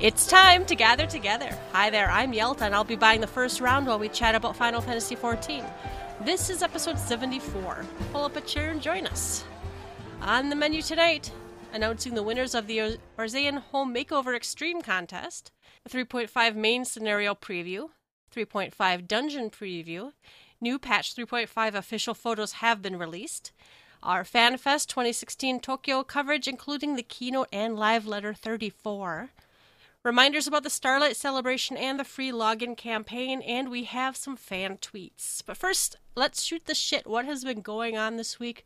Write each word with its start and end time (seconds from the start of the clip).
It's 0.00 0.26
time 0.26 0.64
to 0.64 0.74
gather 0.74 1.04
together. 1.04 1.50
Hi 1.72 1.90
there, 1.90 2.10
I'm 2.10 2.32
Yelta, 2.32 2.62
and 2.62 2.74
I'll 2.74 2.84
be 2.84 2.96
buying 2.96 3.20
the 3.20 3.26
first 3.26 3.60
round 3.60 3.86
while 3.86 3.98
we 3.98 4.08
chat 4.08 4.34
about 4.34 4.56
Final 4.56 4.80
Fantasy 4.80 5.14
XIV. 5.14 5.62
This 6.24 6.48
is 6.48 6.62
episode 6.62 6.98
74. 6.98 7.84
Pull 8.10 8.24
up 8.24 8.34
a 8.34 8.40
chair 8.40 8.70
and 8.70 8.80
join 8.80 9.06
us. 9.06 9.44
On 10.22 10.48
the 10.48 10.56
menu 10.56 10.80
tonight, 10.80 11.30
announcing 11.74 12.14
the 12.14 12.22
winners 12.22 12.54
of 12.54 12.66
the 12.66 12.96
Eorzean 13.18 13.58
Home 13.58 13.94
Makeover 13.94 14.34
Extreme 14.34 14.80
contest, 14.80 15.52
a 15.84 15.90
3.5 15.90 16.54
main 16.54 16.86
scenario 16.86 17.34
preview, 17.34 17.90
3.5 18.34 19.06
dungeon 19.06 19.50
preview, 19.50 20.12
new 20.62 20.78
patch 20.78 21.14
3.5 21.14 21.74
official 21.74 22.14
photos 22.14 22.52
have 22.52 22.80
been 22.80 22.98
released, 22.98 23.52
our 24.02 24.24
FanFest 24.24 24.86
2016 24.86 25.60
Tokyo 25.60 26.02
coverage, 26.02 26.48
including 26.48 26.96
the 26.96 27.02
keynote 27.02 27.48
and 27.52 27.76
live 27.76 28.06
letter 28.06 28.32
34 28.32 29.28
reminders 30.04 30.46
about 30.46 30.62
the 30.62 30.70
Starlight 30.70 31.16
celebration 31.16 31.76
and 31.76 31.98
the 31.98 32.04
free 32.04 32.32
login 32.32 32.76
campaign, 32.76 33.42
and 33.42 33.70
we 33.70 33.84
have 33.84 34.16
some 34.16 34.36
fan 34.36 34.78
tweets. 34.78 35.42
But 35.44 35.56
first, 35.56 35.96
let's 36.14 36.42
shoot 36.42 36.66
the 36.66 36.74
shit. 36.74 37.06
What 37.06 37.24
has 37.26 37.44
been 37.44 37.60
going 37.60 37.96
on 37.98 38.16
this 38.16 38.38
week? 38.40 38.64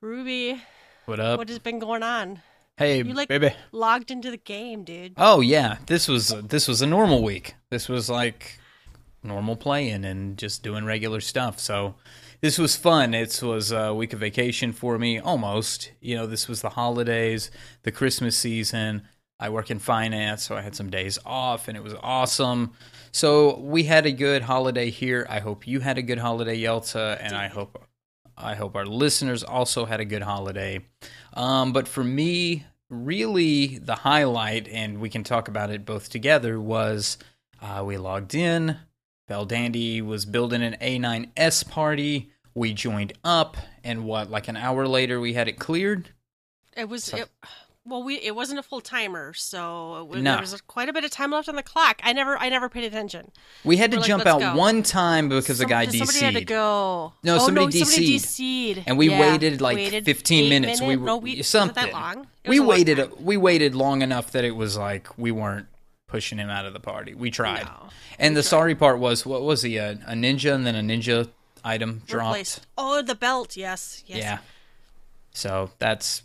Ruby, 0.00 0.62
What 1.06 1.20
up? 1.20 1.38
what 1.38 1.48
has 1.48 1.58
been 1.58 1.78
going 1.78 2.02
on? 2.02 2.42
hey, 2.76 2.98
You 2.98 3.14
like 3.14 3.28
baby. 3.28 3.52
logged 3.72 4.10
into 4.10 4.30
the 4.30 4.36
game, 4.36 4.84
dude. 4.84 5.14
Oh 5.16 5.40
yeah, 5.40 5.78
this 5.86 6.08
was 6.08 6.28
this 6.42 6.66
was 6.68 6.82
a 6.82 6.86
normal 6.86 7.22
week. 7.22 7.54
This 7.70 7.88
was 7.88 8.10
like 8.10 8.58
normal 9.22 9.56
playing 9.56 10.04
and 10.04 10.36
just 10.36 10.62
doing 10.62 10.84
regular 10.84 11.20
stuff. 11.20 11.58
So 11.58 11.94
this 12.42 12.58
was 12.58 12.76
fun. 12.76 13.14
It 13.14 13.40
was 13.42 13.72
a 13.72 13.94
week 13.94 14.12
of 14.12 14.18
vacation 14.20 14.72
for 14.72 14.98
me, 14.98 15.18
almost. 15.18 15.92
You 16.00 16.16
know, 16.16 16.26
this 16.26 16.46
was 16.48 16.60
the 16.60 16.70
holidays, 16.70 17.50
the 17.84 17.92
Christmas 17.92 18.36
season. 18.36 19.02
I 19.44 19.50
work 19.50 19.70
in 19.70 19.78
finance, 19.78 20.42
so 20.42 20.56
I 20.56 20.62
had 20.62 20.74
some 20.74 20.88
days 20.88 21.18
off, 21.26 21.68
and 21.68 21.76
it 21.76 21.82
was 21.82 21.94
awesome. 22.02 22.72
So 23.12 23.58
we 23.58 23.82
had 23.82 24.06
a 24.06 24.10
good 24.10 24.40
holiday 24.40 24.88
here. 24.88 25.26
I 25.28 25.40
hope 25.40 25.66
you 25.66 25.80
had 25.80 25.98
a 25.98 26.02
good 26.02 26.16
holiday, 26.16 26.58
Yelta, 26.58 27.18
and 27.20 27.36
I 27.36 27.48
hope 27.48 27.84
I 28.38 28.54
hope 28.54 28.74
our 28.74 28.86
listeners 28.86 29.44
also 29.44 29.84
had 29.84 30.00
a 30.00 30.06
good 30.06 30.22
holiday. 30.22 30.80
Um, 31.34 31.74
but 31.74 31.86
for 31.86 32.02
me, 32.02 32.64
really 32.88 33.76
the 33.76 33.96
highlight, 33.96 34.66
and 34.68 34.98
we 34.98 35.10
can 35.10 35.24
talk 35.24 35.48
about 35.48 35.68
it 35.68 35.84
both 35.84 36.08
together, 36.08 36.58
was 36.58 37.18
uh, 37.60 37.82
we 37.84 37.98
logged 37.98 38.34
in. 38.34 38.78
Beldandy 39.28 40.00
was 40.02 40.24
building 40.24 40.62
an 40.62 40.76
A9S 40.80 41.68
party. 41.68 42.30
We 42.54 42.72
joined 42.72 43.12
up, 43.22 43.58
and 43.84 44.06
what, 44.06 44.30
like 44.30 44.48
an 44.48 44.56
hour 44.56 44.88
later, 44.88 45.20
we 45.20 45.34
had 45.34 45.48
it 45.48 45.58
cleared? 45.58 46.08
It 46.76 46.88
was 46.88 47.04
So- 47.04 47.18
it, 47.18 47.28
well, 47.86 48.02
we 48.02 48.14
it 48.16 48.34
wasn't 48.34 48.58
a 48.58 48.62
full 48.62 48.80
timer, 48.80 49.32
so 49.34 50.08
it 50.12 50.22
No. 50.22 50.32
there 50.32 50.40
was 50.40 50.60
quite 50.62 50.88
a 50.88 50.92
bit 50.92 51.04
of 51.04 51.10
time 51.10 51.30
left 51.32 51.48
on 51.48 51.56
the 51.56 51.62
clock. 51.62 52.00
I 52.02 52.12
never 52.12 52.38
I 52.38 52.48
never 52.48 52.68
paid 52.68 52.84
attention. 52.84 53.30
We 53.62 53.76
had 53.76 53.90
to 53.90 53.98
We're 53.98 54.04
jump 54.04 54.24
"Let's 54.24 54.42
out 54.42 54.54
go." 54.54 54.58
one 54.58 54.82
time 54.82 55.28
because 55.28 55.58
the 55.58 55.64
Some- 55.64 55.68
guy 55.68 55.86
Somebody 55.86 56.18
had 56.20 56.34
to 56.34 56.44
go. 56.44 57.12
No, 57.22 57.36
oh, 57.36 57.38
somebody 57.40 57.66
no, 57.66 57.84
DC'd. 57.84 58.24
DC'd. 58.24 58.84
And 58.86 58.96
we 58.96 59.10
Yeah, 59.10 59.20
waited 59.20 59.60
like 59.60 59.76
waited 59.76 60.04
15 60.04 60.44
eight 60.44 60.48
minutes. 60.48 60.80
We 60.80 60.86
minute- 60.88 61.04
no, 61.04 61.16
we, 61.18 61.42
something. 61.42 61.84
That 61.84 61.92
long? 61.92 62.26
It 62.42 62.50
we 62.50 62.58
long 62.58 62.68
waited. 62.68 62.96
time. 62.98 63.10
We 63.20 63.36
waited 63.36 63.74
long 63.74 64.02
enough 64.02 64.30
that 64.32 64.44
it 64.44 64.56
was 64.56 64.76
like 64.76 65.08
we 65.18 65.30
weren't 65.30 65.66
pushing 66.06 66.38
him 66.38 66.48
out 66.50 66.64
of 66.66 66.72
the 66.72 66.80
party. 66.80 67.14
We 67.14 67.30
tried. 67.30 67.64
No, 67.64 67.88
and 68.18 68.36
the 68.36 68.42
sorry 68.42 68.74
part 68.74 68.98
was 68.98 69.26
what 69.26 69.42
was 69.42 69.62
he 69.62 69.76
a, 69.76 69.92
a 70.06 70.14
ninja 70.14 70.54
and 70.54 70.66
then 70.66 70.74
a 70.74 70.80
ninja 70.80 71.28
item 71.64 72.02
dropped. 72.06 72.60
Oh, 72.78 73.02
the 73.02 73.14
belt. 73.14 73.56
Yes. 73.56 74.02
Yes. 74.06 74.18
Yeah. 74.18 74.38
So 75.32 75.70
that's 75.78 76.22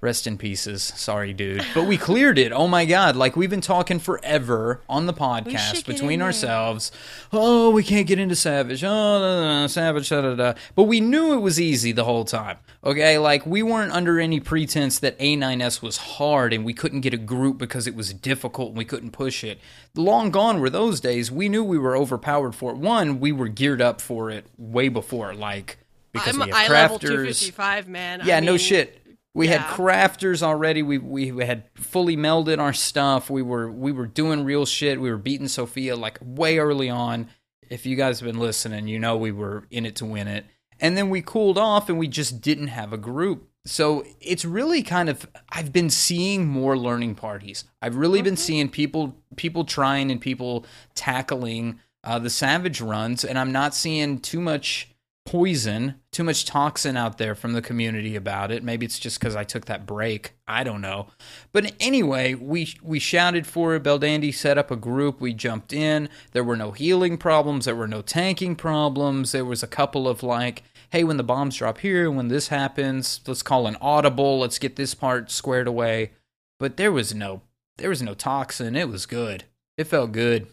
rest 0.00 0.26
in 0.26 0.38
pieces. 0.38 0.82
Sorry, 0.82 1.32
dude. 1.32 1.64
But 1.74 1.86
we 1.86 1.96
cleared 1.96 2.38
it. 2.38 2.52
Oh 2.52 2.68
my 2.68 2.84
god! 2.84 3.16
Like 3.16 3.36
we've 3.36 3.50
been 3.50 3.60
talking 3.60 3.98
forever 3.98 4.80
on 4.88 5.06
the 5.06 5.12
podcast 5.12 5.86
between 5.86 6.22
ourselves. 6.22 6.92
Oh, 7.32 7.70
we 7.70 7.82
can't 7.82 8.06
get 8.06 8.18
into 8.18 8.36
Savage. 8.36 8.84
Oh, 8.84 8.88
da, 8.88 9.20
da, 9.20 9.60
da, 9.62 9.66
Savage. 9.66 10.08
Da, 10.08 10.20
da, 10.20 10.34
da. 10.34 10.54
But 10.74 10.84
we 10.84 11.00
knew 11.00 11.34
it 11.34 11.40
was 11.40 11.60
easy 11.60 11.92
the 11.92 12.04
whole 12.04 12.24
time. 12.24 12.58
Okay, 12.84 13.18
like 13.18 13.44
we 13.46 13.62
weren't 13.62 13.92
under 13.92 14.20
any 14.20 14.40
pretense 14.40 14.98
that 15.00 15.18
A9S 15.18 15.82
was 15.82 15.96
hard 15.96 16.52
and 16.52 16.64
we 16.64 16.72
couldn't 16.72 17.00
get 17.00 17.14
a 17.14 17.18
group 17.18 17.58
because 17.58 17.86
it 17.86 17.94
was 17.94 18.12
difficult 18.12 18.68
and 18.68 18.78
we 18.78 18.84
couldn't 18.84 19.10
push 19.10 19.42
it. 19.42 19.60
Long 19.94 20.30
gone 20.30 20.60
were 20.60 20.70
those 20.70 21.00
days. 21.00 21.30
We 21.30 21.48
knew 21.48 21.64
we 21.64 21.78
were 21.78 21.96
overpowered 21.96 22.54
for 22.54 22.70
it. 22.70 22.76
One, 22.76 23.18
we 23.18 23.32
were 23.32 23.48
geared 23.48 23.80
up 23.82 24.00
for 24.00 24.30
it 24.30 24.46
way 24.56 24.88
before, 24.88 25.34
like 25.34 25.78
because 26.12 26.36
I'm 26.38 26.46
we 26.46 26.52
I 26.52 26.62
have 26.62 26.70
level 26.70 26.98
crafters. 26.98 27.08
255, 27.08 27.88
man. 27.88 28.22
Yeah, 28.24 28.36
I 28.36 28.40
no 28.40 28.56
shit. 28.56 29.05
We 29.36 29.48
had 29.48 29.60
crafters 29.60 30.42
already. 30.42 30.82
We 30.82 30.96
we 30.96 31.44
had 31.44 31.64
fully 31.74 32.16
melded 32.16 32.58
our 32.58 32.72
stuff. 32.72 33.28
We 33.28 33.42
were 33.42 33.70
we 33.70 33.92
were 33.92 34.06
doing 34.06 34.44
real 34.44 34.64
shit. 34.64 34.98
We 34.98 35.10
were 35.10 35.18
beating 35.18 35.48
Sophia 35.48 35.94
like 35.94 36.18
way 36.22 36.56
early 36.56 36.88
on. 36.88 37.28
If 37.68 37.84
you 37.84 37.96
guys 37.96 38.18
have 38.18 38.26
been 38.26 38.40
listening, 38.40 38.88
you 38.88 38.98
know 38.98 39.14
we 39.14 39.32
were 39.32 39.66
in 39.70 39.84
it 39.84 39.96
to 39.96 40.06
win 40.06 40.26
it. 40.26 40.46
And 40.80 40.96
then 40.96 41.10
we 41.10 41.20
cooled 41.20 41.58
off 41.58 41.90
and 41.90 41.98
we 41.98 42.08
just 42.08 42.40
didn't 42.40 42.68
have 42.68 42.94
a 42.94 42.98
group. 42.98 43.50
So 43.66 44.06
it's 44.22 44.46
really 44.46 44.82
kind 44.82 45.10
of 45.10 45.28
I've 45.50 45.70
been 45.70 45.90
seeing 45.90 46.46
more 46.46 46.78
learning 46.78 47.16
parties. 47.16 47.64
I've 47.82 47.96
really 47.96 48.22
been 48.22 48.38
seeing 48.38 48.70
people 48.70 49.16
people 49.36 49.66
trying 49.66 50.10
and 50.10 50.18
people 50.18 50.64
tackling 50.94 51.78
uh, 52.02 52.18
the 52.18 52.30
savage 52.30 52.80
runs, 52.80 53.22
and 53.22 53.38
I'm 53.38 53.52
not 53.52 53.74
seeing 53.74 54.18
too 54.18 54.40
much 54.40 54.95
poison, 55.26 55.96
too 56.12 56.24
much 56.24 56.44
toxin 56.44 56.96
out 56.96 57.18
there 57.18 57.34
from 57.34 57.52
the 57.52 57.60
community 57.60 58.16
about 58.16 58.50
it. 58.50 58.62
Maybe 58.62 58.86
it's 58.86 58.98
just 58.98 59.18
because 59.18 59.36
I 59.36 59.44
took 59.44 59.66
that 59.66 59.84
break. 59.84 60.32
I 60.48 60.64
don't 60.64 60.80
know. 60.80 61.08
But 61.52 61.74
anyway, 61.80 62.34
we 62.34 62.74
we 62.82 62.98
shouted 62.98 63.46
for 63.46 63.74
it. 63.74 63.82
Beldandy 63.82 64.32
set 64.32 64.56
up 64.56 64.70
a 64.70 64.76
group. 64.76 65.20
We 65.20 65.34
jumped 65.34 65.72
in. 65.72 66.08
There 66.32 66.44
were 66.44 66.56
no 66.56 66.70
healing 66.70 67.18
problems. 67.18 67.66
There 67.66 67.76
were 67.76 67.88
no 67.88 68.00
tanking 68.00 68.56
problems. 68.56 69.32
There 69.32 69.44
was 69.44 69.62
a 69.62 69.68
couple 69.68 70.08
of 70.08 70.22
like, 70.22 70.62
hey, 70.90 71.04
when 71.04 71.16
the 71.16 71.24
bombs 71.24 71.56
drop 71.56 71.78
here, 71.78 72.10
when 72.10 72.28
this 72.28 72.48
happens, 72.48 73.20
let's 73.26 73.42
call 73.42 73.66
an 73.66 73.76
audible. 73.80 74.38
Let's 74.38 74.58
get 74.58 74.76
this 74.76 74.94
part 74.94 75.30
squared 75.30 75.66
away. 75.66 76.12
But 76.58 76.76
there 76.76 76.92
was 76.92 77.14
no 77.14 77.42
there 77.78 77.90
was 77.90 78.00
no 78.00 78.14
toxin. 78.14 78.76
It 78.76 78.88
was 78.88 79.04
good. 79.06 79.44
It 79.76 79.84
felt 79.84 80.12
good. 80.12 80.46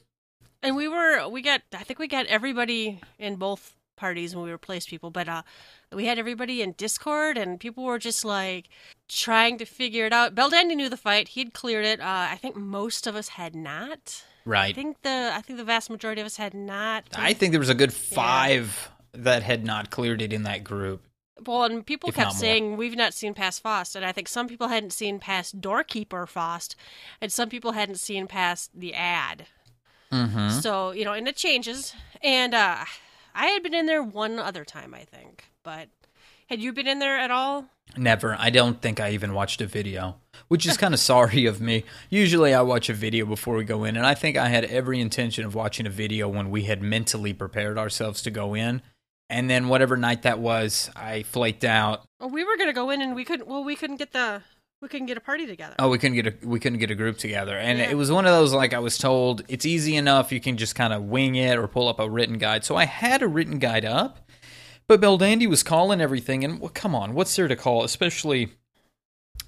And 0.62 0.76
we 0.76 0.88
were 0.88 1.28
we 1.30 1.42
got 1.42 1.62
I 1.74 1.84
think 1.84 2.00
we 2.00 2.08
got 2.08 2.26
everybody 2.26 3.02
in 3.20 3.36
both 3.36 3.76
parties 3.96 4.36
when 4.36 4.46
we 4.46 4.52
replaced 4.52 4.90
people, 4.90 5.12
but 5.12 5.28
uh 5.30 5.44
we 5.92 6.06
had 6.06 6.20
everybody 6.20 6.62
in 6.62 6.74
Discord 6.74 7.38
and 7.38 7.60
people 7.60 7.84
were 7.84 8.00
just 8.00 8.26
like 8.26 8.70
trying 9.08 9.58
to 9.58 9.66
figure 9.66 10.06
it 10.06 10.14
out. 10.14 10.36
Beldandy 10.36 10.76
knew 10.76 10.90
the 10.90 10.98
fight. 10.98 11.30
He'd 11.30 11.54
cleared 11.54 11.86
it. 11.86 12.00
Uh 12.00 12.28
I 12.32 12.38
think 12.38 12.56
most 12.56 13.08
of 13.08 13.16
us 13.16 13.30
had 13.30 13.56
not. 13.56 14.24
Right. 14.46 14.70
I 14.70 14.74
think 14.74 15.02
the 15.04 15.32
I 15.34 15.42
think 15.42 15.58
the 15.58 15.66
vast 15.66 15.90
majority 15.90 16.22
of 16.22 16.26
us 16.26 16.38
had 16.38 16.54
not. 16.54 17.06
I 17.16 17.34
think 17.34 17.52
there 17.52 17.60
was 17.60 17.70
a 17.70 17.76
good 17.76 17.94
five 17.94 18.92
that 19.14 19.44
had 19.44 19.64
not 19.64 19.90
cleared 19.90 20.22
it 20.22 20.34
in 20.34 20.44
that 20.44 20.64
group. 20.64 21.04
Well, 21.46 21.64
and 21.64 21.86
people 21.86 22.10
If 22.10 22.16
kept 22.16 22.28
not 22.28 22.34
more. 22.36 22.40
saying 22.40 22.78
we've 22.78 22.96
not 22.96 23.14
seen 23.14 23.34
past 23.34 23.62
Faust, 23.62 23.96
and 23.96 24.06
I 24.06 24.12
think 24.12 24.28
some 24.28 24.48
people 24.48 24.68
hadn't 24.70 24.94
seen 24.94 25.20
past 25.20 25.60
Doorkeeper 25.60 26.26
Faust, 26.28 26.76
and 27.20 27.32
some 27.32 27.50
people 27.50 27.72
hadn't 27.74 27.98
seen 28.00 28.28
past 28.28 28.72
the 28.74 28.94
ad. 28.94 29.48
Mm-hmm. 30.12 30.50
So 30.60 30.92
you 30.92 31.06
know, 31.06 31.14
and 31.14 31.28
it 31.28 31.36
changes. 31.36 31.96
And 32.22 32.54
uh, 32.54 32.86
I 33.34 33.48
had 33.48 33.64
been 33.64 33.74
in 33.74 33.86
there 33.86 34.04
one 34.04 34.40
other 34.40 34.64
time, 34.64 34.94
I 34.94 35.04
think, 35.06 35.46
but 35.64 35.90
had 36.50 36.62
you 36.62 36.74
been 36.74 36.88
in 36.88 37.00
there 37.00 37.18
at 37.18 37.32
all? 37.32 37.66
Never. 37.98 38.36
I 38.40 38.50
don't 38.50 38.82
think 38.82 39.00
I 39.00 39.12
even 39.12 39.34
watched 39.34 39.62
a 39.62 39.66
video, 39.66 40.18
which 40.48 40.66
is 40.66 40.78
kind 40.78 40.94
of 40.94 41.00
sorry 41.00 41.46
of 41.46 41.62
me. 41.62 41.84
Usually 42.10 42.54
I 42.54 42.62
watch 42.62 42.90
a 42.90 42.94
video 42.94 43.26
before 43.26 43.56
we 43.56 43.64
go 43.64 43.84
in, 43.84 43.98
and 43.98 44.06
I 44.06 44.14
think 44.14 44.38
I 44.38 44.50
had 44.50 44.66
every 44.66 45.00
intention 45.00 45.46
of 45.46 45.56
watching 45.56 45.86
a 45.86 45.92
video 45.92 46.28
when 46.30 46.50
we 46.50 46.64
had 46.64 46.82
mentally 46.82 47.34
prepared 47.34 47.78
ourselves 47.78 48.22
to 48.24 48.32
go 48.32 48.54
in. 48.54 48.82
And 49.30 49.50
then 49.50 49.68
whatever 49.68 49.98
night 49.98 50.24
that 50.24 50.40
was, 50.40 50.92
I 50.96 51.24
flaked 51.24 51.64
out. 51.64 52.04
Well, 52.20 52.30
we 52.30 52.44
were 52.44 52.58
gonna 52.58 52.74
go 52.74 52.90
in, 52.90 53.02
and 53.02 53.16
we 53.16 53.26
couldn't. 53.26 53.48
Well, 53.48 53.64
we 53.64 53.76
couldn't 53.76 53.98
get 53.98 54.12
the 54.12 54.44
we 54.84 54.90
couldn't 54.90 55.08
get 55.08 55.18
a 55.18 55.22
party 55.22 55.48
together. 55.48 55.74
Oh, 55.80 55.90
we 55.90 55.98
couldn't 55.98 56.16
get 56.16 56.28
a 56.28 56.48
we 56.48 56.60
couldn't 56.60 56.78
get 56.80 56.92
a 56.92 56.96
group 56.96 57.18
together, 57.18 57.58
and 57.58 57.80
Yeah. 57.80 57.90
it 57.90 57.96
was 57.96 58.12
one 58.12 58.26
of 58.26 58.32
those 58.34 58.54
like 58.54 58.74
I 58.74 58.80
was 58.80 58.98
told 59.00 59.42
it's 59.48 59.66
easy 59.66 59.96
enough. 59.96 60.32
You 60.32 60.40
can 60.42 60.58
just 60.58 60.76
kind 60.76 60.94
of 60.94 61.04
wing 61.04 61.36
it 61.36 61.58
or 61.58 61.68
pull 61.68 61.88
up 61.88 62.00
a 62.00 62.08
written 62.10 62.38
guide. 62.38 62.64
So 62.66 62.76
I 62.76 62.86
had 62.86 63.22
a 63.24 63.28
written 63.28 63.58
guide 63.60 63.86
up, 63.86 64.30
but 64.88 65.02
Beldandy 65.02 65.48
was 65.50 65.64
calling 65.64 66.02
everything, 66.02 66.44
and 66.44 66.60
well, 66.60 66.70
come 66.74 66.94
on, 66.94 67.14
what's 67.14 67.36
there 67.36 67.48
to 67.48 67.56
call? 67.56 67.84
Especially, 67.84 68.50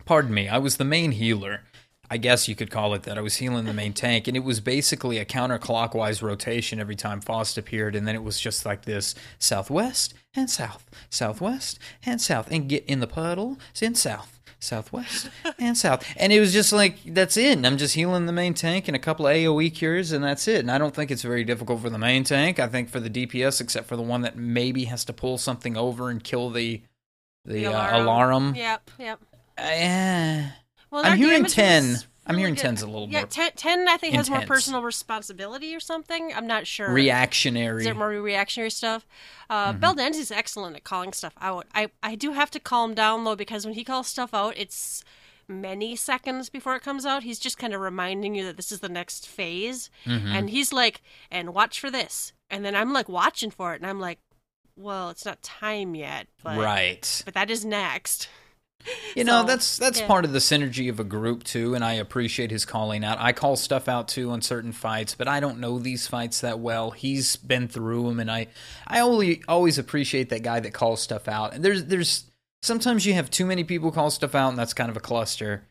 pardon 0.06 0.34
me, 0.34 0.48
I 0.48 0.58
was 0.58 0.78
the 0.78 0.86
main 0.86 1.12
healer. 1.12 1.62
I 2.08 2.18
guess 2.18 2.48
you 2.48 2.56
could 2.56 2.70
call 2.70 2.94
it 2.94 3.02
that. 3.04 3.18
I 3.18 3.22
was 3.22 3.38
healing 3.38 3.66
the 3.66 3.74
main 3.74 3.92
tank, 4.06 4.28
and 4.28 4.38
it 4.38 4.44
was 4.44 4.60
basically 4.60 5.18
a 5.18 5.26
counterclockwise 5.26 6.22
rotation 6.22 6.80
every 6.80 6.96
time 6.96 7.20
Faust 7.20 7.58
appeared, 7.58 7.96
and 7.96 8.08
then 8.08 8.14
it 8.16 8.24
was 8.24 8.40
just 8.40 8.64
like 8.66 8.86
this 8.86 9.16
southwest 9.40 10.14
and 10.36 10.48
south, 10.50 10.90
southwest 11.10 11.80
and 12.06 12.22
south, 12.22 12.48
and 12.52 12.70
get 12.70 12.86
in 12.86 13.00
the 13.00 13.08
puddle, 13.08 13.58
in 13.82 13.96
south, 13.96 14.35
southwest 14.66 15.30
and 15.60 15.78
south. 15.78 16.06
And 16.18 16.34
it 16.34 16.40
was 16.40 16.52
just 16.52 16.74
like, 16.74 16.98
that's 17.06 17.38
it. 17.38 17.54
And 17.58 17.66
I'm 17.66 17.78
just 17.78 17.96
healing 17.96 18.26
the 18.26 18.34
main 18.34 18.54
tank 18.54 18.88
and 18.88 18.96
a 18.96 19.00
couple 19.00 19.28
of 19.28 19.34
AoE 19.36 19.74
cures, 19.74 20.12
and 20.12 20.24
that's 20.24 20.48
it. 20.48 20.60
And 20.60 20.72
I 20.72 20.78
don't 20.78 20.94
think 20.94 21.12
it's 21.12 21.22
very 21.22 21.44
difficult 21.44 21.82
for 21.82 21.90
the 21.90 21.98
main 21.98 22.24
tank. 22.24 22.60
I 22.60 22.68
think 22.68 22.90
for 22.90 23.00
the 23.00 23.10
DPS, 23.10 23.62
except 23.62 23.88
for 23.88 23.96
the 23.96 24.02
one 24.02 24.22
that 24.22 24.36
maybe 24.36 24.86
has 24.86 25.06
to 25.06 25.14
pull 25.14 25.38
something 25.38 25.78
over 25.78 26.10
and 26.10 26.24
kill 26.24 26.50
the 26.50 26.82
the, 27.46 27.68
uh, 27.68 28.02
alarm. 28.02 28.56
Yep, 28.56 28.92
yep. 28.98 29.20
Uh, 29.58 30.50
Well, 30.90 31.06
I'm 31.06 31.18
hearing 31.18 31.46
10. 31.46 31.84
is 31.84 32.08
I'm 32.28 32.38
hearing 32.38 32.56
10's 32.56 32.82
a 32.82 32.86
little 32.88 33.08
bit. 33.08 33.14
yeah, 33.14 33.20
more 33.22 33.28
10, 33.28 33.52
10 33.56 33.88
I 33.88 33.98
think 33.98 34.16
has 34.16 34.30
more 34.30 34.42
personal 34.42 34.82
responsibility 34.82 35.76
or 35.76 35.80
something. 35.80 36.32
I'm 36.36 36.48
not 36.48 36.66
sure. 36.68 36.92
reactionary. 36.92 37.82
Is 37.82 37.88
it 37.88 37.96
more 37.96 38.10
reactionary 38.10 38.70
stuff? 38.72 39.06
Uh, 39.50 39.74
Mm-hmm. 39.74 40.14
Is 40.16 40.32
excellent 40.32 40.76
at 40.76 40.84
calling 40.84 41.14
stuff 41.14 41.34
out. 41.42 41.68
I, 41.76 41.90
I 42.02 42.16
do 42.16 42.32
have 42.34 42.50
to 42.52 42.60
calm 42.60 42.94
down 42.94 43.24
though 43.24 43.36
because 43.36 43.66
when 43.66 43.76
he 43.76 43.84
calls 43.84 44.08
stuff 44.08 44.34
out, 44.34 44.54
it's 44.58 45.04
many 45.48 45.96
seconds 45.96 46.50
before 46.50 46.76
it 46.76 46.82
comes 46.82 47.06
out. 47.06 47.22
He's 47.24 47.38
just 47.40 47.58
kind 47.58 47.74
of 47.74 47.82
reminding 47.82 48.34
you 48.34 48.44
that 48.46 48.58
this 48.58 48.72
is 48.72 48.80
the 48.80 48.90
next 48.90 49.28
phase, 49.28 49.90
Mm-hmm. 50.06 50.28
and 50.28 50.50
he's 50.50 50.74
like, 50.74 51.02
"And 51.30 51.54
watch 51.54 51.80
for 51.80 51.92
this," 51.92 52.34
and 52.50 52.66
then 52.66 52.76
I'm 52.76 52.92
like 52.94 53.08
watching 53.08 53.52
for 53.52 53.74
it, 53.74 53.82
and 53.82 53.88
I'm 53.90 54.00
like, 54.00 54.18
"Well, 54.76 55.10
it's 55.12 55.26
not 55.26 55.44
time 55.44 55.94
yet, 55.94 56.28
but 56.44 56.58
right. 56.58 57.22
but 57.26 57.34
that 57.36 57.52
is 57.52 57.64
next." 57.64 58.28
You 59.16 59.24
know, 59.24 59.42
So, 59.42 59.48
that's 59.48 59.78
that's 59.78 60.00
yeah. 60.02 60.08
part 60.08 60.26
of 60.26 60.34
the 60.34 60.40
synergy 60.40 60.90
of 60.90 61.00
a 61.00 61.04
group 61.04 61.44
too, 61.44 61.74
and 61.74 61.84
I 61.84 61.94
appreciate 61.94 62.52
his 62.52 62.66
calling 62.66 63.04
out. 63.04 63.18
I 63.20 63.32
call 63.32 63.56
stuff 63.56 63.88
out 63.88 64.08
too 64.08 64.32
on 64.32 64.42
certain 64.42 64.72
fights, 64.72 65.16
but 65.16 65.28
I 65.28 65.40
don't 65.40 65.60
know 65.60 65.80
these 65.80 66.08
fights 66.08 66.42
that 66.42 66.60
well. 66.60 66.92
He's 66.92 67.36
been 67.36 67.68
through 67.68 68.04
them, 68.08 68.20
and 68.20 68.30
I 68.30 68.48
I 68.88 69.00
only 69.00 69.42
always 69.48 69.78
appreciate 69.78 70.30
that 70.30 70.44
guy 70.44 70.60
that 70.60 70.74
calls 70.74 71.02
stuff 71.02 71.28
out. 71.28 71.54
And 71.54 71.64
there's 71.64 71.86
there's 71.86 72.26
sometimes 72.62 73.06
you 73.06 73.14
have 73.14 73.30
too 73.30 73.46
many 73.46 73.64
people 73.64 73.92
call 73.92 74.10
stuff 74.12 74.36
out, 74.36 74.50
and 74.50 74.60
that's 74.60 74.74
kind 74.74 74.90
of 74.90 74.98
a 74.98 75.02
cluster. 75.02 75.68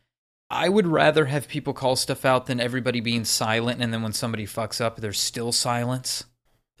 I 0.49 0.69
would 0.69 0.87
rather 0.87 1.25
have 1.25 1.47
people 1.47 1.73
call 1.73 1.95
stuff 1.95 2.23
out 2.23 2.45
than 2.45 2.59
everybody 2.59 2.99
being 2.99 3.25
silent, 3.25 3.81
and 3.81 3.93
then 3.93 4.03
when 4.03 4.13
somebody 4.13 4.45
fucks 4.45 4.79
up, 4.79 4.97
there's 4.97 5.19
still 5.19 5.51
silence. 5.51 6.25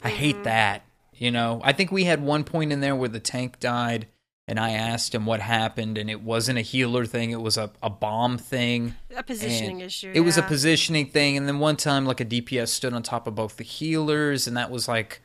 I 0.03 0.09
hate 0.09 0.35
mm-hmm. 0.35 0.43
that. 0.43 0.83
You 1.13 1.31
know, 1.31 1.61
I 1.63 1.71
think 1.71 1.91
we 1.91 2.03
had 2.03 2.21
one 2.21 2.43
point 2.43 2.71
in 2.71 2.81
there 2.81 2.95
where 2.95 3.09
the 3.09 3.19
tank 3.19 3.59
died, 3.59 4.07
and 4.47 4.59
I 4.59 4.71
asked 4.71 5.15
him 5.15 5.25
what 5.25 5.41
happened, 5.41 5.97
and 5.97 6.09
it 6.09 6.21
wasn't 6.21 6.59
a 6.59 6.61
healer 6.61 7.05
thing; 7.05 7.31
it 7.31 7.41
was 7.41 7.57
a, 7.57 7.71
a 7.81 7.89
bomb 7.89 8.37
thing. 8.37 8.95
A 9.15 9.23
positioning 9.23 9.81
And 9.81 9.87
issue. 9.87 10.11
It 10.13 10.21
was 10.21 10.37
a 10.37 10.43
positioning 10.43 11.07
thing, 11.07 11.35
and 11.35 11.47
then 11.47 11.59
one 11.59 11.75
time, 11.77 12.05
like 12.05 12.21
a 12.21 12.25
DPS 12.25 12.67
stood 12.67 12.93
on 12.93 13.01
top 13.01 13.27
of 13.27 13.35
both 13.35 13.57
the 13.57 13.63
healers, 13.63 14.47
and 14.47 14.55
that 14.55 14.69
was 14.69 14.87
like, 14.87 15.21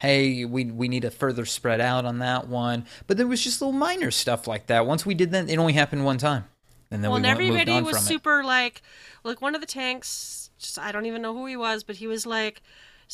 "Hey, 0.00 0.44
we 0.44 0.64
we 0.64 0.88
need 0.88 1.02
to 1.02 1.10
further 1.10 1.44
spread 1.44 1.80
out 1.80 2.04
on 2.06 2.18
that 2.20 2.48
one." 2.48 2.86
But 3.06 3.18
there 3.18 3.26
was 3.26 3.44
just 3.44 3.60
little 3.60 3.72
minor 3.72 4.10
stuff 4.10 4.46
like 4.46 4.66
that. 4.68 4.86
Once 4.86 5.04
we 5.04 5.14
did 5.14 5.30
that, 5.32 5.50
it 5.50 5.58
only 5.58 5.74
happened 5.74 6.04
one 6.06 6.18
time, 6.18 6.44
and 6.90 7.04
then 7.04 7.10
well, 7.10 7.20
we 7.20 7.28
and 7.28 7.38
went, 7.38 7.50
everybody 7.50 7.82
was 7.82 7.96
from 7.96 8.04
it. 8.04 8.08
super 8.08 8.44
like, 8.44 8.80
like 9.24 9.42
one 9.42 9.54
of 9.54 9.60
the 9.60 9.66
tanks. 9.66 10.50
Just, 10.58 10.78
I 10.78 10.92
don't 10.92 11.04
even 11.04 11.20
know 11.20 11.34
who 11.34 11.44
he 11.46 11.56
was, 11.56 11.84
but 11.84 11.96
he 11.96 12.06
was 12.06 12.24
like, 12.24 12.62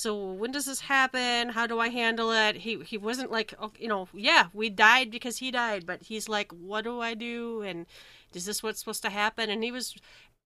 "So 0.01 0.33
when 0.33 0.51
does 0.53 0.65
this 0.67 0.81
happen? 0.81 1.51
How 1.51 1.67
do 1.67 1.79
I 1.79 1.89
handle 1.89 2.33
it?" 2.33 2.57
He 2.57 2.83
he 2.85 2.99
wasn't 2.99 3.31
like, 3.31 3.55
oh, 3.61 3.73
you 3.79 3.89
know, 3.89 4.09
yeah, 4.15 4.47
we 4.53 4.71
died 4.71 5.11
because 5.11 5.39
he 5.39 5.51
died, 5.51 5.87
but 5.87 6.03
he's 6.03 6.29
like, 6.29 6.51
"What 6.53 6.85
do 6.85 7.01
I 7.01 7.15
do?" 7.15 7.63
And 7.63 7.87
is 8.35 8.45
this 8.47 8.63
what's 8.63 8.79
supposed 8.81 9.03
to 9.03 9.11
happen? 9.11 9.51
And 9.51 9.63
he 9.65 9.73
was, 9.73 9.95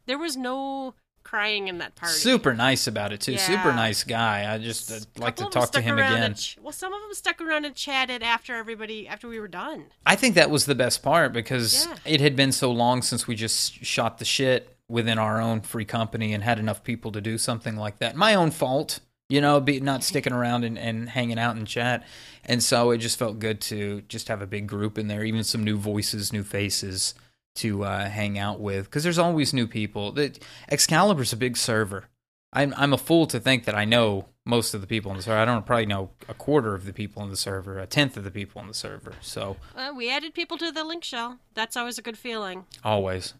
there 0.06 0.18
was 0.18 0.36
no 0.36 0.94
crying 1.22 1.68
in 1.68 1.78
that 1.78 1.94
party. 1.94 2.14
Super 2.14 2.52
nice 2.54 2.86
about 2.86 3.10
it 3.12 3.20
too. 3.20 3.38
Super 3.38 3.72
nice 3.72 4.04
guy. 4.04 4.52
I 4.52 4.58
just 4.58 4.90
uh, 4.92 4.96
like 5.16 5.36
to 5.36 5.44
Couple 5.44 5.46
of 5.46 5.52
them 5.52 5.62
talk 5.62 5.70
to 5.72 5.80
him 5.80 5.98
again. 5.98 6.34
ch- 6.34 6.58
well, 6.62 6.72
some 6.72 6.92
of 6.92 7.00
them 7.00 7.14
stuck 7.14 7.40
around 7.40 7.64
and 7.64 7.74
chatted 7.74 8.22
after 8.22 8.54
everybody 8.54 9.08
after 9.08 9.26
we 9.28 9.40
were 9.40 9.48
done. 9.48 9.86
I 10.04 10.16
think 10.16 10.34
that 10.34 10.50
was 10.50 10.66
the 10.66 10.74
best 10.74 11.02
part 11.02 11.32
because 11.32 11.86
Yeah. 11.86 11.96
it 12.04 12.20
had 12.20 12.36
been 12.36 12.52
so 12.52 12.70
long 12.70 13.00
since 13.02 13.26
we 13.26 13.34
just 13.36 13.84
shot 13.84 14.18
the 14.18 14.24
shit 14.26 14.76
within 14.88 15.18
our 15.18 15.40
own 15.40 15.62
free 15.62 15.86
company 15.86 16.34
and 16.34 16.44
had 16.44 16.58
enough 16.58 16.84
people 16.84 17.10
to 17.12 17.20
do 17.22 17.38
something 17.38 17.74
like 17.76 17.98
that. 18.00 18.14
My 18.16 18.34
own 18.34 18.50
fault, 18.50 19.00
you 19.28 19.40
know, 19.40 19.60
be 19.60 19.80
not 19.80 20.04
sticking 20.04 20.32
around 20.32 20.64
and, 20.64 20.78
and 20.78 21.08
hanging 21.08 21.38
out 21.38 21.56
and 21.56 21.66
chat. 21.66 22.04
And 22.44 22.62
so 22.62 22.90
it 22.90 22.98
just 22.98 23.18
felt 23.18 23.38
good 23.38 23.60
to 23.62 24.02
just 24.02 24.28
have 24.28 24.42
a 24.42 24.46
big 24.46 24.66
group 24.66 24.98
in 24.98 25.08
there, 25.08 25.24
even 25.24 25.44
some 25.44 25.64
new 25.64 25.76
voices, 25.76 26.32
new 26.32 26.42
faces 26.42 27.14
to 27.56 27.84
uh, 27.84 28.08
hang 28.08 28.38
out 28.38 28.60
with 28.60 28.84
because 28.86 29.02
there's 29.04 29.18
always 29.18 29.52
new 29.54 29.66
people. 29.66 30.12
That 30.12 30.38
Excalibur's 30.68 31.32
a 31.32 31.36
big 31.36 31.56
server. 31.56 32.06
I'm 32.52 32.72
I'm 32.76 32.92
a 32.92 32.98
fool 32.98 33.26
to 33.28 33.40
think 33.40 33.64
that 33.64 33.74
I 33.74 33.84
know 33.84 34.26
most 34.46 34.74
of 34.74 34.80
the 34.80 34.86
people 34.86 35.10
in 35.10 35.16
the 35.16 35.22
server. 35.22 35.38
I 35.38 35.44
don't 35.44 35.64
probably 35.66 35.86
know 35.86 36.10
a 36.28 36.34
quarter 36.34 36.74
of 36.74 36.84
the 36.84 36.92
people 36.92 37.22
in 37.22 37.30
the 37.30 37.36
server, 37.36 37.78
a 37.78 37.86
tenth 37.86 38.16
of 38.16 38.24
the 38.24 38.30
people 38.30 38.60
in 38.60 38.68
the 38.68 38.74
server. 38.74 39.14
So 39.20 39.56
Uh, 39.74 39.92
we 39.96 40.10
added 40.10 40.34
people 40.34 40.58
to 40.58 40.70
the 40.70 40.84
link 40.84 41.02
shell. 41.02 41.38
That's 41.54 41.76
always 41.76 41.96
a 41.98 42.02
good 42.02 42.18
feeling. 42.18 42.64
always. 42.84 43.34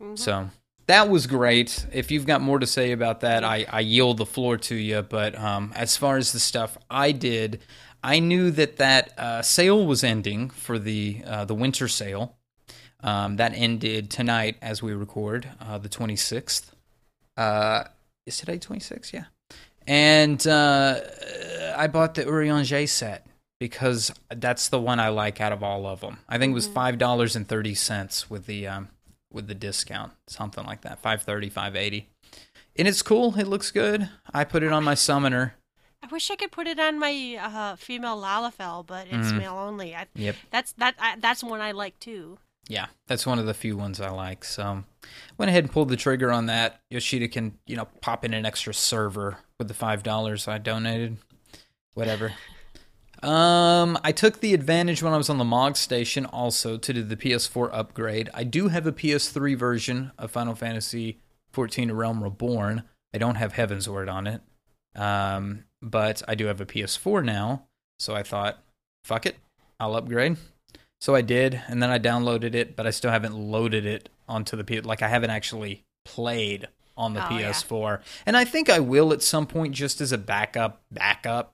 Mhm. 0.00 0.18
So 0.18 0.50
that 0.90 1.08
was 1.08 1.28
great. 1.28 1.86
If 1.92 2.10
you've 2.10 2.26
got 2.26 2.40
more 2.40 2.58
to 2.58 2.66
say 2.66 2.90
about 2.90 3.20
that, 3.20 3.44
I, 3.44 3.64
I 3.70 3.78
yield 3.78 4.16
the 4.16 4.26
floor 4.26 4.56
to 4.56 4.74
you. 4.74 5.02
But 5.02 5.38
um, 5.38 5.72
as 5.76 5.96
far 5.96 6.16
as 6.16 6.32
the 6.32 6.40
stuff 6.40 6.76
I 6.90 7.12
did, 7.12 7.60
I 8.02 8.18
knew 8.18 8.50
that 8.50 8.78
that 8.78 9.16
uh, 9.16 9.42
sale 9.42 9.86
was 9.86 10.02
ending 10.02 10.50
for 10.50 10.80
the 10.80 11.22
uh, 11.24 11.44
the 11.44 11.54
winter 11.54 11.86
sale. 11.86 12.36
Um, 13.02 13.36
that 13.36 13.52
ended 13.54 14.10
tonight 14.10 14.56
as 14.60 14.82
we 14.82 14.92
record, 14.92 15.48
uh, 15.60 15.78
the 15.78 15.88
26th. 15.88 16.72
Uh, 17.36 17.84
is 18.26 18.36
today 18.36 18.58
26? 18.58 19.14
Yeah. 19.14 19.24
And 19.86 20.44
uh, 20.46 21.00
I 21.76 21.86
bought 21.86 22.14
the 22.14 22.24
Urianger 22.24 22.86
set 22.88 23.26
because 23.60 24.12
that's 24.28 24.68
the 24.68 24.80
one 24.80 24.98
I 24.98 25.08
like 25.10 25.40
out 25.40 25.52
of 25.52 25.62
all 25.62 25.86
of 25.86 26.00
them. 26.00 26.18
I 26.28 26.36
think 26.38 26.50
it 26.50 26.54
was 26.54 26.66
five 26.66 26.98
dollars 26.98 27.36
and 27.36 27.46
thirty 27.46 27.74
cents 27.74 28.28
with 28.28 28.46
the 28.46 28.66
um, 28.66 28.88
with 29.32 29.46
the 29.46 29.54
discount, 29.54 30.12
something 30.26 30.64
like 30.64 30.82
that, 30.82 31.00
five 31.00 31.22
thirty, 31.22 31.48
five 31.48 31.76
eighty. 31.76 32.08
And 32.76 32.86
it's 32.88 33.02
cool. 33.02 33.38
It 33.38 33.46
looks 33.48 33.70
good. 33.70 34.08
I 34.32 34.44
put 34.44 34.62
it 34.62 34.72
on 34.72 34.84
my 34.84 34.94
summoner. 34.94 35.54
I 36.02 36.06
wish 36.06 36.30
I 36.30 36.36
could 36.36 36.50
put 36.52 36.66
it 36.66 36.78
on 36.80 36.98
my 36.98 37.38
uh, 37.40 37.76
female 37.76 38.16
Lalafell, 38.16 38.86
but 38.86 39.06
it's 39.10 39.32
Mhm. 39.32 39.38
male 39.38 39.54
only. 39.56 39.94
I, 39.94 40.06
Yep. 40.14 40.36
That's 40.50 40.72
that. 40.74 40.94
I, 40.98 41.16
that's 41.18 41.42
one 41.44 41.60
I 41.60 41.72
like 41.72 41.98
too. 42.00 42.38
Yeah, 42.68 42.86
that's 43.08 43.26
one 43.26 43.38
of 43.38 43.46
the 43.46 43.54
few 43.54 43.76
ones 43.76 44.00
I 44.00 44.10
like. 44.10 44.44
So 44.44 44.84
went 45.36 45.48
ahead 45.50 45.64
and 45.64 45.72
pulled 45.72 45.88
the 45.88 45.96
trigger 45.96 46.30
on 46.30 46.46
that. 46.46 46.80
Yoshida 46.88 47.26
can, 47.28 47.58
you 47.66 47.76
know, 47.76 47.86
pop 48.00 48.24
in 48.24 48.32
an 48.32 48.46
extra 48.46 48.72
server 48.72 49.38
with 49.58 49.68
the 49.68 49.74
five 49.74 50.02
dollars 50.02 50.46
I 50.48 50.58
donated. 50.58 51.18
Whatever. 51.94 52.32
Um, 53.22 53.98
I 54.02 54.12
took 54.12 54.40
the 54.40 54.54
advantage 54.54 55.02
when 55.02 55.12
I 55.12 55.16
was 55.18 55.28
on 55.28 55.38
the 55.38 55.44
Mog 55.44 55.76
station 55.76 56.24
also 56.26 56.76
to 56.78 56.92
do 56.92 57.02
the 57.02 57.16
PS4 57.16 57.68
upgrade. 57.72 58.30
I 58.32 58.44
do 58.44 58.68
have 58.68 58.86
a 58.86 58.92
PS3 58.92 59.56
version 59.56 60.12
of 60.18 60.30
Final 60.30 60.54
Fantasy 60.54 61.18
14 61.52 61.92
Realm 61.92 62.22
Reborn. 62.24 62.84
I 63.14 63.18
don't 63.18 63.34
have 63.34 63.52
Heavensward 63.54 64.10
on 64.12 64.26
it. 64.26 64.40
Um, 64.96 65.64
but 65.82 66.22
I 66.26 66.34
do 66.34 66.46
have 66.46 66.60
a 66.60 66.66
PS4 66.66 67.24
now, 67.24 67.66
so 67.98 68.14
I 68.14 68.22
thought, 68.22 68.58
fuck 69.04 69.26
it, 69.26 69.36
I'll 69.78 69.94
upgrade. 69.94 70.36
So 71.00 71.14
I 71.14 71.22
did, 71.22 71.62
and 71.68 71.82
then 71.82 71.90
I 71.90 71.98
downloaded 71.98 72.54
it, 72.54 72.76
but 72.76 72.86
I 72.86 72.90
still 72.90 73.10
haven't 73.10 73.34
loaded 73.34 73.86
it 73.86 74.08
onto 74.28 74.56
the 74.56 74.64
PS. 74.64 74.84
Like 74.84 75.02
I 75.02 75.08
haven't 75.08 75.30
actually 75.30 75.82
played 76.04 76.68
on 76.96 77.14
the 77.14 77.24
Oh. 77.24 77.28
PS4, 77.30 78.00
and 78.26 78.36
I 78.36 78.44
think 78.44 78.68
I 78.68 78.80
will 78.80 79.12
at 79.12 79.22
some 79.22 79.46
point, 79.46 79.74
just 79.74 80.00
as 80.00 80.12
a 80.12 80.18
backup, 80.18 80.82
backup, 80.90 81.52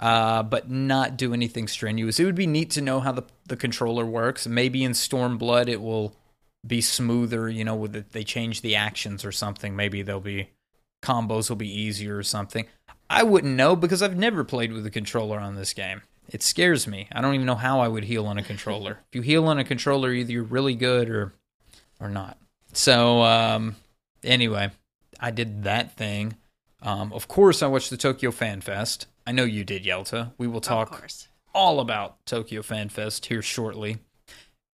uh, 0.00 0.42
but 0.42 0.70
not 0.70 1.18
do 1.18 1.34
anything 1.34 1.68
strenuous. 1.68 2.18
It 2.18 2.24
would 2.24 2.34
be 2.34 2.46
neat 2.46 2.70
to 2.70 2.80
know 2.80 3.00
how 3.00 3.12
the 3.12 3.24
the 3.46 3.56
controller 3.56 4.04
works. 4.04 4.46
Maybe 4.46 4.82
in 4.82 4.92
Stormblood 4.92 5.68
it 5.68 5.80
will 5.80 6.16
be 6.66 6.80
smoother. 6.80 7.48
You 7.48 7.64
know, 7.64 7.76
with 7.76 7.92
the, 7.92 8.04
they 8.10 8.24
change 8.24 8.62
the 8.62 8.74
actions 8.74 9.24
or 9.24 9.30
something. 9.30 9.76
Maybe 9.76 10.02
there'll 10.02 10.20
be 10.20 10.48
combos 11.02 11.48
will 11.48 11.56
be 11.56 11.70
easier 11.70 12.16
or 12.16 12.22
something. 12.22 12.66
I 13.10 13.22
wouldn't 13.22 13.56
know 13.56 13.76
because 13.76 14.02
I've 14.02 14.16
never 14.16 14.42
played 14.42 14.72
with 14.72 14.86
a 14.86 14.90
controller 14.90 15.38
on 15.38 15.56
this 15.56 15.72
game. 15.72 16.02
It 16.28 16.42
scares 16.42 16.86
me. 16.86 17.08
I 17.12 17.20
don't 17.20 17.34
even 17.34 17.46
know 17.46 17.56
how 17.56 17.80
I 17.80 17.88
would 17.88 18.04
heal 18.04 18.26
on 18.26 18.38
a 18.38 18.42
controller. 18.42 19.00
if 19.10 19.16
you 19.16 19.22
heal 19.22 19.48
on 19.48 19.58
a 19.58 19.64
controller, 19.64 20.12
either 20.12 20.32
you're 20.32 20.42
really 20.44 20.74
good 20.74 21.10
or 21.10 21.34
or 22.00 22.08
not. 22.08 22.38
So 22.72 23.22
um, 23.22 23.76
anyway, 24.24 24.70
I 25.18 25.30
did 25.30 25.64
that 25.64 25.96
thing. 25.96 26.36
Um, 26.82 27.12
of 27.12 27.28
course, 27.28 27.62
I 27.62 27.66
watched 27.66 27.90
the 27.90 27.98
Tokyo 27.98 28.30
Fan 28.30 28.62
Fest. 28.62 29.06
I 29.30 29.32
know 29.32 29.44
you 29.44 29.62
did, 29.62 29.84
Yelta. 29.84 30.32
We 30.38 30.48
will 30.48 30.60
talk 30.60 31.06
all 31.54 31.78
about 31.78 32.26
Tokyo 32.26 32.62
Fan 32.62 32.88
Fest 32.88 33.26
here 33.26 33.42
shortly. 33.42 33.98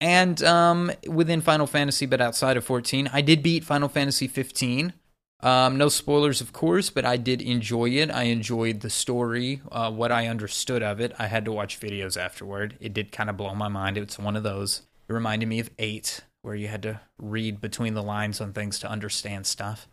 And 0.01 0.41
um, 0.45 0.93
within 1.09 1.41
Final 1.41 1.67
Fantasy, 1.67 2.07
but 2.07 2.21
outside 2.21 2.57
of 2.57 2.63
14, 2.63 3.11
I 3.13 3.21
did 3.21 3.43
beat 3.43 3.65
Final 3.65 3.89
Fantasy 3.89 4.29
15. 4.29 4.93
Um, 5.41 5.77
no 5.77 5.89
spoilers, 5.89 6.41
of 6.41 6.53
course, 6.53 6.89
but 6.89 7.05
I 7.05 7.17
did 7.17 7.43
enjoy 7.43 7.91
it. 7.91 8.13
I 8.13 8.25
enjoyed 8.25 8.79
the 8.79 8.91
story, 8.91 9.61
uh, 9.73 9.91
what 9.91 10.13
I 10.13 10.29
understood 10.29 10.85
of 10.85 11.01
it. 11.01 11.13
I 11.19 11.27
had 11.27 11.45
to 11.47 11.53
watch 11.53 11.81
videos 11.81 12.17
afterward. 12.17 12.77
It 12.79 12.95
did 12.95 13.11
kind 13.11 13.29
of 13.29 13.37
blow 13.37 13.57
my 13.57 13.67
mind. 13.67 13.99
It's 13.99 14.21
one 14.21 14.37
of 14.37 14.45
those. 14.45 14.83
It 15.09 15.13
reminded 15.13 15.49
me 15.49 15.59
of 15.59 15.71
8, 15.81 16.21
where 16.43 16.55
you 16.55 16.69
had 16.69 16.83
to 16.85 17.01
read 17.19 17.61
between 17.61 17.95
the 17.95 18.05
lines 18.05 18.41
on 18.41 18.53
things 18.53 18.79
to 18.79 18.89
understand 18.89 19.47
stuff. 19.47 19.89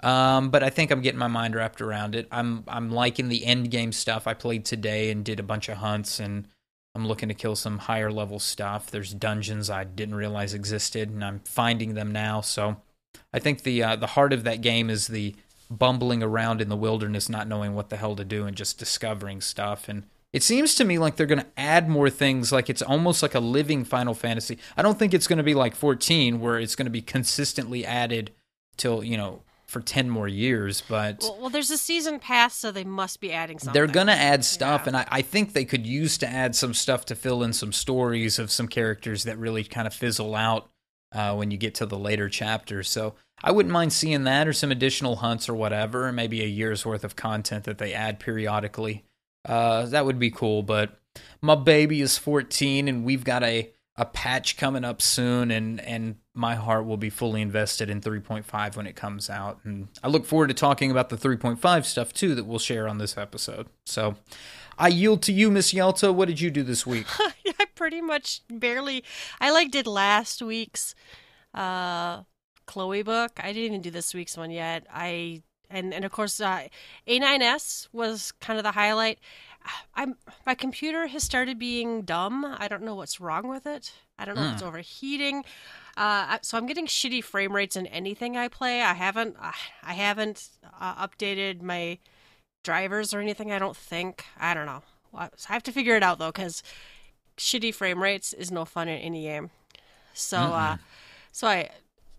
Um, 0.00 0.50
but 0.50 0.62
I 0.62 0.70
think 0.70 0.90
I'm 0.90 1.00
getting 1.00 1.18
my 1.18 1.28
mind 1.28 1.54
wrapped 1.54 1.80
around 1.80 2.14
it. 2.14 2.28
I'm 2.30 2.64
I'm 2.68 2.90
liking 2.90 3.28
the 3.28 3.44
end 3.44 3.70
game 3.70 3.92
stuff. 3.92 4.26
I 4.26 4.34
played 4.34 4.64
today 4.64 5.10
and 5.10 5.24
did 5.24 5.40
a 5.40 5.44
bunch 5.44 5.68
of 5.68 5.78
hunts, 5.78 6.20
and 6.20 6.46
I'm 6.94 7.06
looking 7.06 7.28
to 7.28 7.34
kill 7.34 7.56
some 7.56 7.78
higher 7.78 8.10
level 8.10 8.38
stuff. 8.38 8.90
There's 8.90 9.14
dungeons 9.14 9.70
I 9.70 9.84
didn't 9.84 10.14
realize 10.14 10.54
existed, 10.54 11.10
and 11.10 11.24
I'm 11.24 11.40
finding 11.40 11.94
them 11.94 12.12
now. 12.12 12.40
So 12.40 12.76
I 13.32 13.38
think 13.38 13.62
the 13.62 13.82
uh, 13.82 13.96
the 13.96 14.08
heart 14.08 14.32
of 14.32 14.44
that 14.44 14.60
game 14.60 14.90
is 14.90 15.08
the 15.08 15.34
bumbling 15.70 16.22
around 16.22 16.60
in 16.60 16.68
the 16.68 16.76
wilderness, 16.76 17.28
not 17.28 17.48
knowing 17.48 17.74
what 17.74 17.88
the 17.88 17.96
hell 17.96 18.16
to 18.16 18.24
do, 18.24 18.46
and 18.46 18.56
just 18.56 18.78
discovering 18.78 19.40
stuff. 19.40 19.88
And 19.88 20.04
it 20.32 20.42
seems 20.42 20.74
to 20.74 20.84
me 20.84 20.98
like 20.98 21.16
they're 21.16 21.26
going 21.26 21.40
to 21.40 21.46
add 21.56 21.88
more 21.88 22.10
things. 22.10 22.52
Like 22.52 22.68
it's 22.68 22.82
almost 22.82 23.22
like 23.22 23.34
a 23.34 23.40
living 23.40 23.84
Final 23.84 24.14
Fantasy. 24.14 24.58
I 24.76 24.82
don't 24.82 24.98
think 24.98 25.14
it's 25.14 25.28
going 25.28 25.38
to 25.38 25.44
be 25.44 25.54
like 25.54 25.74
14, 25.74 26.40
where 26.40 26.58
it's 26.58 26.76
going 26.76 26.86
to 26.86 26.90
be 26.90 27.02
consistently 27.02 27.86
added 27.86 28.32
till 28.76 29.04
you 29.04 29.16
know 29.16 29.42
for 29.74 29.80
10 29.80 30.08
more 30.08 30.26
years 30.28 30.82
but 30.88 31.18
Well, 31.20 31.36
well, 31.40 31.50
there's 31.50 31.70
a 31.70 31.76
season 31.76 32.18
pass, 32.18 32.54
so 32.54 32.72
they 32.72 32.84
must 32.84 33.20
be 33.20 33.30
adding 33.32 33.58
something. 33.58 33.74
they're 33.74 33.92
gonna 33.92 34.12
add 34.12 34.44
stuff 34.44 34.82
Yeah. 34.84 34.88
and 34.88 34.96
I, 34.96 35.06
I 35.10 35.20
think 35.22 35.52
they 35.52 35.66
could 35.66 35.86
use 35.86 36.16
to 36.18 36.26
add 36.26 36.56
some 36.56 36.72
stuff 36.72 37.04
to 37.06 37.14
fill 37.14 37.42
in 37.42 37.52
some 37.52 37.72
stories 37.72 38.38
of 38.38 38.50
some 38.50 38.68
characters 38.68 39.24
that 39.24 39.36
really 39.36 39.64
kind 39.64 39.86
of 39.86 39.92
fizzle 39.92 40.34
out 40.34 40.70
uh, 41.12 41.34
when 41.34 41.50
you 41.50 41.58
get 41.58 41.74
to 41.76 41.86
the 41.86 41.98
later 41.98 42.28
chapters 42.28 42.88
so 42.88 43.14
i 43.42 43.50
wouldn't 43.52 43.72
mind 43.72 43.92
seeing 43.92 44.24
that 44.24 44.48
or 44.48 44.52
some 44.52 44.70
additional 44.72 45.16
hunts 45.16 45.48
or 45.48 45.54
whatever 45.54 46.10
maybe 46.12 46.42
a 46.42 46.46
year's 46.46 46.86
worth 46.86 47.04
of 47.04 47.14
content 47.16 47.64
that 47.64 47.78
they 47.78 47.92
add 47.92 48.18
periodically 48.18 49.04
uh, 49.46 49.84
that 49.86 50.04
would 50.06 50.18
be 50.18 50.30
cool 50.30 50.62
but 50.62 50.98
my 51.42 51.54
baby 51.54 52.00
is 52.00 52.16
14 52.18 52.88
and 52.88 53.04
we've 53.04 53.24
got 53.24 53.42
a 53.44 53.70
a 53.96 54.04
patch 54.04 54.56
coming 54.56 54.84
up 54.84 55.00
soon 55.00 55.50
and 55.50 55.80
and 55.82 56.16
my 56.34 56.56
heart 56.56 56.84
will 56.84 56.96
be 56.96 57.10
fully 57.10 57.40
invested 57.40 57.88
in 57.88 58.00
3.5 58.00 58.76
when 58.76 58.88
it 58.88 58.96
comes 58.96 59.30
out 59.30 59.60
and 59.62 59.86
i 60.02 60.08
look 60.08 60.26
forward 60.26 60.48
to 60.48 60.54
talking 60.54 60.90
about 60.90 61.10
the 61.10 61.16
3.5 61.16 61.84
stuff 61.84 62.12
too 62.12 62.34
that 62.34 62.44
we'll 62.44 62.58
share 62.58 62.88
on 62.88 62.98
this 62.98 63.16
episode 63.16 63.68
so 63.86 64.16
i 64.78 64.88
yield 64.88 65.22
to 65.22 65.32
you 65.32 65.48
miss 65.48 65.72
yelta 65.72 66.12
what 66.12 66.26
did 66.26 66.40
you 66.40 66.50
do 66.50 66.64
this 66.64 66.84
week 66.84 67.06
I 67.20 67.32
pretty 67.74 68.00
much 68.00 68.40
barely. 68.48 69.04
I 69.40 69.50
like 69.50 69.70
did 69.70 69.86
last 69.86 70.42
week's 70.42 70.94
uh 71.52 72.22
Chloe 72.66 73.02
book. 73.02 73.32
I 73.42 73.48
didn't 73.48 73.64
even 73.64 73.82
do 73.82 73.90
this 73.90 74.14
week's 74.14 74.36
one 74.36 74.50
yet. 74.50 74.86
I 74.90 75.42
and 75.68 75.92
and 75.92 76.04
of 76.04 76.12
course 76.12 76.40
uh, 76.40 76.68
A9S 77.06 77.88
was 77.92 78.32
kind 78.40 78.58
of 78.58 78.62
the 78.62 78.72
highlight. 78.72 79.18
I'm 79.94 80.16
my 80.46 80.54
computer 80.54 81.06
has 81.06 81.22
started 81.22 81.58
being 81.58 82.02
dumb. 82.02 82.44
I 82.58 82.68
don't 82.68 82.82
know 82.82 82.94
what's 82.94 83.20
wrong 83.20 83.48
with 83.48 83.66
it. 83.66 83.92
I 84.18 84.24
don't 84.24 84.36
know 84.36 84.48
if 84.48 84.54
it's 84.54 84.62
overheating. 84.62 85.44
Uh, 85.96 86.38
so 86.42 86.58
I'm 86.58 86.66
getting 86.66 86.86
shitty 86.86 87.22
frame 87.24 87.54
rates 87.54 87.76
in 87.76 87.86
anything 87.86 88.36
I 88.36 88.48
play. 88.48 88.82
I 88.82 88.94
haven't 88.94 89.36
I 89.40 89.94
haven't 89.94 90.48
uh, 90.80 91.06
updated 91.06 91.62
my 91.62 91.98
drivers 92.64 93.14
or 93.14 93.20
anything. 93.20 93.52
I 93.52 93.58
don't 93.58 93.76
think. 93.76 94.24
I 94.38 94.54
don't 94.54 94.66
know. 94.66 94.82
I 95.16 95.28
have 95.46 95.62
to 95.64 95.72
figure 95.72 95.96
it 95.96 96.02
out 96.02 96.18
though, 96.18 96.32
because 96.32 96.62
shitty 97.36 97.72
frame 97.74 98.02
rates 98.02 98.32
is 98.32 98.50
no 98.50 98.64
fun 98.64 98.88
in 98.88 98.98
any 98.98 99.22
game. 99.22 99.50
So, 100.12 100.38
uh, 100.38 100.76
so 101.32 101.46
I, 101.46 101.70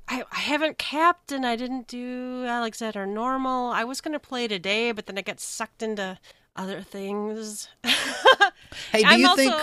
I, 0.07 0.23
I 0.31 0.39
haven't 0.39 0.77
capped 0.77 1.31
and 1.31 1.45
I 1.45 1.55
didn't 1.55 1.87
do 1.87 2.45
Alexander 2.45 3.05
normal. 3.05 3.69
I 3.71 3.83
was 3.83 4.01
gonna 4.01 4.19
play 4.19 4.47
today, 4.47 4.91
but 4.91 5.07
then 5.07 5.17
I 5.17 5.21
got 5.21 5.39
sucked 5.39 5.81
into 5.83 6.17
other 6.55 6.81
things. 6.81 7.67
hey 8.91 9.01
do 9.01 9.05
I'm 9.05 9.19
you 9.19 9.27
also, 9.27 9.35
think 9.41 9.53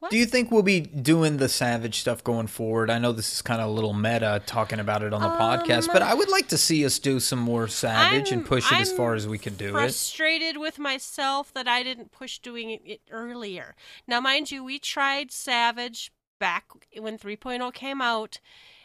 what? 0.00 0.10
do 0.10 0.16
you 0.16 0.26
think 0.26 0.50
we'll 0.50 0.62
be 0.62 0.80
doing 0.80 1.36
the 1.38 1.48
savage 1.48 2.00
stuff 2.00 2.22
going 2.24 2.46
forward 2.46 2.90
i 2.90 2.98
know 2.98 3.12
this 3.12 3.32
is 3.34 3.42
kind 3.42 3.60
of 3.60 3.68
a 3.68 3.70
little 3.72 3.92
meta 3.92 4.42
talking 4.46 4.78
about 4.80 5.02
it 5.02 5.12
on 5.14 5.20
the 5.22 5.28
podcast 5.28 5.86
but 5.92 6.02
i 6.02 6.12
would 6.14 6.28
like 6.28 6.48
to 6.48 6.58
see 6.58 6.84
us 6.84 6.98
do 6.98 7.18
some 7.20 7.38
more 7.38 7.66
savage 7.68 8.30
and 8.32 8.40
I'm- 8.40 8.46
push 8.48 8.70
it 8.72 8.78
as 8.78 8.90
I'm 8.90 8.96
far 8.96 9.14
as 9.14 9.26
we 9.26 9.38
can 9.38 9.54
do 9.54 9.68
it 9.68 9.72
frustrated 9.72 10.56
with 10.58 10.78
myself 10.78 11.52
that 11.54 11.66
I 11.68 11.82
didn't 11.82 12.12
push 12.12 12.38
doing 12.38 12.70
it- 12.70 12.82
it 12.84 13.00
earlier. 13.10 13.74
Now, 14.06 14.20
mind 14.20 14.50
you, 14.50 14.62
we 14.64 14.78
tried 14.78 15.30
Savage 15.32 16.12
back 16.38 16.64
when 16.98 17.18
3.0 17.18 17.72
came 17.72 18.00
out, 18.02 18.38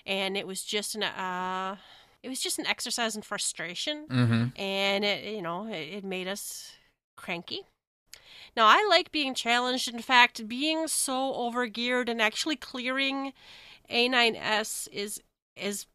and 0.05 0.37
it 0.37 0.47
was 0.47 0.63
just 0.63 0.95
an 0.95 1.03
uh, 1.03 1.75
it 2.23 2.29
was 2.29 2.39
just 2.39 2.59
an 2.59 2.65
exercise 2.67 3.15
in 3.15 3.21
frustration, 3.21 4.05
mm-hmm 4.09 4.43
and 4.61 5.03
it 5.03 5.25
you 5.35 5.41
know 5.41 5.67
it, 5.67 5.97
it 5.97 6.03
made 6.03 6.27
us 6.27 6.71
cranky. 7.15 7.65
Now, 8.55 8.67
I 8.67 8.85
like 8.89 9.11
being 9.11 9.33
challenged. 9.33 9.87
In 9.87 10.01
fact, 10.01 10.47
being 10.47 10.87
so 10.87 11.33
overgeared 11.33 12.09
and 12.09 12.21
actually 12.21 12.55
clearing 12.55 13.33
A9S 13.89 14.87
is 14.91 15.21
as 15.57 15.87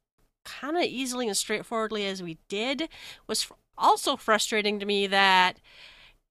kind 0.45 0.77
of 0.77 0.85
easily 0.85 1.27
and 1.27 1.37
straightforwardly 1.37 2.07
as 2.07 2.23
we 2.23 2.39
did 2.49 2.89
was 3.27 3.49
also 3.77 4.17
frustrating 4.17 4.79
to 4.79 4.87
me 4.87 5.07
that 5.07 5.59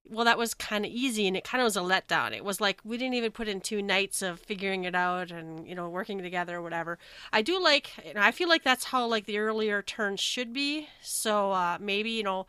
well 0.09 0.25
that 0.25 0.37
was 0.37 0.53
kind 0.53 0.85
of 0.85 0.91
easy 0.91 1.27
and 1.27 1.35
it 1.35 1.43
kind 1.43 1.61
of 1.61 1.65
was 1.65 1.75
a 1.75 1.81
letdown 1.81 2.31
it 2.31 2.45
was 2.45 2.61
like 2.61 2.79
we 2.83 2.97
didn't 2.97 3.15
even 3.15 3.31
put 3.31 3.47
in 3.47 3.59
two 3.59 3.81
nights 3.81 4.21
of 4.21 4.39
figuring 4.39 4.85
it 4.85 4.95
out 4.95 5.31
and 5.31 5.67
you 5.67 5.75
know 5.75 5.89
working 5.89 6.19
together 6.19 6.57
or 6.57 6.61
whatever 6.61 6.97
i 7.33 7.41
do 7.41 7.61
like 7.61 7.91
i 8.15 8.31
feel 8.31 8.47
like 8.47 8.63
that's 8.63 8.85
how 8.85 9.05
like 9.05 9.25
the 9.25 9.37
earlier 9.37 9.81
turns 9.81 10.19
should 10.19 10.53
be 10.53 10.87
so 11.01 11.51
uh 11.51 11.77
maybe 11.79 12.11
you 12.11 12.23
know 12.23 12.45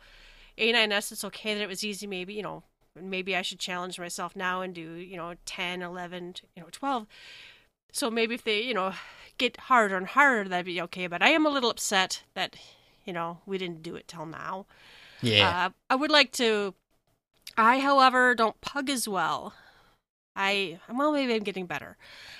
a9s 0.57 1.11
it's 1.11 1.23
okay 1.23 1.53
that 1.53 1.61
it 1.61 1.69
was 1.69 1.83
easy 1.83 2.07
maybe 2.07 2.33
you 2.33 2.43
know 2.43 2.63
maybe 2.99 3.35
i 3.35 3.41
should 3.41 3.59
challenge 3.59 3.99
myself 3.99 4.35
now 4.35 4.61
and 4.61 4.73
do 4.73 4.81
you 4.81 5.15
know 5.15 5.35
10 5.45 5.81
11 5.81 6.35
you 6.55 6.61
know 6.61 6.69
12 6.71 7.05
so 7.91 8.09
maybe 8.09 8.35
if 8.35 8.43
they 8.43 8.61
you 8.61 8.73
know 8.73 8.93
get 9.37 9.57
harder 9.61 9.95
and 9.97 10.07
harder 10.07 10.49
that'd 10.49 10.65
be 10.65 10.81
okay 10.81 11.07
but 11.07 11.21
i 11.21 11.29
am 11.29 11.45
a 11.45 11.49
little 11.49 11.69
upset 11.69 12.23
that 12.33 12.55
you 13.05 13.13
know 13.13 13.39
we 13.45 13.57
didn't 13.57 13.83
do 13.83 13.95
it 13.95 14.07
till 14.07 14.25
now 14.25 14.65
yeah 15.21 15.65
uh, 15.65 15.69
I 15.89 15.95
would 15.95 16.11
like 16.11 16.31
to. 16.33 16.73
I, 17.57 17.79
however, 17.79 18.35
don't 18.35 18.59
pug 18.61 18.89
as 18.89 19.07
well. 19.07 19.53
I 20.35 20.79
well, 20.93 21.11
maybe 21.11 21.33
I'm 21.33 21.43
getting 21.43 21.65
better. 21.65 21.97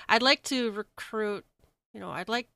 I'd 0.08 0.22
like 0.22 0.42
to 0.44 0.70
recruit. 0.70 1.44
You 1.92 2.00
know, 2.00 2.10
I'd 2.10 2.28
like 2.28 2.48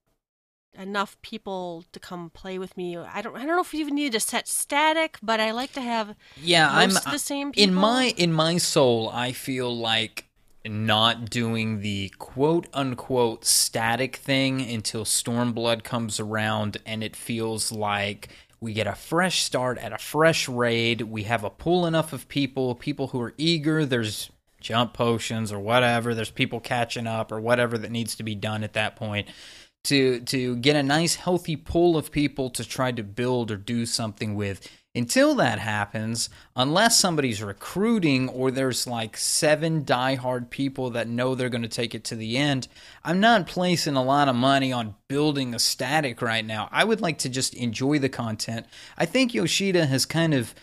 enough 0.79 1.21
people 1.23 1.85
to 1.93 2.01
come 2.01 2.31
play 2.31 2.59
with 2.59 2.77
me. 2.77 2.97
I 2.97 3.23
don't. 3.23 3.37
I 3.37 3.41
don't 3.41 3.57
know 3.57 3.61
if 3.61 3.73
we 3.73 3.81
even 3.81 3.95
need 3.95 4.13
to 4.13 4.21
set 4.21 4.49
static, 4.49 5.19
but 5.23 5.41
I 5.41 5.51
like 5.51 5.73
to 5.73 5.81
have 5.81 6.15
yeah 6.37 6.67
most 6.67 6.75
i'm 6.75 6.91
of 6.91 7.07
uh, 7.07 7.11
the 7.13 7.19
same 7.19 7.53
people. 7.53 7.69
in 7.69 7.75
my 7.75 8.15
in 8.17 8.33
my 8.33 8.57
soul 8.59 9.11
i 9.13 9.33
feel 9.33 9.75
like 9.75 10.29
not 10.65 11.29
doing 11.29 11.81
the 11.81 12.09
quote 12.19 12.69
unquote 12.73 13.45
static 13.45 14.17
thing 14.17 14.61
until 14.61 15.05
stormblood 15.05 15.83
comes 15.83 16.21
around 16.21 16.77
and 16.87 17.03
it 17.03 17.17
feels 17.17 17.73
like 17.73 18.29
we 18.61 18.73
get 18.73 18.87
a 18.87 18.95
fresh 18.95 19.43
start 19.43 19.77
at 19.79 19.93
a 19.93 19.99
fresh 19.99 20.49
raid 20.49 21.03
we 21.03 21.25
have 21.25 21.43
a 21.43 21.51
pool 21.51 21.85
enough 21.87 22.13
of 22.13 22.29
people 22.29 22.75
people 22.75 23.09
who 23.09 23.21
are 23.21 23.35
eager 23.37 23.85
there's 23.85 24.31
jump 24.61 24.93
potions 24.95 25.51
or 25.53 25.59
whatever 25.59 26.15
there's 26.15 26.31
people 26.31 26.61
catching 26.61 27.07
up 27.09 27.33
or 27.33 27.41
whatever 27.41 27.77
that 27.77 27.91
needs 27.91 28.15
to 28.15 28.23
be 28.23 28.37
done 28.37 28.63
at 28.63 28.75
that 28.75 28.95
point 28.95 29.29
to 29.85 30.21
to 30.21 30.57
get 30.57 30.77
a 30.77 30.83
nice 30.83 31.17
healthy 31.17 31.57
pool 31.57 31.97
of 31.97 32.13
people 32.13 32.51
to 32.51 32.69
try 32.69 32.93
to 32.93 33.03
build 33.03 33.51
or 33.51 33.57
do 33.57 33.87
something 33.87 34.35
with. 34.35 34.69
Until 34.95 35.35
that 35.37 35.59
happens 35.59 36.29
unless 36.55 36.99
somebody's 36.99 37.43
recruiting 37.43 38.29
or 38.29 38.51
there's 38.51 38.87
like 38.87 39.17
seven 39.17 39.87
diehard 39.87 40.51
people 40.51 40.91
that 40.91 41.09
know 41.09 41.35
they're 41.35 41.49
going 41.49 41.63
to 41.63 41.69
take 41.69 41.95
it 41.95 42.05
to 42.05 42.15
the 42.15 42.37
end 42.37 42.69
i'm 43.03 43.19
not 43.19 43.47
placing 43.47 43.97
a 43.97 44.05
lot 44.05 44.29
of 44.29 44.37
money 44.37 44.71
on 44.71 44.95
building 45.13 45.55
a 45.55 45.59
static 45.59 46.23
right 46.23 46.47
now. 46.47 46.71
I 46.73 46.85
would 46.85 47.03
like 47.03 47.19
to 47.19 47.29
just 47.29 47.53
enjoy 47.53 47.99
the 47.99 48.09
content. 48.09 48.65
I 48.97 49.05
think 49.05 49.35
yoshida 49.35 49.85
has 49.85 50.07
kind 50.07 50.33
of 50.33 50.55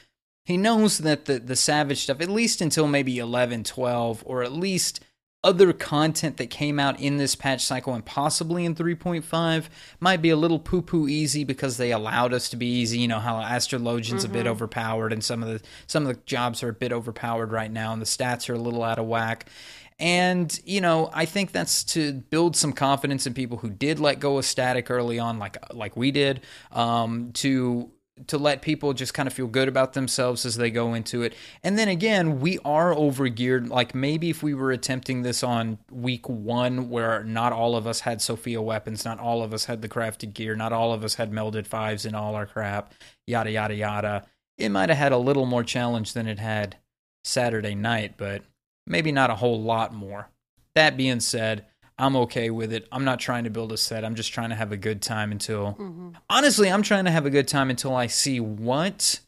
he 0.43 0.57
knows 0.57 0.97
that 0.97 1.25
the 1.25 1.37
the 1.37 1.55
savage 1.55 2.01
stuff 2.01 2.19
at 2.19 2.29
least 2.29 2.59
until 2.59 2.87
maybe 2.87 3.19
11 3.19 3.63
12 3.63 4.23
or 4.25 4.41
at 4.41 4.51
least 4.51 5.01
other 5.43 5.71
content 5.71 6.37
that 6.37 6.49
came 6.49 6.79
out 6.79 6.99
in 6.99 7.17
this 7.17 7.33
patch 7.33 7.63
cycle 7.63 7.93
and 7.93 8.05
possibly 8.05 8.65
in 8.65 8.75
3.5 8.75 9.65
might 9.99 10.21
be 10.21 10.29
a 10.29 10.35
little 10.35 10.59
poo 10.59 10.81
poo 10.81 11.07
easy 11.07 11.45
because 11.45 11.77
they 11.77 11.91
allowed 11.91 12.33
us 12.33 12.49
to 12.49 12.57
be 12.57 12.65
easy. 12.65 12.99
You 12.99 13.07
know 13.07 13.19
how 13.19 13.37
Astrologian's 13.41 14.25
a 14.25 14.29
bit 14.29 14.47
overpowered 14.47 15.13
and 15.13 15.23
some 15.23 15.41
of 15.41 15.49
the 15.49 15.61
some 15.87 16.05
of 16.05 16.13
the 16.13 16.21
jobs 16.25 16.61
are 16.61 16.69
a 16.69 16.73
bit 16.73 16.91
overpowered 16.91 17.51
right 17.51 17.71
now 17.71 17.93
and 17.93 18.01
the 18.01 18.05
stats 18.05 18.49
are 18.49 18.55
a 18.55 18.59
little 18.59 18.83
out 18.83 18.99
of 18.99 19.05
whack. 19.05 19.49
And 19.97 20.57
you 20.65 20.81
know, 20.81 21.09
I 21.13 21.25
think 21.25 21.51
that's 21.51 21.83
to 21.85 22.13
build 22.13 22.55
some 22.55 22.73
confidence 22.73 23.25
in 23.25 23.33
people 23.33 23.57
who 23.57 23.69
did 23.69 23.99
let 23.99 24.19
go 24.19 24.37
of 24.37 24.45
static 24.45 24.89
early 24.89 25.19
on, 25.19 25.39
like 25.39 25.57
like 25.73 25.95
we 25.95 26.11
did, 26.11 26.41
um, 26.71 27.31
to 27.33 27.91
to 28.27 28.37
let 28.37 28.61
people 28.61 28.93
just 28.93 29.13
kind 29.13 29.27
of 29.27 29.33
feel 29.33 29.47
good 29.47 29.67
about 29.67 29.93
themselves 29.93 30.45
as 30.45 30.55
they 30.55 30.69
go 30.69 30.93
into 30.93 31.21
it. 31.21 31.33
And 31.63 31.77
then 31.77 31.87
again, 31.87 32.39
we 32.39 32.59
are 32.65 32.93
overgeared. 32.93 33.69
Like 33.69 33.95
maybe 33.95 34.29
if 34.29 34.43
we 34.43 34.53
were 34.53 34.71
attempting 34.71 35.21
this 35.21 35.43
on 35.43 35.77
week 35.91 36.27
one, 36.27 36.89
where 36.89 37.23
not 37.23 37.53
all 37.53 37.75
of 37.75 37.87
us 37.87 38.01
had 38.01 38.21
Sophia 38.21 38.61
weapons, 38.61 39.05
not 39.05 39.19
all 39.19 39.43
of 39.43 39.53
us 39.53 39.65
had 39.65 39.81
the 39.81 39.89
crafted 39.89 40.33
gear, 40.33 40.55
not 40.55 40.73
all 40.73 40.93
of 40.93 41.03
us 41.03 41.15
had 41.15 41.31
melded 41.31 41.67
fives 41.67 42.05
in 42.05 42.15
all 42.15 42.35
our 42.35 42.45
crap, 42.45 42.93
yada, 43.27 43.51
yada, 43.51 43.75
yada, 43.75 44.25
it 44.59 44.69
might 44.69 44.89
have 44.89 44.97
had 44.97 45.13
a 45.13 45.17
little 45.17 45.45
more 45.45 45.63
challenge 45.63 46.13
than 46.13 46.27
it 46.27 46.37
had 46.37 46.75
Saturday 47.23 47.75
night, 47.75 48.15
but 48.17 48.43
maybe 48.85 49.11
not 49.11 49.29
a 49.29 49.35
whole 49.35 49.61
lot 49.61 49.93
more. 49.93 50.29
That 50.75 50.97
being 50.97 51.21
said, 51.21 51.65
I'm 51.99 52.15
okay 52.15 52.49
with 52.49 52.71
it. 52.73 52.87
I'm 52.91 53.03
not 53.03 53.19
trying 53.19 53.43
to 53.43 53.49
build 53.49 53.71
a 53.71 53.77
set. 53.77 54.03
I'm 54.05 54.15
just 54.15 54.31
trying 54.33 54.49
to 54.49 54.55
have 54.55 54.71
a 54.71 54.77
good 54.77 55.01
time 55.01 55.31
until 55.31 55.73
Mhm. 55.73 56.15
honestly, 56.29 56.71
I'm 56.71 56.81
trying 56.81 57.05
to 57.05 57.11
have 57.11 57.25
a 57.25 57.29
good 57.29 57.47
time 57.47 57.69
until 57.69 57.95
I 57.95 58.07
see 58.07 58.39
what 58.39 59.19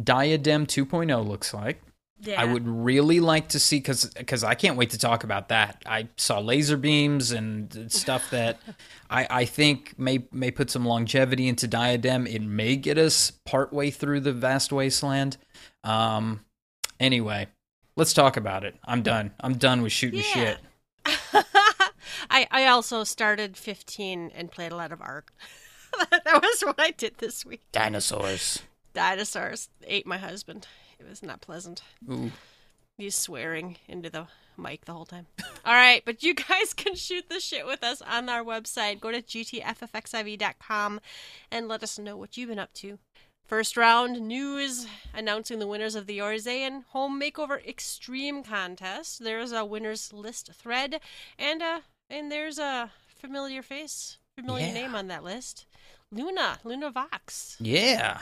Diadem 0.00 0.66
2.0 0.66 1.22
looks 1.26 1.54
like. 1.54 1.80
Yeah. 2.20 2.40
I 2.40 2.44
would 2.44 2.66
really 2.66 3.20
like 3.20 3.48
to 3.50 3.58
see 3.58 3.78
because 3.78 4.06
because 4.14 4.44
I 4.44 4.54
can't 4.54 4.76
wait 4.76 4.90
to 4.90 4.98
talk 4.98 5.24
about 5.24 5.48
that. 5.48 5.82
I 5.84 6.08
saw 6.16 6.38
laser 6.38 6.76
beams 6.76 7.32
and 7.32 7.92
stuff 7.92 8.30
that 8.30 8.60
I 9.10 9.26
I 9.28 9.44
think 9.44 9.98
may 9.98 10.24
may 10.32 10.50
put 10.50 10.70
some 10.70 10.86
longevity 10.86 11.48
into 11.48 11.66
Diadem. 11.66 12.26
It 12.26 12.40
may 12.42 12.76
get 12.76 12.96
us 12.98 13.30
partway 13.44 13.90
through 13.90 14.20
the 14.20 14.32
vast 14.32 14.72
wasteland. 14.72 15.36
Um. 15.82 16.44
Anyway, 16.98 17.48
let's 17.96 18.14
talk 18.14 18.36
about 18.38 18.64
it. 18.64 18.76
I'm 18.84 19.02
done. 19.02 19.32
I'm 19.40 19.54
done 19.58 19.82
with 19.82 19.92
shooting 19.92 20.22
Yeah. 20.34 20.56
shit. 21.04 21.44
I 22.30 22.46
I 22.50 22.66
also 22.66 23.04
started 23.04 23.56
15 23.56 24.32
and 24.34 24.50
played 24.50 24.72
a 24.72 24.76
lot 24.76 24.92
of 24.92 25.00
Arc. 25.00 25.32
that 26.10 26.42
was 26.42 26.62
what 26.62 26.80
I 26.80 26.90
did 26.90 27.18
this 27.18 27.44
week. 27.44 27.62
Dinosaurs. 27.72 28.62
Dinosaurs 28.92 29.68
ate 29.86 30.06
my 30.06 30.18
husband. 30.18 30.66
It 30.98 31.08
was 31.08 31.22
not 31.22 31.40
pleasant. 31.40 31.82
Ooh. 32.10 32.32
He's 32.96 33.16
swearing 33.16 33.76
into 33.88 34.08
the 34.08 34.28
mic 34.56 34.84
the 34.84 34.92
whole 34.92 35.04
time. 35.04 35.26
All 35.64 35.74
right, 35.74 36.02
but 36.04 36.22
you 36.22 36.34
guys 36.34 36.72
can 36.76 36.94
shoot 36.94 37.28
the 37.28 37.40
shit 37.40 37.66
with 37.66 37.82
us 37.82 38.02
on 38.02 38.28
our 38.28 38.44
website. 38.44 39.00
Go 39.00 39.10
to 39.10 39.20
gtffxiv.com 39.22 41.00
and 41.50 41.68
let 41.68 41.82
us 41.82 41.98
know 41.98 42.16
what 42.16 42.36
you've 42.36 42.48
been 42.48 42.58
up 42.58 42.72
to. 42.74 42.98
First 43.46 43.76
round 43.76 44.26
news 44.26 44.86
announcing 45.12 45.58
the 45.58 45.66
winners 45.66 45.94
of 45.94 46.06
the 46.06 46.18
Eorzean 46.18 46.84
Home 46.90 47.20
Makeover 47.20 47.64
Extreme 47.66 48.44
contest. 48.44 49.22
There's 49.22 49.52
a 49.52 49.66
winners 49.66 50.14
list 50.14 50.50
thread, 50.54 51.00
and 51.38 51.62
uh, 51.62 51.80
and 52.10 52.30
there's 52.30 52.58
a 52.58 52.90
familiar 53.16 53.62
face, 53.62 54.18
familiar 54.36 54.66
Yeah. 54.66 54.72
name 54.74 54.94
on 54.94 55.08
that 55.08 55.24
list. 55.24 55.66
Luna, 56.10 56.58
Luna 56.64 56.90
Vox. 56.90 57.56
Yeah. 57.60 58.20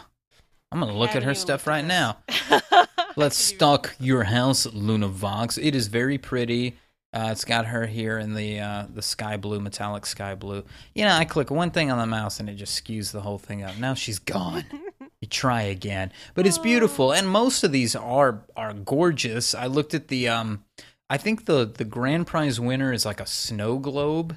I'm 0.71 0.81
going 0.81 0.91
to 0.93 0.99
look 0.99 1.15
at 1.15 1.23
her 1.25 1.35
stuff 1.35 1.67
right 1.67 1.83
this. 1.87 1.89
now. 1.89 2.87
Let's 3.17 3.37
stalk 3.37 3.95
your 4.01 4.25
house, 4.25 4.65
Luna 4.67 5.09
Vox. 5.09 5.59
It 5.59 5.75
is 5.75 5.89
very 5.89 6.17
pretty. 6.17 6.79
Uh, 7.15 7.29
it's 7.31 7.45
got 7.45 7.67
her 7.67 7.85
here 7.87 8.19
in 8.19 8.33
the 8.33 8.59
uh, 8.59 8.87
the 8.89 9.03
sky 9.03 9.37
blue, 9.37 9.61
metallic 9.61 10.07
sky 10.07 10.35
blue. 10.35 10.65
You 10.95 11.05
know, 11.05 11.13
I 11.15 11.27
click 11.27 11.51
one 11.51 11.71
thing 11.71 11.91
on 11.91 11.99
the 11.99 12.07
mouse 12.07 12.41
and 12.41 12.49
it 12.49 12.55
just 12.55 12.83
skews 12.83 13.13
the 13.13 13.21
whole 13.21 13.37
thing 13.37 13.63
up. 13.63 13.77
Now 13.77 13.93
she's 13.93 14.19
gone. 14.19 14.65
you 15.21 15.29
try 15.29 15.61
again, 15.61 16.11
but 16.35 16.47
it's 16.47 16.57
beautiful, 16.57 17.13
and 17.13 17.29
most 17.29 17.65
of 17.65 17.71
these 17.73 17.95
are 17.95 18.47
are 18.57 18.73
gorgeous. 18.73 19.55
I 19.55 19.67
looked 19.67 19.93
at 19.93 20.09
the 20.09 20.29
um, 20.29 20.65
I 21.13 21.19
think 21.19 21.45
the 21.45 21.67
the 21.67 21.85
grand 21.85 22.27
prize 22.27 22.59
winner 22.59 22.91
is 22.91 23.05
like 23.05 23.21
a 23.21 23.27
snow 23.27 23.77
globe 23.77 24.35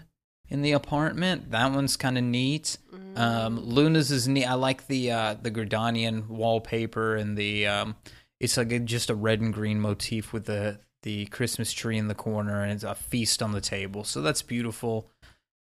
in 0.50 0.62
the 0.62 0.74
apartment. 0.74 1.51
That 1.51 1.72
one's 1.72 1.96
kind 1.96 2.17
of 2.17 2.25
neat. 2.25 2.77
Um, 3.15 3.62
Luna's 3.62 4.12
is 4.12 4.27
neat. 4.27 4.44
I 4.44 4.55
like 4.55 4.88
the 4.88 5.10
uh, 5.10 5.36
the 5.41 5.51
Gridanian 5.51 6.27
wallpaper 6.27 7.15
and 7.15 7.38
the 7.38 7.65
um, 7.65 7.96
it's 8.41 8.58
like 8.58 8.74
a, 8.74 8.79
just 8.79 9.10
a 9.10 9.15
red 9.15 9.39
and 9.39 9.53
green 9.53 9.79
motif 9.79 10.34
with 10.34 10.48
the 10.48 10.82
the 11.03 11.27
Christmas 11.27 11.72
tree 11.72 11.98
in 11.98 12.10
the 12.10 12.13
corner 12.13 12.62
and 12.62 12.74
it's 12.74 12.84
a 12.84 12.94
feast 12.94 13.41
on 13.41 13.53
the 13.53 13.62
table. 13.62 14.03
So 14.03 14.22
that's 14.22 14.41
beautiful. 14.41 15.10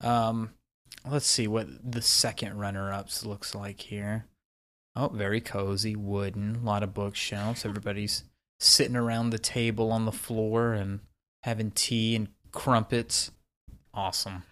Um, 0.01 0.55
let's 1.08 1.27
see 1.27 1.48
what 1.48 1.67
the 1.84 2.01
second 2.01 2.58
runner 2.58 2.91
ups 2.91 3.24
looks 3.24 3.53
like 3.53 3.82
here. 3.82 4.25
Oh, 4.96 5.10
very 5.10 5.41
cozy, 5.41 5.96
wooden, 5.96 6.55
a 6.55 6.65
lot 6.65 6.82
of 6.82 6.96
bookshelves. 6.96 7.65
Everybody's 7.65 8.24
sitting 8.63 8.96
around 8.96 9.29
the 9.29 9.39
table 9.39 9.91
on 9.91 10.05
the 10.05 10.12
floor 10.12 10.74
and 10.74 11.01
having 11.43 11.72
tea 11.72 12.15
and 12.15 12.29
crumpets. 12.51 13.32
Awesome. 13.93 14.43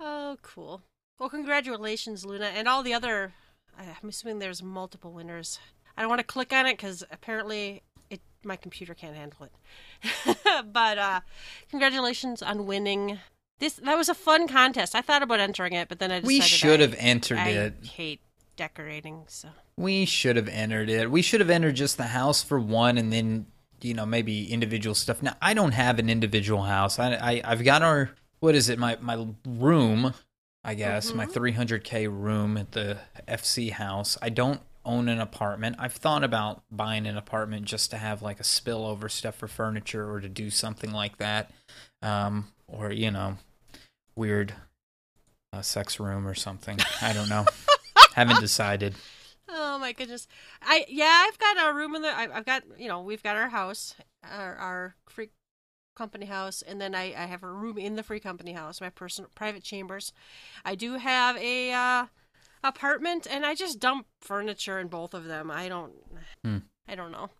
Oh, 0.00 0.36
cool. 0.42 0.82
Well, 1.18 1.28
congratulations, 1.28 2.24
Luna, 2.24 2.46
and 2.46 2.66
all 2.68 2.82
the 2.82 2.94
other. 2.94 3.32
I'm 3.78 4.08
assuming 4.08 4.38
there's 4.38 4.62
multiple 4.62 5.12
winners. 5.12 5.58
I 5.96 6.02
don't 6.02 6.08
want 6.08 6.20
to 6.20 6.26
click 6.26 6.52
on 6.52 6.66
it 6.66 6.76
because 6.76 7.04
apparently 7.10 7.82
it 8.10 8.20
my 8.44 8.56
computer 8.56 8.94
can't 8.94 9.16
handle 9.16 9.46
it. 9.46 10.36
but 10.72 10.98
uh, 10.98 11.20
congratulations 11.70 12.42
on 12.42 12.66
winning. 12.66 13.18
This 13.58 13.74
that 13.74 13.96
was 13.96 14.08
a 14.08 14.14
fun 14.14 14.48
contest. 14.48 14.94
I 14.94 15.00
thought 15.00 15.22
about 15.22 15.40
entering 15.40 15.72
it, 15.74 15.88
but 15.88 15.98
then 15.98 16.10
I 16.10 16.20
decided 16.20 16.26
We 16.28 16.40
should 16.40 16.80
I- 16.80 16.82
have 16.84 16.94
entered 16.98 17.38
I 17.38 17.48
it. 17.50 17.74
hate 17.86 18.20
decorating, 18.56 19.24
so 19.28 19.48
We 19.76 20.04
should 20.04 20.36
have 20.36 20.48
entered 20.48 20.88
it. 20.88 21.10
We 21.10 21.22
should 21.22 21.40
have 21.40 21.50
entered 21.50 21.76
just 21.76 21.96
the 21.96 22.04
house 22.08 22.42
for 22.42 22.58
one, 22.58 22.98
and 22.98 23.12
then 23.12 23.46
you 23.82 23.94
know 23.94 24.06
maybe 24.06 24.50
individual 24.52 24.94
stuff. 24.94 25.22
Now 25.22 25.36
I 25.40 25.54
don't 25.54 25.72
have 25.72 25.98
an 25.98 26.08
individual 26.08 26.62
house. 26.62 26.98
I, 26.98 27.14
I 27.14 27.42
I've 27.44 27.64
got 27.64 27.82
our 27.82 28.10
what 28.40 28.54
is 28.54 28.68
it? 28.68 28.78
My 28.78 28.96
my 29.00 29.26
room, 29.46 30.14
I 30.64 30.74
guess 30.74 31.12
my 31.14 31.26
300k 31.26 32.08
room 32.10 32.56
at 32.56 32.72
the 32.72 32.98
FC 33.28 33.70
house. 33.70 34.16
I 34.22 34.28
don't 34.28 34.60
own 34.84 35.08
an 35.08 35.20
apartment. 35.20 35.76
I've 35.78 35.92
thought 35.92 36.24
about 36.24 36.62
buying 36.70 37.06
an 37.06 37.16
apartment 37.16 37.66
just 37.66 37.90
to 37.90 37.98
have 37.98 38.22
like 38.22 38.40
a 38.40 38.44
spillover 38.44 39.10
stuff 39.10 39.36
for 39.36 39.46
furniture 39.46 40.10
or 40.10 40.20
to 40.20 40.28
do 40.28 40.50
something 40.50 40.92
like 40.92 41.18
that, 41.18 41.50
um, 42.02 42.48
or 42.66 42.90
you 42.90 43.10
know, 43.10 43.36
weird 44.16 44.54
uh, 45.52 45.62
sex 45.62 46.00
room 46.00 46.26
or 46.26 46.34
something. 46.34 46.78
I 47.02 47.12
don't 47.12 47.28
know. 47.28 47.44
Haven't 48.14 48.40
decided. 48.40 48.94
Oh 49.48 49.78
my 49.78 49.92
goodness! 49.92 50.26
I 50.62 50.84
yeah, 50.88 51.24
I've 51.26 51.38
got 51.38 51.68
a 51.70 51.74
room 51.74 51.94
in 51.94 52.02
the. 52.02 52.08
I- 52.08 52.36
I've 52.36 52.44
got 52.44 52.64
you 52.78 52.88
know 52.88 53.00
we've 53.02 53.22
got 53.22 53.36
our 53.36 53.48
house, 53.48 53.94
our 54.22 54.54
our 54.56 54.94
free 55.08 55.30
company 55.96 56.26
house, 56.26 56.62
and 56.62 56.80
then 56.80 56.94
I 56.94 57.14
I 57.16 57.26
have 57.26 57.42
a 57.42 57.50
room 57.50 57.78
in 57.78 57.96
the 57.96 58.02
free 58.02 58.20
company 58.20 58.52
house, 58.52 58.80
my 58.80 58.90
personal 58.90 59.30
private 59.34 59.62
chambers. 59.62 60.12
I 60.64 60.74
do 60.74 60.94
have 60.94 61.36
a 61.38 61.72
uh, 61.72 62.06
apartment, 62.62 63.26
and 63.30 63.46
I 63.46 63.54
just 63.54 63.80
dump 63.80 64.06
furniture 64.20 64.78
in 64.78 64.88
both 64.88 65.14
of 65.14 65.24
them. 65.24 65.50
I 65.50 65.68
don't. 65.68 65.92
Hmm. 66.44 66.58
I 66.86 66.94
don't 66.94 67.12
know. 67.12 67.30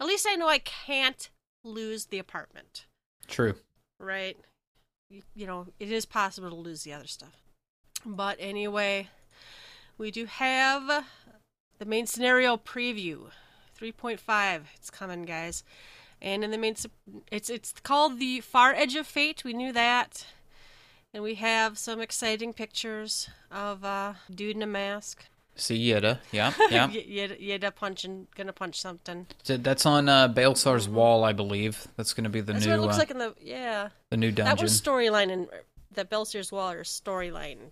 At 0.00 0.06
least 0.06 0.26
I 0.28 0.34
know 0.36 0.48
I 0.48 0.58
can't 0.58 1.28
lose 1.64 2.06
the 2.06 2.18
apartment, 2.18 2.86
True. 3.26 3.54
right? 3.98 4.36
You, 5.10 5.22
you 5.34 5.46
know, 5.46 5.66
it 5.80 5.90
is 5.90 6.06
possible 6.06 6.48
to 6.50 6.54
lose 6.56 6.84
the 6.84 6.92
other 6.92 7.06
stuff. 7.06 7.36
But 8.06 8.36
anyway, 8.38 9.08
we 9.98 10.10
do 10.10 10.26
have 10.26 11.04
the 11.84 11.90
main 11.90 12.06
scenario 12.06 12.56
preview 12.56 13.26
3.5 13.78 14.62
it's 14.74 14.88
coming 14.90 15.26
guys 15.26 15.62
and 16.22 16.42
in 16.42 16.50
the 16.50 16.56
main 16.56 16.74
it's 17.30 17.50
it's 17.50 17.74
called 17.82 18.18
the 18.18 18.40
far 18.40 18.72
edge 18.72 18.94
of 18.94 19.06
fate 19.06 19.44
we 19.44 19.52
knew 19.52 19.70
that 19.70 20.24
and 21.12 21.22
we 21.22 21.34
have 21.34 21.76
some 21.76 22.00
exciting 22.00 22.54
pictures 22.54 23.28
of 23.50 23.84
uh 23.84 24.14
dude 24.34 24.56
in 24.56 24.62
a 24.62 24.66
mask 24.66 25.26
See 25.56 25.92
Yda. 25.92 26.18
Yeah, 26.32 26.52
yeah. 26.68 26.88
Yda, 26.88 27.40
Yda 27.40 27.72
punching 27.76 28.26
gonna 28.34 28.52
punch 28.52 28.80
something 28.80 29.28
That's 29.46 29.86
on 29.86 30.08
uh, 30.08 30.26
Baelsar's 30.28 30.88
wall, 30.88 31.22
I 31.22 31.32
believe. 31.32 31.86
That's 31.96 32.12
to 32.24 32.28
be 32.28 32.40
the 32.40 32.54
that's 32.54 32.66
new 32.66 32.72
what 32.72 32.78
it 32.78 32.82
looks 32.82 32.96
uh, 32.96 32.98
like 32.98 33.12
in 33.12 33.18
the 33.18 33.34
yeah 33.40 33.90
the 34.10 34.16
new 34.16 34.32
dungeon. 34.32 34.56
that 34.56 34.60
was 34.60 34.80
storyline 34.80 35.30
in 35.30 35.46
the 35.92 36.04
Baelsar's 36.04 36.50
Wall 36.50 36.72
or 36.72 36.82
storyline 36.82 37.70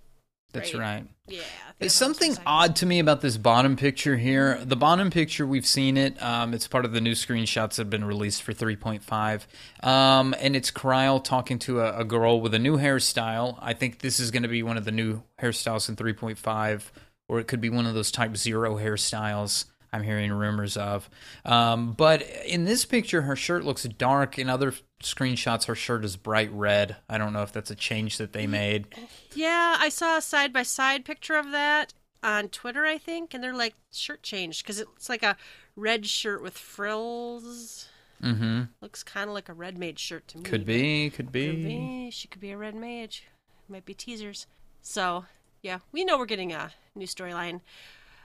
That's 0.53 0.75
right. 0.75 0.81
right. 0.81 1.07
yeah 1.29 1.41
I 1.41 1.43
think 1.43 1.79
There's 1.79 1.95
something 1.95 2.37
odd 2.47 2.77
to 2.77 2.87
me 2.87 2.99
about 2.99 3.21
this 3.21 3.37
bottom 3.37 3.77
picture 3.77 4.17
here. 4.17 4.61
The 4.63 4.77
bottom 4.77 5.11
picture, 5.11 5.47
we've 5.47 5.67
seen 5.67 5.97
it. 5.97 6.23
Um, 6.23 6.55
it's 6.55 6.69
part 6.69 6.85
of 6.85 6.93
the 6.93 7.01
new 7.01 7.13
screenshots 7.13 7.77
that 7.77 7.79
have 7.79 7.91
been 7.91 8.05
released 8.05 8.43
for 8.43 8.53
3.5. 8.53 9.47
Um, 9.87 10.35
and 10.39 10.55
it's 10.55 10.71
Krile 10.71 11.23
talking 11.23 11.59
to 11.61 11.81
a, 11.81 12.01
a 12.01 12.05
girl 12.05 12.41
with 12.41 12.55
a 12.55 12.59
new 12.59 12.77
hairstyle. 12.77 13.59
I 13.61 13.73
think 13.73 14.01
this 14.01 14.21
is 14.21 14.31
going 14.31 14.43
to 14.43 14.49
be 14.49 14.63
one 14.63 14.77
of 14.77 14.85
the 14.85 14.93
new 14.93 15.23
hairstyles 15.41 15.89
in 15.89 15.97
3.5, 15.97 16.83
or 17.29 17.41
it 17.41 17.49
could 17.49 17.61
be 17.61 17.71
one 17.71 17.87
of 17.87 17.95
those 17.95 18.11
Type 18.11 18.37
Zero 18.37 18.77
hairstyles 18.77 19.65
I'm 19.93 20.03
hearing 20.03 20.33
rumors 20.33 20.77
of. 20.77 21.11
Um, 21.45 21.93
but 21.93 22.23
in 22.47 22.65
this 22.65 22.85
picture, 22.85 23.23
her 23.23 23.37
shirt 23.37 23.65
looks 23.65 23.85
dark. 23.85 24.39
In 24.39 24.49
other 24.49 24.73
screenshots, 25.03 25.67
her 25.67 25.75
shirt 25.75 26.05
is 26.05 26.17
bright 26.17 26.51
red. 26.53 26.97
I 27.09 27.19
don't 27.19 27.33
know 27.33 27.43
if 27.43 27.53
that's 27.53 27.71
a 27.71 27.75
change 27.75 28.17
that 28.19 28.33
they 28.33 28.47
made. 28.47 28.87
Yeah, 29.35 29.77
I 29.79 29.91
saw 29.91 30.17
a 30.17 30.23
side 30.23 30.53
by 30.53 30.63
side 30.63 31.05
picture 31.05 31.37
of 31.37 31.51
that 31.51 31.93
on 32.23 32.49
Twitter, 32.49 32.87
I 32.87 32.99
think, 32.99 33.35
and 33.35 33.43
they're 33.43 33.55
like 33.55 33.75
shirt 33.91 34.23
changed 34.23 34.63
because 34.63 34.81
it's 34.81 35.09
like 35.09 35.23
a 35.23 35.37
red 35.77 36.07
shirt 36.07 36.43
with 36.43 36.57
frills. 36.57 37.89
Mm-hmm. 38.23 38.63
Looks 38.81 39.03
kind 39.03 39.29
of 39.29 39.35
like 39.35 39.49
a 39.49 39.55
red 39.55 39.77
mage 39.77 39.99
shirt 39.99 40.29
to 40.29 40.39
me. 40.39 40.45
Could 40.45 40.65
be. 40.65 41.11
Could 41.11 41.33
be. 41.33 41.49
Could 41.49 41.65
be. 41.65 42.11
She 42.13 42.29
could 42.29 42.41
be 42.41 42.53
a 42.53 42.57
red 42.57 42.75
mage. 42.75 43.25
Might 43.69 43.85
be 43.85 43.95
teasers. 43.95 44.47
So 44.81 45.25
yeah, 45.63 45.81
we 45.93 46.05
know 46.05 46.17
we're 46.19 46.27
getting 46.27 46.53
a 46.53 46.71
new 46.95 47.07
storyline. 47.07 47.61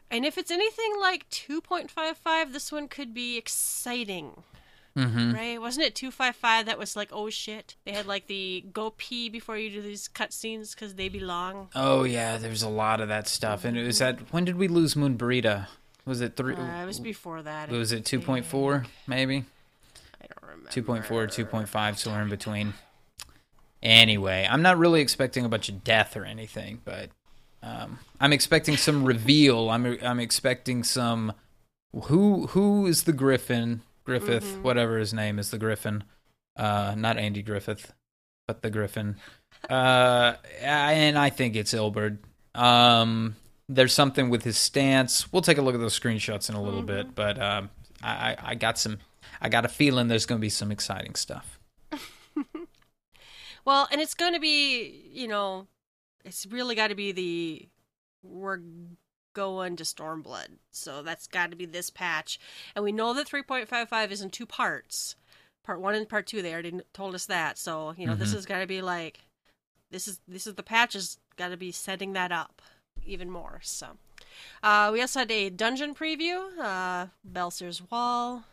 And 0.10 0.26
if 0.26 0.38
it's 0.38 0.52
anything 0.52 0.93
like 1.00 1.30
2.55, 1.30 2.54
this 2.54 2.72
one 2.72 2.88
could 2.88 3.13
be 3.13 3.38
exciting. 3.38 4.43
Mm-hmm. 4.98 5.34
Right? 5.34 5.62
Wasn't 5.62 5.86
it 5.86 5.93
255 5.93 6.65
that 6.65 6.80
was 6.80 6.96
like, 6.96 7.10
oh 7.12 7.30
shit? 7.30 7.76
They 7.86 7.91
had 7.91 8.08
like 8.08 8.26
the 8.26 8.65
go 8.74 8.93
pee 8.98 9.30
before 9.30 9.56
you 9.56 9.70
do 9.70 9.82
these 9.82 10.08
cutscenes 10.08 10.74
because 10.74 10.96
they 10.96 11.08
belong. 11.08 11.70
Oh 11.76 12.04
yeah, 12.04 12.38
there's 12.38 12.63
a 12.63 12.70
lot 12.70 13.00
of 13.00 13.08
that 13.10 13.28
stuff. 13.28 13.63
And 13.63 13.78
it 13.78 13.86
was 13.86 14.00
that 14.00 14.34
when 14.34 14.43
did 14.43 14.56
we 14.56 14.67
lose 14.67 14.96
Moon 14.96 15.15
Burrito? 15.15 15.67
Was 16.06 16.22
it 16.22 16.36
three? 16.36 16.56
Uh, 16.56 16.82
it 16.82 16.86
was 16.88 17.00
before 17.00 17.43
that. 17.43 17.70
was 17.70 17.91
it 17.91 18.06
two 18.06 18.20
point 18.20 18.46
four? 18.46 18.86
Maybe 19.06 19.46
I 20.20 20.26
don't 20.26 20.41
remember. 20.41 20.70
two 20.72 20.82
point 20.82 21.06
four, 21.06 21.28
two 21.28 21.46
point 21.46 21.70
five, 21.70 22.00
somewhere 22.00 22.24
in 22.24 22.30
between. 22.30 22.74
Anyway, 23.84 24.48
I'm 24.50 24.63
not 24.63 24.80
really 24.80 25.02
expecting 25.02 25.46
a 25.46 25.50
bunch 25.50 25.70
of 25.70 25.84
death 25.84 26.17
or 26.17 26.26
anything, 26.26 26.82
but 26.84 27.12
um, 27.63 28.00
I'm 28.20 28.34
expecting 28.34 28.78
some 28.78 29.04
reveal. 29.04 29.70
I'm 29.70 29.98
I'm 30.04 30.20
expecting 30.20 30.84
some. 30.84 31.34
Who 31.93 32.48
who 32.48 32.86
is 32.88 33.04
the 33.04 33.13
Griffin? 33.13 33.82
Griffith, 34.04 34.60
whatever 34.62 34.98
his 34.98 35.13
name 35.13 35.38
is, 35.38 35.52
the 35.52 35.58
Griffin. 35.58 36.04
Uh, 36.56 36.96
not 36.98 37.17
Andy 37.17 37.41
Griffith, 37.41 37.93
but 38.48 38.62
the 38.62 38.70
Griffin. 38.70 39.17
Uh, 39.70 40.36
and 40.62 41.17
I 41.17 41.30
think 41.30 41.56
it's 41.56 41.74
Ilberd. 41.74 42.20
Um, 42.56 43.36
there's 43.67 43.93
something 43.93 44.30
with 44.30 44.43
his 44.43 44.58
stance. 44.58 45.32
We'll 45.34 45.41
take 45.41 45.58
a 45.58 45.62
look 45.62 45.76
at 45.76 45.82
those 45.82 46.00
screenshots 46.00 46.50
in 46.50 46.56
a 46.56 46.62
little 46.62 46.84
bit, 46.84 47.15
but 47.15 47.41
um, 47.41 47.70
I, 48.02 48.10
I 48.10 48.38
I 48.43 48.56
got 48.56 48.78
some. 48.78 49.00
I 49.41 49.50
got 49.50 49.65
a 49.65 49.70
feeling 49.70 50.08
there's 50.08 50.26
going 50.26 50.39
to 50.39 50.46
be 50.46 50.50
some 50.50 50.72
exciting 50.72 51.15
stuff. 51.15 51.60
Well, 53.67 53.86
and 53.91 54.00
it's 54.00 54.13
going 54.13 54.32
to 54.32 54.39
be, 54.39 55.10
you 55.12 55.28
know, 55.28 55.67
it's 56.25 56.45
really 56.45 56.75
got 56.75 56.88
to 56.88 56.95
be 56.95 57.12
the 57.12 57.67
we're 58.23 58.60
going 59.34 59.75
to 59.75 59.84
Stormblood. 59.84 60.58
So 60.71 61.01
that's 61.03 61.27
got 61.27 61.51
to 61.51 61.56
be 61.58 61.65
this 61.65 61.89
patch. 61.89 62.39
And 62.75 62.84
we 62.84 62.91
know 62.91 63.13
that 63.13 63.27
3.55 63.27 64.12
is 64.12 64.21
in 64.21 64.30
two 64.32 64.45
parts. 64.47 65.15
Part 65.63 65.80
1 65.80 65.95
and 65.95 66.10
part 66.10 66.25
2 66.25 66.41
they 66.41 66.53
already 66.53 66.80
told 66.93 67.13
us 67.13 67.25
that. 67.27 67.58
So, 67.58 67.93
you 67.97 68.08
know, 68.08 68.15
this 68.15 68.32
Mhm. 68.32 68.36
has 68.36 68.45
got 68.45 68.60
to 68.60 68.67
be 68.67 68.82
like 68.82 69.19
this 69.91 70.08
is 70.08 70.19
this 70.27 70.47
is 70.47 70.56
the 70.56 70.63
patch 70.63 70.93
has 70.93 71.17
got 71.38 71.49
to 71.49 71.58
be 71.58 71.71
setting 71.71 72.13
that 72.13 72.32
up 72.32 72.62
even 73.03 73.30
more. 73.30 73.60
So, 73.63 73.97
uh, 74.63 74.89
we 74.91 74.99
also 75.01 75.19
had 75.19 75.32
a 75.32 75.49
dungeon 75.49 75.93
preview, 75.95 76.58
uh, 76.60 77.08
Baelsar's 77.25 77.82
Wall. 77.89 78.43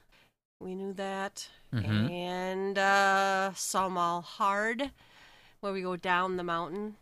We 0.61 0.75
knew 0.75 0.93
that, 0.93 1.49
Mhm. 1.73 2.11
and 2.11 2.79
uh, 2.79 3.53
Sohm 3.55 3.97
Al 3.97 4.23
Hard, 4.23 4.93
where 5.61 5.73
we 5.73 5.83
go 5.83 5.97
down 5.97 6.37
the 6.37 6.45
mountain. 6.45 6.97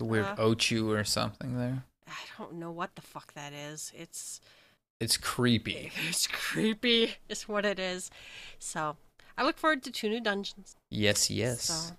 To 0.00 0.04
weird 0.06 0.24
Uh, 0.24 0.36
Ochu 0.36 0.88
or 0.88 1.04
something 1.04 1.58
there. 1.58 1.84
I 2.08 2.12
don't 2.38 2.54
know 2.54 2.70
what 2.70 2.94
the 2.96 3.02
fuck 3.02 3.34
that 3.34 3.52
is. 3.52 3.92
It's 3.94 4.40
It's 4.98 5.18
creepy. 5.18 5.92
it's 6.08 6.26
creepy. 6.26 7.16
Is 7.28 7.46
what 7.46 7.66
it 7.66 7.78
is. 7.78 8.10
So, 8.58 8.96
I 9.36 9.44
look 9.44 9.58
forward 9.58 9.82
to 9.82 9.90
two 9.90 10.08
new 10.08 10.20
dungeons. 10.20 10.74
Yes, 10.90 11.28
yes. 11.30 11.64
So, 11.64 11.94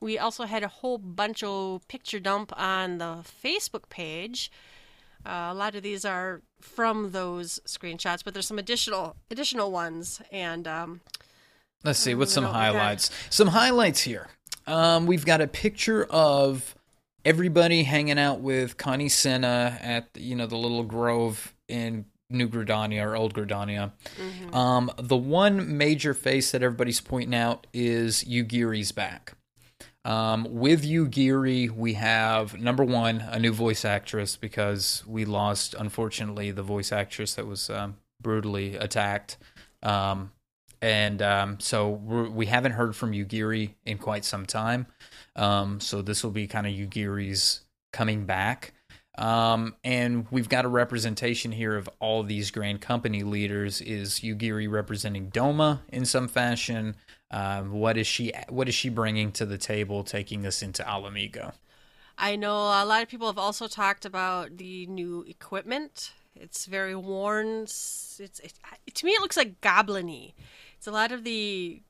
we 0.00 0.18
also 0.18 0.44
had 0.44 0.62
a 0.62 0.68
whole 0.68 0.98
bunch 0.98 1.42
of 1.42 1.88
picture 1.88 2.20
dump 2.20 2.52
on 2.60 2.98
the 2.98 3.24
Facebook 3.44 3.88
page. 3.88 4.50
Uh, 5.24 5.48
a 5.50 5.54
lot 5.54 5.74
of 5.74 5.82
these 5.82 6.04
are 6.04 6.42
from 6.60 7.12
those 7.12 7.58
screenshots, 7.66 8.22
but 8.22 8.34
there's 8.34 8.46
some 8.46 8.58
additional 8.58 9.16
additional 9.30 9.70
ones. 9.72 10.20
And 10.30 10.68
um, 10.68 11.00
Let's 11.84 12.00
see, 12.00 12.14
what's 12.14 12.34
some 12.34 12.44
don't- 12.44 12.52
we 12.52 12.58
got- 12.58 12.74
highlights? 12.74 13.10
Some 13.30 13.48
highlights 13.48 14.02
here. 14.02 14.28
Um, 14.66 15.06
we've 15.06 15.24
got 15.24 15.40
a 15.40 15.46
picture 15.48 16.04
of 16.04 16.74
everybody 17.24 17.84
hanging 17.84 18.18
out 18.18 18.40
with 18.40 18.76
Kan-E-Senna 18.76 19.78
at 19.80 20.08
you 20.14 20.36
know 20.36 20.46
the 20.46 20.56
little 20.56 20.84
grove 20.84 21.54
in 21.68 22.06
New 22.30 22.48
Gridania 22.48 23.04
or 23.04 23.16
Old 23.16 23.34
Gridania. 23.34 23.92
mhm. 24.16 24.54
Um, 24.54 24.90
the 24.96 25.16
one 25.16 25.76
major 25.76 26.14
face 26.14 26.50
that 26.52 26.62
everybody's 26.62 27.00
pointing 27.00 27.34
out 27.34 27.66
is 27.72 28.24
Yugiri's 28.24 28.92
back. 28.92 29.34
Um, 30.04 30.48
with 30.50 30.82
Yugiri, 30.82 31.70
we 31.70 31.92
have 31.94 32.58
number 32.58 32.82
one 32.82 33.20
a 33.20 33.38
new 33.38 33.52
voice 33.52 33.84
actress 33.84 34.36
because 34.36 35.04
we 35.06 35.24
lost, 35.24 35.74
unfortunately, 35.78 36.50
the 36.50 36.62
voice 36.62 36.90
actress 36.90 37.34
that 37.34 37.46
was 37.46 37.70
um, 37.70 37.96
brutally 38.20 38.74
attacked. 38.74 39.36
Um, 39.82 40.32
and 40.80 41.22
um, 41.22 41.60
so 41.60 41.88
we're, 41.88 42.28
we 42.28 42.46
haven't 42.46 42.72
heard 42.72 42.96
from 42.96 43.12
Yugiri 43.12 43.74
in 43.86 43.98
quite 43.98 44.24
some 44.24 44.44
time. 44.44 44.86
Um, 45.36 45.80
so 45.80 46.02
this 46.02 46.22
will 46.22 46.30
be 46.30 46.46
kind 46.46 46.66
of 46.66 46.72
Yugiri's 46.72 47.60
coming 47.92 48.24
back. 48.26 48.74
Um, 49.18 49.76
and 49.84 50.26
we've 50.30 50.48
got 50.48 50.64
a 50.64 50.68
representation 50.68 51.52
here 51.52 51.76
of 51.76 51.88
all 52.00 52.22
these 52.22 52.50
grand 52.50 52.80
company 52.80 53.22
leaders. 53.22 53.80
Is 53.80 54.20
Yugiri 54.20 54.70
representing 54.70 55.30
Doma 55.30 55.80
in 55.88 56.06
some 56.06 56.28
fashion? 56.28 56.96
Um, 57.30 57.72
what 57.72 57.98
is 57.98 58.06
she? 58.06 58.32
What 58.48 58.68
is 58.68 58.74
she 58.74 58.88
bringing 58.88 59.30
to 59.32 59.44
the 59.44 59.58
table, 59.58 60.02
taking 60.02 60.46
us 60.46 60.62
into 60.62 60.82
Ala 60.82 61.10
Mhigo? 61.10 61.52
I 62.16 62.36
know 62.36 62.56
a 62.56 62.84
lot 62.84 63.02
of 63.02 63.08
people 63.08 63.26
have 63.26 63.38
also 63.38 63.66
talked 63.68 64.04
about 64.04 64.56
the 64.56 64.86
new 64.86 65.24
equipment. 65.28 66.12
It's 66.34 66.66
very 66.66 66.94
worn. 66.94 67.64
It's, 67.64 68.20
it, 68.20 68.52
to 68.94 69.06
me 69.06 69.12
it 69.12 69.20
looks 69.20 69.36
like 69.36 69.60
goblin-y. 69.60 70.32
It's 70.76 70.86
a 70.86 70.90
lot 70.92 71.12
of 71.12 71.24
the 71.24 71.82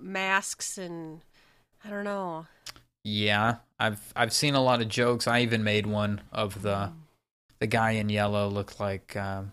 masks 0.00 0.78
and 0.78 1.20
I 1.84 1.90
don't 1.90 2.04
know. 2.04 2.46
Yeah, 3.04 3.56
I've 3.78 4.12
I've 4.14 4.32
seen 4.32 4.54
a 4.54 4.62
lot 4.62 4.82
of 4.82 4.88
jokes. 4.88 5.26
I 5.26 5.40
even 5.40 5.64
made 5.64 5.86
one 5.86 6.20
of 6.32 6.62
the 6.62 6.92
the 7.58 7.66
guy 7.66 7.92
in 7.92 8.08
yellow 8.08 8.48
looked 8.48 8.78
like 8.80 9.16
um, 9.16 9.52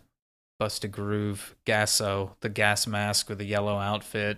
Busta 0.62 0.90
Groove, 0.92 1.56
Gasso, 1.66 2.32
the 2.42 2.50
gas 2.50 2.88
mask 2.88 3.30
with 3.30 3.38
the 3.38 3.46
yellow 3.46 3.78
outfit. 3.78 4.38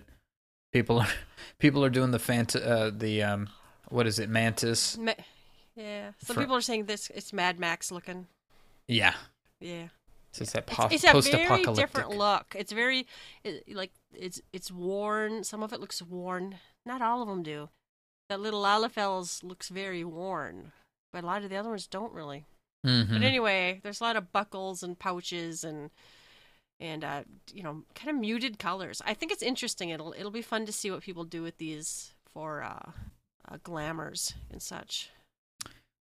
People 0.71 0.99
are 0.99 1.07
people 1.59 1.83
are 1.83 1.89
doing 1.89 2.11
the 2.11 2.19
fant 2.19 2.55
uh, 2.55 2.91
the 2.95 3.23
um 3.23 3.49
what 3.89 4.05
is 4.05 4.19
it 4.19 4.29
mantis? 4.29 4.97
Ma- 4.97 5.13
yeah, 5.75 6.11
some 6.23 6.35
For- 6.35 6.41
people 6.41 6.55
are 6.55 6.61
saying 6.61 6.85
this 6.85 7.09
it's 7.15 7.33
Mad 7.33 7.59
Max 7.59 7.91
looking. 7.91 8.27
Yeah, 8.87 9.13
Yeah, 9.59 9.87
it's 10.37 10.51
that 10.53 10.65
po- 10.67 10.87
it's 10.91 11.03
a 11.03 11.07
very 11.07 11.13
post-apocalyptic. 11.13 11.75
different 11.75 12.09
look. 12.17 12.55
It's 12.55 12.71
very 12.71 13.07
it, 13.43 13.63
like 13.75 13.91
it's 14.13 14.39
it's 14.53 14.71
worn. 14.71 15.43
Some 15.43 15.63
of 15.63 15.73
it 15.73 15.79
looks 15.79 15.99
worn. 16.01 16.55
Not 16.85 17.01
all 17.01 17.21
of 17.23 17.27
them 17.27 17.41
do. 17.43 17.69
That 18.29 18.39
little 18.39 18.61
Lalafels 18.61 19.43
looks 19.43 19.69
very 19.69 20.03
worn, 20.03 20.71
but 21.11 21.23
a 21.23 21.27
lot 21.27 21.43
of 21.43 21.49
the 21.49 21.55
other 21.55 21.69
ones 21.69 21.87
don't 21.87 22.13
really. 22.13 22.45
Mhm. 22.85 23.09
But 23.09 23.23
anyway, 23.23 23.79
there's 23.83 23.99
a 23.99 24.03
lot 24.03 24.15
of 24.15 24.31
buckles 24.31 24.83
and 24.83 24.97
pouches 24.97 25.63
and 25.63 25.89
and 26.79 27.03
uh, 27.03 27.23
you 27.53 27.61
know, 27.63 27.83
kind 27.93 28.09
of 28.09 28.15
muted 28.15 28.57
colors. 28.57 29.01
I 29.05 29.13
think 29.13 29.31
it's 29.31 29.43
interesting. 29.43 29.89
It'll 29.89 30.13
it'll 30.17 30.31
be 30.31 30.41
fun 30.41 30.65
to 30.65 30.71
see 30.71 30.91
what 30.91 31.01
people 31.01 31.23
do 31.23 31.41
with 31.41 31.57
these 31.57 32.13
for 32.33 32.63
uh, 32.63 32.91
uh 33.49 33.57
glamours 33.63 34.35
and 34.51 34.61
such. 34.61 35.09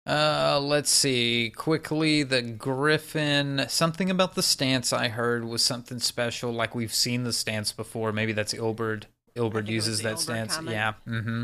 Uh, 0.06 0.60
let's 0.62 0.90
see. 0.90 1.50
Quickly, 1.50 2.22
the 2.22 2.42
Griffin. 2.42 3.66
Something 3.68 4.08
about 4.08 4.34
the 4.34 4.42
stance 4.42 4.92
I 4.92 5.08
heard 5.08 5.44
was 5.44 5.62
something 5.62 5.98
special. 5.98 6.52
Like 6.52 6.74
we've 6.74 6.94
seen 6.94 7.24
the 7.24 7.32
stance 7.32 7.72
before. 7.72 8.12
Maybe 8.12 8.32
that's 8.32 8.54
Ilberd. 8.54 9.04
Ilberd 9.34 9.66
uses 9.66 10.02
that 10.02 10.16
Ilberd 10.16 10.18
stance. 10.18 10.56
comment. 10.56 10.74
Yeah. 10.74 10.92
Mm-hmm. 11.08 11.42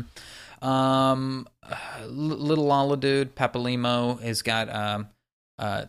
Um, 0.63 1.47
uh, 1.61 2.05
little 2.07 2.65
Lala 2.65 2.97
dude, 2.97 3.35
Papalymo 3.35 4.21
has 4.21 4.41
got 4.41 4.73
um, 4.73 5.07
uh, 5.59 5.85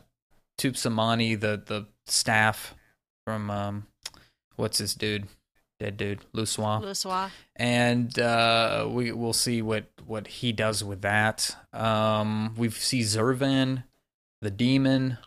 Tupsimati, 0.58 1.38
the 1.38 1.62
the 1.64 1.87
staff 2.06 2.74
from 3.24 3.50
um, 3.50 3.87
what's 4.56 4.78
this 4.78 4.94
dude? 4.94 5.28
Dead 5.80 5.96
dude, 5.96 6.20
Louisoix 6.32 6.82
Louisoix. 6.82 7.30
and 7.56 8.16
uh, 8.18 8.87
we 8.88 9.10
we'll 9.12 9.32
see 9.32 9.60
what 9.60 9.87
what 10.06 10.26
he 10.28 10.52
does 10.52 10.84
with 10.84 11.02
that. 11.02 11.56
Um, 11.72 12.54
we 12.56 12.70
see 12.70 13.00
Zurvan, 13.00 13.84
the 14.40 14.50
demon. 14.52 15.18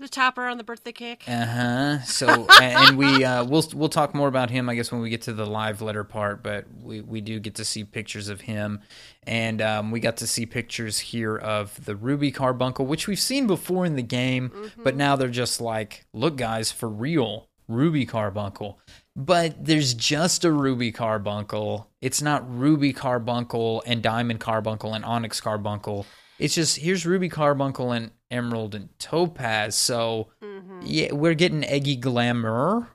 The 0.00 0.08
topper 0.08 0.46
on 0.46 0.58
the 0.58 0.64
birthday 0.64 0.92
cake. 0.92 1.24
Uh 1.26 1.44
huh. 1.46 2.00
So 2.02 2.46
and, 2.60 2.98
we 2.98 3.24
uh, 3.24 3.44
we'll 3.44 3.64
we'll 3.74 3.88
talk 3.88 4.14
more 4.14 4.28
about 4.28 4.50
him, 4.50 4.68
I 4.68 4.74
guess, 4.74 4.90
when 4.92 5.00
we 5.00 5.10
get 5.10 5.22
to 5.22 5.32
the 5.32 5.46
live 5.46 5.80
letter 5.82 6.04
part. 6.04 6.42
But 6.42 6.66
we 6.82 7.00
we 7.00 7.20
do 7.20 7.38
get 7.40 7.54
to 7.56 7.64
see 7.64 7.84
pictures 7.84 8.28
of 8.28 8.42
him, 8.42 8.80
and 9.26 9.62
um, 9.62 9.90
we 9.90 10.00
got 10.00 10.16
to 10.18 10.26
see 10.26 10.46
pictures 10.46 10.98
here 10.98 11.36
of 11.36 11.84
the 11.84 11.96
Ruby 11.96 12.30
Carbuncle, 12.32 12.86
which 12.86 13.06
we've 13.08 13.18
seen 13.20 13.46
before 13.46 13.84
in 13.86 13.96
the 13.96 14.02
game, 14.02 14.50
Mm-hmm. 14.50 14.82
but 14.82 14.96
now 14.96 15.16
they're 15.16 15.28
just 15.28 15.60
like, 15.60 16.04
look, 16.12 16.36
guys, 16.36 16.70
for 16.72 16.88
real, 16.88 17.48
Ruby 17.68 18.04
Carbuncle. 18.06 18.78
But 19.16 19.64
there's 19.64 19.94
just 19.94 20.44
a 20.44 20.50
Ruby 20.50 20.90
Carbuncle. 20.90 21.88
It's 22.02 22.20
not 22.20 22.42
Ruby 22.52 22.92
Carbuncle 22.92 23.82
and 23.86 24.02
Diamond 24.02 24.40
Carbuncle 24.40 24.92
and 24.92 25.04
Onyx 25.04 25.40
Carbuncle. 25.40 26.04
It's 26.44 26.54
just 26.54 26.76
here's 26.76 27.06
Ruby 27.06 27.30
Carbuncle 27.30 27.90
and 27.90 28.10
Emerald 28.30 28.74
and 28.74 28.90
Topaz. 28.98 29.74
So 29.76 30.28
hmm 30.42 30.80
yeah, 30.82 31.12
we're 31.12 31.32
getting 31.32 31.64
eggy 31.64 31.96
glamour, 31.96 32.88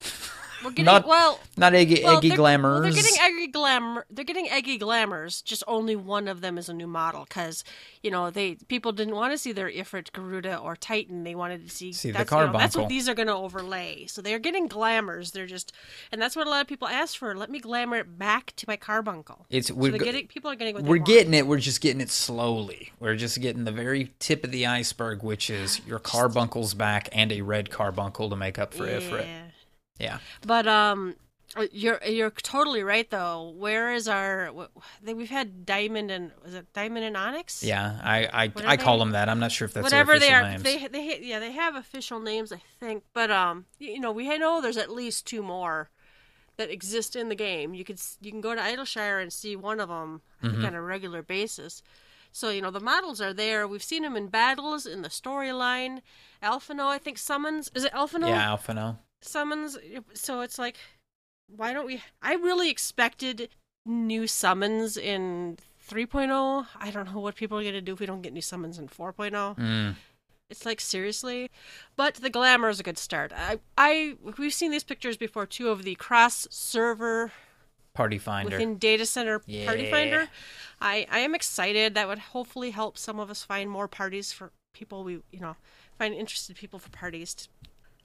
We're 0.64 0.70
getting 0.70 0.86
Not 0.86 1.06
well. 1.06 1.38
not 1.56 1.74
eggy 1.74 2.00
Well, 2.02 2.16
eggy 2.18 2.28
they're, 2.28 2.36
glamours. 2.38 2.72
well, 2.72 2.82
they're 2.82 3.02
getting 3.02 3.20
eggy 3.20 3.46
glamour. 3.48 4.06
They're 4.10 4.24
getting 4.24 4.48
eggy 4.50 4.78
glamours. 4.78 5.42
Just 5.42 5.62
only 5.68 5.94
one 5.94 6.26
of 6.26 6.40
them 6.40 6.56
is 6.56 6.68
a 6.68 6.74
new 6.74 6.86
model 6.86 7.24
because 7.28 7.64
you 8.02 8.10
know 8.10 8.30
they 8.30 8.54
people 8.68 8.92
didn't 8.92 9.14
want 9.14 9.32
to 9.32 9.38
see 9.38 9.52
their 9.52 9.70
Ifrit, 9.70 10.12
Garuda, 10.12 10.56
or 10.58 10.74
Titan. 10.76 11.24
They 11.24 11.34
wanted 11.34 11.64
to 11.64 11.70
see, 11.70 11.92
See 11.92 12.10
the 12.10 12.18
that's, 12.18 12.30
you 12.32 12.38
know, 12.38 12.52
that's 12.52 12.76
what 12.76 12.88
these 12.88 13.08
are 13.08 13.14
going 13.14 13.28
to 13.28 13.34
overlay. 13.34 14.06
So 14.06 14.22
they're 14.22 14.38
getting 14.38 14.66
glamours. 14.66 15.32
They're 15.32 15.46
just, 15.46 15.72
and 16.10 16.20
that's 16.20 16.34
what 16.36 16.46
a 16.46 16.50
lot 16.50 16.60
of 16.62 16.66
people 16.66 16.88
ask 16.88 17.16
for. 17.18 17.34
Let 17.36 17.50
me 17.50 17.58
glamour 17.60 17.98
it 17.98 18.18
back 18.18 18.54
to 18.56 18.64
my 18.66 18.76
carbuncle. 18.76 19.46
it's 19.50 19.70
we're 19.70 19.90
they're 19.90 20.00
getting 20.00 20.26
people 20.28 20.50
are 20.50 20.54
getting 20.56 20.74
we're 20.84 20.96
want. 20.96 21.06
getting 21.06 21.34
it. 21.34 21.46
We're 21.46 21.58
just 21.58 21.80
getting 21.80 22.00
it 22.00 22.10
slowly. 22.10 22.92
We're 23.00 23.16
just 23.16 23.40
getting 23.40 23.64
the 23.64 23.72
very 23.72 24.12
tip 24.18 24.44
of 24.44 24.50
the 24.50 24.66
iceberg, 24.66 25.22
which 25.22 25.50
is 25.50 25.80
your 25.86 25.98
carbuncle's 25.98 26.74
back 26.74 27.08
and 27.12 27.30
a 27.32 27.42
red 27.42 27.70
carbuncle 27.70 28.30
to 28.30 28.36
make 28.36 28.58
up 28.58 28.72
for 28.72 28.86
Ifrit. 28.86 29.26
Yeah. 29.98 30.18
But 30.46 30.66
um, 30.66 31.14
you're 31.70 32.00
you're 32.04 32.30
totally 32.30 32.82
right 32.82 33.08
though. 33.10 33.54
Where 33.56 33.92
is 33.92 34.08
our? 34.08 34.50
We've 35.04 35.30
had 35.30 35.64
diamond 35.64 36.10
and 36.10 36.32
was 36.42 36.54
it 36.54 36.72
diamond 36.72 37.04
and 37.04 37.16
onyx? 37.16 37.62
Yeah, 37.62 38.00
I 38.02 38.26
I, 38.44 38.52
I 38.66 38.76
call 38.76 38.98
they? 38.98 39.04
them 39.04 39.10
that. 39.12 39.28
I'm 39.28 39.38
not 39.38 39.52
sure 39.52 39.66
if 39.66 39.74
that's 39.74 39.84
whatever 39.84 40.18
they 40.18 40.32
are. 40.32 40.42
names. 40.42 40.62
They 40.62 40.86
they 40.88 41.20
yeah 41.22 41.38
they 41.38 41.52
have 41.52 41.76
official 41.76 42.18
names 42.20 42.52
I 42.52 42.60
think, 42.80 43.04
but 43.12 43.30
um 43.30 43.66
you 43.78 44.00
know 44.00 44.10
we 44.10 44.36
know 44.36 44.60
there's 44.60 44.76
at 44.76 44.90
least 44.90 45.26
two 45.26 45.42
more 45.42 45.90
that 46.56 46.70
exist 46.70 47.14
in 47.16 47.28
the 47.28 47.34
game. 47.36 47.72
You 47.74 47.84
could 47.84 48.00
you 48.20 48.30
can 48.32 48.40
go 48.40 48.54
to 48.54 48.60
Idyllshire 48.60 49.18
and 49.20 49.32
see 49.32 49.54
one 49.56 49.80
of 49.80 49.88
them 49.88 50.22
I 50.42 50.46
Mm-hmm. 50.46 50.64
on 50.66 50.74
a 50.74 50.82
regular 50.82 51.22
basis. 51.22 51.82
So 52.32 52.50
you 52.50 52.62
know 52.62 52.72
the 52.72 52.80
models 52.80 53.20
are 53.20 53.32
there. 53.32 53.68
We've 53.68 53.82
seen 53.82 54.02
them 54.02 54.16
in 54.16 54.26
battles 54.26 54.86
in 54.86 55.02
the 55.02 55.08
storyline. 55.08 56.00
Alphinaud 56.42 56.88
I 56.88 56.98
think 56.98 57.16
summons 57.18 57.70
is 57.76 57.84
it 57.84 57.92
Alphinaud? 57.92 58.28
yeah, 58.28 58.48
Alphinaud. 58.56 58.98
Summons 59.24 59.76
so 60.12 60.40
it's 60.40 60.58
like 60.58 60.76
why 61.56 61.72
don't 61.72 61.86
we 61.86 62.02
i 62.22 62.34
really 62.34 62.70
expected 62.70 63.48
new 63.86 64.26
summons 64.26 64.96
in 64.96 65.58
3.0. 65.88 66.66
I 66.80 66.90
don't 66.90 67.12
know 67.12 67.20
what 67.20 67.34
people 67.34 67.58
are 67.58 67.62
going 67.62 67.74
to 67.74 67.80
do 67.80 67.92
if 67.92 68.00
we 68.00 68.06
don't 68.06 68.22
get 68.22 68.32
new 68.32 68.40
summons 68.40 68.78
in 68.78 68.88
4.0. 68.88 69.56
Mm. 69.56 69.96
It's 70.50 70.66
like 70.66 70.80
seriously, 70.80 71.50
but 71.96 72.14
the 72.16 72.30
glamour 72.30 72.68
is 72.68 72.78
a 72.78 72.82
good 72.82 72.98
start. 72.98 73.32
I, 73.34 73.58
I, 73.76 74.16
we've 74.38 74.52
seen 74.52 74.70
these 74.70 74.84
pictures 74.84 75.16
before 75.16 75.46
too 75.46 75.68
of 75.68 75.82
the 75.82 75.94
cross 75.94 76.46
server 76.50 77.32
Party 77.94 78.18
Finder. 78.18 78.50
within 78.50 78.76
data 78.76 79.06
center 79.06 79.38
party 79.38 79.90
finder. 79.90 80.28
I, 80.80 81.06
I 81.10 81.20
am 81.20 81.34
excited. 81.34 81.94
That 81.94 82.08
would 82.08 82.18
hopefully 82.18 82.72
help 82.72 82.98
some 82.98 83.18
of 83.18 83.30
us 83.30 83.42
find 83.42 83.70
more 83.70 83.88
parties 83.88 84.32
for 84.32 84.52
people 84.74 85.02
we, 85.02 85.20
you 85.30 85.40
know, 85.40 85.56
find 85.98 86.14
interested 86.14 86.56
people 86.56 86.78
for 86.78 86.90
parties. 86.90 87.48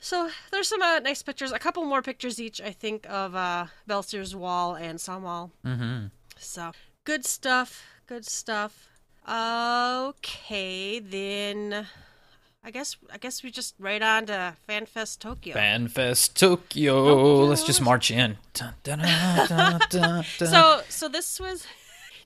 So 0.01 0.29
there's 0.51 0.67
some 0.67 0.81
uh, 0.81 0.99
nice 0.99 1.21
pictures. 1.21 1.51
A 1.51 1.59
couple 1.59 1.83
more 1.85 2.01
pictures 2.01 2.39
each, 2.39 2.61
I 2.61 2.71
think, 2.71 3.05
of 3.09 3.35
uh, 3.35 3.65
Baelsar's 3.87 4.35
wall 4.35 4.75
and 4.75 4.97
Sunwall. 4.97 5.51
mm-hmm. 5.65 6.07
So 6.37 6.71
good 7.03 7.25
stuff. 7.25 7.83
Good 8.07 8.25
stuff. 8.25 8.89
Okay, 9.27 10.99
then 10.99 11.85
I 12.63 12.71
guess 12.71 12.97
I 13.11 13.17
guess 13.17 13.43
we 13.43 13.51
just 13.51 13.75
right 13.77 14.01
on 14.01 14.25
to 14.27 14.55
FanFest 14.67 15.19
Tokyo. 15.19 15.55
FanFest 15.55 16.33
Tokyo. 16.33 17.05
Tokyo. 17.05 17.45
Let's 17.45 17.63
just 17.63 17.81
march 17.81 18.09
in. 18.09 18.37
Dun, 18.53 18.73
dun, 18.83 18.99
dun, 18.99 19.47
dun, 19.47 19.79
dun, 19.89 20.25
dun. 20.39 20.47
so 20.47 20.81
so 20.89 21.07
this 21.07 21.39
was 21.39 21.67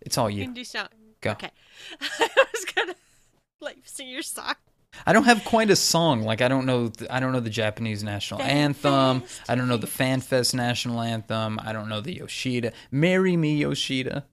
it's 0.02 0.18
all 0.18 0.30
you. 0.30 0.48
indie 0.48 0.66
sound. 0.66 0.90
Go. 1.22 1.32
Okay, 1.32 1.50
I 2.02 2.30
was 2.54 2.66
gonna 2.74 2.96
like 3.60 3.78
sing 3.84 4.08
your 4.10 4.22
song. 4.22 4.56
I 5.06 5.14
don't 5.14 5.26
have 5.26 5.44
quite 5.44 5.70
a 5.70 5.76
song. 5.76 6.24
Like 6.24 6.42
I 6.42 6.48
don't 6.48 6.66
know. 6.66 6.88
th- 6.90 7.10
I 7.12 7.20
don't 7.20 7.32
know 7.32 7.40
the 7.40 7.50
Japanese 7.50 8.04
national 8.04 8.42
anthem. 8.42 9.22
FanFest, 9.22 9.40
I 9.50 9.56
don't 9.56 9.68
know 9.68 9.78
the 9.78 9.88
FanFest 9.88 10.54
national 10.54 11.02
anthem. 11.02 11.60
I 11.64 11.74
don't 11.74 11.90
know 11.90 12.02
the 12.02 12.14
Yoshida. 12.16 12.72
Marry 12.92 13.36
me, 13.38 13.56
Yoshida. 13.58 14.26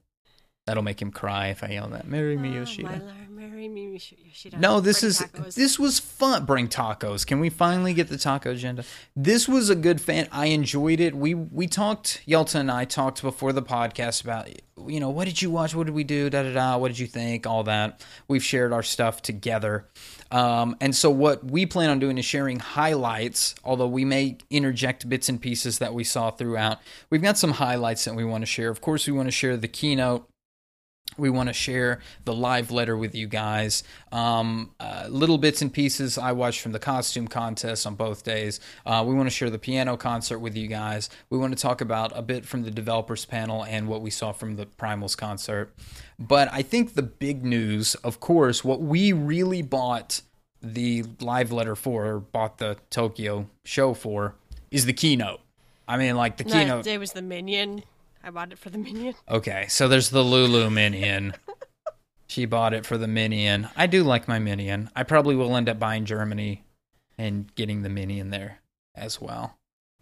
That'll 0.67 0.83
make 0.83 1.01
him 1.01 1.11
cry 1.11 1.47
if 1.47 1.63
I 1.63 1.69
yell 1.69 1.87
that. 1.89 2.07
Marry 2.07 2.37
me, 2.37 2.49
Oh, 2.51 2.59
Yoshida. 2.59 3.01
marry 3.31 3.67
me, 3.67 3.93
Yoshida. 3.93 4.57
No, 4.59 4.79
this 4.79 5.01
Bring 5.01 5.09
is 5.09 5.19
tacos. 5.19 5.55
this 5.55 5.79
was 5.79 5.99
fun. 5.99 6.45
Bring 6.45 6.67
tacos. 6.67 7.25
Can 7.25 7.39
we 7.39 7.49
finally 7.49 7.95
get 7.95 8.09
the 8.09 8.17
taco 8.17 8.51
agenda? 8.51 8.83
This 9.15 9.47
was 9.49 9.71
a 9.71 9.75
good 9.75 9.99
fan. 9.99 10.27
I 10.31 10.45
enjoyed 10.47 10.99
it. 10.99 11.15
We 11.15 11.33
we 11.33 11.65
talked. 11.67 12.21
Yelta 12.27 12.55
and 12.59 12.69
I 12.71 12.85
talked 12.85 13.23
before 13.23 13.51
the 13.53 13.63
podcast 13.63 14.23
about 14.23 14.47
you 14.87 14.99
know 14.99 15.09
what 15.09 15.25
did 15.25 15.41
you 15.41 15.49
watch? 15.49 15.73
What 15.73 15.87
did 15.87 15.95
we 15.95 16.03
do? 16.03 16.29
Da 16.29 16.43
da 16.43 16.53
da. 16.53 16.77
What 16.77 16.89
did 16.89 16.99
you 16.99 17.07
think? 17.07 17.47
All 17.47 17.63
that. 17.63 18.05
We've 18.27 18.43
shared 18.43 18.71
our 18.71 18.83
stuff 18.83 19.23
together. 19.23 19.87
Um, 20.31 20.77
and 20.79 20.95
so 20.95 21.09
what 21.09 21.43
we 21.43 21.65
plan 21.65 21.89
on 21.89 21.99
doing 21.99 22.17
is 22.17 22.25
sharing 22.25 22.59
highlights. 22.59 23.53
Although 23.63 23.87
we 23.87 24.05
may 24.05 24.37
interject 24.49 25.07
bits 25.09 25.29
and 25.29 25.41
pieces 25.41 25.79
that 25.79 25.93
we 25.93 26.03
saw 26.03 26.31
throughout. 26.31 26.79
We've 27.09 27.21
got 27.21 27.37
some 27.37 27.51
highlights 27.51 28.05
that 28.05 28.15
we 28.15 28.23
want 28.23 28.43
to 28.43 28.45
share. 28.45 28.69
Of 28.69 28.81
course, 28.81 29.05
we 29.05 29.13
want 29.13 29.27
to 29.27 29.31
share 29.31 29.57
the 29.57 29.67
keynote 29.67 30.27
we 31.17 31.29
want 31.29 31.49
to 31.49 31.53
share 31.53 31.99
the 32.25 32.33
live 32.33 32.71
letter 32.71 32.97
with 32.97 33.13
you 33.15 33.27
guys. 33.27 33.83
Um, 34.11 34.71
uh, 34.79 35.07
little 35.09 35.37
bits 35.37 35.61
and 35.61 35.71
pieces 35.71 36.17
i 36.17 36.31
watched 36.31 36.61
from 36.61 36.71
the 36.71 36.79
costume 36.79 37.27
contest 37.27 37.85
on 37.85 37.95
both 37.95 38.23
days. 38.23 38.59
Uh, 38.85 39.03
we 39.07 39.13
want 39.13 39.27
to 39.27 39.35
share 39.35 39.49
the 39.49 39.59
piano 39.59 39.97
concert 39.97 40.39
with 40.39 40.55
you 40.55 40.67
guys. 40.67 41.09
We 41.29 41.37
want 41.37 41.55
to 41.55 41.61
talk 41.61 41.81
about 41.81 42.17
a 42.17 42.21
bit 42.21 42.45
from 42.45 42.63
the 42.63 42.71
developers 42.71 43.25
panel 43.25 43.63
and 43.63 43.87
what 43.87 44.01
we 44.01 44.09
saw 44.09 44.31
from 44.31 44.55
the 44.55 44.65
primals 44.65 45.15
concert. 45.17 45.73
But 46.19 46.49
i 46.51 46.61
think 46.61 46.93
the 46.93 47.01
big 47.01 47.43
news 47.43 47.95
of 47.95 48.19
course 48.19 48.63
what 48.63 48.81
we 48.81 49.11
really 49.11 49.61
bought 49.61 50.21
the 50.61 51.03
live 51.19 51.51
letter 51.51 51.75
for 51.75 52.05
or 52.05 52.19
bought 52.19 52.59
the 52.59 52.77
tokyo 52.89 53.49
show 53.63 53.93
for 53.93 54.35
is 54.69 54.85
the 54.85 54.93
keynote. 54.93 55.41
I 55.87 55.97
mean 55.97 56.15
like 56.15 56.37
the 56.37 56.43
No, 56.45 56.53
keynote 56.53 56.87
It 56.87 56.99
was 56.99 57.13
the 57.13 57.21
minion. 57.21 57.83
I 58.23 58.29
bought 58.29 58.51
it 58.51 58.59
for 58.59 58.69
the 58.69 58.77
minion. 58.77 59.15
Okay, 59.29 59.65
so 59.67 59.87
there's 59.87 60.09
the 60.09 60.23
Lulu 60.23 60.69
Minion. 60.69 61.33
she 62.27 62.45
bought 62.45 62.73
it 62.73 62.85
for 62.85 62.97
the 62.97 63.07
Minion. 63.07 63.69
I 63.75 63.87
do 63.87 64.03
like 64.03 64.27
my 64.27 64.39
Minion. 64.39 64.89
I 64.95 65.03
probably 65.03 65.35
will 65.35 65.55
end 65.55 65.67
up 65.69 65.79
buying 65.79 66.05
Germany 66.05 66.63
and 67.17 67.53
getting 67.55 67.81
the 67.81 67.89
Minion 67.89 68.29
there 68.29 68.59
as 68.95 69.19
well. 69.19 69.57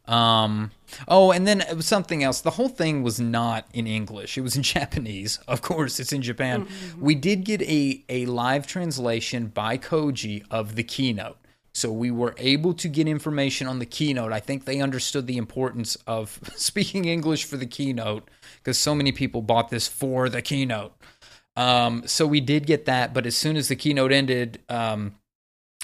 Um. 0.06 0.72
Oh, 1.08 1.32
and 1.32 1.48
then 1.48 1.62
it 1.62 1.76
was 1.76 1.86
something 1.86 2.24
else. 2.24 2.42
The 2.42 2.52
whole 2.52 2.70
thing 2.70 3.04
was 3.04 3.20
not 3.20 3.68
in 3.74 3.86
English. 3.86 4.38
It 4.38 4.42
was 4.42 4.56
in 4.56 4.64
Japanese. 4.78 5.40
Of 5.48 5.62
course, 5.62 6.00
it's 6.00 6.12
in 6.12 6.24
Japan. 6.24 6.68
We 7.00 7.14
did 7.16 7.46
get 7.46 7.62
a 7.62 8.04
a 8.10 8.26
live 8.26 8.66
translation 8.66 9.48
by 9.48 9.78
Koji 9.78 10.44
of 10.50 10.76
the 10.76 10.84
keynote. 10.84 11.38
So 11.80 11.92
we 11.92 12.12
were 12.12 12.36
able 12.38 12.74
to 12.76 12.88
get 12.88 13.08
information 13.08 13.68
on 13.68 13.80
the 13.80 13.86
keynote. 13.86 14.34
I 14.34 14.40
think 14.40 14.66
they 14.66 14.82
understood 14.82 15.28
the 15.28 15.38
importance 15.38 15.96
of 16.06 16.40
speaking 16.56 17.06
English 17.06 17.46
for 17.46 17.58
the 17.58 17.66
keynote 17.66 18.30
because 18.58 18.78
so 18.78 18.94
many 18.94 19.12
people 19.12 19.42
bought 19.42 19.70
this 19.70 19.88
for 19.88 20.30
the 20.30 20.42
keynote. 20.42 20.94
Um, 21.56 22.04
so 22.06 22.28
we 22.28 22.42
did 22.42 22.68
get 22.68 22.86
that, 22.86 23.14
but 23.14 23.26
as 23.26 23.36
soon 23.36 23.58
as 23.58 23.68
the 23.68 23.76
keynote 23.76 24.12
ended, 24.12 24.60
um, 24.70 25.16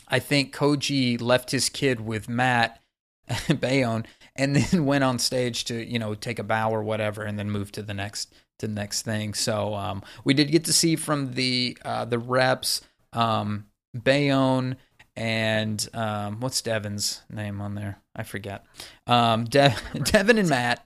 I 0.07 0.19
think 0.19 0.53
Koji 0.53 1.19
left 1.19 1.51
his 1.51 1.69
kid 1.69 2.01
with 2.01 2.29
Matt 2.29 2.81
Bayohne 3.29 4.05
and 4.35 4.55
then 4.55 4.85
went 4.85 5.03
on 5.03 5.17
stage 5.19 5.65
to 5.65 5.83
you 5.83 5.97
know 5.97 6.13
take 6.13 6.39
a 6.39 6.43
bow 6.43 6.71
or 6.71 6.83
whatever, 6.83 7.23
and 7.23 7.39
then 7.39 7.49
move 7.49 7.71
to 7.73 7.81
the 7.81 7.93
next 7.93 8.33
to 8.59 8.67
the 8.67 8.73
next 8.73 9.01
thing. 9.01 9.33
So 9.33 9.73
um, 9.73 10.03
we 10.23 10.33
did 10.33 10.51
get 10.51 10.65
to 10.65 10.73
see 10.73 10.95
from 10.95 11.33
the 11.33 11.77
uh, 11.83 12.05
the 12.05 12.19
reps 12.19 12.81
um, 13.13 13.65
Bayohne 13.95 14.75
and 15.15 15.87
um, 15.93 16.39
what's 16.39 16.61
Devin's 16.61 17.21
name 17.29 17.61
on 17.61 17.75
there? 17.75 17.99
I 18.15 18.23
forget. 18.23 18.65
Um, 19.07 19.45
De- 19.45 19.75
Devin 20.03 20.37
and 20.37 20.49
Matt. 20.49 20.85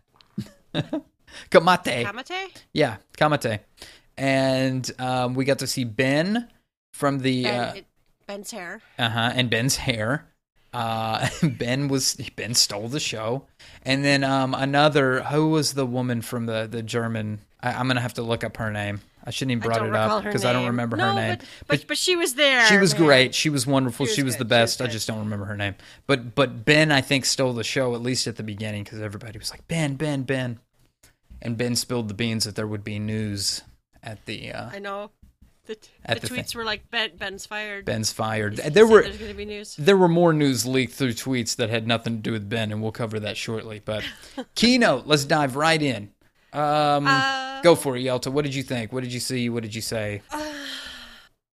Camate. 1.49 2.05
Camate? 2.05 2.51
Yeah, 2.73 2.97
Camate. 3.17 3.59
And 4.17 4.89
um, 4.99 5.33
we 5.33 5.45
got 5.45 5.59
to 5.59 5.67
see 5.67 5.83
Ben 5.83 6.47
from 6.93 7.19
the 7.19 7.47
uh 7.47 7.73
it, 7.75 7.85
Ben's 8.27 8.51
hair. 8.51 8.81
Uh 8.97 9.09
huh, 9.09 9.31
and 9.33 9.49
Ben's 9.49 9.77
hair. 9.77 10.27
Uh, 10.73 11.27
Ben 11.43 11.87
was 11.87 12.15
Ben 12.35 12.53
stole 12.53 12.89
the 12.89 12.99
show, 12.99 13.47
and 13.83 14.03
then 14.05 14.23
um, 14.23 14.53
another 14.53 15.23
who 15.23 15.49
was 15.49 15.73
the 15.73 15.85
woman 15.85 16.21
from 16.21 16.45
the 16.45 16.67
the 16.69 16.83
German. 16.83 17.39
I, 17.61 17.71
I'm 17.73 17.87
gonna 17.87 18.01
have 18.01 18.13
to 18.15 18.21
look 18.21 18.43
up 18.43 18.57
her 18.57 18.69
name. 18.71 19.01
I 19.23 19.32
shouldn't 19.32 19.51
even 19.51 19.63
brought 19.63 19.86
it 19.86 19.93
up 19.93 20.23
because 20.23 20.45
I 20.45 20.53
don't 20.53 20.67
remember 20.67 20.97
no, 20.97 21.08
her 21.08 21.13
name. 21.13 21.38
But, 21.39 21.47
but, 21.67 21.88
but 21.89 21.97
she 21.97 22.15
was 22.15 22.36
there. 22.36 22.65
She 22.67 22.77
was 22.77 22.93
man. 22.93 23.03
great. 23.03 23.36
She 23.36 23.49
was 23.49 23.67
wonderful. 23.67 24.05
She 24.05 24.15
She 24.15 24.23
was 24.23 24.34
was, 24.34 24.36
the. 24.36 24.39
She 24.39 24.43
was 24.45 24.49
best. 24.49 24.82
I 24.82 24.88
just 24.88 25.08
don't 25.08 25.19
remember 25.19 25.45
her 25.45 25.58
name. 25.58 25.75
But 26.08 26.36
but 26.36 26.65
Ben, 26.65 26.91
I 26.91 27.01
think, 27.01 27.25
stole 27.25 27.53
the 27.53 27.63
show 27.63 27.93
at 27.95 28.01
least 28.01 28.27
at 28.27 28.38
the 28.38 28.43
beginning 28.43 28.84
because 28.84 29.01
everybody 29.01 29.38
was 29.38 29.51
like 29.51 29.67
Ben, 29.67 29.95
Ben, 29.95 30.23
Ben, 30.23 30.60
and 31.41 31.58
Ben 31.58 31.75
spilled 31.75 32.08
the 32.08 32.13
beans 32.13 32.45
that 32.45 32.55
there 32.55 32.67
would 32.67 32.84
be 32.84 32.97
news 32.99 33.62
at 34.01 34.25
the 34.25 34.51
uh, 34.51 34.69
I 34.71 34.79
know. 34.79 35.12
The, 35.65 35.77
At 36.03 36.21
the 36.21 36.27
the 36.27 36.34
tweets 36.36 36.55
were 36.55 36.63
like, 36.63 36.89
ben, 36.89 37.12
Ben's 37.15 37.45
fired. 37.45 37.86
Ben's 37.86 38.12
fired. 38.12 38.58
He 38.58 38.69
There 38.71 38.88
were 38.88 39.03
going 39.03 39.17
to 39.19 39.34
be 39.36 39.45
news. 39.45 39.75
there 39.77 39.95
were 39.97 40.08
more 40.08 40.34
news 40.34 40.65
leaked 40.65 40.93
through 40.93 41.13
tweets 41.13 41.58
that 41.58 41.69
had 41.69 41.86
nothing 41.86 42.15
to 42.15 42.21
do 42.23 42.32
with 42.32 42.49
Ben, 42.49 42.71
and 42.71 42.82
we'll 42.82 42.91
cover 42.91 43.19
that 43.19 43.38
shortly. 43.38 43.79
But 43.84 44.03
keynote, 44.55 45.05
let's 45.05 45.25
dive 45.25 45.55
right 45.55 45.79
in. 45.79 46.10
Um, 46.53 47.07
Uh, 47.07 47.62
go 47.62 47.75
for 47.75 47.95
it, 47.97 48.01
Yelta. 48.01 48.31
What 48.31 48.45
did 48.45 48.55
you 48.55 48.63
think? 48.63 48.91
What 48.91 49.03
did 49.03 49.13
you 49.13 49.19
see? 49.19 49.49
What 49.49 49.63
did 49.63 49.75
you 49.75 49.81
say? 49.81 50.21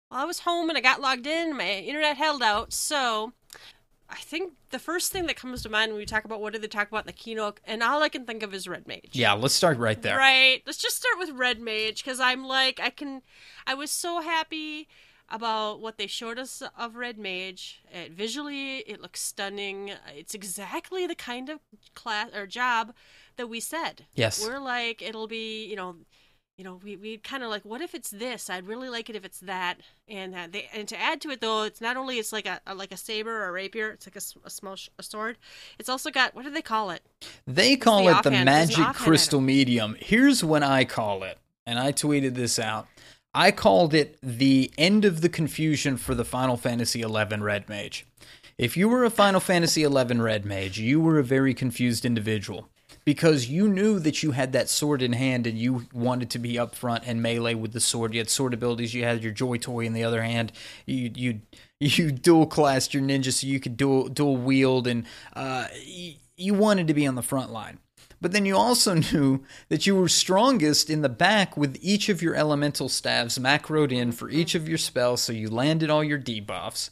Well, 0.09 0.21
I 0.21 0.25
was 0.25 0.39
home 0.41 0.69
and 0.69 0.79
I 0.79 0.81
got 0.81 1.01
logged 1.01 1.27
in. 1.27 1.57
My 1.57 1.69
internet 1.69 2.17
held 2.17 2.41
out. 2.41 2.73
So 2.73 3.33
I 4.09 4.17
think 4.17 4.53
the 4.71 4.79
first 4.79 5.11
thing 5.11 5.27
that 5.27 5.35
comes 5.37 5.65
to 5.65 5.69
mind 5.69 5.91
when 5.91 5.99
we 5.99 6.07
talk 6.07 6.25
about 6.25 6.41
what 6.41 6.53
did 6.53 6.63
they 6.63 6.69
talk 6.69 6.87
about 6.89 7.03
in 7.03 7.07
the 7.09 7.13
keynote, 7.13 7.59
and 7.67 7.83
all 7.83 8.03
I 8.03 8.09
can 8.09 8.25
think 8.25 8.45
of 8.45 8.55
is 8.55 8.69
Red 8.69 8.87
Mage. 8.87 9.11
Yeah, 9.13 9.33
let's 9.33 9.53
start 9.55 9.79
right 9.79 10.01
there. 10.01 10.17
Right. 10.17 10.63
Let's 10.65 10.79
just 10.79 10.97
start 10.97 11.19
with 11.19 11.31
Red 11.31 11.61
Mage 11.61 12.05
because 12.05 12.21
I'm 12.21 12.47
like, 12.47 12.79
I 12.81 12.91
can. 12.91 13.23
I 13.67 13.75
was 13.75 13.91
so 13.91 14.21
happy 14.21 14.87
about 15.29 15.81
what 15.81 15.99
they 15.99 16.07
showed 16.07 16.39
us 16.39 16.63
of 16.79 16.95
Red 16.95 17.19
Mage. 17.19 17.83
It, 17.93 18.13
visually, 18.13 18.79
it 18.79 19.03
looks 19.03 19.21
stunning. 19.21 19.91
It's 20.15 20.35
exactly 20.35 21.05
the 21.09 21.17
kind 21.17 21.49
of 21.49 21.59
class 21.97 22.31
or 22.33 22.47
job 22.47 22.95
that 23.37 23.49
we 23.49 23.61
said. 23.61 24.07
Yes. 24.15 24.45
We're 24.47 24.59
like, 24.59 25.03
it'll 25.03 25.27
be, 25.29 25.67
you 25.67 25.77
know. 25.77 25.97
You 26.59 26.65
know, 26.65 26.81
we 26.83 26.97
we 26.97 27.19
kind 27.19 27.43
of 27.43 27.51
like, 27.51 27.67
what 27.67 27.83
if 27.83 27.95
it's 27.95 28.09
this? 28.09 28.49
I'd 28.49 28.67
really 28.67 28.89
like 28.89 29.11
it 29.11 29.15
if 29.15 29.27
it's 29.27 29.41
that. 29.41 29.77
And 30.09 30.35
uh, 30.35 30.49
they 30.51 30.71
and 30.73 30.89
to 30.89 30.99
add 30.99 31.21
to 31.21 31.29
it 31.29 31.43
though, 31.43 31.65
it's 31.65 31.83
not 31.83 31.99
only 31.99 32.19
it's 32.19 32.33
like 32.33 32.47
a, 32.47 32.63
a 32.67 32.75
like 32.75 32.93
a 32.93 32.97
saber 32.97 33.43
or 33.43 33.49
a 33.49 33.53
rapier. 33.53 33.91
It's 33.91 34.07
like 34.07 34.17
a 34.17 34.49
small 34.49 34.75
sh- 34.75 34.89
a 34.99 35.03
sword. 35.03 35.37
It's 35.79 35.91
also 35.91 36.11
got 36.11 36.35
what 36.35 36.47
do 36.47 36.51
they 36.51 36.63
call 36.63 36.89
it? 36.89 37.03
They 37.47 37.77
call 37.77 38.05
the 38.05 38.09
it 38.09 38.13
the 38.13 38.19
offhand- 38.31 38.35
an 38.37 38.45
magic 38.47 38.87
crystal 38.95 39.43
medium. 39.43 39.97
Here's 40.01 40.43
what 40.43 40.63
I 40.63 40.87
call 40.87 41.25
it, 41.25 41.37
and 41.67 41.79
I 41.79 41.93
tweeted 41.93 42.37
this 42.37 42.59
out. 42.59 42.87
I 43.35 43.51
called 43.51 43.93
it 43.93 44.17
the 44.23 44.71
end 44.79 45.05
of 45.05 45.21
the 45.21 45.29
confusion 45.29 45.99
for 45.99 46.15
the 46.15 46.25
Final 46.25 46.57
Fantasy 46.57 47.03
XI 47.03 47.37
Red 47.39 47.69
Mage. 47.69 48.07
If 48.57 48.79
you 48.79 48.89
were 48.89 49.05
a 49.05 49.11
Final 49.11 49.41
Fantasy 49.41 49.83
XI 49.83 49.89
Red 50.15 50.47
Mage, 50.47 50.79
you 50.79 51.03
were 51.03 51.19
a 51.19 51.23
very 51.23 51.53
confused 51.53 52.07
individual 52.07 52.71
because 53.07 53.49
you 53.49 53.69
knew 53.69 54.01
that 54.01 54.25
you 54.25 54.33
had 54.33 54.53
that 54.53 54.69
sword 54.69 55.01
in 55.01 55.13
hand 55.13 55.47
and 55.47 55.57
you 55.57 55.87
wanted 55.93 56.29
to 56.29 56.41
be 56.41 56.59
up 56.59 56.75
front 56.75 57.05
and 57.07 57.23
melee 57.23 57.55
with 57.55 57.73
the 57.73 57.81
sword. 57.81 58.13
You 58.13 58.21
had 58.21 58.29
sword 58.29 58.53
abilities. 58.53 58.93
You 58.93 59.05
had 59.05 59.23
your 59.23 59.33
Joy 59.33 59.59
Toy 59.59 59.87
in 59.87 59.93
the 59.93 60.05
other 60.05 60.23
hand. 60.23 60.53
You 60.85 61.13
you 61.15 61.41
you 61.79 62.11
dual 62.13 62.47
classed 62.47 62.93
your 62.93 63.03
ninja 63.03 63.33
so 63.33 63.47
you 63.47 63.61
could 63.61 63.77
dual 63.77 64.09
dual 64.09 64.37
wield 64.37 64.89
and 64.89 65.07
uh, 65.35 65.69
you 66.37 66.53
wanted 66.53 66.89
to 66.89 66.95
be 66.95 67.07
on 67.07 67.15
the 67.15 67.23
front 67.23 67.53
line. 67.53 67.79
But 68.21 68.33
then 68.33 68.45
you 68.45 68.57
also 68.57 68.95
knew 69.13 69.45
that 69.69 69.87
you 69.87 69.95
were 69.95 70.09
strongest 70.09 70.91
in 70.91 71.03
the 71.03 71.09
back 71.09 71.57
with 71.57 71.79
each 71.81 72.09
of 72.09 72.23
your 72.23 72.35
elemental 72.35 72.89
staves 72.89 73.39
macroed 73.39 73.93
in 73.93 74.11
for 74.11 74.29
each 74.29 74.57
of 74.57 74.69
your 74.69 74.79
spells, 74.79 75.23
so 75.23 75.33
you 75.33 75.49
landed 75.49 75.91
all 75.91 76.03
your 76.03 76.19
debuffs. 76.19 76.91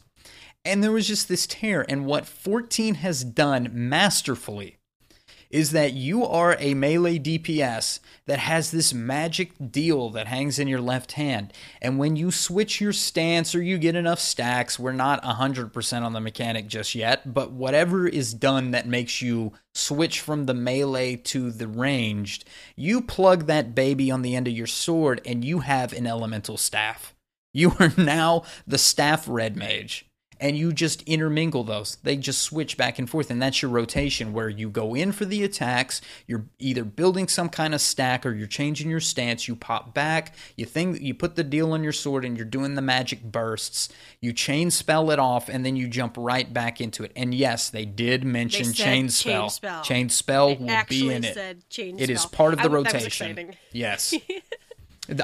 And 0.63 0.81
there 0.81 0.93
was 0.93 1.07
just 1.07 1.27
this 1.27 1.45
tear. 1.45 1.85
And 1.89 2.05
what 2.05 2.25
14 2.25 2.95
has 2.95 3.23
done 3.23 3.69
masterfully 3.71 4.74
is 5.55 5.71
that 5.71 5.93
you 5.93 6.25
are 6.25 6.57
a 6.59 6.73
melee 6.73 7.17
DPS 7.17 8.01
that 8.25 8.39
has 8.39 8.71
this 8.71 8.93
magic 8.93 9.53
deal 9.71 10.09
that 10.09 10.27
hangs 10.27 10.59
in 10.59 10.67
your 10.67 10.81
left 10.81 11.13
hand. 11.13 11.53
And 11.81 11.97
when 11.97 12.17
you 12.17 12.29
switch 12.29 12.81
your 12.81 12.91
stance 12.91 13.55
or 13.55 13.61
you 13.61 13.77
get 13.77 13.95
enough 13.95 14.19
stacks, 14.19 14.77
we're 14.77 14.91
not 14.91 15.23
100% 15.23 16.01
on 16.01 16.11
the 16.11 16.19
mechanic 16.19 16.67
just 16.67 16.93
yet, 16.93 17.33
but 17.33 17.53
whatever 17.53 18.05
is 18.05 18.33
done 18.33 18.71
that 18.71 18.85
makes 18.85 19.21
you 19.21 19.53
switch 19.73 20.19
from 20.19 20.45
the 20.45 20.53
melee 20.53 21.15
to 21.15 21.51
the 21.51 21.69
ranged, 21.69 22.43
you 22.75 22.99
plug 22.99 23.45
that 23.45 23.73
baby 23.73 24.11
on 24.11 24.23
the 24.23 24.35
end 24.35 24.49
of 24.49 24.53
your 24.53 24.67
sword 24.67 25.21
and 25.25 25.45
you 25.45 25.59
have 25.59 25.93
an 25.93 26.05
elemental 26.05 26.57
staff. 26.57 27.15
You 27.53 27.77
are 27.79 27.93
now 27.97 28.43
the 28.67 28.77
staff 28.77 29.25
red 29.25 29.55
mage 29.55 30.05
and 30.45 30.55
you 30.55 30.71
just 30.71 31.01
intermingle 31.03 31.63
those. 31.63 31.97
They 32.03 32.15
just 32.17 32.43
switch 32.43 32.77
back 32.77 32.99
and 32.99 33.09
forth, 33.09 33.31
and 33.31 33.41
that's 33.41 33.63
your 33.63 33.71
rotation 33.71 34.31
where 34.31 34.47
you 34.47 34.69
go 34.69 34.93
in 34.93 35.11
for 35.11 35.25
the 35.25 35.43
attacks. 35.43 36.01
You're 36.27 36.45
either 36.59 36.83
building 36.83 37.27
some 37.27 37.49
kind 37.49 37.73
of 37.73 37.81
stack 37.81 38.27
or 38.27 38.33
you're 38.33 38.45
changing 38.45 38.89
your 38.91 38.99
stance. 38.99 39.47
You 39.47 39.55
pop 39.55 39.95
back. 39.95 40.35
You 40.55 40.65
think 40.65 41.01
you 41.01 41.15
put 41.15 41.35
the 41.35 41.43
deal 41.43 41.71
on 41.71 41.83
your 41.83 41.93
sword, 41.93 42.23
and 42.25 42.37
you're 42.37 42.45
doing 42.45 42.75
the 42.75 42.81
magic 42.83 43.23
bursts. 43.23 43.89
You 44.21 44.33
chain 44.33 44.69
spell 44.69 45.09
it 45.09 45.17
off, 45.17 45.49
and 45.49 45.65
then 45.65 45.75
you 45.75 45.87
jump 45.87 46.13
right 46.15 46.53
back 46.53 46.79
into 46.79 47.03
it. 47.03 47.11
And 47.15 47.33
yes, 47.33 47.71
they 47.71 47.85
did 47.85 48.23
mention 48.23 48.67
They 48.67 48.73
chain 48.73 48.85
chain 48.85 49.09
spell. 49.09 49.49
spell. 49.49 49.83
Chain 49.83 50.09
spell 50.09 50.55
will 50.55 50.83
be 50.87 51.11
in 51.11 51.23
it. 51.23 51.35
It 51.77 52.09
is 52.11 52.21
spell. 52.21 52.29
part 52.31 52.53
of 52.53 52.59
the 52.59 52.69
I- 52.69 52.73
rotation. 52.73 53.55
Yes. 53.71 54.13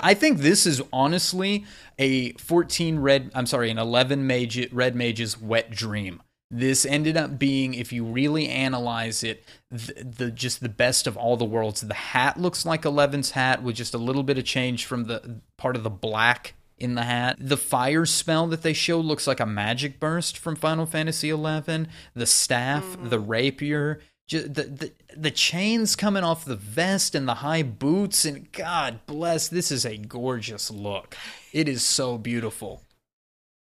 I 0.02 0.14
think 0.14 0.40
this 0.40 0.66
is 0.66 0.82
honestly 0.92 1.66
a 1.98 2.34
14 2.34 3.00
red, 3.00 3.32
I'm 3.34 3.46
sorry, 3.46 3.70
an 3.70 3.78
11 3.78 4.26
mage, 4.26 4.72
red 4.72 4.96
mage's 4.96 5.40
wet 5.40 5.72
dream. 5.72 6.22
This 6.54 6.86
ended 6.86 7.16
up 7.16 7.40
being, 7.40 7.74
if 7.74 7.94
you 7.94 8.04
really 8.04 8.50
analyze 8.50 9.24
it, 9.24 9.46
the, 9.70 10.04
the 10.04 10.32
just 10.32 10.60
the 10.60 10.68
best 10.68 11.08
of 11.08 11.16
all 11.16 11.38
the 11.38 11.46
worlds. 11.46 11.80
The 11.80 11.94
hat 11.94 12.38
looks 12.38 12.66
like 12.66 12.82
11's 12.84 13.32
hat 13.32 13.64
with 13.64 13.78
just 13.78 13.94
a 13.94 13.98
little 13.98 14.24
bit 14.24 14.38
of 14.38 14.44
change 14.44 14.86
from 14.86 15.06
the 15.06 15.40
part 15.58 15.78
of 15.78 15.84
the 15.84 15.90
black 15.90 16.56
in 16.78 16.96
the 16.96 17.04
hat. 17.04 17.38
The 17.40 17.56
fire 17.56 18.06
spell 18.06 18.48
that 18.48 18.64
they 18.64 18.74
show 18.74 19.00
looks 19.00 19.28
like 19.28 19.40
a 19.40 19.46
magic 19.46 20.00
burst 20.00 20.38
from 20.38 20.58
Final 20.58 20.86
Fantasy 20.86 21.30
XI. 21.30 21.86
The 22.16 22.26
staff, 22.26 22.84
mm-hmm. 22.84 23.10
the 23.10 23.20
rapier, 23.20 24.02
ju- 24.32 24.48
the, 24.48 24.64
the 24.64 24.92
the 25.16 25.32
chains 25.32 25.96
coming 25.98 26.24
off 26.24 26.46
the 26.46 26.56
vest 26.56 27.14
and 27.14 27.28
the 27.28 27.36
high 27.36 27.64
boots 27.64 28.24
and 28.24 28.50
God 28.54 29.02
bless, 29.06 29.50
this 29.50 29.72
is 29.72 29.86
a 29.86 29.98
gorgeous 29.98 30.72
look. 30.72 31.18
It 31.52 31.68
is 31.68 31.84
so 31.84 32.18
beautiful. 32.18 32.82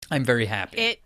I'm 0.10 0.24
very 0.24 0.46
happy. 0.46 0.78
It, 0.78 1.02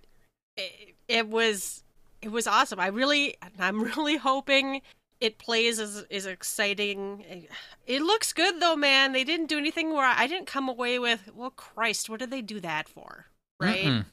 it 0.55 0.95
it 1.07 1.27
was 1.27 1.83
it 2.21 2.29
was 2.29 2.45
awesome. 2.45 2.79
I 2.79 2.87
really 2.87 3.35
I'm 3.59 3.81
really 3.81 4.17
hoping 4.17 4.81
it 5.19 5.39
plays 5.39 5.79
as 5.79 6.05
is 6.11 6.27
exciting. 6.27 7.47
It 7.87 8.01
looks 8.03 8.33
good 8.33 8.61
though, 8.61 8.75
man. 8.75 9.11
They 9.11 9.23
didn't 9.23 9.47
do 9.47 9.57
anything 9.57 9.91
where 9.91 10.05
I 10.05 10.27
didn't 10.27 10.45
come 10.45 10.69
away 10.69 10.99
with, 10.99 11.31
well, 11.35 11.49
Christ, 11.49 12.09
what 12.09 12.19
did 12.19 12.29
they 12.29 12.43
do 12.43 12.59
that 12.59 12.87
for? 12.87 13.25
Right? 13.59 13.85
Mm-mm. 13.85 14.05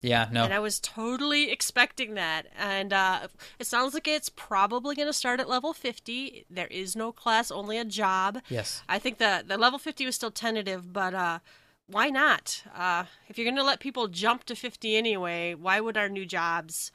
Yeah, 0.00 0.28
no. 0.30 0.44
And 0.44 0.54
I 0.54 0.60
was 0.60 0.78
totally 0.78 1.50
expecting 1.50 2.14
that. 2.14 2.46
And 2.56 2.92
uh, 2.92 3.28
it 3.58 3.66
sounds 3.66 3.94
like 3.94 4.06
it's 4.06 4.28
probably 4.28 4.94
going 4.94 5.08
to 5.08 5.12
start 5.12 5.40
at 5.40 5.48
level 5.48 5.72
50. 5.72 6.46
There 6.48 6.68
is 6.68 6.94
no 6.94 7.10
class, 7.10 7.50
only 7.50 7.78
a 7.78 7.84
job. 7.84 8.40
yes. 8.48 8.82
I 8.88 8.98
think 8.98 9.18
the, 9.18 9.42
the 9.46 9.58
level 9.58 9.78
50 9.78 10.06
was 10.06 10.14
still 10.14 10.30
tentative, 10.30 10.92
but 10.92 11.14
uh, 11.14 11.38
why 11.86 12.10
not? 12.10 12.62
Uh, 12.76 13.04
if 13.28 13.38
you're 13.38 13.44
going 13.46 13.56
to 13.56 13.64
let 13.64 13.80
people 13.80 14.06
jump 14.08 14.44
to 14.44 14.54
50 14.54 14.96
anyway, 14.96 15.54
why 15.54 15.80
would 15.80 15.96
our 15.96 16.08
new 16.08 16.24
jobs 16.24 16.92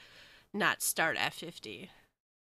not 0.54 0.82
start 0.82 1.18
at 1.18 1.34
50? 1.34 1.90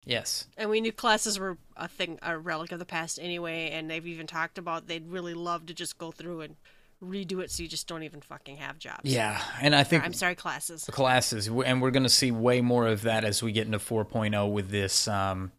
Yes. 0.05 0.47
And 0.57 0.69
we 0.69 0.81
knew 0.81 0.91
classes 0.91 1.39
were 1.39 1.57
a 1.77 1.87
thing, 1.87 2.19
a 2.21 2.37
relic 2.37 2.71
of 2.71 2.79
the 2.79 2.85
past 2.85 3.19
anyway, 3.21 3.69
and 3.71 3.89
they've 3.89 4.07
even 4.07 4.27
talked 4.27 4.57
about 4.57 4.87
they'd 4.87 5.07
really 5.07 5.33
love 5.33 5.65
to 5.67 5.73
just 5.73 5.97
go 5.97 6.11
through 6.11 6.41
and 6.41 6.55
redo 7.03 7.41
it 7.41 7.49
so 7.51 7.63
you 7.63 7.69
just 7.69 7.87
don't 7.87 8.03
even 8.03 8.21
fucking 8.21 8.57
have 8.57 8.77
jobs. 8.79 9.01
Yeah, 9.03 9.41
and 9.61 9.73
I 9.75 9.83
think 9.83 10.03
I'm 10.03 10.13
sorry, 10.13 10.35
classes. 10.35 10.85
the 10.85 10.91
classes 10.91 11.47
and 11.47 11.81
we're 11.81 11.91
going 11.91 12.03
to 12.03 12.09
see 12.09 12.31
way 12.31 12.61
more 12.61 12.87
of 12.87 13.03
that 13.03 13.23
as 13.23 13.41
we 13.41 13.51
get 13.51 13.65
into 13.65 13.79
4.0 13.79 14.51
with 14.51 14.69
this 14.69 15.07
um 15.07 15.51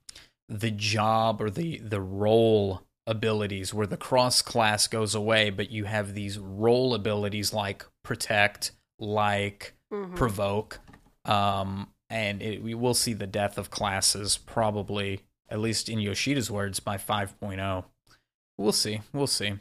the 0.48 0.70
job 0.70 1.40
or 1.40 1.48
the 1.50 1.78
the 1.78 2.00
role 2.00 2.82
abilities 3.06 3.72
where 3.72 3.86
the 3.86 3.96
cross 3.96 4.42
class 4.42 4.86
goes 4.86 5.14
away 5.14 5.48
but 5.50 5.70
you 5.70 5.84
have 5.84 6.14
these 6.14 6.38
role 6.38 6.94
abilities 6.94 7.52
like 7.52 7.84
protect 8.02 8.72
like 8.98 9.74
Mhm. 9.92 10.14
provoke 10.16 10.80
um 11.24 11.88
and 12.10 12.42
it, 12.42 12.62
we 12.62 12.74
will 12.74 12.94
see 12.94 13.12
the 13.12 13.26
death 13.26 13.56
of 13.58 13.70
classes 13.70 14.36
probably 14.38 15.20
at 15.48 15.58
least 15.58 15.88
in 15.88 15.98
Yoshida's 15.98 16.50
words 16.50 16.78
by 16.80 16.96
5.0 16.96 17.84
We'll 18.60 18.72
see. 18.72 19.00
We'll 19.14 19.26
see. 19.26 19.54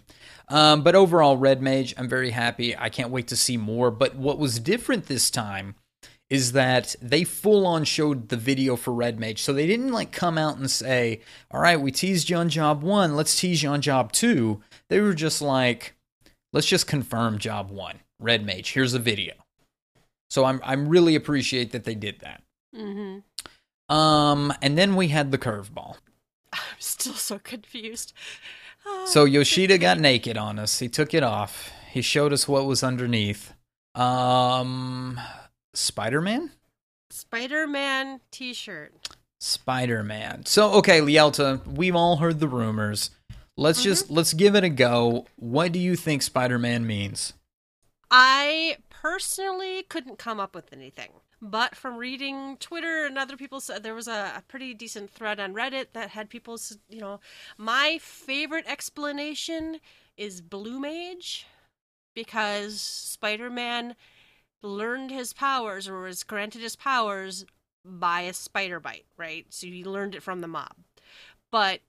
Um, 0.50 0.84
but 0.84 0.94
overall, 0.94 1.38
Red 1.38 1.62
Mage, 1.62 1.96
I'm 1.98 2.10
very 2.10 2.32
happy. 2.32 2.76
I 2.76 2.90
can't 2.90 3.12
wait 3.12 3.30
to 3.30 3.38
see 3.38 3.56
more. 3.56 3.92
But 3.92 4.16
what 4.16 4.38
was 4.38 4.60
different 4.60 5.06
this 5.06 5.32
time 5.32 5.76
is 6.30 6.52
that 6.52 6.98
they 7.02 7.24
full 7.24 7.66
on 7.66 7.86
showed 7.86 8.28
the 8.28 8.36
video 8.36 8.76
for 8.76 8.92
Red 8.92 9.18
Mage. 9.18 9.42
So 9.42 9.54
they 9.54 9.68
didn't 9.68 9.94
like 9.94 10.12
come 10.12 10.38
out 10.38 10.58
and 10.58 10.70
say, 10.70 11.22
all 11.50 11.62
right, 11.62 11.80
we 11.80 11.94
teased 11.94 12.30
you 12.30 12.36
on 12.36 12.50
job 12.50 12.84
one, 12.84 13.16
let's 13.16 13.40
tease 13.40 13.64
you 13.64 13.70
on 13.70 13.80
job 13.80 14.12
two. 14.12 14.62
They 14.90 15.00
were 15.00 15.14
just 15.14 15.42
like, 15.42 15.96
let's 16.52 16.68
just 16.68 16.86
confirm 16.86 17.38
job 17.38 17.72
one, 17.72 18.02
Red 18.20 18.46
Mage. 18.46 18.74
Here's 18.74 18.94
a 18.94 19.00
video. 19.00 19.34
So 20.30 20.44
I'm 20.44 20.60
I'm 20.62 20.90
really 20.90 21.16
appreciate 21.16 21.72
that 21.72 21.86
they 21.86 21.96
did 21.96 22.20
that. 22.20 22.44
Mm-hmm. 22.76 23.96
Um, 23.96 24.54
and 24.62 24.78
then 24.78 24.98
we 24.98 25.08
had 25.08 25.32
the 25.32 25.38
curveball. 25.38 25.96
I'm 26.54 26.60
still 26.80 27.14
so 27.14 27.40
confused. 27.40 28.12
So 29.06 29.26
Yoshida 29.26 29.80
got 29.80 30.00
naked 30.00 30.38
on 30.38 30.60
us. 30.60 30.78
He 30.80 30.88
took 30.88 31.15
it 31.15 31.24
off. 31.24 31.72
He 31.89 32.02
showed 32.04 32.32
us 32.32 32.48
what 32.48 32.65
was 32.65 32.84
underneath. 32.84 33.54
Um, 33.96 35.20
Spider 35.74 36.22
Man. 36.22 36.52
Spider-Man 37.10 38.20
T-shirt. 38.30 38.94
Spider 39.39 40.04
Man. 40.04 40.46
So 40.46 40.74
okay, 40.74 41.00
Lielta, 41.00 41.65
we've 41.65 41.96
all 41.96 42.18
heard 42.18 42.39
the 42.39 42.48
rumors. 42.48 43.10
Let's 43.58 43.82
just 43.82 44.10
let's 44.12 44.34
give 44.34 44.56
it 44.56 44.63
a 44.63 44.70
go. 44.70 45.26
What 45.38 45.72
do 45.72 45.80
you 45.80 45.96
think 45.96 46.22
Spider 46.22 46.60
Man 46.60 46.86
means? 46.86 47.34
I 48.12 48.78
personally 48.89 49.84
couldn't 49.84 50.18
come 50.18 50.39
up 50.39 50.56
with 50.56 50.72
anything, 50.72 51.10
but 51.41 51.75
from 51.75 51.97
reading 51.97 52.58
Twitter 52.60 53.06
and 53.06 53.17
other 53.17 53.38
people 53.38 53.60
said 53.62 53.84
there 53.84 53.95
was 53.95 54.08
a, 54.08 54.34
a 54.38 54.43
pretty 54.47 54.73
decent 54.73 55.10
thread 55.10 55.39
on 55.39 55.54
Reddit 55.54 55.88
that 55.93 56.10
had 56.10 56.30
people, 56.30 56.60
you 56.89 56.99
know, 56.99 57.19
my 57.58 57.97
favorite 58.02 58.65
explanation 58.67 59.80
is 60.17 60.41
Blue 60.41 60.80
Mage 60.80 61.47
because 62.13 62.82
Spider-Man 62.82 63.95
learned 64.62 65.12
his 65.12 65.32
powers 65.34 65.88
or 65.88 66.02
was 66.02 66.23
granted 66.23 66.62
his 66.62 66.75
powers 66.75 67.45
by 67.86 68.21
a 68.21 68.34
spider 68.34 68.80
bite, 68.80 69.06
right? 69.17 69.45
So 69.49 69.67
he 69.67 69.84
learned 69.86 70.15
it 70.15 70.23
from 70.23 70.41
the 70.41 70.47
mob. 70.47 70.73
But 71.52 71.80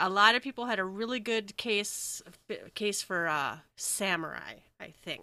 a 0.00 0.10
lot 0.10 0.34
of 0.34 0.42
people 0.42 0.66
had 0.66 0.78
a 0.78 0.84
really 0.84 1.20
good 1.20 1.56
case 1.56 2.20
case 2.74 3.00
for 3.02 3.28
uh 3.28 3.58
samurai, 3.76 4.54
I 4.80 4.92
think. 5.02 5.22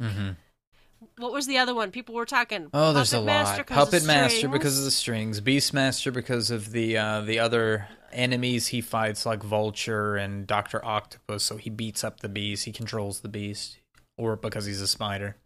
What 1.18 1.34
was 1.34 1.48
the 1.48 1.58
other 1.58 1.74
one? 1.76 1.92
People 1.92 2.16
were 2.16 2.26
talking. 2.26 2.70
Oh, 2.74 2.94
there's 2.94 3.12
Puppet 3.12 3.24
a 3.24 3.26
Master 3.26 3.58
lot. 3.58 3.60
of 3.60 3.68
Puppet 3.68 4.06
Master 4.06 4.48
because 4.48 4.78
of 4.78 4.86
the 4.86 4.92
strings, 4.92 5.42
Beastmaster 5.42 6.14
because 6.14 6.52
of 6.52 6.72
the 6.72 6.98
uh, 6.98 7.22
the 7.22 7.40
other 7.40 7.88
enemies 8.12 8.68
he 8.68 8.82
fights 8.82 9.26
like 9.26 9.44
Vulture 9.44 10.16
and 10.16 10.46
Doctor 10.48 10.84
Octopus. 10.84 11.44
So 11.44 11.58
he 11.58 11.70
beats 11.70 12.04
up 12.04 12.20
the 12.20 12.30
beast, 12.30 12.66
he 12.66 12.72
controls 12.72 13.22
the 13.22 13.30
beast, 13.30 13.78
or 14.18 14.36
because 14.36 14.66
he's 14.66 14.82
a 14.82 14.88
spider. 14.88 15.38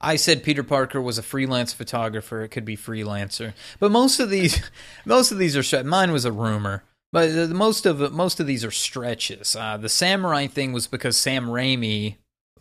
I 0.00 0.16
said 0.16 0.42
Peter 0.42 0.62
Parker 0.62 1.00
was 1.00 1.18
a 1.18 1.22
freelance 1.22 1.72
photographer. 1.72 2.42
It 2.42 2.48
could 2.48 2.64
be 2.64 2.76
freelancer, 2.76 3.54
but 3.78 3.90
most 3.90 4.20
of 4.20 4.30
these, 4.30 4.60
most 5.04 5.32
of 5.32 5.38
these 5.38 5.56
are 5.56 5.84
mine 5.84 6.12
was 6.12 6.24
a 6.24 6.32
rumor. 6.32 6.84
But 7.12 7.50
most 7.50 7.84
of 7.84 8.12
most 8.12 8.40
of 8.40 8.46
these 8.46 8.64
are 8.64 8.70
stretches. 8.70 9.54
Uh, 9.54 9.76
the 9.76 9.90
samurai 9.90 10.46
thing 10.46 10.72
was 10.72 10.86
because 10.86 11.16
Sam 11.18 11.46
Raimi 11.46 12.16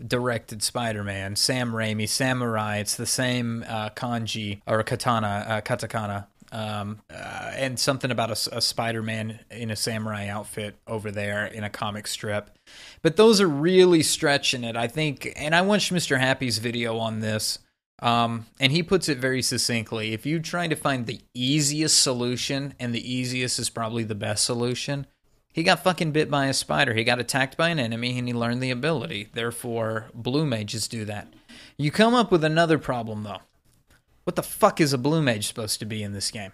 directed 0.08 0.64
Spider-Man. 0.64 1.36
Sam 1.36 1.72
Raimi, 1.72 2.08
samurai. 2.08 2.78
It's 2.78 2.96
the 2.96 3.06
same 3.06 3.64
uh, 3.68 3.90
kanji 3.90 4.62
or 4.68 4.84
katana, 4.84 5.46
uh, 5.48 5.62
katakana, 5.62 6.28
um, 6.52 7.02
uh, 7.10 7.52
and 7.56 7.80
something 7.80 8.12
about 8.12 8.32
a 8.32 8.62
Spider-Man 8.62 9.40
in 9.52 9.72
a 9.72 9.76
samurai 9.76 10.28
outfit 10.28 10.76
over 10.88 11.12
there 11.12 11.46
in 11.46 11.64
a 11.64 11.70
comic 11.70 12.08
strip. 12.08 12.58
But 13.02 13.16
those 13.16 13.40
are 13.40 13.48
really 13.48 14.04
stretching 14.04 14.64
it, 14.64 14.76
I 14.76 14.88
think. 14.88 15.32
And 15.36 15.56
I 15.56 15.62
watched 15.62 15.94
Mr. 15.94 16.20
Happy's 16.20 16.58
video 16.58 16.98
on 16.98 17.20
this. 17.20 17.60
Um, 18.02 18.48
and 18.60 18.72
he 18.72 18.82
puts 18.82 19.08
it 19.10 19.20
very 19.20 19.44
succinctly. 19.44 20.14
If 20.14 20.26
you 20.26 20.40
try 20.40 20.68
to 20.68 20.76
find 20.76 21.06
the 21.06 21.22
easiest 21.36 22.02
solution, 22.02 22.74
and 22.80 22.96
the 22.96 23.14
easiest 23.14 23.60
is 23.60 23.70
probably 23.70 24.04
the 24.04 24.16
best 24.16 24.44
solution, 24.44 25.06
He 25.54 25.64
got 25.64 25.84
fucking 25.84 26.12
bit 26.12 26.30
by 26.32 26.46
a 26.48 26.54
spider. 26.54 26.94
He 26.94 27.04
got 27.04 27.20
attacked 27.20 27.58
by 27.58 27.70
an 27.70 27.80
enemy 27.80 28.18
and 28.18 28.28
he 28.28 28.34
learned 28.34 28.62
the 28.64 28.72
ability. 28.72 29.28
Therefore, 29.34 30.08
blue 30.14 30.46
mages 30.46 30.88
do 30.88 31.04
that. 31.06 31.28
You 31.78 31.92
come 31.92 32.14
up 32.14 32.32
with 32.32 32.44
another 32.44 32.78
problem 32.78 33.24
though. 33.24 33.40
What 34.24 34.36
the 34.36 34.44
fuck 34.44 34.80
is 34.80 34.94
a 34.94 34.98
blue 34.98 35.22
mage 35.22 35.48
supposed 35.48 35.80
to 35.80 35.86
be 35.86 36.04
in 36.04 36.14
this 36.14 36.32
game? 36.32 36.52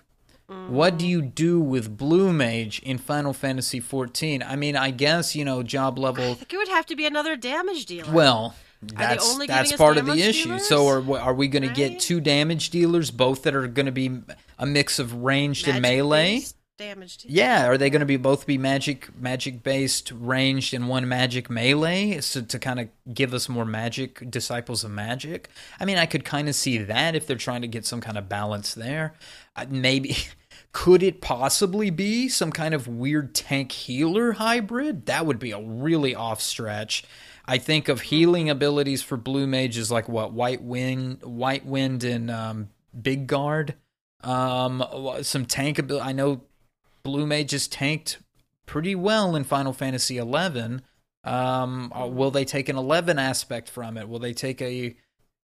What 0.69 0.97
do 0.97 1.05
you 1.05 1.21
do 1.21 1.59
with 1.59 1.97
blue 1.97 2.31
mage 2.31 2.79
in 2.79 2.97
Final 2.97 3.33
Fantasy 3.33 3.81
XIV? 3.81 4.41
I 4.47 4.55
mean, 4.55 4.77
I 4.77 4.91
guess, 4.91 5.35
you 5.35 5.43
know, 5.43 5.61
job 5.61 5.99
level. 5.99 6.23
I 6.31 6.33
think 6.35 6.53
it 6.53 6.57
would 6.57 6.69
have 6.69 6.85
to 6.85 6.95
be 6.95 7.05
another 7.05 7.35
damage 7.35 7.85
dealer. 7.85 8.13
well, 8.13 8.55
that's 8.81 9.45
that's 9.47 9.73
part 9.75 9.97
of 9.97 10.05
the 10.05 10.13
issue. 10.21 10.45
dealers? 10.45 10.65
So 10.69 10.87
are 10.87 11.01
we- 11.01 11.17
are 11.17 11.33
we 11.33 11.49
going 11.49 11.67
to 11.67 11.73
get 11.73 11.99
two 11.99 12.21
damage 12.21 12.69
dealers, 12.69 13.11
both 13.11 13.43
that 13.43 13.55
are 13.55 13.67
going 13.67 13.87
to 13.87 13.91
be 13.91 14.21
a 14.57 14.65
mix 14.65 14.99
of 14.99 15.13
ranged 15.23 15.67
and 15.67 15.81
melee? 15.81 16.35
Magic-based 16.35 16.56
damage. 16.78 17.17
Yeah, 17.23 17.65
are 17.65 17.78
they 17.78 17.89
going 17.89 18.01
to 18.01 18.05
be 18.05 18.17
both 18.17 18.45
be 18.45 18.57
magic 18.57 19.09
magic 19.19 19.63
based 19.63 20.11
ranged 20.11 20.75
and 20.75 20.88
one 20.88 21.07
magic 21.07 21.49
melee 21.49 22.21
so 22.21 22.41
to 22.41 22.59
kind 22.59 22.80
of 22.80 22.89
give 23.13 23.34
us 23.34 23.49
more 23.49 23.65
magic 23.65 24.30
disciples 24.30 24.84
of 24.84 24.91
magic? 24.91 25.49
I 25.80 25.86
mean, 25.86 25.97
I 25.97 26.05
could 26.05 26.23
kind 26.23 26.47
of 26.47 26.53
see 26.53 26.78
that 26.78 27.15
if 27.15 27.25
they're 27.25 27.36
trying 27.36 27.63
to 27.63 27.67
get 27.67 27.86
some 27.86 27.99
kind 27.99 28.17
of 28.17 28.30
balance 28.30 28.75
there. 28.75 29.15
Uh, 29.55 29.65
maybe 29.69 30.17
could 30.71 31.01
it 31.01 31.19
possibly 31.19 31.89
be 31.89 32.30
some 32.30 32.51
kind 32.51 32.75
of 32.75 32.88
weird 32.88 33.34
tank 33.34 33.71
healer 33.71 34.34
hybrid? 34.34 35.07
That 35.07 35.25
would 35.25 35.39
be 35.39 35.51
a 35.51 35.59
really 35.59 36.13
off 36.13 36.41
stretch. 36.41 37.03
I 37.45 37.57
think 37.57 37.88
of 37.88 38.01
healing 38.01 38.51
abilities 38.51 39.01
for 39.01 39.17
blue 39.17 39.47
mages 39.47 39.89
like 39.89 40.07
what 40.07 40.32
white 40.32 40.61
wind, 40.61 41.23
white 41.23 41.65
wind, 41.65 42.03
and 42.03 42.30
um, 42.30 42.69
big 43.01 43.25
guard. 43.25 43.73
Um, 44.21 44.84
some 45.21 45.45
tank 45.45 45.80
ability. 45.80 46.05
I 46.05 46.11
know 46.11 46.41
Blue 47.07 47.25
Mage 47.25 47.37
Mages 47.53 47.69
tanked 47.69 48.19
pretty 48.65 48.93
well 48.93 49.33
in 49.37 49.45
Final 49.45 49.71
Fantasy 49.71 50.17
XI. 50.17 50.79
Um, 51.23 51.93
uh, 51.93 52.05
will 52.05 52.31
they 52.31 52.43
take 52.43 52.67
an 52.67 52.75
11 52.75 53.17
aspect 53.17 53.69
from 53.69 53.95
it? 53.95 54.09
Will 54.09 54.19
they 54.19 54.33
take 54.33 54.61
a 54.61 54.93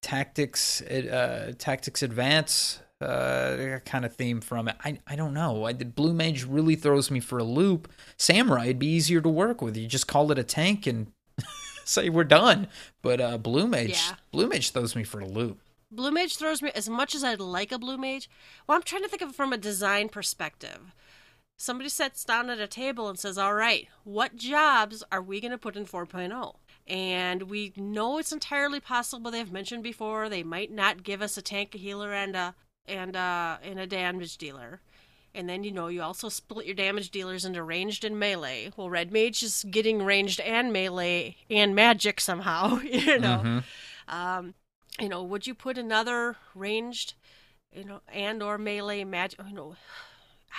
tactics 0.02 0.82
uh, 0.82 1.54
tactics 1.58 2.04
advance 2.04 2.82
uh, 3.00 3.80
kind 3.86 4.04
of 4.04 4.14
theme 4.14 4.42
from 4.42 4.68
it? 4.68 4.76
I 4.84 5.00
I 5.08 5.16
don't 5.16 5.34
know. 5.34 5.64
I, 5.64 5.72
the 5.72 5.86
Blue 5.86 6.14
Mage 6.14 6.44
really 6.44 6.76
throws 6.76 7.10
me 7.10 7.22
for 7.22 7.40
a 7.40 7.46
loop. 7.46 7.90
Samurai 8.18 8.68
would 8.68 8.80
be 8.80 8.88
easier 8.88 9.22
to 9.22 9.30
work 9.30 9.62
with. 9.62 9.78
You 9.78 9.88
just 9.88 10.06
call 10.08 10.34
it 10.34 10.38
a 10.38 10.44
tank 10.44 10.86
and 10.86 11.14
say 11.86 12.10
we're 12.10 12.26
done. 12.26 12.68
But 13.02 13.22
uh, 13.22 13.38
Blue 13.38 13.68
Mage, 13.68 13.92
Yeah. 13.92 14.16
Blue 14.34 14.50
Mage 14.50 14.72
throws 14.72 14.98
me 14.98 15.06
for 15.06 15.22
a 15.22 15.28
loop. 15.28 15.62
Blue 15.90 16.12
Mage 16.12 16.36
throws 16.36 16.62
me 16.62 16.72
as 16.76 16.90
much 16.90 17.16
as 17.16 17.24
I'd 17.24 17.40
like 17.40 17.72
a 17.72 17.80
Blue 17.80 17.98
Mage. 17.98 18.30
Well, 18.68 18.76
I'm 18.76 18.84
trying 18.84 19.04
to 19.04 19.08
think 19.08 19.22
of 19.22 19.30
it 19.30 19.36
from 19.36 19.54
a 19.54 19.58
design 19.58 20.10
perspective. 20.10 20.94
Somebody 21.64 21.88
sits 21.88 22.26
down 22.26 22.50
at 22.50 22.60
a 22.60 22.68
table 22.68 23.08
and 23.08 23.18
says, 23.18 23.38
All 23.38 23.54
right, 23.54 23.88
what 24.04 24.36
jobs 24.36 25.02
are 25.14 25.22
we 25.22 25.40
going 25.40 25.52
to 25.52 25.58
put 25.58 25.78
in 25.78 25.86
4.0? 25.86 26.56
And 26.88 27.44
we 27.44 27.72
know 27.78 28.18
it's 28.18 28.34
entirely 28.34 28.82
possible. 28.82 29.32
They've 29.32 29.50
mentioned 29.50 29.82
before 29.82 30.28
they 30.28 30.44
might 30.44 30.74
not 30.74 31.04
give 31.04 31.22
us 31.22 31.38
a 31.38 31.42
tank, 31.42 31.74
a 31.74 31.78
healer, 31.78 32.12
and 32.12 32.36
a 32.36 32.56
and 32.86 33.16
a 33.16 33.60
and 33.64 33.80
a 33.80 33.88
damage 33.88 34.38
dealer. 34.38 34.82
And 35.34 35.48
then 35.48 35.64
you 35.64 35.72
know 35.72 35.88
you 35.88 36.02
also 36.02 36.28
split 36.28 36.66
your 36.66 36.76
damage 36.76 37.12
dealers 37.12 37.46
into 37.46 37.64
ranged 37.64 38.04
and 38.04 38.20
melee. 38.20 38.74
Well, 38.76 38.90
red 38.90 39.14
mage 39.14 39.42
is 39.42 39.64
getting 39.72 40.04
ranged 40.04 40.42
and 40.42 40.74
melee 40.74 41.38
and 41.50 41.74
magic 41.74 42.20
somehow. 42.20 42.80
You 42.84 43.20
know, 43.20 43.62
um, 44.10 44.54
you 45.00 45.08
know, 45.08 45.24
would 45.24 45.48
you 45.48 45.56
put 45.56 45.78
another 45.78 46.36
ranged, 46.56 47.14
you 47.72 47.86
know, 47.86 48.02
and 48.12 48.44
or 48.44 48.58
melee 48.58 49.06
magic? 49.06 49.40
You 49.48 49.56
know, 49.56 49.76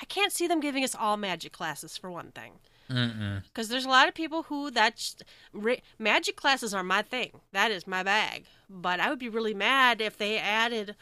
I 0.01 0.05
can't 0.07 0.33
see 0.33 0.47
them 0.47 0.61
giving 0.61 0.85
us 0.85 0.95
all 0.95 1.17
magic 1.17 1.53
classes 1.53 1.97
for 1.97 2.11
one 2.11 2.33
thing. 2.33 2.53
Because 2.89 3.69
there's 3.69 3.87
a 3.87 3.89
lot 3.89 4.09
of 4.09 4.15
people 4.15 4.45
who 4.45 4.71
that's 4.71 5.17
ra- 5.53 5.77
magic 5.99 6.37
classes 6.37 6.75
are 6.75 6.83
my 6.83 7.01
thing. 7.03 7.41
That 7.53 7.71
is 7.71 7.87
my 7.87 8.03
bag. 8.03 8.45
But 8.69 9.01
I 9.01 9.09
would 9.09 9.19
be 9.19 9.29
really 9.31 9.55
mad 9.55 10.01
if 10.03 10.19
they 10.19 10.37
added 10.39 10.95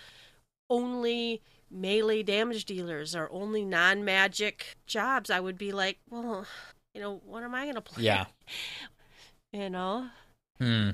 only 0.70 1.43
melee 1.70 2.22
damage 2.22 2.64
dealers 2.66 3.16
or 3.16 3.28
only 3.32 3.64
non-magic 3.64 4.76
jobs. 4.86 5.30
I 5.30 5.40
would 5.40 5.59
be 5.59 5.72
like, 5.72 5.99
well, 6.09 6.47
you 6.95 7.01
know, 7.01 7.20
what 7.26 7.43
am 7.43 7.55
I 7.55 7.66
gonna 7.66 7.80
play? 7.80 8.05
Yeah. 8.05 8.26
You 9.55 9.68
know, 9.68 10.07
Hmm. 10.59 10.90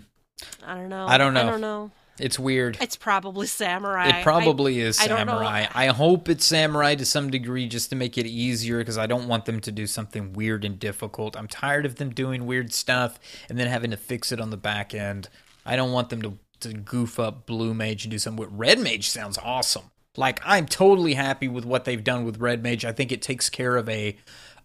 I 0.65 0.75
don't 0.75 0.89
know. 0.89 1.07
I 1.07 1.17
don't 1.17 1.33
know. 1.33 1.43
I 1.43 1.51
don't 1.51 1.61
know. 1.61 1.91
It's 2.21 2.39
weird. 2.39 2.79
It's 2.81 2.97
probably 2.97 3.47
samurai. 3.47 4.19
It 4.19 4.23
probably 4.23 4.81
is 4.81 5.01
I 5.01 5.07
know. 5.07 5.17
samurai. 5.17 5.67
I, 5.75 5.87
hope 5.89 6.29
it's 6.29 6.45
samurai 6.45 6.95
to 6.97 7.05
some 7.05 7.31
degree 7.31 7.69
just 7.69 7.91
to 7.91 7.97
make 7.97 8.19
it 8.19 8.27
easier 8.27 8.79
because 8.79 8.99
I 8.99 9.07
don't 9.07 9.29
want 9.29 9.45
them 9.45 9.61
to 9.61 9.73
do 9.73 9.87
something 9.87 10.33
weird 10.33 10.65
and 10.65 10.79
difficult. 10.79 11.37
I'm 11.37 11.49
tired 11.49 11.87
of 11.87 11.97
them 11.97 12.11
doing 12.11 12.47
weird 12.47 12.73
stuff 12.73 13.19
and 13.49 13.59
then 13.59 13.67
having 13.67 13.91
to 13.91 13.97
fix 13.97 14.33
it 14.33 14.41
on 14.41 14.51
the 14.51 14.57
back 14.57 14.95
end. 14.95 15.29
I 15.65 15.77
don't 15.77 15.93
want 15.93 16.11
them 16.11 16.23
to, 16.23 16.39
to 16.61 16.73
goof 16.73 17.19
up 17.19 17.47
blue 17.47 17.75
mage 17.75 18.05
and 18.05 18.11
do 18.11 18.19
something 18.19 18.41
with 18.41 18.51
red 18.53 18.79
mage 18.79 19.09
sounds 19.09 19.39
awesome. 19.39 19.91
Like 20.17 20.41
I'm 20.45 20.67
totally 20.67 21.15
happy 21.15 21.47
with 21.47 21.65
what 21.65 21.85
they've 21.85 22.03
done 22.03 22.25
with 22.25 22.39
red 22.39 22.63
mage. 22.63 22.85
I 22.85 22.93
think 22.93 23.13
it 23.13 23.23
takes 23.23 23.49
care 23.49 23.77
of 23.77 23.89
a 23.89 24.17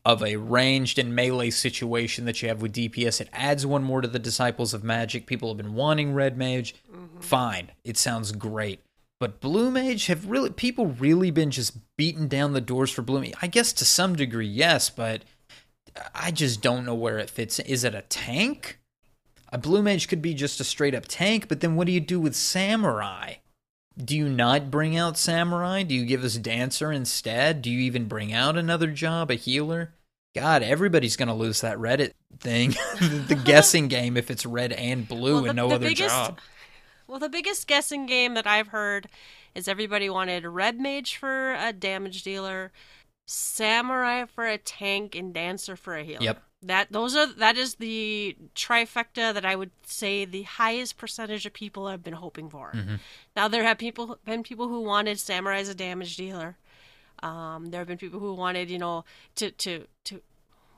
of 0.06 0.22
a 0.22 0.36
ranged 0.36 1.00
and 1.00 1.16
melee 1.16 1.50
situation 1.50 2.26
that 2.26 2.42
you 2.42 2.50
have 2.50 2.62
with 2.62 2.74
DPS. 2.74 3.22
It 3.22 3.30
adds 3.32 3.66
one 3.66 3.84
more 3.84 4.02
to 4.02 4.08
the 4.08 4.20
Disciples 4.20 4.74
of 4.74 4.84
Magic. 4.84 5.26
People 5.26 5.50
have 5.50 5.58
been 5.58 5.76
wanting 5.76 6.14
Red 6.14 6.38
Mage. 6.38 6.76
Mm-hmm. 6.92 7.20
Fine. 7.20 7.72
It 7.84 7.98
sounds 7.98 8.32
great. 8.34 8.82
But 9.20 9.40
Blue 9.40 9.72
Mage 9.72 10.08
have 10.08 10.30
really 10.30 10.50
people 10.50 10.88
really 10.88 11.32
been 11.32 11.52
just 11.52 11.78
beating 11.96 12.28
down 12.28 12.52
the 12.52 12.60
doors 12.60 12.92
for 12.92 13.02
Blue 13.02 13.22
Mage. 13.22 13.34
I 13.42 13.48
guess 13.48 13.72
to 13.74 13.86
some 13.86 14.16
degree, 14.16 14.48
yes, 14.48 14.90
but 14.90 15.24
I 16.14 16.32
just 16.32 16.62
don't 16.62 16.86
know 16.86 16.96
where 16.96 17.20
it 17.20 17.30
fits. 17.30 17.60
Is 17.60 17.86
it 17.86 17.96
a 17.96 18.02
tank? 18.02 18.80
A 19.54 19.58
Blue 19.58 19.82
Mage 19.82 20.10
could 20.10 20.22
be 20.22 20.34
just 20.34 20.60
a 20.60 20.66
straight 20.66 20.96
up 20.96 21.06
tank, 21.08 21.48
but 21.48 21.62
then 21.62 21.76
what 21.76 21.88
do 21.88 21.94
you 21.94 22.02
do 22.02 22.20
with 22.20 22.36
Samurai? 22.36 23.36
Do 23.98 24.16
you 24.18 24.28
not 24.28 24.72
bring 24.72 24.98
out 24.98 25.18
Samurai? 25.18 25.84
Do 25.84 25.94
you 25.94 26.06
give 26.06 26.24
us 26.24 26.36
Dancer 26.38 26.92
instead? 26.92 27.62
Do 27.62 27.70
you 27.70 27.80
even 27.82 28.08
bring 28.08 28.34
out 28.34 28.58
another 28.58 28.88
job, 28.88 29.30
a 29.30 29.36
healer? 29.36 29.94
God, 30.36 30.64
everybody's 30.64 31.16
going 31.16 31.28
to 31.28 31.34
lose 31.36 31.62
that 31.62 31.78
Reddit 31.78 32.14
thing, 32.40 32.72
the 33.00 33.40
guessing 33.46 33.88
game, 33.88 34.18
if 34.18 34.32
it's 34.32 34.46
red 34.48 34.74
and 34.74 35.08
blue 35.08 35.34
Well, 35.34 35.44
the- 35.44 35.50
and 35.50 35.56
no 35.58 35.68
other 35.72 35.88
biggest- 35.90 36.10
job. 36.10 36.40
Well, 37.06 37.20
the 37.20 37.30
biggest 37.30 37.68
guessing 37.68 38.06
game 38.08 38.34
that 38.34 38.48
I've 38.48 38.70
heard 38.70 39.08
is 39.54 39.68
everybody 39.68 40.10
wanted 40.10 40.46
red 40.46 40.80
mage 40.80 41.18
for 41.18 41.54
a 41.54 41.72
damage 41.74 42.24
dealer, 42.24 42.72
samurai 43.28 44.26
for 44.26 44.46
a 44.46 44.58
tank, 44.58 45.14
and 45.14 45.34
dancer 45.34 45.76
for 45.76 45.96
a 45.98 46.04
healer. 46.04 46.24
Yep. 46.24 46.42
That 46.66 46.92
those 46.92 47.16
are 47.16 47.28
that 47.28 47.58
is 47.58 47.76
the 47.76 48.36
trifecta 48.56 49.34
that 49.34 49.46
I 49.46 49.56
would 49.56 49.72
say 49.86 50.26
the 50.26 50.44
highest 50.44 50.98
percentage 50.98 51.46
of 51.46 51.54
people 51.54 51.88
have 51.88 52.04
been 52.04 52.14
hoping 52.14 52.50
for. 52.50 52.72
Mm-hmm. 52.74 52.96
Now 53.36 53.48
there 53.48 53.64
have 53.64 53.78
people 53.78 54.18
been 54.26 54.44
people 54.44 54.68
who 54.68 54.82
wanted 54.82 55.20
samurai 55.20 55.60
as 55.60 55.70
a 55.70 55.76
damage 55.76 56.16
dealer. 56.18 56.58
Um, 57.22 57.70
there 57.72 57.80
have 57.80 57.88
been 57.88 57.98
people 57.98 58.20
who 58.20 58.34
wanted 58.34 58.70
you 58.70 58.80
know 58.80 59.06
to 59.36 59.52
to 59.52 59.88
to 60.06 60.22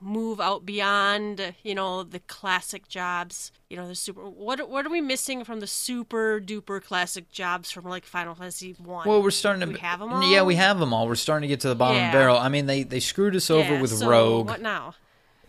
move 0.01 0.39
out 0.41 0.65
beyond 0.65 1.53
you 1.63 1.73
know 1.73 2.03
the 2.03 2.19
classic 2.19 2.87
jobs 2.87 3.51
you 3.69 3.77
know 3.77 3.87
the 3.87 3.95
super 3.95 4.21
what 4.29 4.69
what 4.69 4.85
are 4.85 4.89
we 4.89 4.99
missing 5.01 5.43
from 5.45 5.61
the 5.61 5.65
super 5.67 6.39
duper 6.43 6.83
classic 6.83 7.31
jobs 7.31 7.71
from 7.71 7.85
like 7.85 8.05
final 8.05 8.35
fantasy 8.35 8.75
one 8.83 9.07
Well, 9.07 9.23
we're 9.23 9.31
starting 9.31 9.61
to 9.61 9.67
we 9.67 9.73
them. 9.79 10.01
all? 10.13 10.29
Yeah, 10.29 10.43
we 10.43 10.55
have 10.55 10.79
them 10.79 10.93
all. 10.93 11.07
We're 11.07 11.15
starting 11.15 11.47
to 11.47 11.51
get 11.51 11.61
to 11.61 11.69
the 11.69 11.75
bottom 11.75 11.97
Yeah. 11.97 12.11
barrel. 12.11 12.37
I 12.37 12.49
mean, 12.49 12.65
they 12.65 12.83
they 12.83 12.99
screwed 12.99 13.35
us 13.35 13.49
over 13.49 13.75
Yeah, 13.75 13.81
with 13.81 13.91
so 13.97 14.07
Rogue. 14.07 14.47
what 14.47 14.61
now 14.61 14.95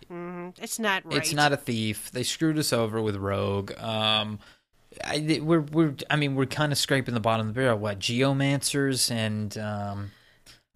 hmm 0.09 0.49
it's 0.61 0.79
not 0.79 1.05
right 1.05 1.17
It's 1.17 1.33
not 1.33 1.53
a 1.53 1.57
thief. 1.57 2.11
They 2.13 2.23
screwed 2.23 2.59
us 2.59 2.73
over 2.73 3.01
with 3.03 3.17
Rogue. 3.17 3.73
Um, 3.79 4.39
I, 5.05 5.41
we're 5.43 5.61
we're 5.61 5.95
I 6.11 6.17
mean 6.17 6.35
we're 6.37 6.47
kind 6.47 6.73
of 6.73 6.79
scraping 6.79 7.15
the 7.15 7.21
bottom 7.21 7.49
of 7.49 7.55
the 7.55 7.61
barrel. 7.61 7.79
What 7.79 7.99
geomancers 7.99 9.11
and 9.11 9.57
um, 9.59 10.11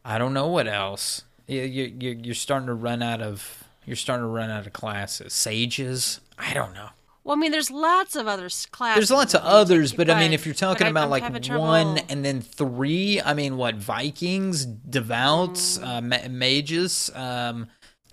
I 0.04 0.18
don't 0.18 0.34
know 0.34 0.48
what 0.48 0.66
else. 0.68 1.22
You 1.46 1.62
you 1.62 1.94
you're, 1.98 2.14
you're 2.14 2.34
starting 2.34 2.66
to 2.66 2.74
run 2.74 3.02
out 3.02 3.22
of 3.22 3.64
you're 3.86 3.96
starting 3.96 4.24
to 4.24 4.28
run 4.28 4.50
out 4.50 4.66
of 4.66 4.72
classes. 4.72 5.32
Sages. 5.32 6.20
I 6.38 6.52
don't 6.54 6.74
know. 6.74 6.88
well 7.24 7.36
i 7.36 7.38
mean 7.38 7.52
there's 7.52 7.70
lots 7.70 8.16
of 8.16 8.26
other 8.26 8.48
classes 8.70 8.96
There's 8.96 9.10
lots 9.10 9.34
of 9.34 9.42
that 9.42 9.46
you 9.48 9.52
take, 9.52 9.60
others, 9.60 9.92
but, 9.92 10.08
I 10.10 10.18
mean, 10.20 10.32
if 10.32 10.46
you're 10.46 10.54
talking 10.54 10.86
I- 10.86 10.90
about 10.90 11.04
I'm 11.04 11.10
like 11.10 11.48
one 11.50 11.98
and 12.08 12.24
then 12.24 12.40
three, 12.40 13.20
I 13.20 13.34
mean, 13.34 13.56
what 13.58 13.74
Vikings, 13.76 14.64
devouts, 14.64 15.78
Mm. 15.78 15.84
uh, 15.86 16.00
ma- 16.00 16.28
mages, 16.30 17.10
um, 17.14 17.68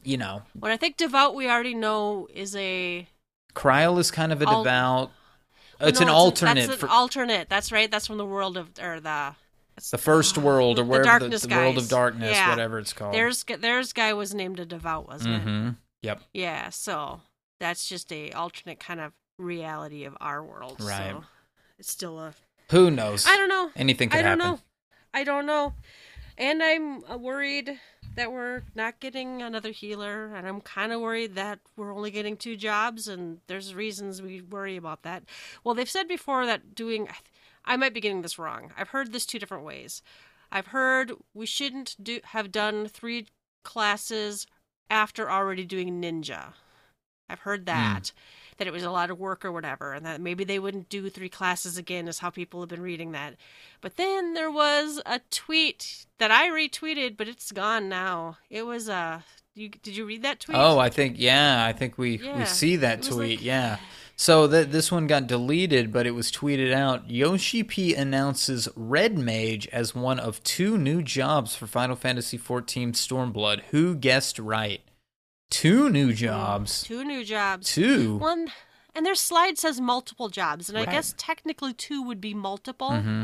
you 0.07 0.17
know, 0.17 0.41
What 0.57 0.71
I 0.71 0.77
think 0.77 0.95
devout 0.97 1.35
we 1.35 1.49
already 1.49 1.73
know 1.73 2.27
is 2.33 2.55
a 2.55 3.07
Krile 3.53 3.99
is 3.99 4.09
kind 4.11 4.31
of 4.31 4.41
a 4.41 4.47
Al- 4.47 4.63
devout. 4.63 5.11
well, 5.79 5.89
it's 5.89 5.99
no, 5.99 6.07
an 6.07 6.11
a- 6.11 6.15
alternate 6.15 6.55
That's 6.67 6.69
an 6.73 6.77
for 6.77 6.87
alternate. 6.89 7.49
That's 7.49 7.71
right. 7.71 7.91
That's 7.91 8.07
from 8.07 8.17
the 8.17 8.25
world 8.25 8.55
of 8.57 8.69
or 8.81 8.99
the 8.99 9.35
the 9.91 9.97
first 9.97 10.37
world 10.37 10.79
or 10.79 10.83
the 10.83 10.89
wherever 10.89 11.27
the, 11.27 11.37
the 11.37 11.55
world 11.55 11.77
of 11.77 11.87
darkness, 11.89 12.31
Yeah. 12.31 12.49
whatever 12.49 12.79
it's 12.79 12.93
called. 12.93 13.13
there's 13.13 13.43
there's 13.43 13.93
guy 13.93 14.13
was 14.13 14.33
named 14.33 14.59
a 14.59 14.65
devout, 14.65 15.07
wasn't 15.07 15.35
it? 15.35 15.41
hmm 15.41 15.69
Yep. 16.03 16.21
Yeah. 16.33 16.69
So 16.69 17.21
that's 17.59 17.87
just 17.89 18.11
a 18.13 18.31
alternate 18.31 18.79
kind 18.79 18.99
of 19.01 19.11
reality 19.37 20.05
of 20.05 20.15
our 20.21 20.43
world. 20.43 20.77
Right. 20.79 21.11
So 21.11 21.23
it's 21.79 21.91
still 21.91 22.17
a. 22.19 22.33
Who 22.71 22.89
knows? 22.91 23.25
I 23.27 23.35
don't 23.37 23.49
know. 23.49 23.71
Anything 23.75 24.09
could 24.09 24.19
I 24.19 24.23
don't 24.23 24.39
happen. 24.39 24.53
know. 24.55 24.59
I 25.13 25.23
don't 25.23 25.45
know. 25.45 25.73
And 26.37 26.61
I'm 26.61 27.03
uh, 27.05 27.17
worried 27.17 27.79
that 28.17 28.31
we're 28.31 28.63
not 28.75 28.99
getting 28.99 29.41
another 29.41 29.71
healer, 29.71 30.33
and 30.35 30.47
I'm 30.47 30.59
kind 30.59 30.91
of 30.91 30.99
worried 30.99 31.35
that 31.35 31.59
we're 31.75 31.95
only 31.95 32.11
getting 32.11 32.35
two 32.35 32.57
jobs, 32.57 33.07
and 33.07 33.39
there's 33.47 33.75
reasons 33.75 34.21
we 34.21 34.41
worry 34.41 34.75
about 34.75 35.03
that. 35.03 35.23
Well, 35.63 35.75
they've 35.75 35.89
said 35.89 36.07
before 36.07 36.45
that 36.47 36.75
doing, 36.75 37.07
I 37.63 37.77
might 37.77 37.93
be 37.93 38.01
getting 38.01 38.23
this 38.23 38.39
wrong. 38.39 38.71
I've 38.75 38.89
heard 38.89 39.13
this 39.13 39.25
two 39.25 39.39
different 39.39 39.63
ways. 39.63 40.01
I've 40.51 40.67
heard 40.67 41.13
we 41.33 41.45
shouldn't 41.45 41.95
do 42.01 42.19
have 42.25 42.51
done 42.51 42.87
three 42.87 43.27
classes 43.63 44.47
after 44.89 45.29
already 45.29 45.65
doing 45.65 46.01
ninja. 46.01 46.53
I've 47.29 47.41
heard 47.41 47.61
hmm. 47.61 47.65
that 47.65 48.11
that 48.57 48.67
it 48.67 48.73
was 48.73 48.83
a 48.83 48.91
lot 48.91 49.09
of 49.09 49.19
work 49.19 49.43
or 49.45 49.51
whatever, 49.51 49.93
and 49.93 50.05
that 50.05 50.21
maybe 50.21 50.43
they 50.43 50.59
wouldn't 50.59 50.89
do 50.89 51.09
three 51.09 51.29
classes 51.29 51.77
again, 51.77 52.07
is 52.07 52.19
how 52.19 52.29
people 52.29 52.59
have 52.61 52.69
been 52.69 52.81
reading 52.81 53.11
that. 53.13 53.35
But 53.81 53.95
then 53.97 54.33
there 54.33 54.51
was 54.51 55.01
a 55.05 55.19
tweet 55.31 56.05
that 56.17 56.31
I 56.31 56.47
retweeted, 56.49 57.17
but 57.17 57.27
it's 57.27 57.51
gone 57.51 57.87
now. 57.89 58.37
It 58.49 58.63
was 58.65 58.89
Uh, 58.89 59.21
you, 59.53 59.69
did 59.69 59.95
you 59.95 60.05
read 60.05 60.21
that 60.23 60.39
tweet? 60.39 60.57
Oh, 60.57 60.77
I 60.77 60.89
think 60.89 61.15
yeah, 61.17 61.65
I 61.65 61.73
think 61.73 61.97
we 61.97 62.17
Yeah, 62.17 62.39
we 62.39 62.45
see 62.45 62.75
that 62.77 63.01
tweet. 63.03 63.39
like- 63.39 63.43
yeah. 63.45 63.77
So 64.19 64.47
that 64.47 64.71
this 64.71 64.91
one 64.91 65.05
got 65.05 65.27
deleted, 65.27 65.93
but 65.93 66.07
it 66.07 66.11
was 66.11 66.31
tweeted 66.31 66.73
out. 66.73 67.07
Yoshi 67.07 67.61
P 67.61 67.93
announces 67.93 68.67
Red 68.75 69.15
Mage 69.15 69.67
as 69.67 69.93
one 69.93 70.19
of 70.19 70.43
two 70.43 70.75
new 70.75 71.03
jobs 71.03 71.55
for 71.55 71.67
Final 71.67 71.95
Fantasy 71.95 72.35
XIV 72.37 72.93
Stormblood. 72.93 73.61
Who 73.69 73.93
guessed 73.95 74.39
right? 74.39 74.81
Two 75.49 75.89
new 75.89 76.13
jobs. 76.13 76.83
two 76.83 77.03
new 77.03 77.23
jobs. 77.23 77.73
Two. 77.73 78.17
One, 78.17 78.51
and 78.93 79.05
their 79.05 79.15
slide 79.15 79.57
says 79.57 79.79
multiple 79.79 80.29
jobs, 80.29 80.69
and 80.69 80.77
Right. 80.77 80.87
I 80.87 80.91
guess 80.91 81.13
technically 81.17 81.73
two 81.73 82.03
would 82.03 82.19
be 82.21 82.33
multiple, 82.33 82.99
hmm 82.99 83.23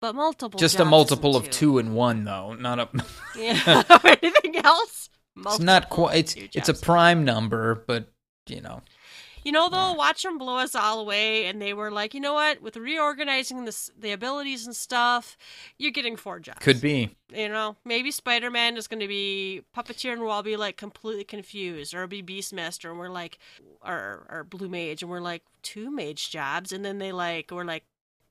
but 0.00 0.14
multiple. 0.14 0.58
Just 0.58 0.80
a 0.80 0.84
multiple 0.84 1.36
of 1.36 1.50
two 1.50 1.78
and 1.78 1.94
one, 1.94 2.24
though. 2.24 2.54
Not 2.54 2.78
a. 2.78 2.88
Yeah. 3.36 3.82
Anything 4.04 4.56
else? 4.64 5.10
it's 5.36 5.58
not 5.60 5.90
quite. 5.90 6.36
It's 6.36 6.56
it's 6.56 6.68
a 6.68 6.74
prime 6.74 7.24
number, 7.24 7.84
but 7.86 8.08
you 8.46 8.60
know. 8.60 8.82
You 9.44 9.52
know, 9.52 9.68
they'll 9.68 9.96
watch 9.96 10.22
them 10.22 10.38
blow 10.38 10.56
us 10.58 10.74
all 10.74 11.00
away, 11.00 11.46
and 11.46 11.60
they 11.62 11.72
were 11.72 11.90
like, 11.90 12.14
you 12.14 12.20
know 12.20 12.34
what? 12.34 12.60
With 12.60 12.76
reorganizing 12.76 13.64
this, 13.64 13.90
the 13.98 14.12
abilities 14.12 14.66
and 14.66 14.76
stuff, 14.76 15.36
you're 15.78 15.90
getting 15.92 16.16
four 16.16 16.40
jobs. 16.40 16.58
Could 16.60 16.80
be. 16.80 17.16
You 17.34 17.48
know, 17.48 17.76
maybe 17.84 18.10
Spider 18.10 18.50
Man 18.50 18.76
is 18.76 18.86
going 18.86 19.00
to 19.00 19.08
be 19.08 19.62
Puppeteer, 19.76 20.12
and 20.12 20.20
we'll 20.20 20.30
all 20.30 20.42
be 20.42 20.56
like 20.56 20.76
completely 20.76 21.24
confused, 21.24 21.94
or 21.94 21.98
it'll 22.04 22.08
be 22.08 22.22
Beastmaster, 22.22 22.90
and 22.90 22.98
we're 22.98 23.08
like, 23.08 23.38
or 23.84 24.26
or 24.28 24.44
Blue 24.44 24.68
Mage, 24.68 25.02
and 25.02 25.10
we're 25.10 25.20
like 25.20 25.42
two 25.62 25.90
mage 25.90 26.30
jobs, 26.30 26.72
and 26.72 26.84
then 26.84 26.98
they 26.98 27.12
like, 27.12 27.50
we're 27.50 27.64
like, 27.64 27.84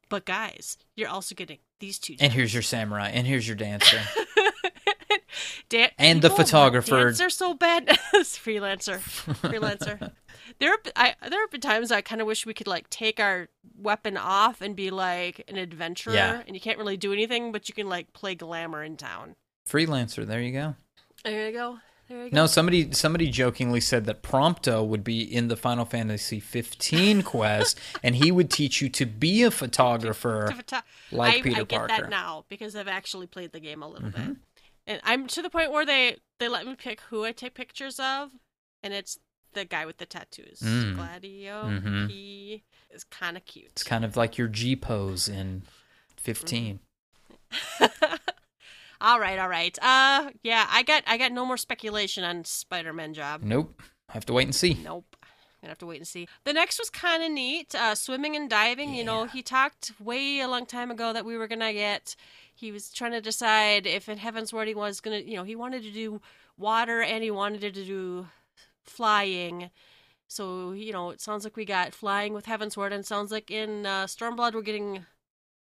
but 0.10 0.26
guys, 0.26 0.78
you're 0.96 1.10
also 1.10 1.34
getting 1.36 1.60
these 1.80 1.98
two. 2.00 2.14
Jobs. 2.14 2.24
And 2.24 2.34
here's 2.34 2.54
your 2.54 2.64
samurai. 2.64 3.10
And 3.10 3.26
here's 3.26 3.48
your 3.48 3.56
dancer. 3.56 4.02
Dan- 5.70 5.92
And 6.00 6.22
the 6.22 6.30
photographer. 6.30 7.12
They're 7.16 7.30
so 7.30 7.54
bad. 7.54 7.88
freelancer, 8.16 9.00
freelancer. 9.00 10.12
There, 10.60 10.72
have, 10.72 10.80
I 10.96 11.16
there 11.30 11.40
have 11.42 11.52
been 11.52 11.62
times 11.62 11.92
I 11.92 12.02
kind 12.02 12.22
of 12.22 12.28
wish 12.28 12.46
we 12.46 12.54
could 12.54 12.68
like 12.68 12.90
take 12.90 13.20
our 13.20 13.48
weapon 13.78 14.18
off 14.18 14.62
and 14.62 14.76
be 14.76 14.90
like 14.90 15.44
an 15.48 15.58
adventurer, 15.58 16.14
Yeah. 16.14 16.42
and 16.48 16.56
you 16.56 16.60
can't 16.60 16.78
really 16.78 16.98
do 16.98 17.14
anything, 17.14 17.52
but 17.52 17.70
you 17.70 17.76
can 17.76 17.88
like 17.88 18.12
play 18.14 18.36
glamour 18.36 18.84
in 18.84 18.98
town. 18.98 19.36
Freelancer. 19.68 20.26
There 20.26 20.42
you 20.42 20.52
go. 20.52 20.76
There 21.24 21.48
you 21.48 21.54
go. 21.54 21.80
There 22.08 22.26
you 22.26 22.32
go. 22.32 22.36
No, 22.36 22.46
somebody 22.48 22.92
somebody 22.92 23.30
jokingly 23.30 23.80
said 23.82 24.06
that 24.06 24.24
Prompto 24.24 24.84
would 24.86 25.04
be 25.04 25.22
in 25.22 25.48
the 25.48 25.56
Final 25.56 25.86
Fantasy 25.86 26.40
15 26.40 27.22
quest, 27.24 27.80
and 28.02 28.16
he 28.16 28.32
would 28.32 28.50
teach 28.50 28.82
you 28.82 28.90
to 28.90 29.06
be 29.06 29.44
a 29.44 29.52
photographer. 29.52 30.48
To 30.50 30.56
photo- 30.56 30.86
like 31.12 31.36
I, 31.36 31.42
Peter 31.42 31.62
I 31.62 31.64
get 31.66 31.70
Parker. 31.78 31.94
Mm-hmm. 31.94 32.02
that 32.04 32.10
now 32.10 32.46
because 32.50 32.76
I've 32.76 32.88
actually 32.88 33.28
played 33.28 33.52
the 33.52 33.60
game 33.60 33.84
a 33.84 33.88
little 33.88 34.10
bit, 34.10 34.38
and 34.88 35.02
I'm 35.04 35.28
to 35.28 35.42
the 35.44 35.50
point 35.52 35.72
where 35.72 35.86
they 35.86 36.18
they 36.40 36.48
let 36.48 36.66
me 36.66 36.74
pick 36.76 37.02
who 37.10 37.26
I 37.26 37.32
take 37.32 37.54
pictures 37.54 38.00
of, 38.00 38.32
and 38.82 38.92
it's 38.94 39.20
the 39.54 39.66
guy 39.66 39.86
with 39.86 39.98
the 39.98 40.06
tattoos, 40.06 40.60
Mm. 40.60 40.96
Gladio. 40.96 41.64
Mhm. 41.64 42.10
He 42.10 42.64
is 42.92 43.04
kind 43.04 43.36
of 43.38 43.46
cute. 43.46 43.68
It's 43.72 43.84
kind 43.84 44.06
of 44.06 44.16
like 44.18 44.38
your 44.38 44.48
G 44.48 44.76
pose 44.76 45.28
in 45.28 45.64
15. 46.18 46.80
all 49.02 49.20
right, 49.20 49.40
all 49.40 49.50
right. 49.50 49.78
Uh, 49.82 50.32
yeah, 50.44 50.68
I 50.70 50.84
got 50.84 51.04
I 51.08 51.18
got 51.18 51.32
no 51.32 51.46
more 51.46 51.58
speculation 51.58 52.24
on 52.24 52.44
Spider-Man 52.46 53.14
job. 53.14 53.42
Nope. 53.44 53.82
I 54.10 54.14
have 54.14 54.26
to 54.26 54.34
wait 54.34 54.44
and 54.46 54.56
see. 54.56 54.74
Nope. 54.84 55.16
Gonna 55.62 55.72
have 55.72 55.78
to 55.80 55.86
wait 55.86 55.98
and 55.98 56.08
see. 56.08 56.28
The 56.46 56.54
next 56.54 56.80
was 56.80 56.90
kind 56.90 57.22
of 57.24 57.32
neat. 57.32 57.76
Uh, 57.76 57.94
swimming 57.96 58.36
and 58.36 58.50
diving. 58.50 58.94
You 58.94 59.04
know, 59.04 59.26
he 59.26 59.42
talked 59.42 59.92
way 60.00 60.40
a 60.40 60.48
long 60.48 60.66
time 60.66 60.90
ago 60.90 61.12
that 61.14 61.26
we 61.26 61.38
were 61.38 61.48
gonna 61.48 61.74
get. 61.74 62.16
He 62.56 62.72
was 62.72 62.92
trying 62.92 63.12
to 63.12 63.22
decide 63.22 63.86
if 63.86 64.08
in 64.10 64.18
Heavensward 64.20 64.68
he 64.68 64.76
was 64.76 65.02
gonna. 65.02 65.20
You 65.20 65.36
know, 65.38 65.44
he 65.44 65.56
wanted 65.56 65.84
to 65.84 65.92
do 65.92 66.22
water 66.58 67.02
and 67.02 67.24
he 67.24 67.32
wanted 67.32 67.62
to 67.74 67.86
do 67.86 68.28
flying. 68.90 69.70
So 70.28 70.72
you 70.72 70.92
know, 70.92 71.10
it 71.12 71.22
sounds 71.22 71.44
like 71.44 71.56
we 71.56 71.66
got 71.66 71.94
flying 71.94 72.34
with 72.34 72.46
Heavensward, 72.46 72.88
and 72.88 73.02
it 73.02 73.06
sounds 73.06 73.32
like 73.32 73.50
in 73.50 73.86
uh, 73.86 74.06
Stormblood 74.06 74.54
we're 74.54 74.62
getting 74.62 75.06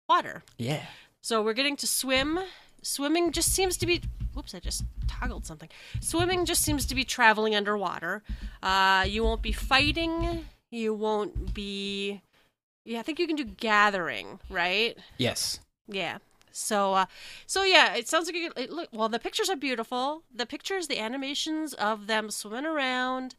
water. 0.08 0.42
Yeah. 0.58 0.82
So 1.22 1.42
we're 1.42 1.54
getting 1.54 1.76
to 1.76 1.86
swim. 1.86 2.40
Swimming 2.82 3.32
just 3.32 3.52
seems 3.52 3.76
to 3.78 3.86
be. 3.86 4.02
Whoops! 4.34 4.54
I 4.54 4.60
just 4.60 4.84
toggled 5.06 5.44
something. 5.44 5.68
Swimming 6.00 6.44
just 6.44 6.62
seems 6.62 6.86
to 6.86 6.94
be 6.94 7.04
traveling 7.04 7.54
underwater. 7.54 8.22
Uh, 8.62 9.04
you 9.06 9.22
won't 9.22 9.42
be 9.42 9.52
fighting. 9.52 10.46
You 10.70 10.94
won't 10.94 11.52
be. 11.52 12.22
Yeah, 12.84 13.00
I 13.00 13.02
think 13.02 13.18
you 13.18 13.26
can 13.26 13.36
do 13.36 13.44
gathering, 13.44 14.40
right? 14.48 14.96
Yes. 15.18 15.60
Yeah. 15.86 16.18
So, 16.52 16.94
uh, 16.94 17.06
so 17.46 17.62
yeah, 17.62 17.94
it 17.94 18.08
sounds 18.08 18.26
like 18.26 18.34
you, 18.36 18.52
it 18.56 18.70
look. 18.70 18.88
Well, 18.92 19.08
the 19.08 19.18
pictures 19.18 19.48
are 19.48 19.56
beautiful. 19.56 20.22
The 20.34 20.46
pictures, 20.46 20.88
the 20.88 20.98
animations 20.98 21.74
of 21.74 22.06
them 22.06 22.30
swimming 22.30 22.66
around, 22.66 23.34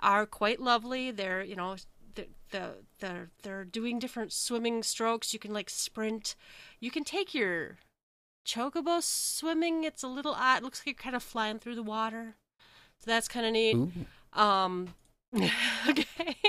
are 0.00 0.26
quite 0.26 0.60
lovely. 0.60 1.10
They're, 1.10 1.42
you 1.42 1.56
know, 1.56 1.76
the 2.14 2.26
the 2.50 2.74
they're 3.00 3.30
they're 3.42 3.64
doing 3.64 3.98
different 3.98 4.32
swimming 4.32 4.82
strokes. 4.82 5.32
You 5.32 5.38
can 5.38 5.52
like 5.52 5.70
sprint. 5.70 6.34
You 6.80 6.90
can 6.90 7.04
take 7.04 7.34
your 7.34 7.78
chocobo 8.46 9.02
swimming. 9.02 9.84
It's 9.84 10.02
a 10.02 10.08
little 10.08 10.34
odd. 10.34 10.58
It 10.58 10.64
looks 10.64 10.80
like 10.80 10.86
you're 10.86 10.94
kind 11.02 11.16
of 11.16 11.22
flying 11.22 11.58
through 11.58 11.76
the 11.76 11.82
water. 11.82 12.36
So 12.98 13.10
that's 13.10 13.28
kind 13.28 13.46
of 13.46 13.52
neat. 13.52 13.76
Ooh. 13.76 14.40
Um. 14.40 14.94
okay. 15.88 16.04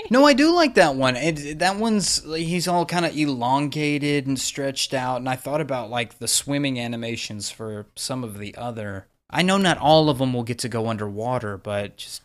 No, 0.09 0.25
I 0.25 0.34
do 0.34 0.53
like 0.53 0.75
that 0.75 0.95
one. 0.95 1.15
It, 1.15 1.59
that 1.59 1.77
one's 1.77 2.23
he's 2.36 2.67
all 2.67 2.86
kind 2.86 3.05
of 3.05 3.15
elongated 3.15 4.27
and 4.27 4.39
stretched 4.39 4.93
out, 4.93 5.17
and 5.17 5.29
I 5.29 5.36
thought 5.36 5.61
about 5.61 5.89
like 5.89 6.19
the 6.19 6.27
swimming 6.27 6.79
animations 6.79 7.49
for 7.49 7.88
some 7.95 8.23
of 8.23 8.38
the 8.38 8.55
other. 8.55 9.07
I 9.29 9.41
know 9.41 9.57
not 9.57 9.77
all 9.77 10.09
of 10.09 10.17
them 10.17 10.34
will 10.34 10.43
get 10.43 10.59
to 10.59 10.69
go 10.69 10.88
underwater, 10.88 11.57
but 11.57 11.97
just 11.97 12.21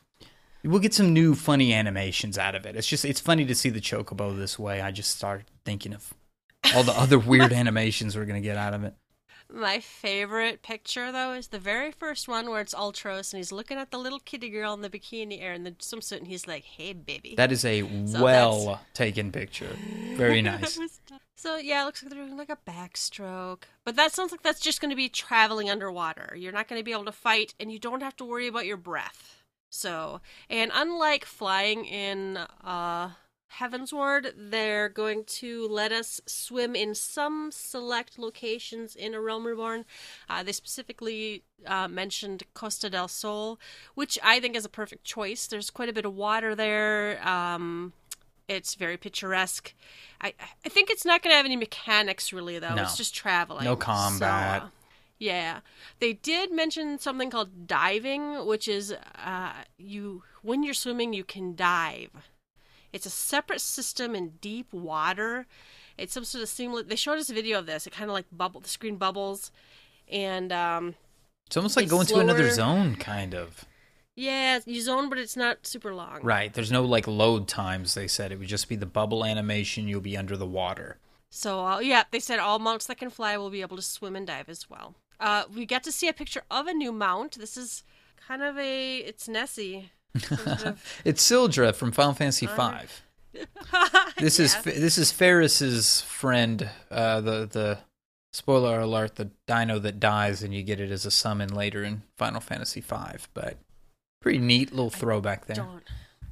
we'll 0.65 0.81
get 0.81 0.95
some 0.95 1.13
new 1.13 1.35
funny 1.35 1.73
animations 1.73 2.37
out 2.37 2.55
of 2.55 2.67
it. 2.67 2.77
It's 2.77 2.89
just 2.89 3.05
it's 3.05 3.21
funny 3.21 3.45
to 3.47 3.55
see 3.55 3.71
the 3.71 3.81
chocobo 3.81 4.37
this 4.37 4.59
way. 4.59 4.81
I 4.81 4.91
just 4.91 5.17
started 5.17 5.47
thinking 5.65 5.95
of 5.95 6.13
all 6.75 6.83
the 6.83 6.93
other 6.93 7.19
weird 7.19 7.53
animations 7.55 8.17
we're 8.17 8.27
gonna 8.27 8.41
get 8.41 8.57
out 8.57 8.75
of 8.75 8.85
it. 8.85 8.95
My 9.51 9.81
favorite 9.81 10.63
picture 10.63 11.11
though 11.11 11.33
is 11.33 11.49
the 11.49 11.59
very 11.59 11.91
first 11.91 12.29
one 12.29 12.51
where 12.51 12.61
it's 12.61 12.75
Ultros 12.75 13.33
and 13.33 13.39
he's 13.39 13.51
looking 13.53 13.79
at 13.79 13.91
the 13.91 13.99
little 13.99 14.21
kitty 14.21 14.51
girl 14.51 14.75
in 14.75 14.83
the 14.83 14.91
bikini 14.91 15.43
or 15.43 15.53
in 15.53 15.65
the 15.65 15.73
swimsuit 15.73 16.19
and 16.19 16.27
he's 16.27 16.47
like, 16.47 16.65
"Hey, 16.65 16.93
baby." 16.93 17.35
That 17.37 17.51
is 17.51 17.65
a 17.65 17.81
So 18.07 18.23
well 18.23 18.81
taken 18.93 19.33
picture. 19.33 19.71
Very 20.17 20.43
nice. 20.43 20.79
So 21.39 21.57
yeah, 21.57 21.83
it 21.83 21.85
looks 21.85 22.03
like 22.03 22.13
they're 22.13 22.25
doing 22.25 22.37
like 22.37 22.51
a 22.51 22.59
backstroke, 22.69 23.63
but 23.85 23.95
that 23.95 24.11
sounds 24.13 24.33
like 24.33 24.43
that's 24.43 24.59
just 24.59 24.81
going 24.81 24.91
to 24.91 24.97
be 24.97 25.09
traveling 25.09 25.71
underwater. 25.71 26.35
You're 26.37 26.51
not 26.51 26.67
going 26.67 26.81
to 26.81 26.85
be 26.85 26.91
able 26.91 27.05
to 27.05 27.13
fight, 27.13 27.55
and 27.61 27.71
you 27.71 27.79
don't 27.79 28.03
have 28.03 28.17
to 28.17 28.25
worry 28.25 28.49
about 28.49 28.67
your 28.67 28.77
breath. 28.77 29.45
So, 29.71 30.21
and 30.51 30.73
unlike 30.75 31.25
flying 31.25 31.85
in 31.85 32.39
uh, 32.65 33.11
Heavensward, 33.59 34.33
they're 34.37 34.89
going 34.89 35.25
to 35.25 35.67
let 35.69 35.91
us 35.91 36.21
swim 36.27 36.77
in 36.77 36.95
some 36.95 37.51
select 37.51 38.19
locations 38.19 38.95
in 38.95 39.15
A 39.15 39.21
Realm 39.21 39.47
Reborn. 39.47 39.85
Uh, 40.29 40.43
they 40.43 40.53
specifically 40.53 41.43
uh, 41.67 41.89
mentioned 41.89 42.43
Costa 42.55 42.91
del 42.91 43.09
Sol, 43.09 43.59
which 43.95 44.19
I 44.23 44.39
think 44.39 44.55
is 44.55 44.65
a 44.65 44.69
perfect 44.69 45.05
choice. 45.05 45.47
There's 45.47 45.71
quite 45.71 45.89
a 45.89 45.93
bit 45.93 46.05
of 46.05 46.15
water 46.15 46.55
there. 46.55 47.27
Um, 47.27 47.95
it's 48.49 48.75
very 48.75 48.97
picturesque. 48.97 49.75
I 50.21 50.35
I 50.65 50.69
think 50.69 50.91
it's 50.91 51.05
not 51.05 51.23
going 51.23 51.33
to 51.33 51.37
have 51.37 51.47
any 51.47 51.57
mechanics 51.57 52.33
really 52.33 52.59
though. 52.59 52.75
No. 52.75 52.83
It's 52.83 52.97
just 52.97 53.15
traveling. 53.15 53.65
No 53.65 53.77
combat. 53.77 54.63
So, 54.63 54.69
yeah, 55.19 55.61
they 55.99 56.13
did 56.13 56.53
mention 56.53 56.99
something 56.99 57.29
called 57.29 57.67
diving, 57.67 58.47
which 58.47 58.69
is 58.69 58.95
uh, 59.25 59.53
you 59.77 60.23
when 60.43 60.63
you're 60.63 60.75
swimming 60.75 61.13
you 61.13 61.25
can 61.25 61.55
dive. 61.55 62.11
It's 62.93 63.07
a 63.07 63.11
separate 63.11 63.61
system 63.61 64.15
in 64.15 64.31
deep 64.41 64.73
water. 64.73 65.47
It's 65.97 66.13
some 66.15 66.25
sort 66.25 66.43
of 66.43 66.49
seamless. 66.49 66.87
They 66.87 66.97
showed 66.97 67.19
us 67.19 67.29
a 67.31 67.35
video 67.35 67.59
of 67.59 67.67
this. 67.67 67.87
It 67.87 67.93
kind 67.93 68.11
of 68.11 68.15
like 68.15 68.27
bubble 68.33 68.61
the 68.61 68.69
screen 68.69 68.97
bubbles, 68.97 69.51
and 70.11 70.53
um, 70.53 70.95
It's 71.47 71.57
almost 71.57 71.77
like 71.77 71.85
It's 71.85 71.93
going 71.93 72.07
to 72.07 72.19
another 72.21 72.51
zone, 72.51 72.95
kind 72.97 73.35
of. 73.35 73.65
yeah, 74.17 74.61
you 74.65 74.81
zone, 74.81 75.09
but 75.09 75.19
it's 75.19 75.37
not 75.37 75.67
super 75.67 75.95
long. 75.95 76.21
Right. 76.23 76.53
There's 76.55 76.73
no 76.73 76.85
like 76.85 77.07
load 77.07 77.49
times. 77.49 77.95
They 77.95 78.07
said 78.09 78.33
it 78.33 78.39
would 78.39 78.49
just 78.49 78.69
be 78.69 78.77
the 78.77 78.87
bubble 78.87 79.25
animation. 79.25 79.89
You'll 79.89 80.01
be 80.01 80.17
under 80.17 80.37
the 80.37 80.47
water. 80.47 80.99
So 81.31 81.65
uh, 81.67 81.79
yeah, 81.81 82.05
they 82.11 82.21
said 82.21 82.39
all 82.39 82.59
mounts 82.59 82.87
that 82.87 82.99
can 82.99 83.11
fly 83.11 83.37
will 83.37 83.51
be 83.51 83.61
able 83.61 83.77
to 83.77 83.83
swim 83.83 84.17
and 84.17 84.27
dive 84.27 84.49
as 84.49 84.71
well. 84.71 84.95
Uh, 85.21 85.45
we 85.53 85.67
get 85.67 85.83
to 85.83 85.93
see 85.93 86.09
a 86.09 86.13
picture 86.13 86.43
of 86.51 86.67
a 86.69 86.73
new 86.73 86.93
mount. 86.93 87.39
This 87.39 87.57
is 87.57 87.83
kind 88.27 88.43
of 88.43 88.57
a 88.57 88.99
it's 88.99 89.29
Nessie. 89.29 89.91
It's 90.15 91.29
Syldra 91.29 91.75
from 91.75 91.93
Final 91.93 92.15
Fantasy 92.15 92.47
V. 92.47 92.53
This 94.19 94.41
is 94.41 94.55
Yeah. 94.55 94.73
this 94.73 94.99
is 94.99 95.13
Faris's 95.13 96.01
friend. 96.03 96.69
Uh, 96.91 97.21
the 97.21 97.47
the 97.47 97.79
spoiler 98.33 98.81
alert: 98.81 99.15
the 99.17 99.31
dino 99.47 99.79
that 99.79 100.01
dies, 100.01 100.43
and 100.43 100.53
you 100.53 100.63
get 100.65 100.81
it 100.81 100.91
as 100.91 101.07
a 101.07 101.11
summon 101.11 101.55
later 101.55 101.85
in 101.85 102.03
Final 102.17 102.41
Fantasy 102.41 102.81
V. 102.81 102.97
But 103.35 103.59
pretty 104.21 104.39
neat 104.39 104.71
little 104.73 104.91
throwback 104.91 105.47
there. 105.47 105.57
don't. 105.57 105.85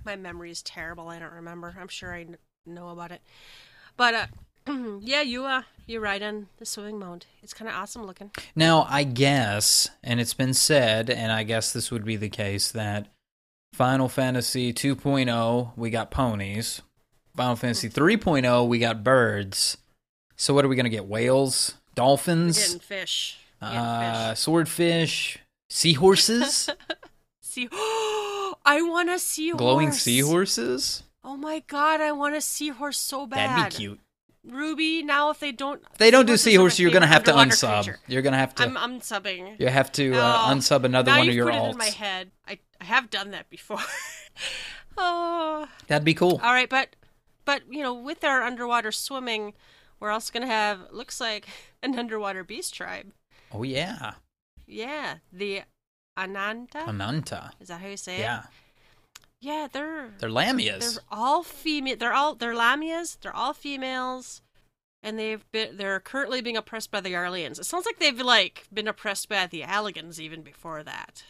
My 0.05 0.16
memory 0.16 0.51
is 0.51 0.62
terrible. 0.62 1.09
I 1.09 1.18
don't 1.18 1.33
remember. 1.33 1.77
I'm 1.81 1.89
sure 1.89 2.12
I 2.14 2.27
know 2.64 2.89
about 2.89 3.12
it. 3.12 3.20
But 3.97 4.14
uh, 4.14 4.27
yeah, 5.01 5.22
you 5.22 5.45
uh, 5.45 5.62
you 5.87 6.01
ride 6.01 6.22
on 6.24 6.49
the 6.59 6.66
swimming 6.66 6.99
mount. 6.99 7.27
It's 7.43 7.55
kind 7.55 7.68
of 7.68 7.77
awesome 7.77 8.05
looking. 8.05 8.33
Now, 8.57 8.87
I 8.89 9.05
guess, 9.05 9.89
and 10.03 10.20
it's 10.20 10.35
been 10.35 10.55
said, 10.55 11.09
and 11.09 11.31
I 11.31 11.45
guess 11.45 11.72
this 11.72 11.93
would 11.93 12.05
be 12.05 12.16
the 12.16 12.29
case 12.29 12.72
that 12.72 13.09
Final 13.77 14.09
Fantasy 14.09 14.72
2.0 14.72 15.72
we 15.77 15.91
got 15.91 16.11
ponies. 16.11 16.81
Final 17.37 17.57
Fantasy 17.57 17.91
3.0 17.91 18.66
we 18.68 18.79
got 18.79 19.05
birds. 19.05 19.77
So 20.35 20.55
what 20.55 20.64
are 20.64 20.68
we 20.68 20.77
gonna 20.77 20.89
get? 20.89 21.05
Whales, 21.05 21.74
We're 21.89 21.95
dolphins, 21.95 22.59
getting 22.59 22.81
fish. 22.81 23.39
We're 23.61 23.68
getting 23.68 23.83
uh, 23.85 24.31
fish. 24.31 24.39
swordfish, 24.41 25.39
seahorses, 25.68 26.70
See, 27.43 27.68
I 27.72 28.81
want 28.83 29.11
to 29.11 29.18
see 29.18 29.53
glowing 29.53 29.93
seahorses. 29.93 31.03
Oh 31.22 31.37
my 31.37 31.62
god, 31.66 32.01
I 32.01 32.12
want 32.12 32.35
a 32.35 32.41
seahorse 32.41 32.97
so 32.97 33.27
bad. 33.27 33.59
That'd 33.59 33.72
be 33.72 33.77
cute. 33.77 34.01
Ruby, 34.49 35.03
now 35.03 35.31
if 35.31 35.41
they 35.41 35.53
don't 35.53 35.83
If 35.93 35.99
they 35.99 36.11
don't 36.11 36.27
do 36.27 36.39
seahorse, 36.39 36.79
you're 36.79 36.91
gonna 36.91 37.07
have 37.07 37.24
to 37.24 37.33
unsub. 37.33 37.85
creature. 37.85 37.99
You're 38.09 38.22
gonna 38.22 38.39
have 38.39 38.55
to. 38.55 38.62
I'm 38.62 38.77
I'm 38.79 39.01
you 39.59 39.68
have 39.68 39.93
to 39.93 40.14
uh, 40.14 40.47
Oh, 40.49 40.55
unsub 40.55 40.85
another 40.85 41.12
one 41.12 41.29
of 41.29 41.35
your 41.35 41.47
alts. 41.47 41.53
I 41.53 41.59
put 41.59 41.66
it 41.66 41.72
in 41.72 41.79
my 41.79 41.85
head. 41.87 42.31
I, 42.47 42.59
I 42.81 42.85
have 42.85 43.11
done 43.11 43.31
that 43.33 43.49
before. 43.51 43.79
oh, 44.99 45.68
That'd 45.87 46.05
be 46.05 46.14
cool. 46.14 46.41
all 46.43 46.53
right, 46.53 46.68
but 46.68 46.97
but 47.45 47.62
you 47.70 47.83
know, 47.83 47.95
with 47.95 48.24
our 48.24 48.43
underwater 48.43 48.93
swimming, 48.93 49.55
we're 50.01 50.11
also 50.11 50.33
gonna 50.33 50.47
have 50.47 50.81
looks 50.91 51.20
like 51.20 51.47
an 51.83 51.99
underwater 51.99 52.45
beast 52.45 52.74
tribe. 52.74 53.12
Oh 53.53 53.62
yeah, 53.62 54.14
Yeah, 54.66 55.16
the 55.33 55.62
Ananta. 56.16 56.81
Ananta. 56.89 57.51
Is 57.61 57.68
that 57.68 57.81
how 57.81 57.89
you 57.89 57.97
say 57.97 58.16
it? 58.16 58.20
Yeah, 58.20 58.43
Yeah, 59.41 59.68
they're 59.70 60.11
they're 60.18 60.31
lamias. 60.31 60.95
They're 60.95 61.03
all 61.11 61.43
female. 61.43 61.97
They're 61.97 62.14
all 62.14 62.35
they're 62.35 62.55
lamias. 62.55 63.18
They're 63.20 63.37
all 63.37 63.53
females, 63.53 64.43
and 65.03 65.18
they've 65.18 65.45
been 65.53 65.77
they're 65.77 66.01
currently 66.01 66.41
being 66.41 66.57
oppressed 66.57 66.91
by 66.91 67.01
the 67.01 67.12
Arlians. 67.12 67.59
It 67.61 67.66
sounds 67.66 67.87
like 67.87 67.99
they've 67.99 68.18
like 68.20 68.64
been 68.72 68.89
oppressed 68.89 69.29
by 69.29 69.47
the 69.47 69.62
Alligans 69.62 70.20
even 70.20 70.43
before 70.43 70.83
that. 70.83 71.22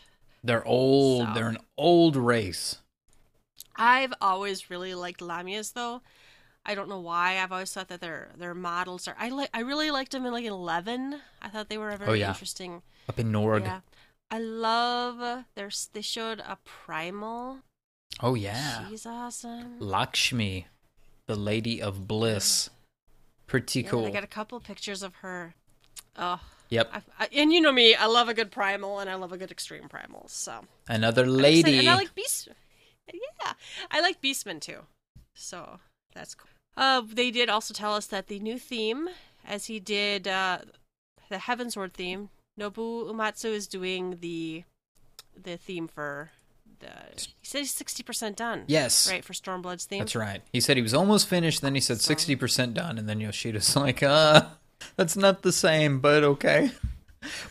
They're 0.47 0.65
old. 0.67 1.29
So- 1.29 1.35
They're 1.35 1.49
an 1.49 1.59
old 1.77 2.17
race. 2.17 2.79
I've 3.77 4.15
always 4.21 4.71
really 4.71 4.95
liked 4.95 5.21
lamias 5.21 5.73
though. 5.75 6.01
I 6.65 6.75
don't 6.75 6.89
know 6.89 6.99
why. 7.01 7.39
I've 7.39 7.53
always 7.53 7.73
thought 7.73 7.89
that 7.89 8.01
their 8.01 8.31
their 8.37 8.55
models 8.55 9.07
are. 9.07 9.15
I 9.19 9.29
like. 9.29 9.51
I 9.55 9.61
really 9.61 9.91
liked 9.91 10.13
them 10.13 10.25
in 10.27 10.33
like 10.33 10.45
Eleven. 10.45 11.21
I 11.43 11.49
thought 11.49 11.69
they 11.69 11.79
were 11.79 11.91
a 11.91 11.97
very 11.97 12.11
Oh, 12.11 12.15
yeah. 12.15 12.29
interesting. 12.29 12.83
Up 13.09 13.19
in 13.21 13.31
Nord. 13.31 13.65
Yeah. 13.65 13.81
I 14.31 14.39
love. 14.39 15.45
There's. 15.55 15.89
They 15.93 16.01
showed 16.01 16.41
a 16.41 16.59
primal. 16.65 17.59
Oh 18.21 18.35
yeah. 18.35 18.89
She's 18.89 19.05
awesome. 19.07 19.79
Lakshmi, 19.79 20.67
the 21.27 21.37
Lady 21.37 21.81
of 21.83 22.09
Bliss. 22.09 22.71
Pretty 23.47 23.83
Yeah, 23.83 23.91
cool. 23.91 24.03
They 24.05 24.11
got 24.11 24.25
a 24.25 24.27
couple 24.29 24.59
pictures 24.59 25.03
of 25.05 25.17
her. 25.17 25.55
Oh, 26.17 26.41
Yep. 26.71 26.91
I, 26.93 27.03
I, 27.21 27.29
and 27.35 27.53
you 27.53 27.61
know 27.61 27.73
me, 27.73 27.95
I 27.95 28.07
love 28.07 28.29
a 28.29 28.35
good 28.35 28.51
primal 28.51 28.99
and 28.99 29.09
I 29.09 29.15
love 29.15 29.33
a 29.33 29.37
good 29.39 29.51
extreme 29.51 29.89
primal. 29.89 30.25
So 30.29 30.65
Another 30.89 31.27
lady. 31.27 31.79
and 31.79 31.89
I 31.89 31.95
like 31.95 32.15
beast. 32.15 32.49
Yeah, 33.13 33.53
I 33.91 34.01
like 34.01 34.21
Beastman 34.21 34.61
too. 34.61 34.81
So 35.35 35.79
that's 36.15 36.35
cool. 36.35 36.49
Uh, 36.77 37.03
they 37.07 37.31
did 37.31 37.49
also 37.49 37.73
tell 37.73 37.95
us 37.95 38.07
that 38.07 38.27
the 38.27 38.41
new 38.41 38.59
theme, 38.59 39.09
as 39.47 39.67
he 39.67 39.79
did 39.79 40.27
uh, 40.27 40.59
the 41.29 41.37
Heavensward 41.37 41.93
theme, 41.93 42.31
Nobuo 42.59 43.11
Uematsu 43.13 43.47
is 43.47 43.67
doing 43.67 44.19
the 44.21 44.65
the 45.41 45.57
theme 45.57 45.87
for 45.87 46.31
the. 46.81 46.89
He 47.17 47.47
said 47.47 47.59
he's 47.59 47.71
sixty 47.73 48.03
percent 48.03 48.37
done. 48.37 48.65
yes. 48.67 49.09
Right 49.11 49.25
for 49.25 49.33
Stormblood's 49.35 49.85
theme. 49.85 50.01
That's 50.01 50.17
right. 50.17 50.43
He 50.53 50.61
said 50.61 50.77
he 50.77 50.83
was 50.83 50.95
almost 50.95 51.29
finished, 51.29 51.63
then 51.63 51.75
he 51.75 51.81
said 51.81 51.99
60% 51.99 52.75
done, 52.75 52.99
and 52.99 53.09
then 53.09 53.21
Yoshida's 53.21 53.77
like, 53.77 54.03
uh, 54.03 54.47
that's 54.97 55.17
not 55.17 55.43
the 55.43 55.53
same, 55.53 56.01
but 56.01 56.25
okay. 56.25 56.71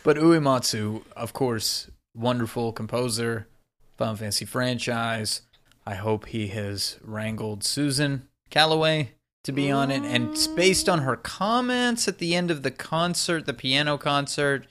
But 0.02 0.16
Uematsu, 0.16 1.02
of 1.14 1.32
course, 1.32 1.90
wonderful 2.14 2.72
composer, 2.72 3.48
Final 3.96 4.16
Fantasy 4.16 4.44
franchise. 4.44 5.42
I 5.86 5.94
hope 5.94 6.26
he 6.26 6.48
has 6.48 6.98
wrangled 7.02 7.62
Susan 7.62 8.28
Calloway 8.50 9.12
to 9.44 9.52
be 9.52 9.70
on 9.70 9.90
it. 9.90 10.02
And 10.02 10.30
it's 10.30 10.46
based 10.46 10.88
on 10.88 11.00
her 11.00 11.16
comments 11.16 12.08
at 12.08 12.18
the 12.18 12.34
end 12.34 12.50
of 12.50 12.62
the 12.62 12.70
concert, 12.70 13.46
the 13.46 13.54
piano 13.54 13.96
concert. 13.96 14.66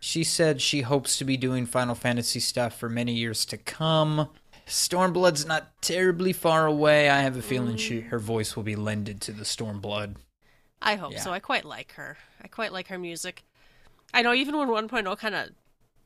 She 0.00 0.22
said 0.22 0.60
she 0.60 0.82
hopes 0.82 1.16
to 1.18 1.24
be 1.24 1.36
doing 1.36 1.66
Final 1.66 1.94
Fantasy 1.94 2.38
stuff 2.38 2.78
for 2.78 2.88
many 2.88 3.12
years 3.12 3.44
to 3.46 3.56
come. 3.56 4.28
Stormblood's 4.66 5.46
not 5.46 5.80
terribly 5.80 6.34
far 6.34 6.66
away. 6.66 7.08
I 7.08 7.22
have 7.22 7.36
a 7.36 7.42
feeling 7.42 7.76
she 7.76 8.00
her 8.00 8.18
voice 8.18 8.54
will 8.54 8.62
be 8.62 8.76
lended 8.76 9.20
to 9.22 9.32
the 9.32 9.44
Stormblood. 9.44 10.16
I 10.80 10.94
hope 10.96 11.12
Yeah. 11.12 11.20
so. 11.20 11.32
I 11.32 11.38
quite 11.40 11.64
like 11.64 11.92
her. 11.92 12.16
I 12.42 12.48
quite 12.48 12.72
like 12.72 12.88
her 12.88 12.98
music. 12.98 13.42
I 14.14 14.22
know 14.22 14.32
even 14.32 14.56
when 14.56 14.68
1.0 14.68 15.18
kind 15.18 15.34
of 15.34 15.50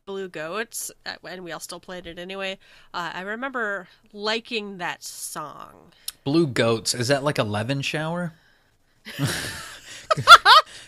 blew 0.07 0.29
goats, 0.29 0.91
uh, 1.07 1.15
and 1.25 1.45
we 1.45 1.53
all 1.53 1.61
still 1.61 1.79
played 1.81 2.07
it 2.07 2.19
anyway, 2.19 2.59
uh, 2.93 3.13
I 3.15 3.21
remember 3.21 3.87
liking 4.13 4.79
that 4.79 5.05
song. 5.05 5.93
Blue 6.25 6.47
goats 6.47 6.95
is 6.95 7.09
that 7.09 7.23
like 7.23 7.39
a 7.39 7.45
Levin 7.45 7.83
shower? 7.83 8.35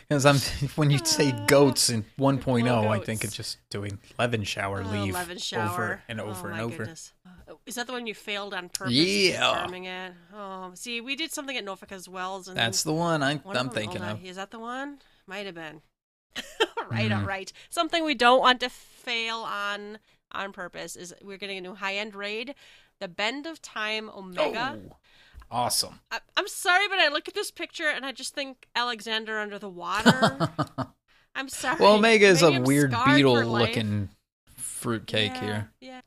Because 0.09 0.27
I'm 0.27 0.37
when 0.77 0.91
you 0.91 0.99
say 0.99 1.33
goats 1.47 1.89
in 1.89 2.05
1.0, 2.19 2.89
I 2.89 2.99
think 2.99 3.25
it's 3.25 3.35
just 3.35 3.57
doing 3.71 3.99
Levin 4.19 4.45
shower 4.45 4.83
Oh, 4.87 4.91
leave 4.91 5.15
11 5.15 5.39
shower. 5.39 5.71
over 5.73 6.03
and 6.09 6.21
over 6.21 6.49
Oh, 6.49 6.53
and 6.53 6.61
over. 6.61 6.77
goodness. 6.77 7.13
Is 7.67 7.75
that 7.75 7.87
the 7.87 7.93
one 7.93 8.07
you 8.07 8.15
failed 8.15 8.55
on 8.55 8.69
purpose? 8.69 8.93
Yeah. 8.95 9.55
Farming 9.55 9.85
it. 9.85 10.13
Oh, 10.35 10.73
see, 10.75 11.01
we 11.01 11.17
did 11.17 11.33
something 11.33 11.57
at 11.57 11.65
Norfolk 11.65 11.91
Wells, 12.09 12.49
and 12.49 12.57
That's 12.57 12.83
the 12.83 12.93
one 12.93 13.23
I'm 13.23 13.41
them- 13.53 13.71
thinking 13.71 14.03
of. 14.03 14.25
Is 14.25 14.37
that 14.37 14.51
the 14.51 14.59
one? 14.59 14.99
Might 15.27 15.47
have 15.47 15.55
been. 15.55 15.81
right, 16.91 17.11
Mhm. 17.11 17.21
all 17.21 17.27
right. 17.27 17.53
Something 17.71 18.05
we 18.05 18.15
don't 18.15 18.41
want 18.41 18.61
to 18.61 18.69
fail 18.69 19.39
on 19.39 19.99
on 20.33 20.53
purpose 20.53 20.97
is 20.97 21.15
we're 21.23 21.37
getting 21.37 21.59
a 21.59 21.61
new 21.61 21.75
high 21.75 21.95
end 21.95 22.15
raid, 22.15 22.55
the 22.99 23.07
Bend 23.09 23.47
of 23.47 23.63
Time 23.63 24.11
Omega. 24.11 24.81
Oh, 24.91 24.97
awesome. 25.51 26.01
I, 26.11 26.19
I'm 26.37 26.49
sorry, 26.49 26.89
but 26.89 26.99
I 26.99 27.09
look 27.09 27.29
at 27.29 27.35
this 27.35 27.51
picture 27.53 27.87
and 27.89 28.05
I 28.05 28.11
just 28.13 28.35
think 28.35 28.67
Alexander 28.75 29.39
under 29.39 29.59
the 29.61 29.69
water. 29.69 30.49
I'm 31.37 31.49
sorry. 31.49 31.77
well, 31.81 31.95
Omega 31.95 32.27
is 32.27 32.43
Maybe 32.43 32.55
a 32.55 32.59
I'm 32.59 32.65
weird 32.65 32.97
beetle 33.07 33.45
looking 33.45 34.09
fruitcake 34.57 35.35
yeah, 35.35 35.41
here. 35.41 35.71
Yeah. 35.81 36.01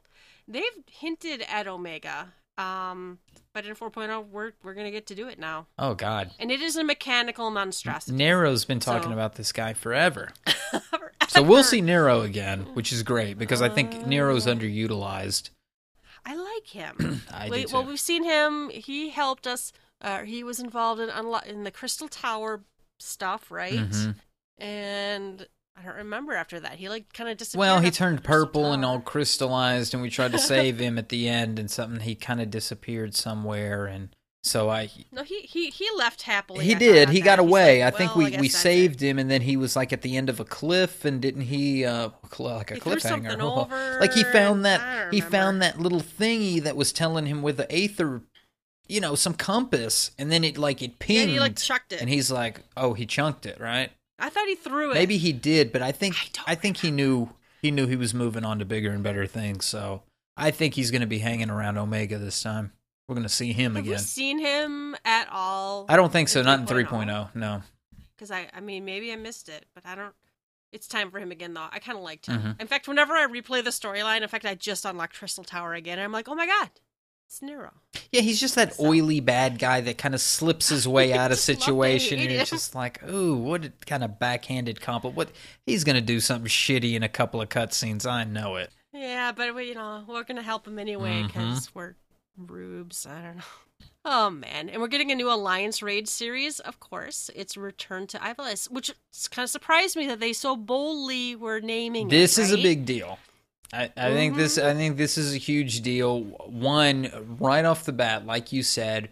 They've 0.48 0.64
hinted 0.90 1.44
at 1.50 1.68
Omega. 1.68 2.34
Um, 2.58 3.20
but 3.54 3.66
in 3.68 3.76
4.0 3.76 4.30
we're 4.30 4.52
we're 4.64 4.74
going 4.74 4.86
to 4.88 4.92
get 4.92 5.06
to 5.08 5.16
do 5.16 5.28
it 5.28 5.38
now. 5.38 5.68
Oh 5.78 5.94
God. 5.94 6.32
And 6.40 6.52
it 6.52 6.60
is 6.62 6.76
a 6.76 6.84
mechanical 6.84 7.52
monstrosity. 7.52 8.18
Nero's 8.18 8.66
been 8.66 8.80
talking 8.80 9.10
So- 9.10 9.14
about 9.14 9.36
this 9.36 9.52
guy 9.52 9.74
forever. 9.86 10.30
So 11.28 11.44
we'll 11.44 11.64
see 11.64 11.82
Nero 11.82 12.22
again, 12.22 12.62
which 12.74 12.92
is 12.92 13.04
great 13.04 13.38
because 13.38 13.62
I 13.62 13.70
think 13.70 14.08
Nero's 14.08 14.48
Uh. 14.48 14.56
underutilized. 14.56 15.50
I 16.26 16.36
like 16.36 16.68
him. 16.68 17.22
I 17.32 17.50
we, 17.50 17.66
do 17.66 17.74
well, 17.74 17.84
we've 17.86 18.00
seen 18.00 18.24
him. 18.24 18.70
He 18.70 19.10
helped 19.12 19.46
us. 19.46 19.72
Uh, 20.02 20.24
he 20.24 20.44
was 20.44 20.60
involved 20.60 21.00
in 21.00 21.10
unlo- 21.10 21.46
in 21.46 21.64
the 21.64 21.72
Crystal 21.72 22.08
Tower 22.08 22.62
stuff, 23.00 23.52
right? 23.52 23.74
Mhm. 23.80 24.16
And 24.58 25.48
I 25.78 25.84
don't 25.84 25.96
remember 25.98 26.34
after 26.34 26.60
that. 26.60 26.74
He 26.74 26.90
like 26.90 27.14
kind 27.14 27.30
of 27.30 27.38
disappeared. 27.38 27.60
Well, 27.60 27.80
he 27.80 27.92
turned 27.92 28.24
purple 28.24 28.72
and 28.74 28.84
all 28.84 29.00
crystallized, 29.00 29.94
and 29.94 30.02
we 30.02 30.10
tried 30.10 30.32
to 30.32 30.40
save 30.40 30.80
him 30.80 30.98
at 30.98 31.10
the 31.10 31.30
end, 31.30 31.60
and 31.60 31.70
something 31.70 32.00
he 32.00 32.16
kind 32.16 32.42
of 32.42 32.50
disappeared 32.50 33.14
somewhere, 33.16 33.86
and 33.86 34.10
so 34.44 34.70
I 34.70 34.90
No, 35.12 35.24
he 35.24 35.42
he 35.42 35.70
he 35.70 35.88
left 35.96 36.24
happily. 36.24 36.66
he 36.66 36.74
I 36.76 36.80
did 36.80 37.10
he 37.10 37.20
on 37.20 37.26
got 37.26 37.36
that. 37.36 37.42
Away. 37.44 37.84
like, 37.84 37.94
I 37.94 37.98
think 37.98 38.16
"Well, 38.16 38.26
we 38.26 38.32
guess 38.32 38.40
we 38.42 38.48
that's 38.48 38.56
it." 38.56 38.62
saved 38.62 39.02
him, 39.02 39.20
and 39.20 39.30
then 39.30 39.42
he 39.42 39.56
was 39.58 39.76
like 39.76 39.94
at 39.94 40.02
the 40.02 40.18
end 40.18 40.30
of 40.30 40.40
a 40.40 40.46
cliff, 40.46 41.06
and 41.06 41.22
didn't 41.22 41.42
he 41.42 41.86
uh 41.86 42.10
like 42.40 42.72
a 42.72 42.76
He 42.76 42.80
cliffhanger? 42.82 43.40
over, 43.40 43.98
like 44.00 44.14
he 44.14 44.24
found 44.24 44.66
that 44.66 45.14
he 45.14 45.22
found 45.22 45.62
that 45.62 45.80
little 45.80 46.02
thingy 46.02 46.62
that 46.64 46.76
was 46.76 46.92
telling 46.92 47.26
him 47.28 47.42
with 47.42 47.58
the 47.58 47.72
aether, 47.72 48.22
you 48.88 49.00
know, 49.02 49.16
some 49.16 49.34
compass, 49.34 50.12
and 50.18 50.32
then 50.32 50.44
it 50.44 50.58
like 50.58 50.82
it 50.82 50.92
Yeah, 50.92 50.96
pinged, 51.00 51.32
he 51.32 51.40
like 51.40 51.58
chucked 51.58 51.94
it. 51.94 52.02
and 52.02 52.10
he's 52.10 52.32
like, 52.32 52.62
oh, 52.76 52.94
he 52.94 53.06
chunked 53.06 53.46
it, 53.46 53.60
right? 53.60 53.92
I 54.20 54.30
thought 54.30 54.48
he 54.48 54.56
threw 54.56 54.92
it. 54.92 54.96
Maybe 54.96 55.18
he 55.18 55.32
did, 55.32 55.72
but 55.72 55.82
I 55.82 55.92
think 55.92 56.16
I 56.48 56.52
I, 56.52 56.56
think 56.56 56.78
he 56.78 56.92
knew 56.92 57.30
he 57.62 57.72
knew 57.72 57.88
he 57.88 57.96
was 57.96 58.14
moving 58.14 58.44
on 58.44 58.60
to 58.60 58.66
bigger 58.66 58.92
and 58.92 59.04
better 59.04 59.26
things. 59.28 59.66
So 59.66 60.04
I 60.36 60.52
think 60.52 60.74
he's 60.74 60.92
going 60.92 61.02
to 61.02 61.08
be 61.08 61.20
hanging 61.20 61.50
around 61.50 61.78
Omega 61.78 62.18
this 62.18 62.42
time. 62.42 62.72
We're 63.08 63.16
going 63.16 63.24
to 63.24 63.30
see 63.34 63.54
him 63.54 63.76
Have 63.76 63.86
again. 63.86 64.00
seen 64.00 64.40
him 64.40 64.96
at 65.06 65.30
all? 65.32 65.86
I 65.88 65.96
don't 65.96 66.12
think 66.12 66.28
so. 66.30 66.42
in 66.42 66.46
Not 66.46 66.60
in 66.60 66.66
3.0? 66.66 66.88
3.0. 66.88 67.36
No. 67.36 67.62
Because 68.16 68.32
I, 68.32 68.48
I 68.54 68.60
mean, 68.60 68.84
maybe 68.84 69.14
I 69.14 69.16
missed 69.16 69.48
it, 69.48 69.66
but 69.74 69.86
I 69.86 69.96
don't. 69.96 70.14
it's 70.74 70.88
time 70.88 71.10
for 71.12 71.20
him 71.20 71.32
again, 71.32 71.54
though. 71.54 71.68
I 71.72 71.80
kind 71.80 71.98
of 71.98 72.04
liked 72.04 72.26
him. 72.26 72.40
Mm-hmm. 72.40 72.52
In 72.62 72.68
fact, 72.68 72.88
whenever 72.88 73.14
I 73.14 73.28
replay 73.28 73.64
the 73.64 73.70
storyline, 73.70 74.24
in 74.24 74.28
fact, 74.28 74.46
I 74.46 74.56
just 74.56 74.84
unlocked 74.84 75.18
Crystal 75.18 75.44
Tower 75.46 75.74
again, 75.74 76.00
and 76.00 76.04
I'm 76.06 76.12
like, 76.12 76.28
oh 76.28 76.36
my 76.36 76.46
god, 76.48 76.70
Nero. 77.42 77.72
Yeah, 78.12 78.22
he's 78.22 78.40
just 78.40 78.56
that 78.56 78.80
oily 78.80 79.20
bad 79.20 79.60
guy 79.60 79.82
that 79.82 79.98
kind 79.98 80.16
of 80.16 80.22
slips 80.22 80.70
his 80.70 80.88
way 80.88 81.14
out 81.18 81.32
of 81.32 81.38
just 81.38 81.50
love 81.50 81.58
to 81.58 81.64
situation. 81.64 82.20
You're 82.20 82.46
just 82.46 82.74
like, 82.76 83.04
ooh, 83.10 83.36
what 83.36 83.86
kind 83.86 84.04
of 84.04 84.20
backhanded 84.20 84.82
compliment? 84.82 85.18
What 85.18 85.32
he's 85.66 85.84
gonna 85.84 86.02
do 86.02 86.20
something 86.20 86.50
shitty 86.50 86.94
in 86.94 87.04
a 87.04 87.10
couple 87.10 87.42
of 87.42 87.50
cutscenes. 87.50 88.10
I 88.10 88.24
know 88.24 88.56
it. 88.56 88.72
Yeah, 88.94 89.32
but 89.32 89.54
we, 89.54 89.70
you 89.70 89.76
know, 89.76 90.04
we're 90.08 90.24
gonna 90.24 90.42
help 90.42 90.68
him 90.68 90.80
anyway 90.80 91.22
mm-hmm. 91.22 91.28
because 91.28 91.74
we're 91.76 91.96
rubes. 92.38 93.06
I 93.06 93.22
don't 93.22 93.38
know. 93.38 93.44
Oh 94.10 94.30
man, 94.30 94.70
and 94.70 94.82
we're 94.82 94.88
getting 94.88 95.12
a 95.12 95.16
new 95.16 95.30
Alliance 95.30 95.84
raid 95.84 96.08
series. 96.08 96.62
Of 96.62 96.80
course, 96.80 97.30
it's 97.36 97.58
Return 97.58 98.08
to 98.08 98.18
Ivalice, 98.20 98.72
which 98.72 98.90
kind 99.32 99.44
of 99.44 99.50
surprised 99.50 99.98
me 99.98 100.08
that 100.08 100.22
they 100.22 100.32
so 100.32 100.56
boldly 100.56 101.36
were 101.36 101.60
naming. 101.60 102.08
This 102.08 102.38
it, 102.38 102.44
is 102.44 102.54
a 102.54 102.58
big 102.58 102.86
deal. 102.86 103.20
I, 103.74 103.92
I 103.98 104.14
think 104.14 104.36
this 104.36 104.58
I 104.58 104.74
think 104.74 104.98
this 104.98 105.18
is 105.18 105.34
a 105.34 105.38
huge 105.38 105.82
deal. 105.82 106.22
One, 106.22 107.10
right 107.40 107.66
off 107.66 107.86
the 107.86 107.94
bat, 107.94 108.26
like 108.26 108.54
you 108.54 108.64
said, 108.64 109.10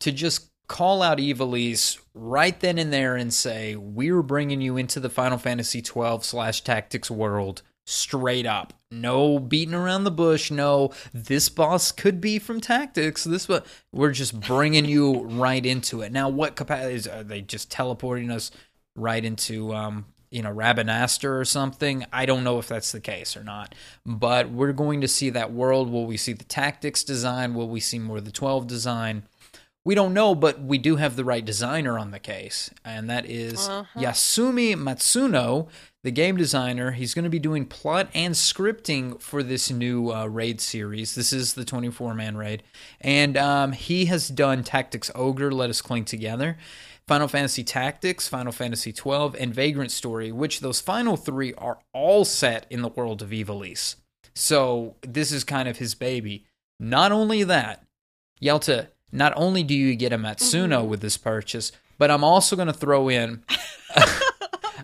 to 0.00 0.12
just 0.12 0.48
call 0.68 1.02
out 1.02 1.18
Ivalice 1.18 1.98
right 2.14 2.58
then 2.60 2.78
and 2.78 2.92
there 2.92 3.16
and 3.16 3.34
say, 3.34 3.74
We're 3.74 4.22
bringing 4.22 4.60
you 4.60 4.76
into 4.76 5.00
the 5.00 5.10
Final 5.10 5.38
Fantasy 5.38 5.82
twelve 5.82 6.24
slash 6.24 6.62
tactics 6.62 7.10
world 7.10 7.62
straight 7.86 8.46
up. 8.46 8.72
No 8.92 9.40
beating 9.40 9.74
around 9.74 10.04
the 10.04 10.10
bush. 10.12 10.50
No, 10.50 10.92
this 11.12 11.48
boss 11.48 11.90
could 11.90 12.20
be 12.20 12.38
from 12.38 12.60
tactics. 12.60 13.24
This 13.24 13.46
but 13.46 13.66
we're 13.92 14.12
just 14.12 14.40
bringing 14.40 14.84
you 14.84 15.22
right 15.24 15.64
into 15.64 16.02
it. 16.02 16.12
Now, 16.12 16.28
what 16.28 16.54
capacity 16.54 17.10
are 17.10 17.24
they 17.24 17.40
just 17.40 17.70
teleporting 17.70 18.30
us 18.30 18.52
right 18.96 19.24
into 19.24 19.72
um 19.74 20.04
you 20.30 20.42
know 20.42 20.52
Rabanastre 20.52 21.40
or 21.40 21.44
something? 21.44 22.04
I 22.12 22.26
don't 22.26 22.44
know 22.44 22.58
if 22.58 22.68
that's 22.68 22.92
the 22.92 23.00
case 23.00 23.36
or 23.36 23.44
not. 23.44 23.74
But 24.06 24.50
we're 24.50 24.72
going 24.72 25.00
to 25.00 25.08
see 25.08 25.30
that 25.30 25.52
world. 25.52 25.90
Will 25.90 26.06
we 26.06 26.16
see 26.16 26.32
the 26.32 26.44
tactics 26.44 27.04
design? 27.04 27.54
Will 27.54 27.68
we 27.68 27.80
see 27.80 27.98
more 27.98 28.18
of 28.18 28.24
the 28.24 28.30
twelve 28.30 28.66
design? 28.66 29.24
We 29.82 29.94
don't 29.94 30.12
know, 30.12 30.34
but 30.34 30.60
we 30.60 30.76
do 30.76 30.96
have 30.96 31.16
the 31.16 31.24
right 31.24 31.44
designer 31.44 31.98
on 31.98 32.10
the 32.10 32.18
case, 32.18 32.70
and 32.84 33.08
that 33.08 33.24
is 33.24 33.66
Yasumi 33.96 34.74
Matsuno, 34.74 35.68
the 36.02 36.10
game 36.10 36.36
designer. 36.36 36.90
He's 36.90 37.14
going 37.14 37.24
to 37.24 37.30
be 37.30 37.38
doing 37.38 37.64
plot 37.64 38.10
and 38.12 38.34
scripting 38.34 39.18
for 39.22 39.42
this 39.42 39.70
new 39.70 40.12
uh, 40.12 40.26
raid 40.26 40.60
series. 40.60 41.14
This 41.14 41.32
is 41.32 41.54
the 41.54 41.64
24 41.64 42.14
man 42.14 42.36
raid, 42.36 42.62
and 43.00 43.38
um, 43.38 43.72
he 43.72 44.04
has 44.04 44.28
done 44.28 44.64
Tactics 44.64 45.10
Ogre, 45.14 45.50
Let 45.50 45.70
Us 45.70 45.80
Cling 45.80 46.04
Together. 46.04 46.58
Final 47.10 47.26
Fantasy 47.26 47.64
Tactics, 47.64 48.28
Final 48.28 48.52
Fantasy 48.52 48.92
12, 48.92 49.34
and 49.40 49.52
Vagrant 49.52 49.90
Story, 49.90 50.30
which 50.30 50.60
those 50.60 50.80
final 50.80 51.16
three 51.16 51.52
are 51.54 51.80
all 51.92 52.24
set 52.24 52.66
in 52.70 52.82
the 52.82 52.88
world 52.88 53.20
of 53.20 53.30
Ivalice. 53.30 53.96
So 54.32 54.94
this 55.02 55.32
is 55.32 55.42
kind 55.42 55.68
of 55.68 55.78
his 55.78 55.96
baby. 55.96 56.44
Not 56.78 57.10
only 57.10 57.42
that, 57.42 57.84
Yelta, 58.40 58.90
not 59.10 59.32
only 59.34 59.64
do 59.64 59.74
you 59.74 59.96
get 59.96 60.12
a 60.12 60.18
Matsuno 60.18 60.86
with 60.86 61.00
this 61.00 61.16
purchase, 61.16 61.72
but 61.98 62.12
I'm 62.12 62.22
also 62.22 62.54
going 62.54 62.68
to 62.68 62.72
throw 62.72 63.08
in 63.08 63.42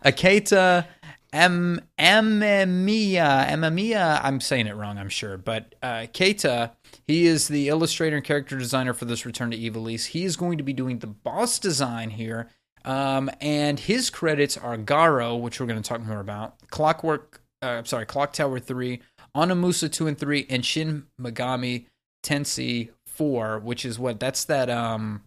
Aketa 0.04 0.84
Am 1.32 1.80
Amemiya. 1.96 3.46
Amemiya, 3.50 4.20
I'm 4.24 4.40
saying 4.40 4.66
it 4.66 4.74
wrong, 4.74 4.98
I'm 4.98 5.10
sure, 5.10 5.38
but 5.38 5.76
uh, 5.80 6.06
Keita, 6.12 6.72
he 7.06 7.26
is 7.26 7.48
the 7.48 7.68
illustrator 7.68 8.16
and 8.16 8.24
character 8.24 8.58
designer 8.58 8.92
for 8.92 9.04
this 9.04 9.24
Return 9.24 9.50
to 9.52 9.56
Ivalice. 9.58 10.06
He 10.06 10.24
is 10.24 10.36
going 10.36 10.58
to 10.58 10.64
be 10.64 10.72
doing 10.72 10.98
the 10.98 11.06
boss 11.06 11.58
design 11.58 12.10
here, 12.10 12.48
um, 12.84 13.30
and 13.40 13.78
his 13.80 14.10
credits 14.10 14.56
are 14.56 14.76
Garo, 14.76 15.40
which 15.40 15.60
we're 15.60 15.66
going 15.66 15.80
to 15.82 15.88
talk 15.88 16.00
more 16.02 16.20
about, 16.20 16.54
Clockwork, 16.70 17.40
uh, 17.62 17.66
I'm 17.66 17.86
sorry, 17.86 18.06
Clock 18.06 18.32
Tower 18.32 18.58
3, 18.58 19.00
Onimusha 19.34 19.90
2 19.90 20.06
and 20.06 20.18
3, 20.18 20.46
and 20.50 20.64
Shin 20.64 21.06
Megami 21.20 21.86
Tensei 22.22 22.90
4, 23.06 23.58
which 23.60 23.84
is 23.84 23.98
what? 23.98 24.18
That's 24.20 24.44
that, 24.44 24.68
um, 24.70 25.22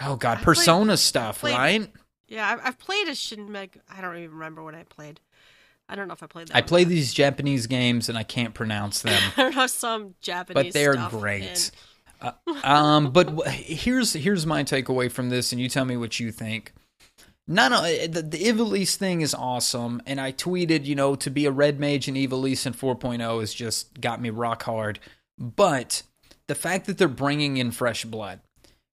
oh 0.00 0.16
god, 0.16 0.36
played- 0.36 0.44
Persona 0.44 0.96
stuff, 0.96 1.40
played- 1.40 1.54
right? 1.54 1.92
Yeah, 2.28 2.48
I've, 2.48 2.60
I've 2.64 2.78
played 2.78 3.08
a 3.08 3.14
Shin 3.16 3.50
Meg. 3.50 3.80
I 3.88 4.00
don't 4.00 4.16
even 4.16 4.30
remember 4.30 4.62
what 4.62 4.76
I 4.76 4.84
played. 4.84 5.18
I 5.90 5.96
don't 5.96 6.08
know 6.08 6.14
if 6.14 6.22
I 6.22 6.26
played 6.26 6.48
that. 6.48 6.56
I 6.56 6.62
play 6.62 6.84
these 6.84 7.12
Japanese 7.12 7.66
games 7.66 8.08
and 8.08 8.16
I 8.16 8.22
can't 8.22 8.54
pronounce 8.54 9.02
them, 9.02 9.20
I 9.36 9.42
don't 9.42 9.56
know 9.56 9.66
some 9.66 10.14
Japanese, 10.20 10.64
but 10.64 10.72
they're 10.72 10.96
great. 11.08 11.42
and- 11.42 11.70
uh, 12.20 12.32
um, 12.64 13.12
but 13.12 13.30
wh- 13.30 13.48
here's 13.48 14.12
here's 14.12 14.46
my 14.46 14.62
takeaway 14.62 15.10
from 15.10 15.30
this, 15.30 15.52
and 15.52 15.60
you 15.60 15.68
tell 15.68 15.84
me 15.84 15.96
what 15.96 16.20
you 16.20 16.30
think. 16.30 16.72
None 17.48 17.72
of 17.72 17.80
uh, 17.80 18.06
the, 18.08 18.22
the 18.22 18.44
Ivalice 18.44 18.96
thing 18.96 19.22
is 19.22 19.34
awesome, 19.34 20.02
and 20.06 20.20
I 20.20 20.32
tweeted, 20.32 20.84
you 20.84 20.94
know, 20.94 21.14
to 21.16 21.30
be 21.30 21.46
a 21.46 21.50
red 21.50 21.80
mage 21.80 22.06
in 22.06 22.14
Ivalice 22.14 22.66
in 22.66 22.74
4.0 22.74 23.40
has 23.40 23.52
just 23.52 24.00
got 24.00 24.20
me 24.20 24.30
rock 24.30 24.62
hard. 24.62 25.00
But 25.36 26.02
the 26.46 26.54
fact 26.54 26.86
that 26.86 26.98
they're 26.98 27.08
bringing 27.08 27.56
in 27.56 27.72
fresh 27.72 28.04
blood 28.04 28.40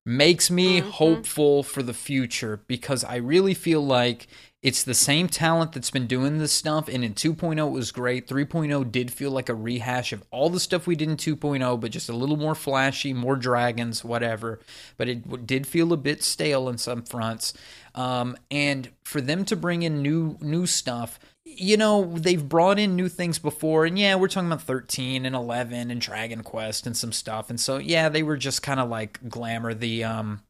makes 0.05 0.49
me 0.49 0.79
mm-hmm. 0.79 0.89
hopeful 0.89 1.61
for 1.61 1.83
the 1.83 1.93
future 1.93 2.61
because 2.67 3.03
I 3.03 3.17
really 3.17 3.53
feel 3.53 3.85
like 3.85 4.27
it's 4.64 4.84
the 4.84 4.93
same 4.93 5.28
talent 5.28 5.72
that's 5.72 5.91
been 5.91 6.08
doing 6.08 6.39
this 6.39 6.51
stuff. 6.51 6.88
And 6.88 7.03
in 7.03 7.14
2.0, 7.14 7.58
it 7.68 7.72
was 7.72 7.91
great. 7.91 8.28
3.0 8.28 8.91
did 8.91 9.12
feel 9.12 9.32
like 9.32 9.49
a 9.49 9.53
rehash 9.53 10.12
of 10.12 10.24
all 10.32 10.49
the 10.49 10.60
stuff 10.60 10.88
we 10.88 10.95
did 10.95 11.10
in 11.10 11.18
2.0, 11.18 11.80
but 11.80 11.91
just 11.91 12.10
a 12.10 12.16
little 12.16 12.38
more 12.38 12.55
flashy, 12.55 13.14
more 13.14 13.36
dragons, 13.36 14.03
whatever. 14.03 14.60
But 14.97 15.10
it 15.10 15.45
did 15.45 15.68
feel 15.68 15.93
a 15.93 15.97
bit 15.97 16.24
stale 16.24 16.70
in 16.70 16.80
some 16.80 17.03
fronts. 17.03 17.53
Um, 17.93 18.36
and 18.49 18.89
for 19.03 19.22
them 19.22 19.45
to 19.45 19.55
bring 19.55 19.84
in 19.84 20.01
new 20.01 20.38
new 20.41 20.66
stuff, 20.68 21.20
you 21.45 21.78
know, 21.78 22.14
they've 22.16 22.47
brought 22.47 22.78
in 22.78 22.95
new 22.95 23.10
things 23.10 23.39
before, 23.39 23.86
and 23.86 23.97
yeah, 23.97 24.16
we're 24.16 24.28
talking 24.28 24.47
about 24.47 24.64
13 24.64 25.26
and 25.26 25.36
11 25.36 25.89
and 25.89 26.01
Dragon 26.01 26.43
Quest 26.43 26.86
and 26.86 26.95
some 26.95 27.12
stuff. 27.12 27.49
And 27.49 27.60
so, 27.60 27.78
yeah, 27.78 28.10
they 28.10 28.22
were 28.22 28.38
just 28.38 28.62
kind 28.62 28.80
of 28.80 28.89
like 28.89 29.20
glamour, 29.30 29.74
the 29.74 30.03
um, 30.03 30.41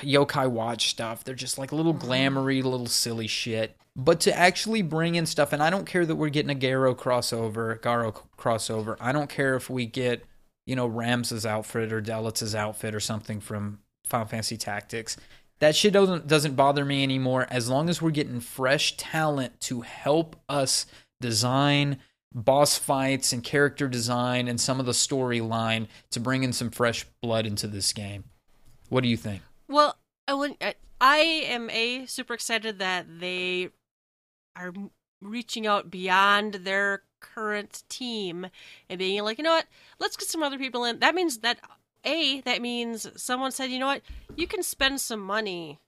yokai 0.00 0.50
watch 0.50 0.90
stuff. 0.90 1.24
They're 1.24 1.34
just 1.34 1.58
like 1.58 1.72
little 1.72 1.94
glamoury, 1.94 2.62
little 2.62 2.86
silly 2.86 3.26
shit. 3.26 3.76
But 3.96 4.20
to 4.20 4.36
actually 4.36 4.82
bring 4.82 5.16
in 5.16 5.26
stuff, 5.26 5.52
and 5.52 5.62
I 5.62 5.70
don't 5.70 5.86
care 5.86 6.06
that 6.06 6.14
we're 6.14 6.28
getting 6.28 6.50
a 6.50 6.58
Garo 6.58 6.96
crossover, 6.96 7.80
Garo 7.80 8.22
crossover. 8.38 8.96
I 9.00 9.10
don't 9.10 9.28
care 9.28 9.56
if 9.56 9.68
we 9.68 9.86
get, 9.86 10.24
you 10.66 10.76
know, 10.76 10.88
Ramza's 10.88 11.44
outfit 11.44 11.92
or 11.92 12.00
Delita's 12.00 12.54
outfit 12.54 12.94
or 12.94 13.00
something 13.00 13.40
from 13.40 13.80
Final 14.04 14.28
Fantasy 14.28 14.56
Tactics. 14.56 15.16
That 15.58 15.74
shit 15.74 15.92
doesn't 15.92 16.28
doesn't 16.28 16.54
bother 16.54 16.84
me 16.84 17.02
anymore 17.02 17.48
as 17.50 17.68
long 17.68 17.88
as 17.88 18.00
we're 18.00 18.10
getting 18.10 18.38
fresh 18.38 18.96
talent 18.96 19.60
to 19.62 19.80
help 19.80 20.36
us 20.48 20.86
design 21.20 21.98
boss 22.32 22.78
fights 22.78 23.32
and 23.32 23.42
character 23.42 23.88
design 23.88 24.48
and 24.48 24.60
some 24.60 24.78
of 24.78 24.86
the 24.86 24.92
storyline 24.92 25.88
to 26.10 26.20
bring 26.20 26.44
in 26.44 26.52
some 26.52 26.70
fresh 26.70 27.04
blood 27.22 27.46
into 27.46 27.66
this 27.66 27.92
game. 27.92 28.24
What 28.88 29.02
do 29.02 29.08
you 29.08 29.16
think? 29.16 29.42
Well, 29.68 29.96
I, 30.26 30.34
would, 30.34 30.56
I- 30.60 30.74
I 31.00 31.18
am 31.18 31.70
a 31.70 32.06
super 32.06 32.34
excited 32.34 32.78
that 32.78 33.06
they 33.20 33.70
are 34.56 34.72
reaching 35.20 35.66
out 35.66 35.90
beyond 35.90 36.54
their 36.54 37.02
current 37.20 37.82
team 37.88 38.46
and 38.88 38.98
being 38.98 39.22
like, 39.22 39.38
you 39.38 39.44
know 39.44 39.52
what, 39.52 39.66
let's 39.98 40.16
get 40.16 40.28
some 40.28 40.42
other 40.42 40.58
people 40.58 40.84
in. 40.84 40.98
That 41.00 41.14
means 41.14 41.38
that 41.38 41.58
a 42.04 42.40
that 42.42 42.62
means 42.62 43.08
someone 43.20 43.50
said, 43.52 43.70
you 43.70 43.78
know 43.78 43.86
what, 43.86 44.02
you 44.36 44.46
can 44.46 44.62
spend 44.62 45.00
some 45.00 45.20
money 45.20 45.78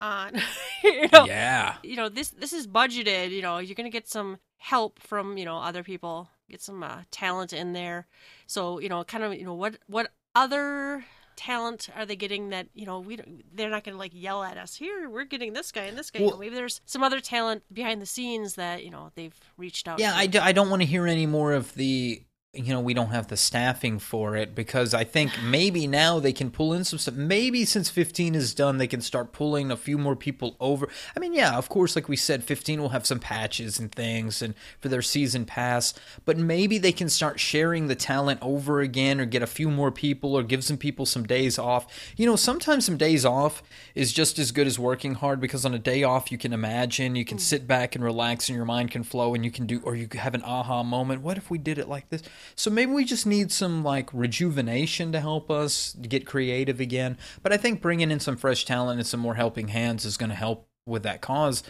on, 0.00 0.34
you 0.84 1.08
know, 1.12 1.24
Yeah. 1.26 1.76
you 1.82 1.96
know 1.96 2.08
this 2.08 2.28
this 2.30 2.52
is 2.52 2.66
budgeted. 2.66 3.30
You 3.30 3.42
know, 3.42 3.58
you're 3.58 3.74
gonna 3.76 3.90
get 3.90 4.08
some 4.08 4.38
help 4.58 4.98
from 5.00 5.38
you 5.38 5.44
know 5.44 5.58
other 5.58 5.82
people, 5.82 6.28
get 6.50 6.60
some 6.62 6.82
uh, 6.82 7.02
talent 7.10 7.52
in 7.52 7.72
there. 7.72 8.06
So 8.46 8.78
you 8.80 8.88
know, 8.88 9.04
kind 9.04 9.24
of 9.24 9.34
you 9.34 9.44
know 9.44 9.54
what 9.54 9.78
what 9.86 10.12
other 10.34 11.04
talent 11.36 11.88
are 11.94 12.06
they 12.06 12.16
getting 12.16 12.48
that 12.48 12.66
you 12.74 12.86
know 12.86 12.98
we 13.00 13.16
don't, 13.16 13.44
they're 13.54 13.70
not 13.70 13.84
gonna 13.84 13.96
like 13.96 14.12
yell 14.14 14.42
at 14.42 14.56
us 14.56 14.74
here 14.74 15.08
we're 15.10 15.24
getting 15.24 15.52
this 15.52 15.70
guy 15.70 15.82
and 15.84 15.96
this 15.96 16.10
guy 16.10 16.20
you 16.20 16.30
know, 16.30 16.36
maybe 16.38 16.54
there's 16.54 16.80
some 16.86 17.02
other 17.02 17.20
talent 17.20 17.62
behind 17.72 18.00
the 18.00 18.06
scenes 18.06 18.54
that 18.54 18.82
you 18.84 18.90
know 18.90 19.10
they've 19.14 19.38
reached 19.56 19.86
out 19.86 19.98
Yeah, 19.98 20.12
to. 20.12 20.16
I, 20.18 20.26
d- 20.26 20.38
I 20.38 20.52
don't 20.52 20.70
want 20.70 20.82
to 20.82 20.86
hear 20.86 21.06
any 21.06 21.26
more 21.26 21.52
of 21.52 21.74
the, 21.74 22.22
you 22.58 22.72
know, 22.72 22.80
we 22.80 22.94
don't 22.94 23.10
have 23.10 23.28
the 23.28 23.36
staffing 23.36 23.98
for 23.98 24.36
it 24.36 24.54
because 24.54 24.94
I 24.94 25.04
think 25.04 25.32
maybe 25.42 25.86
now 25.86 26.18
they 26.18 26.32
can 26.32 26.50
pull 26.50 26.72
in 26.72 26.84
some 26.84 26.98
stuff. 26.98 27.14
Maybe 27.14 27.64
since 27.64 27.90
15 27.90 28.34
is 28.34 28.54
done, 28.54 28.78
they 28.78 28.86
can 28.86 29.00
start 29.00 29.32
pulling 29.32 29.70
a 29.70 29.76
few 29.76 29.98
more 29.98 30.16
people 30.16 30.56
over. 30.60 30.88
I 31.16 31.20
mean, 31.20 31.34
yeah, 31.34 31.56
of 31.56 31.68
course, 31.68 31.94
like 31.94 32.08
we 32.08 32.16
said, 32.16 32.44
15 32.44 32.80
will 32.80 32.90
have 32.90 33.06
some 33.06 33.18
patches 33.18 33.78
and 33.78 33.92
things 33.92 34.42
and 34.42 34.54
for 34.80 34.88
their 34.88 35.02
season 35.02 35.44
pass, 35.44 35.94
but 36.24 36.38
maybe 36.38 36.78
they 36.78 36.92
can 36.92 37.08
start 37.08 37.40
sharing 37.40 37.86
the 37.86 37.94
talent 37.94 38.40
over 38.42 38.80
again 38.80 39.20
or 39.20 39.26
get 39.26 39.42
a 39.42 39.46
few 39.46 39.70
more 39.70 39.90
people 39.90 40.34
or 40.34 40.42
give 40.42 40.64
some 40.64 40.76
people 40.76 41.06
some 41.06 41.24
days 41.24 41.58
off. 41.58 41.86
You 42.16 42.26
know, 42.26 42.36
sometimes 42.36 42.86
some 42.86 42.96
days 42.96 43.24
off 43.24 43.62
is 43.94 44.12
just 44.12 44.38
as 44.38 44.52
good 44.52 44.66
as 44.66 44.78
working 44.78 45.14
hard 45.14 45.40
because 45.40 45.64
on 45.64 45.74
a 45.74 45.78
day 45.78 46.02
off, 46.02 46.32
you 46.32 46.38
can 46.38 46.52
imagine, 46.52 47.16
you 47.16 47.24
can 47.24 47.38
hmm. 47.38 47.42
sit 47.42 47.66
back 47.66 47.94
and 47.94 48.04
relax 48.04 48.48
and 48.48 48.56
your 48.56 48.64
mind 48.64 48.90
can 48.90 49.02
flow 49.02 49.34
and 49.34 49.44
you 49.44 49.50
can 49.50 49.66
do, 49.66 49.80
or 49.84 49.94
you 49.94 50.08
have 50.14 50.34
an 50.34 50.42
aha 50.42 50.82
moment. 50.82 51.22
What 51.22 51.36
if 51.36 51.50
we 51.50 51.58
did 51.58 51.78
it 51.78 51.88
like 51.88 52.08
this? 52.08 52.22
So 52.54 52.70
maybe 52.70 52.92
we 52.92 53.04
just 53.04 53.26
need 53.26 53.50
some 53.52 53.82
like 53.82 54.12
rejuvenation 54.12 55.12
to 55.12 55.20
help 55.20 55.50
us 55.50 55.94
get 55.94 56.26
creative 56.26 56.80
again. 56.80 57.18
But 57.42 57.52
I 57.52 57.56
think 57.56 57.82
bringing 57.82 58.10
in 58.10 58.20
some 58.20 58.36
fresh 58.36 58.64
talent 58.64 59.00
and 59.00 59.06
some 59.06 59.20
more 59.20 59.34
helping 59.34 59.68
hands 59.68 60.04
is 60.04 60.16
going 60.16 60.30
to 60.30 60.36
help 60.36 60.68
with 60.86 61.02
that 61.02 61.20
cause. 61.20 61.62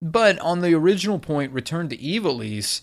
But 0.00 0.38
on 0.38 0.60
the 0.60 0.74
original 0.74 1.18
point, 1.18 1.52
Return 1.52 1.88
to 1.88 1.96
Ivalice, 1.96 2.82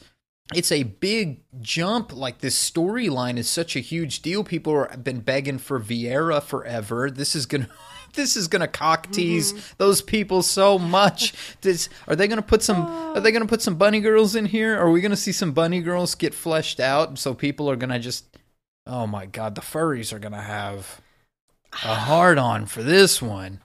it's 0.54 0.72
a 0.72 0.84
big 0.84 1.42
jump. 1.62 2.14
Like 2.14 2.40
this 2.40 2.58
storyline 2.58 3.38
is 3.38 3.50
such 3.50 3.76
a 3.76 3.80
huge 3.80 4.22
deal. 4.22 4.44
People 4.44 4.88
have 4.88 5.04
been 5.04 5.22
begging 5.22 5.58
for 5.58 5.80
Viera 5.80 6.42
forever. 6.42 7.10
This 7.10 7.36
is 7.36 7.46
gonna. 7.46 7.70
This 8.16 8.36
is 8.36 8.48
gonna 8.48 8.68
cock 8.68 9.12
tease 9.12 9.54
mm-hmm. 9.54 9.74
those 9.78 10.02
people 10.02 10.42
so 10.42 10.80
much. 10.80 11.34
This, 11.62 11.90
are 12.08 12.16
they 12.16 12.28
gonna 12.28 12.42
put 12.42 12.62
some? 12.62 12.86
Are 13.16 13.20
they 13.20 13.32
gonna 13.32 13.46
put 13.46 13.62
some 13.62 13.76
bunny 13.76 14.00
girls 14.00 14.36
in 14.36 14.46
here? 14.46 14.78
Are 14.78 14.92
we 14.92 15.02
gonna 15.02 15.16
see 15.16 15.32
some 15.32 15.52
bunny 15.52 15.82
girls 15.82 16.14
get 16.16 16.34
fleshed 16.34 16.80
out? 16.80 17.18
So 17.18 17.34
people 17.34 17.70
are 17.70 17.76
gonna 17.76 18.00
just. 18.00 18.26
Oh 18.86 19.08
my 19.08 19.26
god, 19.26 19.56
the 19.56 19.62
furries 19.62 20.14
are 20.14 20.20
gonna 20.20 20.42
have 20.42 21.02
a 21.84 21.96
hard 21.96 22.38
on 22.38 22.66
for 22.66 22.84
this 22.84 23.22
one. 23.22 23.62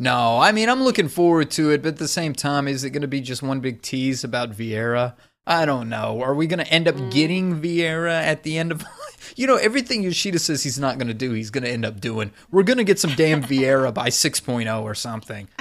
No, 0.00 0.38
I 0.38 0.52
mean 0.52 0.68
I'm 0.68 0.82
looking 0.82 1.08
forward 1.08 1.50
to 1.52 1.70
it, 1.70 1.82
but 1.82 1.88
at 1.90 1.96
the 1.98 2.08
same 2.08 2.34
time, 2.34 2.66
is 2.66 2.84
it 2.84 2.90
going 2.90 3.02
to 3.02 3.08
be 3.08 3.20
just 3.20 3.42
one 3.42 3.60
big 3.60 3.82
tease 3.82 4.24
about 4.24 4.52
Viera? 4.52 5.14
I 5.46 5.64
don't 5.64 5.88
know. 5.88 6.22
Are 6.22 6.34
we 6.34 6.46
going 6.46 6.64
to 6.64 6.72
end 6.72 6.86
up 6.86 6.96
getting 7.10 7.60
Viera 7.60 8.22
at 8.22 8.42
the 8.42 8.58
end 8.58 8.72
of? 8.72 8.84
You 9.36 9.46
know, 9.46 9.56
everything 9.56 10.02
Yoshida 10.02 10.38
says 10.40 10.62
he's 10.64 10.78
not 10.78 10.98
going 10.98 11.06
to 11.06 11.14
do, 11.14 11.32
he's 11.32 11.50
going 11.50 11.62
to 11.62 11.70
end 11.70 11.84
up 11.84 12.00
doing. 12.00 12.32
We're 12.50 12.64
going 12.64 12.78
to 12.78 12.84
get 12.84 12.98
some 12.98 13.14
damn 13.14 13.42
Viera 13.42 13.94
by 13.94 14.08
6.0 14.08 14.82
or 14.82 14.94
something. 14.94 15.48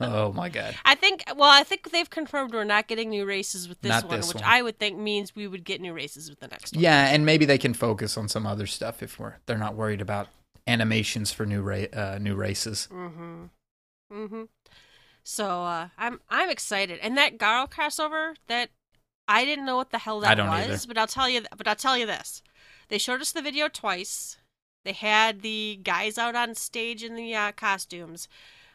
Oh 0.00 0.32
my 0.32 0.48
god. 0.48 0.74
I 0.84 0.96
think. 0.96 1.22
Well, 1.36 1.50
I 1.50 1.62
think 1.62 1.90
they've 1.90 2.08
confirmed 2.10 2.52
we're 2.52 2.64
not 2.64 2.88
getting 2.88 3.10
new 3.10 3.24
races 3.24 3.68
with 3.68 3.80
this 3.80 3.90
Not 3.90 4.08
one, 4.08 4.16
this 4.18 4.28
which 4.28 4.42
one. 4.42 4.44
I 4.44 4.60
would 4.60 4.78
think 4.78 4.98
means 4.98 5.34
we 5.34 5.46
would 5.46 5.64
get 5.64 5.80
new 5.80 5.92
races 5.92 6.28
with 6.28 6.40
the 6.40 6.48
next 6.48 6.74
one. 6.74 6.82
Yeah, 6.82 7.08
and 7.08 7.24
maybe 7.24 7.44
they 7.44 7.58
can 7.58 7.74
focus 7.74 8.16
on 8.18 8.28
some 8.28 8.46
other 8.46 8.66
stuff 8.66 9.02
if 9.02 9.18
we're 9.18 9.36
they're 9.46 9.56
not 9.56 9.76
worried 9.76 10.00
about 10.00 10.28
animations 10.66 11.32
for 11.32 11.46
new 11.46 11.62
ra- 11.62 11.86
uh, 11.92 12.18
new 12.20 12.34
races. 12.34 12.88
Mm-hmm. 12.92 14.42
So 15.22 15.46
uh, 15.62 15.88
I'm 15.96 16.20
I'm 16.28 16.50
excited, 16.50 16.98
and 17.00 17.16
that 17.16 17.38
Garo 17.38 17.70
crossover 17.70 18.34
that 18.48 18.70
I 19.26 19.44
didn't 19.44 19.66
know 19.66 19.76
what 19.76 19.90
the 19.90 19.98
hell 19.98 20.20
that 20.20 20.38
was, 20.38 20.48
either. 20.48 20.78
but 20.88 20.98
I'll 20.98 21.06
tell 21.06 21.28
you. 21.28 21.42
But 21.56 21.68
I'll 21.68 21.76
tell 21.76 21.96
you 21.96 22.06
this: 22.06 22.42
they 22.88 22.98
showed 22.98 23.20
us 23.20 23.32
the 23.32 23.42
video 23.42 23.68
twice. 23.68 24.38
They 24.84 24.92
had 24.92 25.40
the 25.40 25.80
guys 25.82 26.18
out 26.18 26.36
on 26.36 26.54
stage 26.54 27.02
in 27.02 27.16
the 27.16 27.34
uh, 27.34 27.52
costumes, 27.52 28.28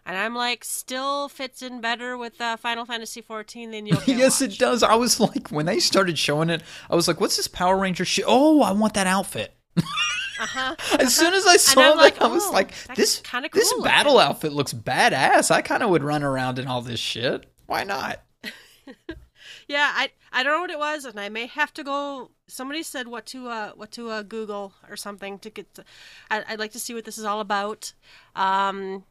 and 0.06 0.18
I'm 0.18 0.34
like, 0.34 0.64
still 0.64 1.30
fits 1.30 1.62
in 1.62 1.82
better 1.82 2.18
with 2.18 2.42
uh, 2.42 2.58
Final 2.58 2.86
Fantasy 2.86 3.22
14 3.22 3.70
than 3.70 3.86
Yokai 3.86 4.08
yes, 4.18 4.42
Watch. 4.42 4.54
it 4.54 4.58
does. 4.58 4.82
I 4.82 4.96
was 4.96 5.20
like, 5.20 5.50
when 5.50 5.68
they 5.68 5.80
started 5.80 6.18
showing 6.18 6.50
it, 6.50 6.64
I 6.90 6.96
was 6.96 7.08
like, 7.08 7.22
"What's 7.22 7.38
this 7.38 7.48
Power 7.48 7.78
Ranger 7.78 8.06
shit?" 8.06 8.26
Oh, 8.28 8.62
I 8.62 8.72
want 8.72 8.96
that 8.96 9.08
outfit. 9.08 9.56
Uh-huh. 9.78 10.76
As 11.00 11.16
soon 11.16 11.34
as 11.34 11.46
I 11.46 11.58
saw 11.58 11.82
that, 11.82 11.98
like, 11.98 12.22
I 12.22 12.28
was 12.28 12.46
oh, 12.48 12.52
like, 12.52 12.72
"This 12.96 13.20
kinda 13.20 13.50
this 13.54 13.72
cool 13.74 13.84
battle 13.84 14.18
outfit 14.18 14.54
looks 14.54 14.74
badass." 14.74 15.52
I 15.52 15.62
kind 15.62 15.84
of 15.84 15.90
would 15.90 16.04
run 16.04 16.24
around 16.24 16.58
in 16.60 16.68
all 16.68 16.82
this 16.82 17.00
shit. 17.00 17.46
Why 17.66 17.84
not? 17.84 18.22
Yeah, 19.70 19.92
I 19.96 20.10
I 20.34 20.44
don't 20.44 20.54
know 20.54 20.62
what 20.62 20.72
it 20.72 20.80
was, 20.80 21.06
and 21.06 21.20
I 21.20 21.30
may 21.30 21.46
have 21.48 21.74
to 21.76 21.84
go. 21.84 22.32
Somebody 22.48 22.84
said 22.84 23.08
what 23.08 23.26
to 23.28 23.48
uh 23.48 23.72
what 23.76 23.92
to 23.92 24.10
uh 24.10 24.24
Google 24.24 24.74
or 24.90 24.98
something 24.98 25.40
to 25.40 25.50
get. 25.52 25.74
To, 25.76 25.86
I, 26.32 26.44
I'd 26.48 26.60
like 26.60 26.72
to 26.74 26.80
see 26.80 26.94
what 26.96 27.06
this 27.06 27.18
is 27.20 27.24
all 27.26 27.40
about. 27.40 27.94
Um, 28.36 29.06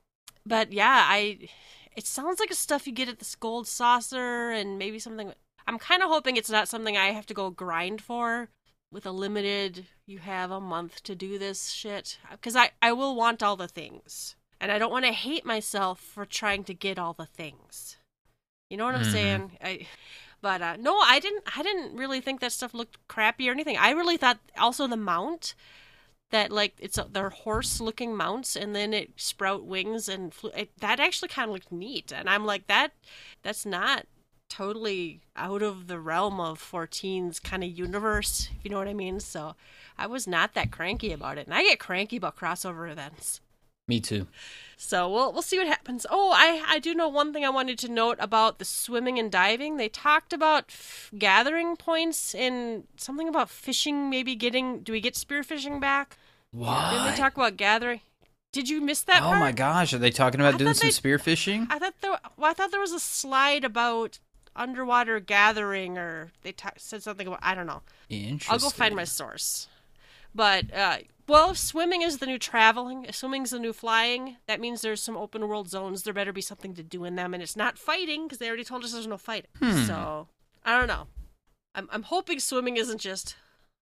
but 0.45 0.73
yeah, 0.73 1.05
I. 1.09 1.49
It 1.97 2.07
sounds 2.07 2.39
like 2.41 2.51
a 2.51 2.55
stuff 2.55 2.87
you 2.87 2.93
get 2.93 3.09
at 3.09 3.19
this 3.19 3.35
gold 3.37 3.67
saucer, 3.69 4.51
and 4.51 4.79
maybe 4.79 4.99
something. 4.99 5.33
I'm 5.67 5.79
kind 5.79 6.03
of 6.03 6.11
hoping 6.11 6.37
it's 6.37 6.51
not 6.51 6.69
something 6.69 6.97
I 6.97 7.13
have 7.13 7.27
to 7.27 7.35
go 7.35 7.51
grind 7.51 8.03
for. 8.03 8.49
With 8.93 9.07
a 9.07 9.11
limited, 9.13 9.87
you 10.07 10.19
have 10.19 10.51
a 10.51 10.61
month 10.61 11.03
to 11.05 11.15
do 11.15 11.39
this 11.39 11.71
shit 11.71 12.19
because 12.33 12.57
I 12.57 12.73
I 12.83 12.93
will 12.93 13.15
want 13.17 13.43
all 13.45 13.57
the 13.57 13.69
things, 13.69 14.35
and 14.61 14.73
I 14.73 14.79
don't 14.79 14.93
want 14.93 15.05
to 15.07 15.13
hate 15.13 15.45
myself 15.47 16.01
for 16.01 16.27
trying 16.27 16.65
to 16.65 16.75
get 16.75 16.99
all 16.99 17.13
the 17.15 17.27
things. 17.27 17.97
You 18.71 18.77
know 18.77 18.85
what 18.87 18.95
I'm 18.97 19.03
Mhm. 19.03 19.13
saying? 19.13 19.59
I, 19.63 19.87
but 20.41 20.63
uh, 20.63 20.77
no, 20.77 20.99
I 20.99 21.19
didn't. 21.19 21.45
I 21.57 21.63
didn't 21.63 21.97
really 21.97 22.21
think 22.21 22.41
that 22.41 22.53
stuff 22.53 22.75
looked 22.75 22.97
crappy 23.09 23.49
or 23.49 23.53
anything. 23.53 23.77
I 23.77 23.91
really 23.91 24.17
thought 24.17 24.39
also 24.57 24.87
the 24.87 24.97
mount 24.97 25.55
that 26.31 26.53
like 26.53 26.75
it's 26.79 26.99
a, 26.99 27.07
they're 27.11 27.31
horse-looking 27.31 28.17
mounts, 28.17 28.55
and 28.55 28.75
then 28.75 28.93
it 28.93 29.13
sprout 29.17 29.65
wings 29.65 30.09
and 30.09 30.33
flew, 30.33 30.51
it, 30.55 30.71
that 30.81 31.01
actually 31.01 31.29
kind 31.29 31.49
of 31.49 31.55
looked 31.55 31.73
neat. 31.73 32.13
And 32.13 32.29
I'm 32.29 32.45
like 32.45 32.67
that. 32.67 32.93
That's 33.43 33.67
not 33.67 34.07
totally 34.49 35.21
out 35.37 35.63
of 35.63 35.89
the 35.89 36.01
realm 36.01 36.41
of 36.41 36.59
14's 36.61 37.39
kind 37.39 37.63
of 37.63 37.71
universe, 37.71 38.49
if 38.57 38.65
you 38.65 38.71
know 38.71 38.79
what 38.79 38.89
I 38.89 38.95
mean. 38.95 39.21
So 39.21 39.57
I 39.97 40.07
was 40.07 40.27
not 40.27 40.55
that 40.55 40.71
cranky 40.71 41.13
about 41.13 41.39
it, 41.39 41.47
and 41.47 41.55
I 41.55 41.63
get 41.63 41.81
cranky 41.81 42.17
about 42.17 42.37
crossover 42.37 42.91
events. 42.91 43.41
Me 43.89 43.99
too. 44.01 44.27
So 44.77 45.11
we'll 45.11 45.33
we'll 45.33 45.43
see 45.43 45.59
what 45.59 45.67
happens. 45.67 46.07
Oh, 46.09 46.31
I 46.33 46.63
I 46.69 46.79
do 46.79 46.95
know 46.95 47.09
one 47.09 47.33
thing 47.33 47.45
I 47.45 47.51
wanted 47.51 47.79
to 47.81 47.89
note 47.89 48.19
about 48.21 48.59
the 48.61 48.65
swimming 48.65 49.19
and 49.19 49.33
diving. 49.33 49.77
They 49.77 49.89
talked 49.89 50.33
about 50.33 50.67
f- 50.69 51.11
gathering 51.19 51.75
points 51.77 52.33
and 52.35 52.85
something 52.97 53.27
about 53.29 53.51
fishing. 53.51 54.09
Maybe 54.09 54.37
getting. 54.37 54.81
Do 54.83 54.93
we 54.93 55.01
get 55.01 55.15
spearfishing 55.15 55.81
back? 55.81 56.17
Wow. 56.53 56.93
Didn't 56.93 57.11
they 57.11 57.17
talk 57.17 57.35
about 57.37 57.57
gathering? 57.57 58.03
Did 58.53 58.69
you 58.69 58.81
miss 58.81 59.03
that? 59.03 59.21
oh 59.23 59.27
part? 59.27 59.41
my 59.41 59.53
gosh, 59.53 59.93
are 59.93 59.99
they 59.99 60.11
talking 60.11 60.41
about 60.41 60.55
I 60.55 60.59
doing 60.59 60.75
some 60.75 60.89
they- 60.89 60.93
spearfishing? 60.93 61.67
I 61.71 61.79
thought 61.81 61.95
there. 62.01 62.17
Well, 62.37 62.51
I 62.51 62.55
thought 62.55 62.71
there 62.71 62.81
was 62.81 62.93
a 62.93 63.01
slide 63.01 63.65
about 63.65 64.21
underwater 64.55 65.19
gathering, 65.19 65.99
or 65.99 66.31
they 66.43 66.53
ta- 66.53 66.71
said 66.77 67.03
something 67.03 67.27
about. 67.27 67.41
I 67.43 67.55
don't 67.57 67.67
know. 67.67 67.83
Interesting. 68.09 68.53
I'll 68.53 68.59
go 68.61 68.71
find 68.71 68.95
my 68.95 69.05
source. 69.05 69.67
But 70.35 70.73
uh, 70.73 70.99
well, 71.29 71.51
if 71.51 71.59
swimming 71.59 72.03
is 72.03 72.19
the 72.19 72.27
new 72.27 72.39
traveling. 72.39 73.05
If 73.05 73.15
swimming's 73.17 73.51
the 73.51 73.59
new 73.59 73.73
flying. 73.73 74.37
That 74.47 74.61
means 74.61 74.81
there's 74.81 75.03
some 75.03 75.17
open 75.17 75.47
world 75.47 75.69
zones. 75.69 76.03
There 76.03 76.13
better 76.15 76.33
be 76.33 76.41
something 76.41 76.75
to 76.75 76.83
do 76.83 77.05
in 77.05 77.15
them, 77.17 77.35
and 77.35 77.43
it's 77.43 77.57
not 77.57 77.79
fighting 77.79 78.25
because 78.25 78.39
they 78.39 78.49
already 78.49 78.65
told 78.65 78.85
us 78.85 78.93
there's 78.93 79.07
no 79.07 79.19
fighting. 79.19 79.51
Hmm. 79.61 79.85
So 79.87 80.29
I 80.65 80.79
don't 80.79 80.89
know. 80.89 81.07
I'm 81.75 81.89
I'm 81.93 82.03
hoping 82.05 82.41
swimming 82.41 82.77
isn't 82.77 83.01
just. 83.01 83.37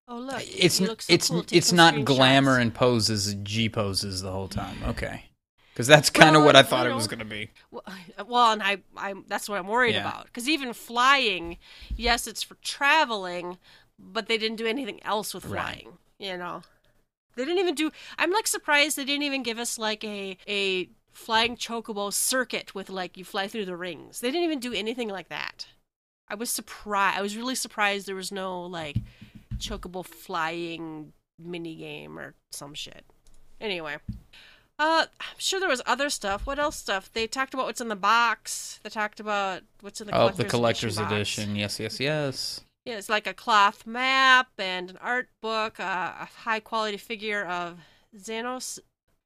Oh 0.09 0.17
look, 0.17 0.41
It's 0.45 0.75
so 0.75 0.95
it's 1.09 1.29
cool, 1.29 1.43
it's 1.51 1.71
not 1.73 1.93
screenshots." 1.93 2.05
glamour 2.05 2.57
and 2.59 2.73
poses, 2.73 3.33
G 3.43 3.67
poses 3.69 4.21
the 4.21 4.31
whole 4.31 4.47
time. 4.47 4.77
Okay, 4.87 5.25
because 5.73 5.85
that's 5.85 6.09
kind 6.09 6.35
of 6.35 6.41
Well, 6.41 6.45
what 6.47 6.55
I 6.55 6.59
you 6.59 6.65
thought 6.65 6.87
it 6.87 6.93
was 6.95 7.07
going 7.07 7.19
to 7.19 7.25
be. 7.25 7.49
Well, 7.71 7.83
well, 8.27 8.51
and 8.53 8.63
I, 8.63 8.77
I 8.95 9.15
that's 9.27 9.49
what 9.49 9.57
I'm 9.59 9.67
worried 9.67 9.95
Yeah. 9.95 10.07
about. 10.09 10.25
Because 10.27 10.47
even 10.47 10.71
flying, 10.73 11.57
yes, 11.95 12.25
it's 12.25 12.41
for 12.41 12.55
traveling, 12.63 13.57
but 13.99 14.27
they 14.27 14.37
didn't 14.37 14.57
do 14.57 14.65
anything 14.65 15.03
else 15.03 15.33
with 15.33 15.43
Right. 15.45 15.61
flying. 15.83 15.97
You 16.19 16.37
know, 16.37 16.61
they 17.37 17.45
didn't 17.45 17.59
even 17.59 17.75
do. 17.75 17.91
I'm 18.17 18.31
like 18.31 18.47
surprised 18.47 18.97
they 18.97 19.05
didn't 19.05 19.23
even 19.23 19.43
give 19.43 19.59
us 19.59 19.77
like 19.79 20.03
a 20.03 20.37
a 20.47 20.89
flying 21.13 21.55
chocobo 21.55 22.11
circuit 22.13 22.75
with 22.75 22.89
like 22.89 23.17
you 23.17 23.23
fly 23.23 23.47
through 23.47 23.65
the 23.65 23.75
rings. 23.77 24.19
They 24.19 24.29
didn't 24.31 24.43
even 24.45 24.59
do 24.59 24.73
anything 24.73 25.07
like 25.09 25.29
that. 25.29 25.67
I 26.27 26.35
was 26.35 26.49
surprised. 26.49 27.17
I 27.17 27.21
was 27.21 27.37
really 27.37 27.55
surprised 27.55 28.07
there 28.07 28.15
was 28.15 28.31
no 28.31 28.61
like 28.63 28.97
chocobo 29.57 30.05
flying 30.05 31.13
mini 31.39 31.75
game 31.75 32.19
or 32.19 32.33
some 32.51 32.73
shit. 32.73 33.05
Anyway, 33.59 33.97
uh, 34.77 35.05
I'm 35.19 35.35
sure 35.39 35.59
there 35.59 35.69
was 35.69 35.81
other 35.85 36.09
stuff. 36.09 36.45
What 36.45 36.59
else 36.59 36.75
stuff? 36.75 37.09
They 37.11 37.25
talked 37.25 37.53
about 37.55 37.65
what's 37.65 37.81
in 37.81 37.87
the 37.87 37.95
box. 37.95 38.79
They 38.83 38.89
talked 38.89 39.19
about 39.19 39.63
what's 39.81 39.99
in 40.01 40.07
the 40.07 40.13
collector's 40.13 40.39
Oh, 40.39 40.43
the 40.43 40.49
collector's 40.49 40.97
box. 40.97 41.11
edition. 41.11 41.55
Yes, 41.55 41.79
yes, 41.79 41.99
yes. 41.99 42.61
Yeah, 42.87 42.97
it's 42.97 43.09
like 43.09 43.27
a 43.27 43.33
cloth 43.33 43.85
map 43.85 44.47
and 44.57 44.89
an 44.89 44.97
art 45.01 45.27
book, 45.41 45.77
uh, 45.79 46.13
a 46.21 46.25
high 46.43 46.61
quality 46.61 46.95
figure 46.95 47.45
of 47.45 47.79
Zenos. 48.17 48.79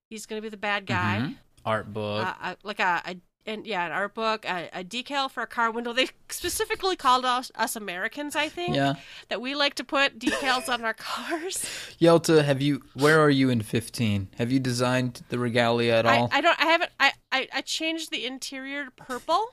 He's 0.10 0.26
gonna 0.26 0.42
be 0.42 0.50
the 0.50 0.58
bad 0.58 0.88
guy. 0.88 1.20
Mhm. 1.22 1.36
Art 1.64 1.94
book. 1.94 2.26
Uh, 2.26 2.34
uh, 2.42 2.56
like 2.64 2.80
a, 2.80 3.02
a 3.06 3.16
and 3.46 3.66
yeah, 3.66 3.86
an 3.86 3.92
art 3.92 4.14
book, 4.14 4.46
a, 4.46 4.70
a 4.74 4.84
decal 4.84 5.30
for 5.30 5.44
a 5.44 5.48
car 5.48 5.72
window. 5.72 5.94
They 5.94 6.10
specifically 6.30 6.96
called 6.96 7.24
us 7.26 7.52
us 7.56 7.76
Americans, 7.76 8.36
I 8.36 8.50
think, 8.50 8.76
yeah. 8.76 8.96
that 9.30 9.42
we 9.42 9.56
like 9.56 9.76
to 9.76 9.84
put 9.84 10.20
decals 10.20 10.68
on 10.68 10.84
our 10.84 10.94
cars. 10.98 11.66
Yelta, 12.00 12.44
have 12.44 12.62
you? 12.62 12.82
Where 12.94 13.20
are 13.20 13.30
you 13.30 13.50
in 13.50 13.62
fifteen? 13.62 14.30
Have 14.38 14.52
you 14.52 14.60
designed 14.60 15.22
the 15.30 15.38
regalia 15.38 15.94
at 15.94 16.06
I, 16.06 16.18
all? 16.18 16.30
I 16.32 16.42
don't. 16.42 16.60
I 16.60 16.66
haven't. 16.66 16.92
I, 17.00 17.12
I 17.32 17.48
I 17.54 17.62
changed 17.62 18.12
the 18.12 18.26
interior 18.26 18.86
to 18.86 18.92
purple, 18.92 19.50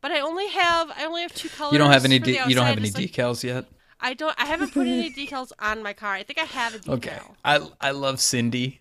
but 0.00 0.10
I 0.12 0.20
only 0.20 0.48
have 0.48 0.90
I 0.96 1.04
only 1.04 1.22
have 1.22 1.34
two 1.34 1.48
colors. 1.48 1.72
you 1.72 1.78
don't 1.78 1.92
have 1.92 2.04
any. 2.04 2.18
De- 2.18 2.32
you 2.32 2.54
don't 2.54 2.66
have 2.66 2.78
any 2.78 2.90
like- 2.90 3.12
decals 3.12 3.42
yet. 3.42 3.66
I 4.00 4.14
don't. 4.14 4.34
I 4.38 4.46
haven't 4.46 4.72
put 4.72 4.86
any 4.86 5.10
decals 5.10 5.52
on 5.58 5.82
my 5.82 5.92
car. 5.92 6.12
I 6.12 6.22
think 6.22 6.38
I 6.38 6.44
have 6.44 6.74
a 6.74 6.78
decal. 6.78 6.94
Okay. 6.94 7.18
I 7.44 7.66
I 7.80 7.90
love 7.92 8.20
Cindy. 8.20 8.80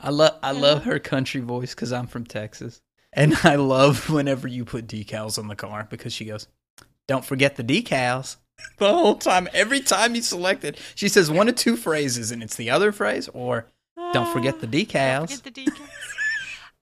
I 0.00 0.10
love 0.10 0.38
I 0.42 0.52
love 0.52 0.84
her 0.84 0.98
country 0.98 1.40
voice 1.40 1.74
because 1.74 1.92
I'm 1.92 2.06
from 2.06 2.24
Texas, 2.24 2.80
and 3.12 3.34
I 3.44 3.56
love 3.56 4.10
whenever 4.10 4.48
you 4.48 4.64
put 4.64 4.86
decals 4.86 5.38
on 5.38 5.48
the 5.48 5.56
car 5.56 5.86
because 5.88 6.12
she 6.12 6.24
goes, 6.24 6.48
"Don't 7.06 7.24
forget 7.24 7.56
the 7.56 7.64
decals." 7.64 8.36
The 8.78 8.90
whole 8.90 9.16
time, 9.16 9.50
every 9.52 9.80
time 9.80 10.14
you 10.14 10.22
select 10.22 10.64
it, 10.64 10.78
she 10.94 11.10
says 11.10 11.30
one 11.30 11.46
or 11.46 11.52
two 11.52 11.76
phrases, 11.76 12.30
and 12.32 12.42
it's 12.42 12.56
the 12.56 12.70
other 12.70 12.90
phrase, 12.90 13.28
or 13.34 13.66
"Don't 14.14 14.32
forget 14.32 14.60
the 14.60 14.66
ah, 14.66 14.70
decals." 14.70 15.28
Get 15.28 15.42
the 15.44 15.50
decals. 15.50 15.88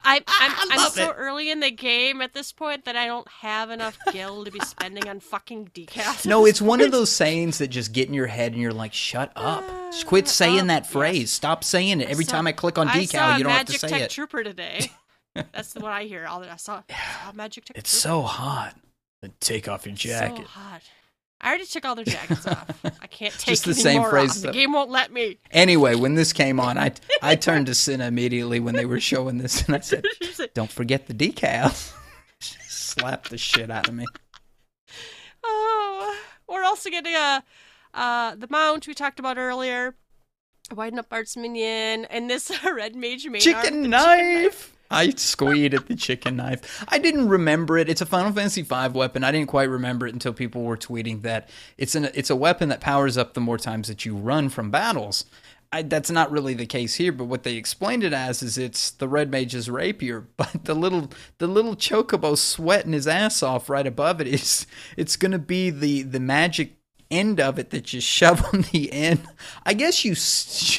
I, 0.04 0.16
I'm, 0.16 0.24
I 0.52 0.66
I'm 0.70 0.90
so 0.90 1.10
it. 1.10 1.14
early 1.16 1.50
in 1.50 1.60
the 1.60 1.70
game 1.70 2.20
at 2.20 2.32
this 2.34 2.52
point 2.52 2.84
that 2.84 2.96
I 2.96 3.06
don't 3.06 3.26
have 3.28 3.70
enough 3.70 3.98
gil 4.12 4.44
to 4.44 4.50
be 4.50 4.60
spending 4.60 5.08
on 5.08 5.20
fucking 5.20 5.70
decals. 5.74 6.26
No, 6.26 6.46
it's 6.46 6.60
one 6.60 6.80
of 6.80 6.90
those 6.92 7.10
sayings 7.10 7.58
that 7.58 7.68
just 7.68 7.92
get 7.92 8.08
in 8.08 8.14
your 8.14 8.26
head, 8.26 8.52
and 8.52 8.60
you're 8.60 8.72
like, 8.72 8.92
"Shut 8.92 9.32
up! 9.36 9.64
Just 9.90 10.06
quit 10.06 10.24
uh, 10.24 10.28
saying 10.28 10.60
up, 10.60 10.66
that 10.68 10.82
yes. 10.84 10.92
phrase. 10.92 11.30
Stop 11.30 11.64
saying 11.64 12.00
it. 12.00 12.08
Every 12.08 12.24
saw- 12.24 12.32
time 12.32 12.46
I 12.46 12.52
click 12.52 12.78
on 12.78 12.88
I 12.88 12.98
decal, 13.04 13.38
you 13.38 13.44
don't 13.44 13.52
have 13.52 13.66
to 13.66 13.72
Magic 13.72 13.80
say 13.80 13.88
Tech 13.88 14.02
it." 14.02 14.10
Trooper 14.10 14.44
today. 14.44 14.90
That's 15.52 15.74
what 15.74 15.86
I 15.92 16.04
hear. 16.04 16.26
All 16.26 16.40
the 16.40 16.52
I 16.52 16.56
saw, 16.56 16.82
saw 16.88 17.30
a 17.30 17.32
Magitek 17.32 17.72
It's 17.74 17.90
Trooper. 17.90 18.08
so 18.14 18.22
hot. 18.22 18.74
Then 19.22 19.32
take 19.40 19.68
off 19.68 19.86
your 19.86 19.94
jacket. 19.94 20.28
So 20.30 20.36
jacket. 20.36 20.46
hot. 20.48 20.82
I 21.44 21.48
already 21.48 21.66
took 21.66 21.84
all 21.84 21.94
their 21.94 22.06
jackets 22.06 22.46
off. 22.46 22.66
I 23.02 23.06
can't 23.06 23.34
take 23.38 23.44
Just 23.44 23.64
the 23.64 23.72
any 23.72 23.80
same 23.80 24.00
more 24.00 24.08
phrase 24.08 24.38
off. 24.38 24.52
The 24.52 24.58
game 24.58 24.72
won't 24.72 24.90
let 24.90 25.12
me. 25.12 25.38
Anyway, 25.50 25.94
when 25.94 26.14
this 26.14 26.32
came 26.32 26.58
on, 26.58 26.78
I 26.78 26.92
I 27.20 27.36
turned 27.36 27.66
to 27.66 27.74
Cinna 27.74 28.06
immediately 28.06 28.60
when 28.60 28.74
they 28.74 28.86
were 28.86 28.98
showing 28.98 29.36
this, 29.36 29.62
and 29.66 29.76
I 29.76 29.80
said, 29.80 30.06
"Don't 30.54 30.72
forget 30.72 31.06
the 31.06 31.14
decals." 31.14 31.92
She 32.40 32.58
slapped 32.68 33.30
the 33.30 33.38
shit 33.38 33.70
out 33.70 33.88
of 33.88 33.94
me. 33.94 34.04
oh, 35.42 36.18
we're 36.46 36.64
also 36.64 36.90
getting 36.90 37.14
a 37.14 37.42
uh, 37.94 38.34
the 38.34 38.48
mount 38.50 38.86
we 38.86 38.92
talked 38.92 39.18
about 39.18 39.38
earlier. 39.38 39.94
Widen 40.74 40.98
up 40.98 41.08
Bart's 41.08 41.36
minion 41.36 42.04
and 42.06 42.28
this 42.28 42.50
red 42.64 42.96
mage 42.96 43.24
main 43.26 43.36
arc, 43.36 43.42
Chicken 43.42 43.88
knife. 43.88 44.73
I 44.94 45.10
squeed 45.10 45.74
at 45.74 45.86
the 45.88 45.96
chicken 45.96 46.36
knife. 46.36 46.84
I 46.88 46.98
didn't 46.98 47.28
remember 47.28 47.76
it. 47.76 47.88
It's 47.88 48.00
a 48.00 48.06
Final 48.06 48.32
Fantasy 48.32 48.62
V 48.62 48.88
weapon. 48.88 49.24
I 49.24 49.32
didn't 49.32 49.48
quite 49.48 49.68
remember 49.68 50.06
it 50.06 50.14
until 50.14 50.32
people 50.32 50.62
were 50.62 50.76
tweeting 50.76 51.22
that 51.22 51.48
it's 51.76 51.94
an 51.94 52.10
it's 52.14 52.30
a 52.30 52.36
weapon 52.36 52.68
that 52.68 52.80
powers 52.80 53.18
up 53.18 53.34
the 53.34 53.40
more 53.40 53.58
times 53.58 53.88
that 53.88 54.04
you 54.04 54.14
run 54.14 54.48
from 54.48 54.70
battles. 54.70 55.24
I, 55.72 55.82
that's 55.82 56.10
not 56.10 56.30
really 56.30 56.54
the 56.54 56.66
case 56.66 56.94
here, 56.94 57.10
but 57.10 57.24
what 57.24 57.42
they 57.42 57.56
explained 57.56 58.04
it 58.04 58.12
as 58.12 58.44
is 58.44 58.56
it's 58.56 58.92
the 58.92 59.08
red 59.08 59.32
mage's 59.32 59.68
rapier, 59.68 60.20
but 60.36 60.64
the 60.64 60.74
little 60.74 61.10
the 61.38 61.48
little 61.48 61.74
chocobo 61.74 62.38
sweating 62.38 62.92
his 62.92 63.08
ass 63.08 63.42
off 63.42 63.68
right 63.68 63.86
above 63.86 64.20
it 64.20 64.28
is 64.28 64.66
it's 64.96 65.16
going 65.16 65.32
to 65.32 65.38
be 65.40 65.70
the 65.70 66.02
the 66.02 66.20
magic 66.20 66.76
end 67.18 67.40
of 67.40 67.58
it 67.58 67.70
that 67.70 67.92
you 67.92 68.00
shove 68.00 68.44
on 68.52 68.62
the 68.72 68.92
end. 68.92 69.20
I 69.64 69.74
guess 69.74 70.04
you 70.04 70.10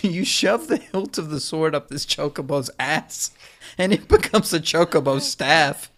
you 0.09 0.23
shove 0.25 0.67
the 0.67 0.77
hilt 0.77 1.17
of 1.17 1.29
the 1.29 1.39
sword 1.39 1.73
up 1.75 1.87
this 1.89 2.05
chocobo's 2.05 2.69
ass, 2.79 3.31
and 3.77 3.93
it 3.93 4.07
becomes 4.07 4.53
a 4.53 4.59
chocobo 4.59 5.19
staff. 5.33 5.91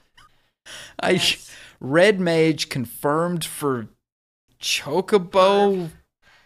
I 1.00 1.12
Yes. 1.12 1.52
red 1.80 2.20
mage 2.20 2.70
confirmed 2.70 3.44
for 3.46 3.88
chocobo 4.62 5.90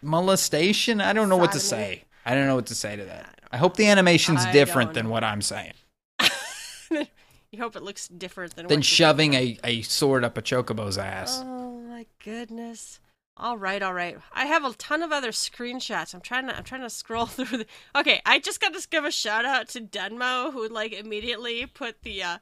molestation. 0.01 1.01
I 1.01 1.13
don't 1.13 1.29
know 1.29 1.37
what 1.37 1.51
to 1.53 1.59
say. 1.59 2.03
I 2.25 2.33
don't 2.35 2.47
know 2.47 2.55
what 2.55 2.67
to 2.67 2.75
say 2.75 2.95
to 2.95 3.05
that. 3.05 3.39
I 3.51 3.57
hope 3.57 3.75
the 3.77 3.87
animation's 3.87 4.45
I 4.45 4.51
different 4.51 4.93
than 4.93 5.05
know. 5.05 5.11
what 5.11 5.23
I'm 5.23 5.41
saying. 5.41 5.73
you 6.91 7.59
hope 7.59 7.75
it 7.75 7.83
looks 7.83 8.07
different 8.07 8.55
than 8.55 8.67
Than 8.67 8.81
shoving 8.81 9.33
a, 9.33 9.57
a 9.63 9.81
sword 9.81 10.23
up 10.23 10.37
a 10.37 10.41
chocobo's 10.41 10.97
ass. 10.97 11.41
Oh 11.43 11.81
my 11.81 12.05
goodness. 12.23 12.99
All 13.37 13.57
right, 13.57 13.81
all 13.81 13.93
right. 13.93 14.17
I 14.33 14.45
have 14.45 14.63
a 14.63 14.73
ton 14.73 15.01
of 15.01 15.11
other 15.11 15.31
screenshots. 15.31 16.13
I'm 16.13 16.21
trying 16.21 16.47
to 16.47 16.55
I'm 16.55 16.63
trying 16.63 16.81
to 16.81 16.89
scroll 16.89 17.25
through 17.27 17.59
the 17.59 17.65
Okay, 17.95 18.21
I 18.25 18.39
just 18.39 18.59
got 18.59 18.73
to 18.73 18.87
give 18.89 19.05
a 19.05 19.11
shout 19.11 19.45
out 19.45 19.69
to 19.69 19.81
Denmo 19.81 20.51
who 20.51 20.67
like 20.67 20.93
immediately 20.93 21.65
put 21.65 22.03
the 22.03 22.23
uh 22.23 22.37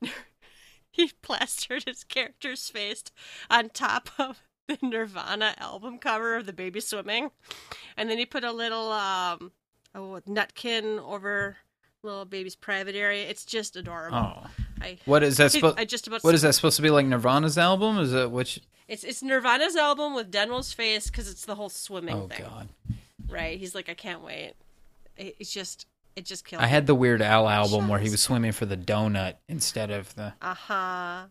he 0.90 1.10
plastered 1.22 1.84
his 1.86 2.04
character's 2.04 2.68
face 2.68 3.04
on 3.48 3.70
top 3.70 4.10
of 4.18 4.42
the 4.68 4.78
Nirvana 4.82 5.54
album 5.58 5.98
cover 5.98 6.36
of 6.36 6.46
the 6.46 6.52
baby 6.52 6.80
swimming. 6.80 7.30
And 7.96 8.10
then 8.10 8.18
he 8.18 8.26
put 8.26 8.44
a 8.44 8.52
little 8.52 8.90
um 8.90 9.52
oh 9.94 10.20
nutkin 10.28 10.98
over 10.98 11.56
little 12.02 12.24
baby's 12.24 12.56
private 12.56 12.96
area. 12.96 13.28
It's 13.28 13.44
just 13.44 13.76
adorable. 13.76 14.18
Oh, 14.18 14.46
I 14.82 14.98
what 15.04 15.22
is 15.22 15.36
that? 15.38 15.50
Spo- 15.52 15.74
I 15.78 15.84
just 15.84 16.06
about 16.06 16.22
what 16.24 16.34
is 16.34 16.42
that 16.42 16.54
supposed 16.54 16.76
to 16.76 16.82
be 16.82 16.90
like? 16.90 17.06
Nirvana's 17.06 17.58
album? 17.58 17.98
Is 17.98 18.12
it 18.12 18.30
which? 18.30 18.60
It's 18.88 19.04
it's 19.04 19.22
Nirvana's 19.22 19.76
album 19.76 20.14
with 20.14 20.30
Denmo's 20.30 20.72
face 20.72 21.08
because 21.08 21.30
it's 21.30 21.44
the 21.44 21.54
whole 21.54 21.68
swimming 21.68 22.14
thing. 22.14 22.24
Oh 22.24 22.28
thing, 22.28 22.46
God! 22.46 22.68
right? 23.28 23.58
He's 23.58 23.74
like, 23.74 23.88
I 23.88 23.94
can't 23.94 24.22
wait. 24.22 24.54
It, 25.16 25.36
it's 25.38 25.52
just, 25.52 25.86
it 26.16 26.24
just 26.24 26.44
killed. 26.44 26.62
I 26.62 26.66
had 26.66 26.86
the 26.86 26.94
Weird 26.94 27.22
Al 27.22 27.48
album 27.48 27.88
where 27.88 28.00
he 28.00 28.10
was 28.10 28.20
swimming 28.20 28.52
for 28.52 28.66
the 28.66 28.76
donut 28.76 29.36
instead 29.48 29.90
of 29.90 30.14
the. 30.14 30.34
Uh 30.42 30.54
huh. 30.54 31.22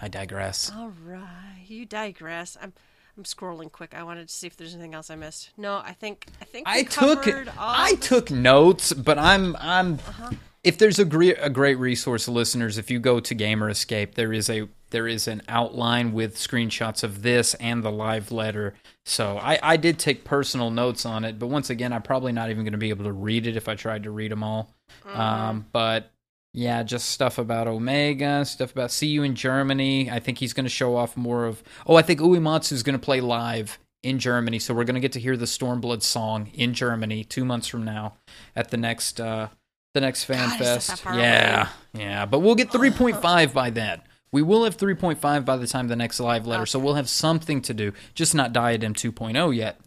I 0.00 0.08
digress. 0.08 0.70
All 0.74 0.92
right, 1.04 1.64
you 1.66 1.84
digress. 1.84 2.56
I'm, 2.60 2.72
I'm 3.18 3.24
scrolling 3.24 3.72
quick. 3.72 3.94
I 3.94 4.04
wanted 4.04 4.28
to 4.28 4.34
see 4.34 4.46
if 4.46 4.56
there's 4.56 4.74
anything 4.74 4.94
else 4.94 5.10
I 5.10 5.16
missed. 5.16 5.50
No, 5.56 5.78
I 5.84 5.92
think, 5.92 6.28
I 6.40 6.44
think 6.44 6.68
I 6.68 6.84
took 6.84 7.26
all 7.26 7.42
I 7.58 7.94
took 7.96 8.30
notes, 8.30 8.92
but 8.92 9.18
I'm 9.18 9.56
I'm 9.56 9.94
Uh-huh. 9.94 10.30
if 10.62 10.78
there's 10.78 11.00
a 11.00 11.04
great 11.04 11.36
a 11.40 11.50
great 11.50 11.78
resource, 11.78 12.28
listeners, 12.28 12.78
if 12.78 12.92
you 12.92 13.00
go 13.00 13.18
to 13.18 13.34
Gamer 13.34 13.70
Escape, 13.70 14.14
there 14.14 14.32
is 14.32 14.48
a 14.48 14.68
there 14.90 15.08
is 15.08 15.26
an 15.26 15.42
outline 15.48 16.12
with 16.12 16.36
screenshots 16.36 17.02
of 17.02 17.22
this 17.22 17.54
and 17.54 17.82
the 17.82 17.90
live 17.90 18.30
letter. 18.30 18.74
So 19.04 19.36
I 19.38 19.58
I 19.62 19.76
did 19.76 19.98
take 19.98 20.22
personal 20.24 20.70
notes 20.70 21.04
on 21.04 21.24
it, 21.24 21.40
but 21.40 21.48
once 21.48 21.70
again, 21.70 21.92
I'm 21.92 22.02
probably 22.02 22.30
not 22.30 22.50
even 22.50 22.62
going 22.62 22.72
to 22.72 22.78
be 22.78 22.90
able 22.90 23.04
to 23.06 23.12
read 23.12 23.48
it 23.48 23.56
if 23.56 23.68
I 23.68 23.74
tried 23.74 24.04
to 24.04 24.12
read 24.12 24.30
them 24.30 24.44
all. 24.44 24.72
Mm-hmm. 25.04 25.20
Um, 25.20 25.66
but 25.72 26.12
yeah, 26.52 26.82
just 26.82 27.10
stuff 27.10 27.38
about 27.38 27.68
Omega, 27.68 28.44
stuff 28.44 28.72
about 28.72 28.90
See 28.90 29.08
You 29.08 29.22
in 29.22 29.34
Germany. 29.34 30.10
I 30.10 30.18
think 30.18 30.38
he's 30.38 30.52
going 30.52 30.64
to 30.64 30.70
show 30.70 30.96
off 30.96 31.16
more 31.16 31.44
of. 31.44 31.62
Oh, 31.86 31.96
I 31.96 32.02
think 32.02 32.20
Uematsu 32.20 32.72
is 32.72 32.82
going 32.82 32.98
to 32.98 33.04
play 33.04 33.20
live 33.20 33.78
in 34.02 34.18
Germany, 34.18 34.58
so 34.58 34.74
we're 34.74 34.84
going 34.84 34.94
to 34.94 35.00
get 35.00 35.12
to 35.12 35.20
hear 35.20 35.36
the 35.36 35.44
Stormblood 35.44 36.02
song 36.02 36.50
in 36.54 36.72
Germany 36.74 37.24
two 37.24 37.44
months 37.44 37.66
from 37.66 37.84
now 37.84 38.14
at 38.54 38.70
the 38.70 38.76
next 38.76 39.20
uh 39.20 39.48
the 39.94 40.00
next 40.00 40.24
fan 40.24 40.48
God, 40.50 40.58
fest. 40.58 40.88
that 40.88 40.98
far 40.98 41.18
yeah, 41.18 41.68
yeah, 41.92 42.26
but 42.26 42.40
we'll 42.40 42.54
get 42.54 42.70
3.5 42.70 43.52
by 43.52 43.70
then. 43.70 44.02
We 44.30 44.42
will 44.42 44.64
have 44.64 44.76
3.5 44.76 45.44
by 45.44 45.56
the 45.56 45.66
time 45.66 45.88
the 45.88 45.96
next 45.96 46.20
live 46.20 46.46
letter, 46.46 46.66
so 46.66 46.78
we'll 46.78 46.94
have 46.94 47.08
something 47.08 47.62
to 47.62 47.74
do. 47.74 47.92
Just 48.14 48.34
not 48.34 48.52
Diadem 48.52 48.92
2.0 48.92 49.56
yet. 49.56 49.80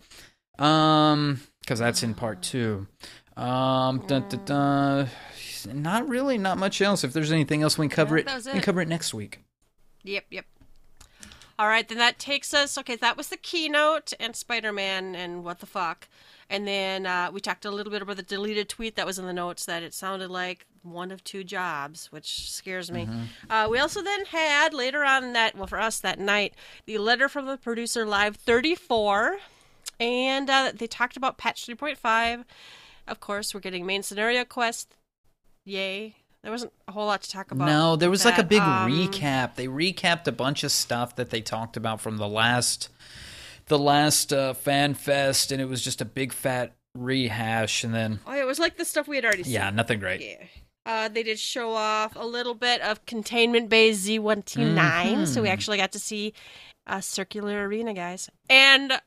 Um, 0.58 1.42
because 1.62 1.80
that's 1.80 2.04
in 2.04 2.16
part 2.16 2.42
two. 2.42 2.88
Um, 3.38 4.04
dun, 4.08 4.28
dun, 4.30 4.46
dun. 4.46 5.10
Not 5.68 6.08
really, 6.08 6.38
not 6.38 6.58
much 6.58 6.82
else. 6.82 7.04
If 7.04 7.14
there's 7.14 7.32
anything 7.32 7.62
else, 7.64 7.78
we 7.78 7.88
can 7.88 7.96
cover 7.96 8.16
Yeah, 8.18 8.22
it. 8.22 8.26
that 8.28 8.46
We 8.46 8.52
can 8.54 8.62
cover 8.62 8.82
it 8.82 8.88
next 8.88 9.14
week. 9.14 9.40
Yep, 10.04 10.26
yep. 10.32 10.46
All 11.60 11.68
right, 11.68 11.88
then 11.88 12.00
that 12.00 12.18
takes 12.18 12.54
us. 12.54 12.78
Okay, 12.78 12.96
that 12.96 13.18
was 13.18 13.28
the 13.30 13.38
keynote 13.38 14.14
and 14.20 14.36
Spider 14.36 14.72
Man 14.74 15.14
and 15.16 15.44
what 15.44 15.60
the 15.60 15.68
fuck. 15.68 16.08
And 16.50 16.68
then 16.68 17.06
uh, 17.06 17.30
we 17.32 17.40
talked 17.40 17.66
a 17.66 17.72
little 17.72 17.92
bit 17.92 18.02
about 18.02 18.18
the 18.18 18.24
deleted 18.24 18.68
tweet 18.68 18.96
that 18.96 19.06
was 19.06 19.20
in 19.20 19.26
the 19.26 19.34
notes 19.34 19.66
that 19.66 19.84
it 19.84 19.94
sounded 19.94 20.30
like 20.32 20.66
one 20.84 21.12
of 21.12 21.24
two 21.24 21.44
jobs, 21.44 22.12
which 22.12 22.50
scares 22.52 22.92
me. 22.92 23.08
Uh, 23.50 23.68
we 23.70 23.78
also 23.78 24.02
then 24.02 24.26
had 24.26 24.74
later 24.74 25.06
on 25.06 25.34
that, 25.34 25.56
well, 25.56 25.68
for 25.68 25.80
us 25.80 26.00
that 26.00 26.20
night, 26.20 26.56
the 26.88 26.98
letter 26.98 27.30
from 27.30 27.46
the 27.46 27.58
producer 27.58 28.06
live 28.06 28.36
34. 28.36 29.38
And 30.00 30.50
uh, 30.50 30.72
they 30.76 30.88
talked 30.88 31.16
about 31.16 31.38
patch 31.38 31.68
3.5. 31.68 32.44
Of 33.08 33.20
course, 33.20 33.54
we're 33.54 33.60
getting 33.60 33.86
main 33.86 34.04
scenario 34.04 34.44
quest. 34.44 34.96
Yay. 35.66 36.16
There 36.44 36.52
wasn't 36.52 36.74
a 36.88 36.92
whole 36.92 37.06
lot 37.06 37.22
to 37.22 37.30
talk 37.30 37.52
about. 37.52 37.66
No, 37.68 37.96
there 37.96 38.10
was 38.10 38.26
like 38.26 38.40
a 38.40 38.44
big 38.44 38.62
Um, 38.62 38.92
recap. 38.92 39.56
They 39.56 39.68
recapped 39.68 40.28
a 40.28 40.32
bunch 40.32 40.64
of 40.64 40.72
stuff 40.72 41.16
that 41.18 41.30
they 41.30 41.42
talked 41.42 41.78
about 41.78 42.02
from 42.02 42.18
the 42.18 42.28
last 42.28 42.90
the 43.68 43.78
last 43.80 44.34
uh, 44.34 44.54
fan 44.54 44.94
fest, 44.96 45.52
and 45.52 45.62
it 45.62 45.66
was 45.66 45.82
just 45.84 46.02
a 46.02 46.06
big 46.06 46.34
fat 46.34 46.74
rehash. 46.98 47.84
And 47.84 47.94
then 47.94 48.20
Oh, 48.26 48.34
it 48.34 48.46
was 48.46 48.60
like 48.60 48.78
the 48.78 48.84
stuff 48.86 49.08
we 49.08 49.16
had 49.16 49.24
already 49.24 49.44
seen. 49.44 49.54
yeah, 49.54 49.70
nothing 49.70 50.00
great. 50.00 50.20
Yeah. 50.22 50.46
Uh, 50.86 51.08
they 51.10 51.22
did 51.24 51.38
show 51.40 51.74
off 51.74 52.16
a 52.16 52.26
little 52.26 52.56
bit 52.56 52.82
of 52.82 53.06
Containment 53.06 53.70
Bay 53.70 53.92
Z1T9, 53.92 55.28
so 55.28 55.42
we 55.44 55.48
Mhm. 55.48 55.52
actually 55.52 55.78
got 55.78 55.92
to 55.92 56.00
see 56.00 56.34
a 56.88 57.02
circular 57.04 57.68
arena, 57.68 57.94
guys. 57.94 58.30
And 58.50 59.00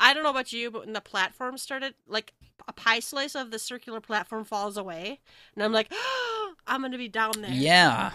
I 0.00 0.14
don't 0.14 0.22
know 0.22 0.30
about 0.30 0.52
you, 0.52 0.70
but 0.70 0.86
when 0.86 0.94
the 0.94 1.02
platform 1.02 1.58
started, 1.58 1.94
like 2.08 2.32
a 2.68 2.72
pie 2.72 3.00
slice 3.00 3.34
of 3.34 3.50
the 3.50 3.58
circular 3.58 4.00
platform 4.00 4.44
falls 4.44 4.76
away, 4.76 5.20
and 5.54 5.64
I'm 5.64 5.72
like, 5.72 5.92
I'm 6.66 6.82
gonna 6.82 6.98
be 6.98 7.08
down 7.08 7.32
there. 7.40 7.50
Yeah. 7.50 8.12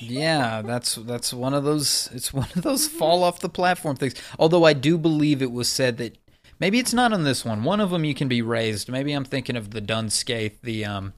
Yeah, 0.00 0.62
that's 0.62 0.94
that's 0.94 1.34
one 1.34 1.54
of 1.54 1.64
those 1.64 2.08
it's 2.12 2.32
one 2.32 2.46
of 2.54 2.62
those 2.62 2.86
fall 2.86 3.24
off 3.24 3.40
the 3.40 3.48
platform 3.48 3.96
things. 3.96 4.14
Although 4.38 4.64
I 4.64 4.72
do 4.72 4.96
believe 4.96 5.42
it 5.42 5.50
was 5.50 5.68
said 5.68 5.96
that 5.98 6.16
maybe 6.60 6.78
it's 6.78 6.94
not 6.94 7.12
on 7.12 7.24
this 7.24 7.44
one. 7.44 7.64
One 7.64 7.80
of 7.80 7.90
them 7.90 8.04
you 8.04 8.14
can 8.14 8.28
be 8.28 8.40
raised. 8.42 8.88
Maybe 8.88 9.12
I'm 9.12 9.24
thinking 9.24 9.56
of 9.56 9.72
the 9.72 9.80
Dun 9.80 10.06
Scaith, 10.06 10.60
the 10.62 10.84
um 10.84 11.14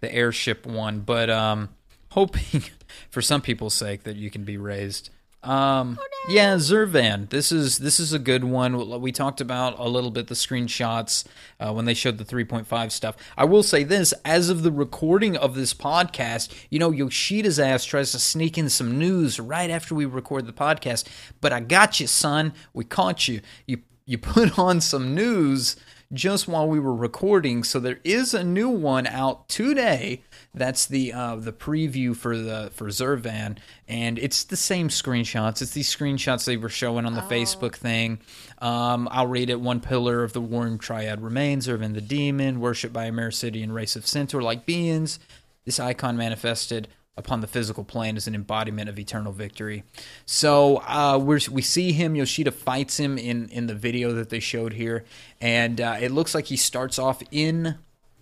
the 0.00 0.12
airship 0.12 0.66
one, 0.66 1.00
but 1.00 1.28
um 1.28 1.70
hoping 2.12 2.64
for 3.10 3.20
some 3.20 3.42
people's 3.42 3.74
sake 3.74 4.04
that 4.04 4.16
you 4.16 4.30
can 4.30 4.44
be 4.44 4.56
raised. 4.56 5.10
Um 5.44 5.98
yeah, 6.26 6.54
Zurvan. 6.54 7.28
This 7.28 7.52
is 7.52 7.78
this 7.78 8.00
is 8.00 8.14
a 8.14 8.18
good 8.18 8.44
one. 8.44 9.00
We 9.02 9.12
talked 9.12 9.42
about 9.42 9.78
a 9.78 9.86
little 9.86 10.10
bit 10.10 10.28
the 10.28 10.34
screenshots 10.34 11.24
uh, 11.60 11.70
when 11.72 11.84
they 11.84 11.92
showed 11.92 12.16
the 12.16 12.24
3.5 12.24 12.90
stuff. 12.92 13.16
I 13.36 13.44
will 13.44 13.62
say 13.62 13.84
this: 13.84 14.14
as 14.24 14.48
of 14.48 14.62
the 14.62 14.72
recording 14.72 15.36
of 15.36 15.54
this 15.54 15.74
podcast, 15.74 16.50
you 16.70 16.78
know 16.78 16.90
Yoshida's 16.90 17.60
ass 17.60 17.84
tries 17.84 18.12
to 18.12 18.18
sneak 18.18 18.56
in 18.56 18.70
some 18.70 18.98
news 18.98 19.38
right 19.38 19.68
after 19.68 19.94
we 19.94 20.06
record 20.06 20.46
the 20.46 20.52
podcast. 20.54 21.06
But 21.42 21.52
I 21.52 21.60
got 21.60 22.00
you, 22.00 22.06
son. 22.06 22.54
We 22.72 22.84
caught 22.84 23.28
you. 23.28 23.42
You 23.66 23.82
you 24.06 24.16
put 24.34 24.58
on 24.58 24.80
some 24.80 25.14
news 25.14 25.76
just 26.12 26.46
while 26.46 26.68
we 26.68 26.78
were 26.78 26.94
recording. 26.94 27.64
So 27.64 27.80
there 27.80 28.00
is 28.04 28.34
a 28.34 28.44
new 28.44 28.68
one 28.68 29.06
out 29.06 29.48
today. 29.48 30.22
That's 30.54 30.86
the 30.86 31.12
uh, 31.12 31.36
the 31.36 31.52
preview 31.52 32.16
for 32.16 32.36
the 32.36 32.70
for 32.74 32.86
Zurvan, 32.88 33.58
and 33.88 34.18
it's 34.18 34.44
the 34.44 34.56
same 34.56 34.88
screenshots. 34.88 35.62
It's 35.62 35.72
these 35.72 35.94
screenshots 35.94 36.44
they 36.44 36.56
were 36.56 36.68
showing 36.68 37.06
on 37.06 37.14
the 37.14 37.22
Facebook 37.22 37.74
thing. 37.74 38.20
Um, 38.58 39.08
I'll 39.10 39.26
read 39.26 39.50
it. 39.50 39.60
One 39.60 39.80
pillar 39.80 40.22
of 40.22 40.32
the 40.32 40.40
Warring 40.40 40.78
Triad 40.78 41.20
remains: 41.22 41.66
Zurvan 41.66 41.94
the 41.94 42.00
demon, 42.00 42.60
worshipped 42.60 42.94
by 42.94 43.06
a 43.06 43.12
Meracydian 43.12 43.72
race 43.72 43.96
of 43.96 44.06
centaur-like 44.06 44.66
beings. 44.66 45.18
This 45.64 45.80
icon 45.80 46.16
manifested 46.16 46.88
upon 47.16 47.40
the 47.40 47.46
physical 47.46 47.84
plane 47.84 48.16
as 48.16 48.26
an 48.26 48.34
embodiment 48.34 48.88
of 48.88 48.98
eternal 48.98 49.32
victory. 49.32 49.84
So 50.26 50.78
uh, 50.78 51.18
we 51.18 51.62
see 51.62 51.92
him. 51.92 52.16
Yoshida 52.16 52.50
fights 52.50 52.98
him 52.98 53.18
in 53.18 53.48
in 53.48 53.66
the 53.66 53.74
video 53.74 54.12
that 54.12 54.30
they 54.30 54.40
showed 54.40 54.72
here, 54.72 55.04
and 55.40 55.80
uh, 55.80 55.96
it 56.00 56.10
looks 56.10 56.34
like 56.34 56.46
he 56.46 56.56
starts 56.56 56.98
off 56.98 57.22
in 57.30 57.76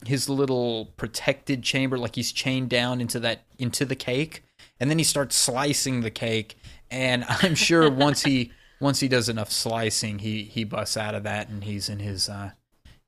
his 0.07 0.29
little 0.29 0.87
protected 0.97 1.63
chamber, 1.63 1.97
like 1.97 2.17
he's 2.17 2.33
chained 2.33 2.69
down 2.69 3.01
into 3.01 3.21
that 3.21 3.43
into 3.59 3.85
the 3.85 3.97
cake, 3.97 4.43
and 4.79 4.91
then 4.91 4.99
he 4.99 5.05
starts 5.05 5.37
slicing 5.37 6.01
the 6.01 6.11
cake. 6.11 6.57
And 6.91 7.25
I'm 7.29 7.55
sure 7.55 7.91
once 7.91 8.23
he 8.23 8.53
once 8.81 9.01
he 9.01 9.09
does 9.09 9.29
enough 9.29 9.51
slicing, 9.51 10.19
he 10.19 10.45
he 10.45 10.65
busts 10.65 10.97
out 10.97 11.15
of 11.15 11.23
that, 11.23 11.49
and 11.49 11.65
he's 11.65 11.89
in 11.89 12.01
his 12.01 12.29
uh, 12.29 12.51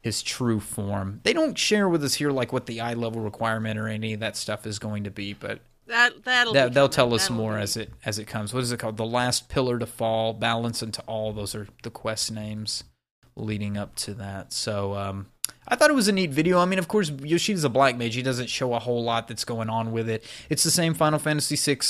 his 0.01 0.23
true 0.23 0.61
form. 0.61 1.21
They 1.25 1.33
don't 1.33 1.59
share 1.59 1.89
with 1.89 2.05
us 2.05 2.15
here 2.15 2.31
like 2.31 2.53
what 2.53 2.67
the 2.67 2.81
eye 2.81 2.95
level 2.95 3.21
requirement 3.21 3.79
or 3.79 3.89
any 3.89 4.13
of 4.13 4.21
that 4.21 4.37
stuff 4.37 4.67
is 4.67 4.79
going 4.79 5.05
to 5.05 5.11
be, 5.11 5.33
but 5.33 5.61
That 5.87 6.25
that'll 6.25 6.53
that, 6.55 6.73
they'll 6.73 6.89
tell 6.89 7.13
us 7.15 7.23
That'll 7.25 7.37
more 7.37 7.57
be- 7.57 7.63
as 7.63 7.77
it 7.77 7.93
as 8.05 8.19
it 8.19 8.25
comes. 8.27 8.55
What 8.55 8.63
is 8.63 8.73
it 8.73 8.79
called? 8.79 8.97
The 8.97 9.05
last 9.05 9.49
pillar 9.49 9.79
to 9.79 9.87
fall, 9.87 10.33
balance 10.33 10.83
into 10.83 11.03
all. 11.03 11.33
Those 11.33 11.55
are 11.55 11.67
the 11.83 11.91
quest 11.91 12.33
names 12.33 12.85
leading 13.37 13.77
up 13.77 13.95
to 13.97 14.15
that. 14.15 14.53
So 14.53 14.95
um, 14.95 15.27
I 15.69 15.77
thought 15.77 15.91
it 15.91 15.95
was 15.95 16.09
a 16.09 16.13
neat 16.13 16.31
video. 16.31 16.59
I 16.61 16.65
mean, 16.65 16.79
of 16.79 16.89
course, 16.89 17.11
Yoshida's 17.11 17.65
a 17.65 17.69
black 17.69 17.97
mage. 17.97 18.15
He 18.15 18.23
doesn't 18.23 18.49
show 18.49 18.73
a 18.75 18.79
whole 18.79 19.03
lot 19.03 19.29
that's 19.29 19.45
going 19.45 19.69
on 19.69 19.93
with 19.93 20.09
it. 20.09 20.25
It's 20.49 20.63
the 20.63 20.71
same 20.71 20.95
Final 20.95 21.19
Fantasy 21.19 21.57
VI 21.57 21.81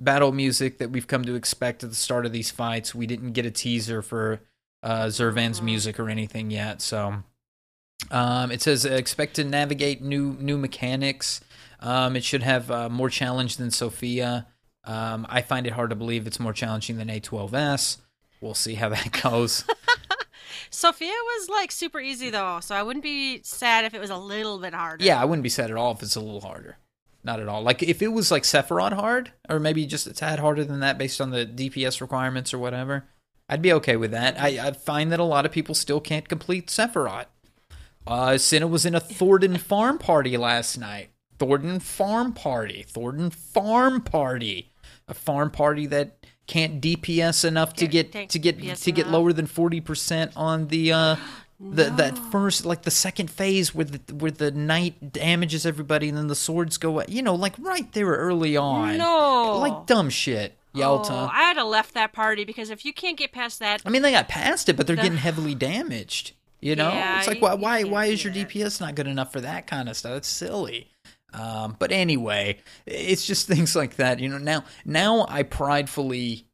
battle 0.00 0.30
music 0.32 0.78
that 0.78 0.90
we've 0.90 1.06
come 1.06 1.24
to 1.24 1.34
expect 1.34 1.82
at 1.82 1.90
the 1.90 1.96
start 1.96 2.24
of 2.26 2.32
these 2.32 2.50
fights. 2.50 2.94
We 2.94 3.06
didn't 3.06 3.32
get 3.32 3.44
a 3.46 3.50
teaser 3.50 4.00
for 4.02 4.40
uh, 4.82 5.06
Zurvan's 5.06 5.60
Mhm. 5.60 5.64
music 5.64 5.98
or 5.98 6.08
anything 6.08 6.50
yet. 6.50 6.80
So 6.80 7.22
um, 8.10 8.52
it 8.52 8.62
says 8.62 8.84
expect 8.84 9.34
to 9.36 9.44
navigate 9.44 10.02
new 10.02 10.36
new 10.38 10.56
mechanics. 10.58 11.40
Um, 11.80 12.16
it 12.16 12.24
should 12.24 12.42
have 12.42 12.70
uh, 12.70 12.88
more 12.88 13.10
challenge 13.10 13.56
than 13.56 13.70
Sophia. 13.70 14.46
Um, 14.84 15.26
I 15.28 15.42
find 15.42 15.66
it 15.66 15.72
hard 15.72 15.90
to 15.90 15.96
believe 15.96 16.26
it's 16.26 16.40
more 16.40 16.52
challenging 16.52 16.96
than 16.96 17.08
A12S. 17.08 17.98
We'll 18.40 18.54
see 18.54 18.74
how 18.74 18.88
that 18.90 19.20
goes. 19.22 19.64
Sophia 20.70 21.08
was 21.08 21.48
like 21.48 21.70
super 21.72 22.00
easy 22.00 22.30
though, 22.30 22.60
so 22.60 22.74
I 22.74 22.82
wouldn't 22.82 23.02
be 23.02 23.40
sad 23.42 23.84
if 23.84 23.94
it 23.94 24.00
was 24.00 24.10
a 24.10 24.16
little 24.16 24.58
bit 24.58 24.74
harder. 24.74 25.04
yeah, 25.04 25.20
I 25.20 25.24
wouldn't 25.24 25.42
be 25.42 25.48
sad 25.48 25.70
at 25.70 25.76
all 25.76 25.92
if 25.92 26.02
it's 26.02 26.16
a 26.16 26.20
little 26.20 26.40
harder. 26.40 26.76
Not 27.24 27.40
at 27.40 27.48
all. 27.48 27.62
Like 27.62 27.82
if 27.82 28.02
it 28.02 28.08
was 28.08 28.30
like 28.30 28.44
Sephiroth 28.44 28.92
hard, 28.92 29.32
or 29.48 29.58
maybe 29.58 29.84
just 29.86 30.06
a 30.06 30.12
tad 30.12 30.38
harder 30.38 30.64
than 30.64 30.80
that 30.80 30.98
based 30.98 31.20
on 31.20 31.30
the 31.30 31.44
DPS 31.44 32.00
requirements 32.00 32.54
or 32.54 32.58
whatever, 32.58 33.04
I'd 33.48 33.62
be 33.62 33.72
okay 33.74 33.96
with 33.96 34.12
that. 34.12 34.40
I, 34.40 34.68
I 34.68 34.72
find 34.72 35.10
that 35.12 35.20
a 35.20 35.24
lot 35.24 35.46
of 35.46 35.52
people 35.52 35.74
still 35.74 36.00
can't 36.00 36.28
complete 36.28 36.68
Sephiroth. 36.68 37.26
Uh, 38.06 38.38
Cinna 38.38 38.66
was 38.66 38.86
in 38.86 38.94
a 38.94 39.00
Thordan 39.00 39.58
farm 39.60 39.98
party 39.98 40.36
last 40.36 40.78
night. 40.78 41.10
Thordan 41.38 41.80
farm 41.80 42.32
party. 42.32 42.84
Thordan 42.88 43.30
farm 43.30 44.00
party. 44.00 44.72
A 45.08 45.14
farm 45.14 45.50
party 45.50 45.86
that 45.86 46.16
can't 46.46 46.80
DPS 46.80 47.44
enough 47.44 47.74
to 47.74 47.86
get 47.86 48.12
to 48.30 48.38
get 48.38 48.58
DPS 48.58 48.82
to 48.84 48.92
get 48.92 49.02
enough. 49.06 49.12
lower 49.12 49.32
than 49.32 49.46
forty 49.46 49.80
percent 49.80 50.32
on 50.36 50.68
the 50.68 50.92
uh 50.92 51.16
the 51.58 51.84
that 51.90 52.18
first 52.18 52.66
like 52.66 52.82
the 52.82 52.90
second 52.90 53.30
phase 53.30 53.74
where 53.74 53.84
the 53.84 54.14
where 54.14 54.30
the 54.30 54.50
knight 54.50 55.12
damages 55.12 55.64
everybody 55.64 56.08
and 56.08 56.18
then 56.18 56.26
the 56.26 56.34
swords 56.34 56.76
go 56.76 57.02
you 57.08 57.22
know 57.22 57.34
like 57.34 57.54
right 57.58 57.90
there 57.92 58.08
early 58.08 58.56
on 58.56 58.98
No. 58.98 59.58
like 59.58 59.86
dumb 59.86 60.10
shit 60.10 60.56
Yalta. 60.74 61.12
Oh, 61.12 61.30
I 61.32 61.38
had 61.44 61.54
to 61.54 61.64
left 61.64 61.94
that 61.94 62.12
party 62.12 62.44
because 62.44 62.68
if 62.68 62.84
you 62.84 62.92
can't 62.92 63.16
get 63.16 63.32
past 63.32 63.60
that, 63.60 63.80
I 63.86 63.88
mean, 63.88 64.02
they 64.02 64.10
got 64.10 64.28
past 64.28 64.68
it, 64.68 64.76
but 64.76 64.86
they're 64.86 64.94
The- 64.94 65.00
getting 65.00 65.16
heavily 65.16 65.54
damaged. 65.54 66.32
You 66.60 66.76
know, 66.76 66.90
Yeah, 66.92 67.16
it's 67.18 67.26
like 67.26 67.38
you- 67.38 67.42
why 67.42 67.54
you 67.54 67.58
why 67.58 67.82
why 67.84 68.04
is 68.06 68.22
your 68.22 68.32
that. 68.34 68.50
DPS 68.50 68.78
not 68.78 68.94
good 68.94 69.06
enough 69.06 69.32
for 69.32 69.40
that 69.40 69.66
kind 69.66 69.88
of 69.88 69.96
stuff? 69.96 70.18
It's 70.18 70.28
silly. 70.28 70.90
Um, 71.38 71.76
but 71.78 71.92
anyway, 71.92 72.58
it's 72.86 73.26
just 73.26 73.46
things 73.52 73.76
like 73.76 73.96
that. 73.96 74.20
You 74.20 74.28
know, 74.28 74.38
now 74.38 74.64
now 74.84 75.26
I 75.28 75.42
pridefully 75.42 76.46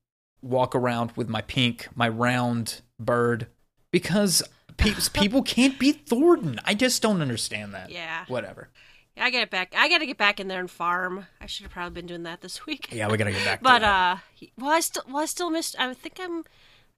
walk 0.43 0.75
around 0.75 1.13
with 1.17 1.29
my 1.29 1.41
pink, 1.43 1.89
my 1.95 2.09
round 2.09 2.81
bird, 2.99 3.47
because 3.91 4.43
pe- 4.77 4.95
people 5.15 5.43
can't 5.43 5.79
beat 5.79 6.07
Thordan. 6.07 6.59
I 6.65 6.75
just 6.75 7.01
don't 7.03 7.23
understand 7.23 7.75
that. 7.75 7.91
Yeah. 7.91 8.25
Whatever. 8.29 8.69
I 9.17 9.29
get 9.31 9.43
it 9.43 9.51
back. 9.51 9.75
I 9.77 9.89
got 9.91 9.99
to 9.99 10.07
get 10.07 10.17
back 10.17 10.41
in 10.41 10.49
there 10.49 10.59
and 10.61 10.71
farm. 10.71 11.27
I 11.41 11.45
should 11.47 11.65
have 11.65 11.73
probably 11.73 11.93
been 12.01 12.07
doing 12.07 12.23
that 12.23 12.41
this 12.41 12.65
week. 12.65 12.89
Yeah, 12.91 13.09
we 13.11 13.19
gotta 13.19 13.31
get 13.33 13.45
back. 13.45 13.61
But 13.63 13.81
to 13.81 13.87
uh, 13.87 14.19
well, 14.57 14.71
I 14.73 14.81
still, 14.81 15.03
well, 15.07 15.23
I 15.23 15.27
still 15.27 15.51
missed. 15.51 15.77
I 15.79 15.93
think 15.95 16.19
I'm. 16.21 16.45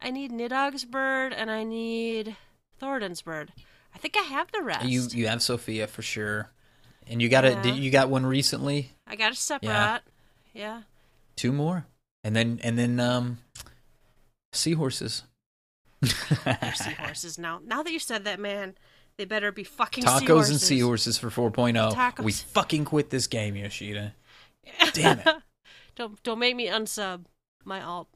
I 0.00 0.10
need 0.10 0.30
Nidhogg's 0.30 0.84
bird 0.84 1.32
and 1.32 1.50
I 1.50 1.64
need 1.64 2.36
Thordan's 2.80 3.22
bird. 3.22 3.52
I 3.94 3.98
think 3.98 4.16
I 4.16 4.22
have 4.22 4.50
the 4.52 4.62
rest. 4.62 4.84
you 4.86 5.06
you 5.12 5.26
have 5.28 5.42
Sophia 5.42 5.86
for 5.88 6.02
sure, 6.02 6.50
and 7.08 7.20
you 7.22 7.28
got 7.28 7.44
a 7.44 7.50
Yeah. 7.50 7.62
did 7.62 7.76
you 7.76 7.90
got 7.90 8.08
one 8.08 8.24
recently? 8.26 8.90
I 9.06 9.16
got 9.16 9.32
a 9.32 9.34
separate. 9.36 9.68
Yeah. 9.68 9.98
Yeah. 10.54 10.82
Two 11.36 11.52
more, 11.52 11.86
and 12.22 12.34
then 12.36 12.60
and 12.62 12.78
then 12.78 13.00
um, 13.00 13.38
seahorses. 14.52 15.24
Seahorses 16.74 17.38
now. 17.38 17.60
Now 17.64 17.82
that 17.82 17.92
you 17.92 17.98
said 17.98 18.24
that, 18.24 18.38
man, 18.38 18.74
they 19.16 19.24
better 19.24 19.50
be 19.52 19.64
fucking 19.64 20.04
Tacos 20.04 20.20
seahorses. 20.20 20.50
and 20.50 20.60
seahorses 20.60 21.18
for 21.18 21.30
4.0. 21.30 21.92
Tacos. 21.94 22.22
We 22.24 22.32
fucking 22.32 22.84
quit 22.84 23.10
this 23.10 23.26
game, 23.26 23.56
Yoshida. 23.56 24.14
Damn 24.92 25.20
it. 25.20 25.28
don't 25.96 26.22
don't 26.22 26.38
make 26.38 26.56
me 26.56 26.68
unsub 26.68 27.24
my 27.64 27.82
alt. 27.82 28.08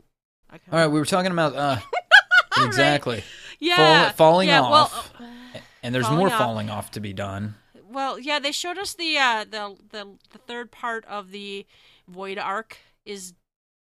All 0.51 0.59
right, 0.73 0.87
we 0.87 0.99
were 0.99 1.05
talking 1.07 1.31
about 1.33 1.55
uh 1.55 1.59
All 1.59 1.77
right. 2.59 2.67
exactly. 2.67 3.23
Yeah. 3.59 4.05
Fall- 4.07 4.13
falling 4.15 4.49
yeah, 4.49 4.63
off. 4.63 5.13
Well, 5.19 5.29
uh, 5.55 5.59
And 5.83 5.95
there's 5.95 6.07
Falling 6.07 6.19
more 6.19 6.29
off. 6.29 6.39
falling 6.39 6.71
off 6.71 6.91
to 6.93 7.01
be 7.01 7.13
done. 7.13 7.55
Well, 7.91 8.19
yeah, 8.19 8.39
they 8.39 8.53
showed 8.53 8.79
us 8.79 8.95
the 8.95 9.17
uh 9.19 9.45
the 9.45 9.77
the 9.91 10.07
the 10.31 10.39
third 10.39 10.71
part 10.71 11.05
of 11.07 11.31
the 11.31 11.67
void 12.07 12.39
ark 12.39 12.79
is 13.05 13.33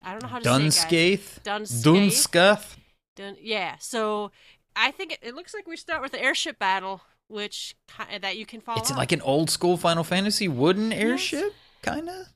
I 0.04 0.12
don't 0.12 0.24
know 0.24 0.30
how 0.30 0.40
to 0.40 0.72
say 0.72 1.14
it, 1.14 1.44
Dun 1.44 1.64
Scaith. 1.64 1.84
Dunscath. 1.84 2.76
Dun- 3.16 3.38
yeah. 3.42 3.76
So 3.80 4.32
I 4.76 4.92
think 4.92 5.14
it, 5.14 5.20
it 5.22 5.36
looks 5.36 5.54
like 5.54 5.68
we 5.68 5.76
start 5.76 6.02
with 6.02 6.12
the 6.12 6.24
airship 6.24 6.60
battle, 6.60 7.02
which 7.28 7.76
that 8.22 8.38
you 8.38 8.46
can 8.46 8.62
follow. 8.62 8.80
It's 8.80 8.92
up. 8.92 8.98
like 8.98 9.12
an 9.12 9.22
old 9.22 9.50
school 9.50 9.76
Final 9.76 10.04
Fantasy 10.04 10.48
wooden 10.48 10.94
airship, 10.94 11.54
kind 11.82 12.08
of. 12.08 12.28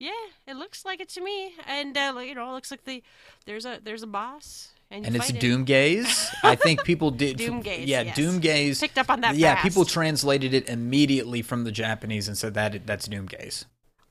yeah, 0.00 0.10
it 0.46 0.56
looks 0.56 0.84
like 0.84 1.00
it 1.00 1.08
to 1.10 1.20
me, 1.20 1.52
and 1.66 1.96
uh, 1.96 2.14
you 2.24 2.34
know, 2.34 2.48
it 2.50 2.54
looks 2.54 2.70
like 2.70 2.84
the 2.84 3.02
there's 3.44 3.66
a 3.66 3.78
there's 3.82 4.02
a 4.02 4.06
boss, 4.06 4.71
and, 4.92 5.06
And 5.06 5.16
it's 5.16 5.30
fight 5.30 5.42
him. 5.42 5.64
Doomgaze. 5.66 6.28
I 6.44 6.54
think 6.54 6.84
people 6.84 7.10
did. 7.24 7.38
Doomgaze, 7.38 7.86
Yeah, 7.86 8.02
yes. 8.02 8.16
Doomgaze. 8.18 8.80
Picked 8.80 8.98
up 8.98 9.10
on 9.10 9.20
that 9.22 9.34
Yeah, 9.36 9.54
fast. 9.54 9.64
people 9.64 9.84
translated 9.84 10.54
it 10.54 10.68
immediately 10.68 11.42
from 11.42 11.64
the 11.64 11.72
Japanese 11.72 12.28
and 12.28 12.36
said 12.38 12.54
that 12.54 12.86
that's 12.86 13.08
Doomgaze. 13.08 13.64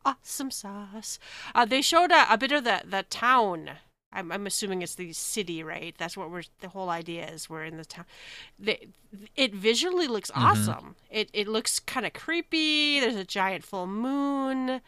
awesome 0.05 0.51
sauce. 0.51 1.19
Uh, 1.55 1.65
they 1.65 1.81
showed 1.81 2.11
a, 2.11 2.33
a 2.33 2.37
bit 2.37 2.51
of 2.51 2.63
the 2.63 2.81
the 2.85 3.03
town. 3.09 3.69
I'm, 4.13 4.29
I'm 4.29 4.45
assuming 4.45 4.81
it's 4.81 4.95
the 4.95 5.13
city, 5.13 5.63
right? 5.63 5.95
That's 5.97 6.17
what 6.17 6.29
we're. 6.31 6.43
The 6.59 6.67
whole 6.69 6.89
idea 6.89 7.29
is 7.29 7.49
we're 7.49 7.63
in 7.63 7.77
the 7.77 7.85
town. 7.85 8.03
The, 8.59 8.77
it 9.37 9.53
visually 9.55 10.07
looks 10.07 10.29
Mm-hmm. 10.31 10.43
awesome. 10.47 10.95
It 11.09 11.29
it 11.31 11.47
looks 11.47 11.79
kind 11.79 12.05
of 12.05 12.11
creepy. 12.11 12.99
There's 12.99 13.15
a 13.15 13.23
giant 13.23 13.63
full 13.63 13.87
moon. 13.87 14.69
Uh, 14.69 14.79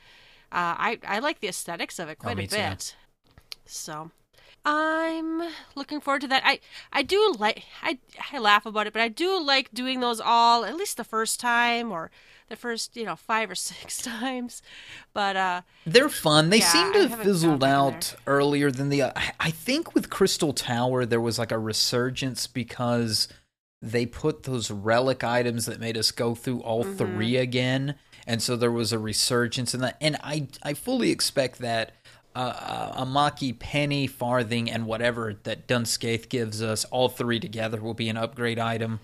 I 0.52 1.00
I 1.08 1.20
like 1.20 1.40
the 1.40 1.48
aesthetics 1.48 2.00
of 2.00 2.10
it 2.10 2.20
quite 2.20 2.38
Oh, 2.38 2.44
a 2.44 2.48
too. 2.48 2.58
bit. 2.58 2.96
So. 3.66 4.12
I'm 4.66 5.42
looking 5.76 6.00
forward 6.00 6.22
to 6.22 6.28
that. 6.30 6.44
I 6.46 6.60
I 6.92 7.02
do 7.04 7.36
like 7.38 7.64
I 7.82 8.00
I 8.32 8.40
laugh 8.40 8.66
about 8.66 8.88
it, 8.88 8.94
but 8.94 9.02
I 9.02 9.10
do 9.10 9.42
like 9.42 9.74
doing 9.74 10.00
those 10.00 10.22
all 10.22 10.64
at 10.64 10.76
least 10.76 10.98
the 10.98 11.04
first 11.04 11.40
time 11.40 11.92
or 11.92 12.12
the 12.50 12.56
first 12.56 12.96
you 12.96 13.04
know 13.06 13.16
five 13.18 13.50
or 13.50 13.56
six 13.70 14.02
times. 14.02 14.62
But 15.14 15.36
uh, 15.36 15.62
They're 15.86 16.10
fun. 16.10 16.50
They 16.50 16.60
Yeah, 16.60 16.62
seem 16.62 16.94
to 16.94 17.10
have 17.10 17.20
fizzled 17.22 17.40
gone 17.40 17.62
back 17.64 17.88
in 17.88 18.06
out 18.06 18.16
earlier 18.26 18.72
than 18.72 18.90
the. 18.90 19.04
I 19.04 19.34
I 19.40 19.52
think 19.52 19.94
with 19.94 20.10
Crystal 20.10 20.54
Tower 20.54 21.06
there 21.06 21.20
was 21.22 21.38
like 21.38 21.52
a 21.52 21.60
resurgence 21.60 22.48
because 22.48 23.28
they 23.82 24.06
put 24.06 24.44
those 24.44 24.72
relic 24.72 25.24
items 25.26 25.66
that 25.66 25.82
made 25.82 25.98
us 25.98 26.12
go 26.12 26.36
through 26.36 26.62
all 26.62 26.84
Mm-hmm. 26.84 26.86
three 26.86 27.36
again, 27.36 27.96
and 28.26 28.42
so 28.42 28.56
there 28.56 28.72
was 28.72 28.94
a 28.94 29.00
resurgence 29.00 29.74
in 29.74 29.82
that. 29.82 29.98
And 30.00 30.16
I 30.24 30.48
I 30.64 30.74
fully 30.74 31.12
expect 31.12 31.60
that. 31.60 31.92
Uh, 32.36 32.94
a 32.98 33.06
Mhachi 33.06 33.58
penny, 33.58 34.08
farthing, 34.08 34.70
and 34.72 34.86
whatever 34.86 35.36
that 35.44 35.68
Dun 35.68 35.84
Scaith 35.84 36.30
gives 36.30 36.62
us, 36.64 36.84
all 36.86 37.10
three 37.10 37.40
together 37.40 37.80
will 37.82 37.94
be 37.94 38.10
an 38.10 38.18
upgrade 38.18 38.58
item. 38.60 39.00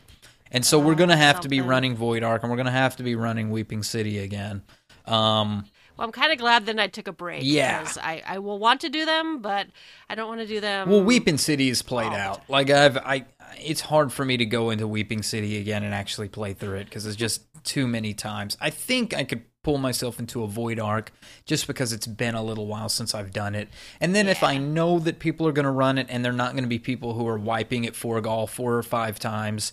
And 0.51 0.65
so 0.65 0.79
we're 0.79 0.93
Oh, 0.93 0.95
gonna 0.95 1.15
have 1.17 1.41
to 1.41 1.49
be 1.49 1.61
running 1.61 1.95
Void 1.95 2.23
Ark, 2.23 2.41
and 2.41 2.49
we're 2.51 2.57
gonna 2.57 2.71
have 2.71 2.95
to 2.97 3.03
be 3.03 3.13
running 3.15 3.51
Weeping 3.51 3.83
City 3.83 4.17
again. 4.17 4.63
Um, 5.05 5.65
well, 5.95 6.07
I'm 6.07 6.11
kind 6.11 6.31
of 6.31 6.39
glad 6.39 6.65
that 6.67 6.79
I 6.79 6.87
took 6.87 7.07
a 7.07 7.11
break. 7.11 7.41
Yeah. 7.43 7.79
because 7.81 7.97
I 7.99 8.23
I 8.25 8.39
will 8.39 8.57
want 8.57 8.81
to 8.81 8.89
do 8.89 9.05
them, 9.05 9.41
but 9.41 9.67
I 10.09 10.15
don't 10.15 10.27
want 10.27 10.41
to 10.41 10.47
do 10.47 10.59
them. 10.59 10.89
Well, 10.89 11.03
Weeping 11.03 11.37
City 11.37 11.69
is 11.69 11.81
played 11.83 12.13
out. 12.13 12.49
Like 12.49 12.69
I've, 12.69 12.97
I, 12.97 13.25
it's 13.59 13.81
hard 13.81 14.11
for 14.11 14.23
me 14.25 14.37
to 14.37 14.45
go 14.45 14.69
into 14.71 14.87
Weeping 14.87 15.21
City 15.21 15.57
again 15.57 15.83
and 15.83 15.93
actually 15.93 16.29
play 16.29 16.53
through 16.53 16.77
it 16.77 16.85
because 16.85 17.05
it's 17.05 17.15
just 17.17 17.41
too 17.63 17.87
many 17.87 18.13
times. 18.15 18.57
I 18.61 18.69
think 18.71 19.13
I 19.13 19.23
could 19.25 19.43
pull 19.69 19.77
myself 19.77 20.17
into 20.17 20.41
a 20.41 20.47
Void 20.47 20.79
Ark 20.79 21.11
just 21.45 21.67
because 21.67 21.93
it's 21.93 22.07
been 22.07 22.33
a 22.33 22.41
little 22.41 22.65
while 22.65 22.89
since 22.89 23.13
I've 23.13 23.31
done 23.31 23.53
it. 23.53 23.69
And 24.01 24.15
then 24.15 24.27
if 24.27 24.41
I 24.41 24.57
know 24.57 24.97
that 24.97 25.19
people 25.19 25.47
are 25.47 25.51
going 25.51 25.65
to 25.65 25.69
run 25.71 25.99
it 25.99 26.07
and 26.09 26.25
they're 26.25 26.31
not 26.31 26.53
going 26.53 26.63
to 26.63 26.67
be 26.67 26.79
people 26.79 27.13
who 27.13 27.27
are 27.27 27.37
wiping 27.37 27.83
it 27.83 27.95
for 27.95 28.19
gall 28.19 28.47
four 28.47 28.75
or 28.75 28.81
five 28.81 29.19
times, 29.19 29.71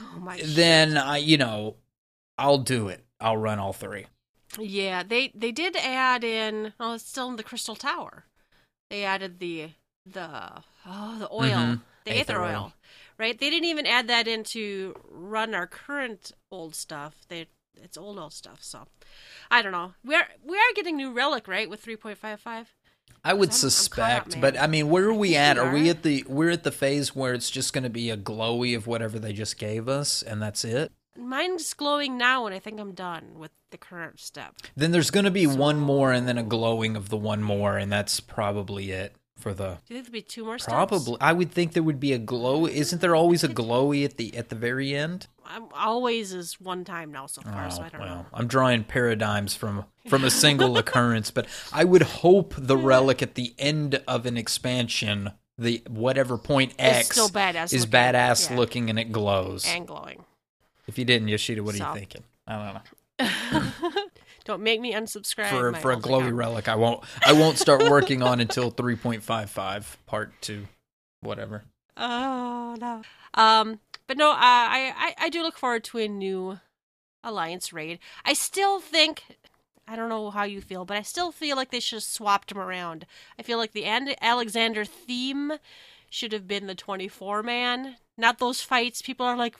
oh 0.00 0.18
my 0.20 0.40
then 0.42 0.96
I, 0.96 1.18
you 1.18 1.36
know, 1.36 1.74
I'll 2.38 2.56
do 2.56 2.88
it. 2.88 3.04
I'll 3.20 3.36
run 3.36 3.58
all 3.58 3.74
three. 3.74 4.06
Yeah, 4.58 5.02
they 5.02 5.32
they 5.34 5.52
did 5.52 5.76
add 5.76 6.24
in. 6.24 6.72
Oh, 6.80 6.94
it's 6.94 7.06
still 7.06 7.28
in 7.28 7.36
the 7.36 7.42
Crystal 7.42 7.76
Tower. 7.76 8.24
They 8.88 9.04
added 9.04 9.38
the 9.38 9.72
the 10.06 10.62
oh 10.86 11.18
the 11.18 11.28
oil, 11.30 11.50
Mhm. 11.50 11.80
the 12.06 12.12
Aether 12.18 12.32
aether, 12.36 12.42
oil. 12.42 12.54
oil. 12.54 12.72
right? 13.18 13.38
They 13.38 13.50
didn't 13.50 13.68
even 13.68 13.84
add 13.86 14.08
that 14.08 14.26
in 14.26 14.44
to 14.44 14.94
run 15.10 15.54
our 15.54 15.66
current 15.66 16.32
old 16.50 16.74
stuff. 16.74 17.16
They 17.28 17.48
it's 17.82 17.96
old 17.96 18.18
old 18.18 18.32
stuff. 18.32 18.58
So 18.62 18.86
I 19.50 19.62
don't 19.62 19.72
know. 19.72 19.92
We 20.04 20.14
are 20.14 20.26
we 20.44 20.56
are 20.56 20.74
getting 20.74 20.96
new 20.96 21.12
relic 21.12 21.48
right 21.48 21.68
with 21.68 21.80
three 21.80 21.96
point 21.96 22.18
five 22.18 22.40
five. 22.40 22.74
I 23.24 23.32
would 23.32 23.48
I'm- 23.48 23.52
I'm 23.52 23.54
up, 23.54 23.72
suspect, 23.72 24.40
but 24.40 24.58
I 24.58 24.66
mean, 24.66 24.88
where 24.88 25.04
are 25.06 25.14
we 25.14 25.36
at? 25.36 25.56
we 25.56 25.62
Are 25.62 25.72
we 25.72 25.90
at 25.90 26.02
the 26.02 26.24
we're 26.28 26.50
at 26.50 26.62
the 26.62 26.70
phase 26.72 27.14
where 27.14 27.34
it's 27.34 27.50
just 27.50 27.72
going 27.72 27.84
to 27.84 27.90
be 27.90 28.10
a 28.10 28.16
glowy 28.16 28.76
of 28.76 28.86
whatever 28.86 29.18
they 29.18 29.32
just 29.32 29.58
gave 29.58 29.88
us, 29.88 30.22
and 30.22 30.40
that's 30.40 30.64
it? 30.64 30.92
Mine's 31.18 31.72
glowing 31.72 32.18
now, 32.18 32.44
and 32.46 32.54
I 32.54 32.58
think 32.58 32.78
I'm 32.78 32.92
done 32.92 33.38
with 33.38 33.50
the 33.70 33.78
current 33.78 34.20
step. 34.20 34.54
Then 34.76 34.92
there's 34.92 35.10
going 35.10 35.24
to 35.24 35.30
be 35.30 35.46
one 35.46 35.80
more, 35.80 36.12
and 36.12 36.28
then 36.28 36.36
a 36.36 36.42
glowing 36.42 36.94
of 36.94 37.08
the 37.08 37.16
one 37.16 37.42
more, 37.42 37.78
and 37.78 37.90
that's 37.90 38.20
probably 38.20 38.90
it 38.90 39.16
for 39.36 39.52
the. 39.54 39.78
Do 39.86 39.94
you 39.94 40.02
think 40.02 40.06
there'll 40.06 40.12
be 40.12 40.22
two 40.22 40.44
more 40.44 40.58
steps? 40.58 40.72
Probably, 40.72 41.16
I 41.20 41.32
would 41.32 41.50
think 41.52 41.72
there 41.72 41.82
would 41.82 42.00
be 42.00 42.12
a 42.12 42.18
glow. 42.18 42.66
Isn't 42.66 43.00
there 43.00 43.14
always 43.14 43.44
a 43.44 43.48
glowy 43.48 44.04
at 44.04 44.16
the 44.16 44.36
at 44.36 44.48
the 44.48 44.56
very 44.56 44.94
end? 44.94 45.26
I'm 45.44 45.66
always 45.74 46.32
is 46.32 46.60
one 46.60 46.84
time 46.84 47.12
now 47.12 47.26
so 47.26 47.42
far, 47.42 47.70
so 47.70 47.82
Oh, 47.82 47.84
I 47.84 47.88
don't 47.88 48.00
well, 48.00 48.08
know. 48.16 48.26
I'm 48.34 48.46
drawing 48.48 48.84
paradigms 48.84 49.54
from 49.54 49.84
from 50.08 50.24
a 50.24 50.30
single 50.30 50.76
occurrence, 50.82 51.30
but 51.30 51.46
I 51.72 51.84
would 51.84 52.02
hope 52.02 52.54
the 52.56 52.76
relic 52.76 53.22
at 53.22 53.34
the 53.34 53.54
end 53.58 54.02
of 54.08 54.26
an 54.26 54.36
expansion, 54.36 55.30
the 55.56 55.82
whatever 55.88 56.36
point 56.38 56.72
X, 56.78 57.10
still 57.10 57.28
badass 57.28 57.72
is 57.72 57.82
looking, 57.82 57.90
badass 57.92 58.50
yeah. 58.50 58.56
looking 58.56 58.90
and 58.90 58.98
it 58.98 59.12
glows. 59.12 59.64
And 59.68 59.86
glowing. 59.86 60.24
if 60.88 60.98
you 60.98 61.04
didn't, 61.04 61.28
Yoshida, 61.28 61.62
what 61.62 61.74
are 61.74 61.78
So. 61.78 61.88
you 61.88 61.94
thinking? 61.94 62.22
I 62.46 62.52
don't 62.56 62.74
know. 62.74 63.62
don't 64.46 64.62
make 64.62 64.80
me 64.80 64.94
unsubscribe. 64.94 65.50
For 65.50 65.72
for 65.74 65.92
a 65.92 65.96
glowy 65.96 66.20
account. 66.20 66.34
relic, 66.36 66.68
I 66.68 66.76
won't 66.76 67.04
I 67.26 67.32
won't 67.34 67.58
start 67.58 67.82
working 67.90 68.22
on 68.22 68.40
until 68.40 68.70
3.55 68.72 69.96
part 70.06 70.32
two, 70.40 70.68
whatever. 71.20 71.64
Oh 71.96 72.76
no. 72.80 73.02
Um, 73.34 73.80
but 74.06 74.16
no, 74.16 74.30
uh, 74.30 74.36
I, 74.38 74.92
I 74.96 75.26
I 75.26 75.28
do 75.28 75.42
look 75.42 75.58
forward 75.58 75.84
to 75.84 75.98
a 75.98 76.08
new 76.08 76.60
alliance 77.22 77.72
raid. 77.72 77.98
I 78.24 78.32
still 78.32 78.80
think. 78.80 79.24
I 79.88 79.94
don't 79.94 80.08
know 80.08 80.30
how 80.30 80.42
you 80.42 80.60
feel, 80.60 80.84
but 80.84 80.96
I 80.96 81.02
still 81.02 81.30
feel 81.30 81.54
like 81.56 81.70
they 81.70 81.78
should 81.78 81.96
have 81.98 82.02
swapped 82.02 82.48
them 82.48 82.58
around. 82.58 83.06
I 83.38 83.42
feel 83.42 83.56
like 83.56 83.70
the 83.70 83.84
And- 83.84 84.16
Alexander 84.20 84.84
theme 84.84 85.52
should 86.10 86.32
have 86.32 86.48
been 86.48 86.66
the 86.66 86.74
24 86.74 87.44
man, 87.44 87.96
not 88.18 88.38
those 88.38 88.60
fights. 88.62 89.00
People 89.00 89.26
are 89.26 89.36
like, 89.36 89.54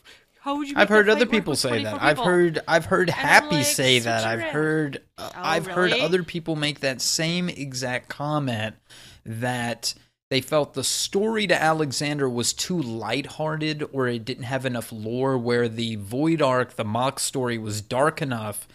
how 0.47 0.59
would 0.59 0.69
you? 0.69 0.75
I've 0.77 0.89
heard 0.89 1.09
other 1.09 1.27
people 1.27 1.57
say 1.57 1.71
24 1.71 1.91
that. 1.91 2.03
I've 2.03 2.19
heard 2.19 2.61
I've 2.69 2.85
heard 2.87 3.09
And 3.09 3.17
Happy 3.17 3.57
like, 3.57 3.65
say 3.67 3.99
that. 3.99 4.25
I've 4.25 4.39
around. 4.39 4.53
heard 4.53 5.03
uh, 5.19 5.31
Oh, 5.35 5.41
I've 5.43 5.67
heard 5.67 5.93
other 5.93 6.23
people 6.23 6.55
make 6.55 6.81
that 6.81 7.01
same 7.01 7.49
exact 7.49 8.09
comment 8.09 8.77
that 9.25 9.93
they 10.31 10.41
felt 10.41 10.75
the 10.75 10.85
story 10.85 11.49
to 11.49 11.61
Alexander 11.61 12.29
was 12.31 12.53
too 12.53 12.81
lighthearted 12.81 13.89
or 13.93 14.07
it 14.07 14.25
didn't 14.25 14.45
have 14.45 14.65
enough 14.65 14.93
lore 14.93 15.37
where 15.37 15.69
the 15.69 15.97
Void 15.97 16.41
Ark, 16.41 16.77
the 16.77 16.85
Mhach 16.85 17.19
story 17.19 17.59
was 17.59 17.81
dark 17.83 18.23
enough. 18.23 18.69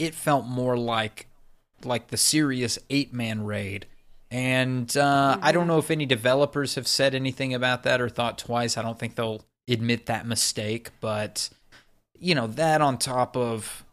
It 0.00 0.16
felt 0.16 0.46
more 0.46 0.76
like 0.76 1.28
like 1.84 2.08
the 2.08 2.16
serious 2.16 2.80
eight 2.90 3.12
man 3.12 3.44
raid. 3.44 3.86
And 4.28 4.96
uh, 4.96 5.38
I 5.40 5.52
don't 5.52 5.68
know 5.68 5.78
if 5.78 5.90
any 5.92 6.06
developers 6.06 6.74
have 6.74 6.88
said 6.88 7.14
anything 7.14 7.54
about 7.54 7.84
that 7.84 8.00
or 8.00 8.08
thought 8.08 8.38
twice. 8.38 8.76
I 8.76 8.82
don't 8.82 8.98
think 8.98 9.14
they'll 9.14 9.44
admit 9.68 10.06
that 10.06 10.26
mistake, 10.26 10.90
but 11.00 11.50
you 12.18 12.34
know 12.34 12.46
that 12.46 12.80
on 12.80 12.98
top 12.98 13.36
of. 13.36 13.84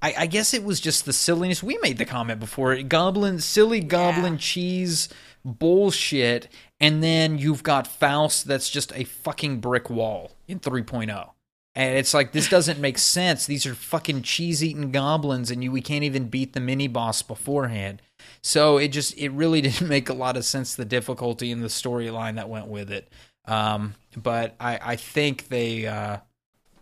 I, 0.00 0.14
I 0.18 0.26
guess 0.26 0.52
it 0.52 0.64
was 0.64 0.80
just 0.80 1.04
the 1.04 1.12
silliness. 1.12 1.62
We 1.62 1.78
made 1.78 1.98
the 1.98 2.04
comment 2.04 2.40
before. 2.40 2.74
Goblin, 2.82 3.38
silly 3.38 3.78
goblin 3.78 4.36
cheese 4.36 5.08
bullshit, 5.44 6.48
and 6.80 7.02
then 7.02 7.38
you've 7.38 7.62
got 7.62 7.86
Faust 7.86 8.46
that's 8.46 8.70
just 8.70 8.92
a 8.94 9.04
fucking 9.04 9.60
brick 9.60 9.90
wall 9.90 10.32
in 10.48 10.60
3.0. 10.60 11.30
And 11.74 11.96
it's 11.96 12.12
like 12.12 12.32
this 12.32 12.48
doesn't 12.48 12.80
make 12.80 12.98
sense. 12.98 13.46
These 13.46 13.64
are 13.66 13.74
fucking 13.74 14.22
cheese-eating 14.22 14.90
goblins, 14.90 15.50
and 15.50 15.64
you 15.64 15.72
we 15.72 15.80
can't 15.80 16.04
even 16.04 16.28
beat 16.28 16.52
the 16.52 16.60
mini 16.60 16.86
boss 16.86 17.22
beforehand. 17.22 18.02
So 18.42 18.78
it 18.78 18.88
just 18.88 19.16
it 19.16 19.30
really 19.30 19.60
didn't 19.62 19.88
make 19.88 20.08
a 20.08 20.14
lot 20.14 20.36
of 20.36 20.44
sense 20.44 20.74
the 20.74 20.84
difficulty 20.84 21.50
and 21.50 21.62
the 21.62 21.68
storyline 21.68 22.36
that 22.36 22.48
went 22.48 22.68
with 22.68 22.90
it. 22.90 23.10
Um, 23.46 23.94
but 24.16 24.54
I 24.60 24.78
I 24.82 24.96
think 24.96 25.48
they 25.48 25.86
uh, 25.86 26.18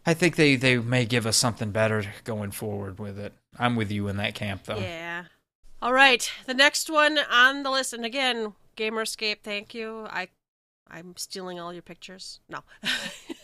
I 0.07 0.15
think 0.15 0.37
they 0.37 0.57
they 0.57 0.79
may 0.79 1.05
give 1.05 1.27
us 1.27 1.37
something 1.37 1.71
better 1.71 2.05
going 2.25 2.51
forward 2.51 2.99
with 2.99 3.19
it. 3.19 3.33
I'm 3.59 3.77
with 3.77 3.91
you 3.91 4.09
in 4.09 4.17
that 4.19 4.35
camp 4.35 4.65
though. 4.65 4.79
Yeah. 4.79 5.25
All 5.83 5.93
right. 5.93 6.31
The 6.47 6.55
next 6.55 6.91
one 6.91 7.19
on 7.31 7.63
the 7.63 7.71
list, 7.71 7.93
and 7.93 8.05
again, 8.05 8.53
Gamerscape, 8.77 9.39
thank 9.43 9.75
you. 9.75 10.07
I, 10.11 10.29
I'm 10.91 11.17
stealing 11.17 11.59
all 11.59 11.73
your 11.73 11.83
pictures. 11.83 12.41
No. 12.49 12.61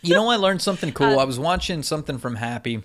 You 0.03 0.15
know, 0.15 0.29
I 0.29 0.37
learned 0.37 0.61
something 0.61 0.93
cool. 0.95 1.19
Uh, 1.19 1.23
I 1.23 1.25
was 1.25 1.39
watching 1.39 1.83
something 1.83 2.19
from 2.19 2.37
Happy 2.37 2.83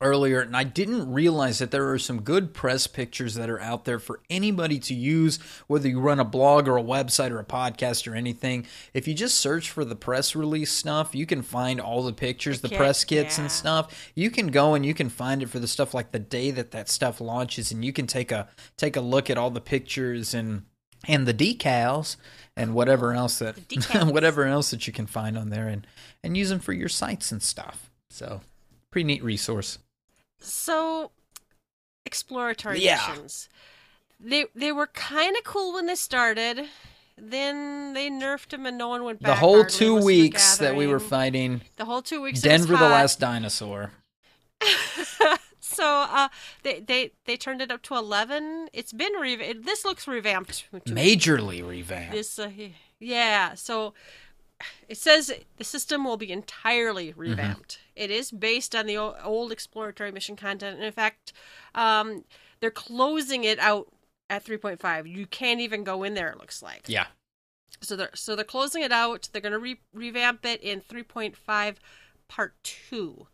earlier, 0.00 0.40
and 0.40 0.56
I 0.56 0.64
didn't 0.64 1.12
realize 1.12 1.58
that 1.58 1.70
there 1.70 1.90
are 1.90 1.98
some 1.98 2.22
good 2.22 2.54
press 2.54 2.86
pictures 2.86 3.34
that 3.34 3.50
are 3.50 3.60
out 3.60 3.84
there 3.84 3.98
for 3.98 4.20
anybody 4.30 4.78
to 4.80 4.94
use, 4.94 5.38
whether 5.66 5.88
you 5.88 6.00
run 6.00 6.20
a 6.20 6.24
blog 6.24 6.68
or 6.68 6.76
a 6.76 6.82
website 6.82 7.30
or 7.30 7.38
a 7.38 7.44
podcast 7.44 8.10
or 8.10 8.14
anything. 8.14 8.66
If 8.94 9.08
you 9.08 9.14
just 9.14 9.40
search 9.40 9.70
for 9.70 9.84
the 9.84 9.96
press 9.96 10.36
release 10.36 10.70
stuff, 10.70 11.14
you 11.14 11.26
can 11.26 11.42
find 11.42 11.80
all 11.80 12.02
the 12.02 12.12
pictures, 12.12 12.60
the, 12.60 12.68
kit, 12.68 12.78
press 12.78 13.04
kits 13.04 13.38
yeah. 13.38 13.42
and 13.42 13.52
stuff. 13.52 14.12
You 14.14 14.30
can 14.30 14.48
go 14.48 14.74
and 14.74 14.84
you 14.84 14.94
can 14.94 15.08
find 15.08 15.42
it 15.42 15.50
for 15.50 15.58
the 15.58 15.68
stuff 15.68 15.94
like 15.94 16.12
the 16.12 16.18
day 16.18 16.50
that 16.52 16.70
that 16.70 16.88
stuff 16.88 17.20
launches, 17.20 17.72
and 17.72 17.84
you 17.84 17.92
can 17.92 18.06
take 18.06 18.32
a 18.32 18.48
take 18.76 18.96
a 18.96 19.00
look 19.00 19.30
at 19.30 19.38
all 19.38 19.50
the 19.50 19.60
pictures 19.60 20.34
and 20.34 20.62
and 21.06 21.26
the 21.26 21.34
decals 21.34 22.16
and 22.56 22.74
whatever 22.74 23.12
else 23.12 23.38
that 23.38 23.56
whatever 24.06 24.44
else 24.44 24.70
that 24.70 24.86
you 24.86 24.92
can 24.92 25.06
find 25.06 25.38
on 25.38 25.50
there 25.50 25.68
and 25.68 25.86
and 26.22 26.36
use 26.36 26.48
them 26.48 26.58
for 26.58 26.72
your 26.72 26.88
sites 26.88 27.30
and 27.32 27.42
stuff. 27.42 27.90
So, 28.10 28.40
pretty 28.90 29.04
neat 29.04 29.22
resource. 29.22 29.78
So, 30.40 31.10
exploratory 32.04 32.80
Yeah. 32.82 33.06
missions. 33.08 33.48
They 34.20 34.46
they 34.54 34.72
were 34.72 34.88
kind 34.88 35.36
of 35.36 35.44
cool 35.44 35.74
when 35.74 35.86
they 35.86 35.94
started. 35.94 36.68
Then 37.16 37.94
they 37.94 38.08
nerfed 38.10 38.50
them, 38.50 38.64
and 38.66 38.78
no 38.78 38.88
one 38.88 39.02
went 39.04 39.20
back. 39.20 39.32
the 39.34 39.40
whole 39.40 39.56
hardly. 39.62 39.76
two 39.76 39.94
Most 39.94 39.96
of 39.96 40.00
the 40.00 40.06
weeks 40.06 40.56
that 40.58 40.76
we 40.76 40.86
were 40.86 41.00
fighting 41.00 41.62
the 41.76 41.84
whole 41.84 42.02
two 42.02 42.22
weeks. 42.22 42.40
Denver, 42.40 42.76
the 42.76 42.88
last 42.88 43.18
dinosaur. 43.20 43.92
so 45.60 46.06
uh, 46.10 46.28
they 46.62 46.80
they 46.80 47.12
they 47.26 47.36
turned 47.36 47.60
it 47.60 47.70
up 47.70 47.82
to 47.82 47.94
eleven. 47.94 48.68
It's 48.72 48.92
been 48.92 49.12
re- 49.14 49.34
it, 49.34 49.64
This 49.64 49.84
looks 49.84 50.06
revamped. 50.08 50.66
Majorly 50.86 51.66
revamped. 51.66 52.12
This, 52.12 52.38
uh, 52.38 52.50
yeah. 52.98 53.54
So 53.54 53.94
it 54.88 54.96
says 54.98 55.32
the 55.56 55.64
system 55.64 56.04
will 56.04 56.16
be 56.16 56.32
entirely 56.32 57.08
Mm-hmm. 57.10 57.20
revamped. 57.20 57.78
It 57.96 58.10
is 58.10 58.30
based 58.30 58.74
on 58.74 58.86
the 58.86 58.96
old 58.96 59.50
exploratory 59.52 60.12
mission 60.12 60.36
content, 60.36 60.76
and 60.76 60.84
in 60.84 60.92
fact, 60.92 61.32
um, 61.74 62.24
they're 62.60 62.70
closing 62.70 63.44
it 63.44 63.58
out 63.58 63.88
at 64.30 64.44
3.5. 64.44 65.08
You 65.10 65.26
can't 65.26 65.60
even 65.60 65.84
go 65.84 66.02
in 66.04 66.14
there. 66.14 66.28
It 66.30 66.38
looks 66.38 66.62
like. 66.62 66.82
yeah. 66.86 67.06
So 67.80 67.94
they're 67.94 68.10
so 68.14 68.34
they're 68.34 68.44
closing 68.44 68.82
it 68.82 68.90
out. 68.90 69.28
They're 69.32 69.42
going 69.42 69.52
to 69.52 69.58
re- 69.58 69.80
revamp 69.94 70.44
it 70.44 70.60
in 70.62 70.80
3.5 70.80 71.76
part 72.26 72.54
two. 72.64 73.28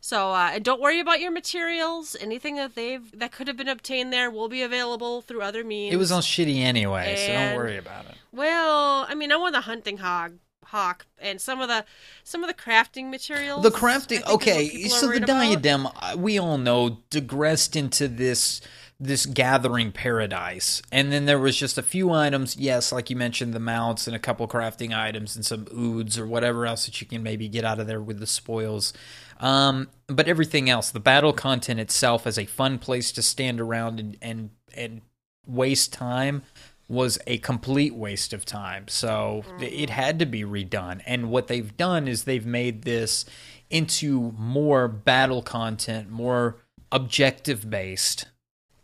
So 0.00 0.30
uh, 0.30 0.50
and 0.54 0.64
don't 0.64 0.80
worry 0.80 1.00
about 1.00 1.18
your 1.20 1.32
materials. 1.32 2.16
Anything 2.20 2.54
that 2.56 2.76
they've 2.76 3.10
that 3.18 3.32
could 3.32 3.48
have 3.48 3.56
been 3.56 3.68
obtained 3.68 4.12
there 4.12 4.30
will 4.30 4.48
be 4.48 4.62
available 4.62 5.20
through 5.22 5.42
other 5.42 5.64
means. 5.64 5.92
It 5.92 5.96
was 5.96 6.12
all 6.12 6.20
shitty 6.20 6.58
anyway, 6.58 7.16
so 7.26 7.32
don't 7.32 7.56
worry 7.56 7.76
about 7.76 8.04
it. 8.04 8.14
Well, 8.30 9.04
I 9.08 9.16
mean, 9.16 9.32
I 9.32 9.36
want 9.36 9.54
the 9.54 9.62
hunting 9.62 9.96
hog 9.98 10.34
hawk 10.68 11.06
and 11.18 11.40
some 11.40 11.60
of 11.60 11.68
the 11.68 11.84
some 12.24 12.42
of 12.44 12.48
the 12.48 12.54
crafting 12.54 13.10
materials. 13.10 13.62
The 13.62 13.70
crafting, 13.70 14.18
is 14.18 14.26
okay. 14.26 14.68
So 14.88 15.00
the 15.00 15.06
worried 15.06 15.24
about. 15.24 15.40
diadem, 15.40 15.86
uh, 15.86 16.16
we 16.18 16.38
all 16.38 16.58
know, 16.58 16.98
digressed 17.10 17.76
into 17.76 18.08
this 18.08 18.60
this 19.00 19.26
gathering 19.26 19.92
paradise, 19.92 20.82
and 20.90 21.12
then 21.12 21.26
there 21.26 21.38
was 21.38 21.56
just 21.56 21.78
a 21.78 21.82
few 21.82 22.12
items. 22.12 22.56
Yes, 22.56 22.92
like 22.92 23.10
you 23.10 23.16
mentioned, 23.16 23.54
the 23.54 23.60
mounts 23.60 24.06
and 24.06 24.14
a 24.14 24.18
couple 24.18 24.46
crafting 24.48 24.96
items 24.96 25.36
and 25.36 25.46
some 25.46 25.66
oods 25.72 26.18
or 26.18 26.26
whatever 26.26 26.66
else 26.66 26.86
that 26.86 27.00
you 27.00 27.06
can 27.06 27.22
maybe 27.22 27.48
get 27.48 27.64
out 27.64 27.80
of 27.80 27.86
there 27.86 28.00
with 28.00 28.18
the 28.18 28.26
spoils. 28.26 28.92
Um, 29.40 29.88
but 30.08 30.26
everything 30.26 30.68
else, 30.68 30.90
the 30.90 31.00
battle 31.00 31.32
content 31.32 31.78
itself, 31.78 32.26
as 32.26 32.38
a 32.38 32.44
fun 32.44 32.78
place 32.78 33.12
to 33.12 33.22
stand 33.22 33.60
around 33.60 34.00
and 34.00 34.16
and 34.20 34.50
and 34.74 35.02
waste 35.46 35.92
time 35.92 36.42
was 36.88 37.18
a 37.26 37.38
complete 37.38 37.94
waste 37.94 38.32
of 38.32 38.44
time. 38.44 38.88
So 38.88 39.44
it 39.60 39.90
had 39.90 40.18
to 40.20 40.26
be 40.26 40.42
redone. 40.42 41.02
And 41.06 41.30
what 41.30 41.46
they've 41.46 41.76
done 41.76 42.08
is 42.08 42.24
they've 42.24 42.46
made 42.46 42.82
this 42.82 43.26
into 43.70 44.32
more 44.38 44.88
battle 44.88 45.42
content, 45.42 46.08
more 46.10 46.56
objective 46.90 47.68
based, 47.68 48.26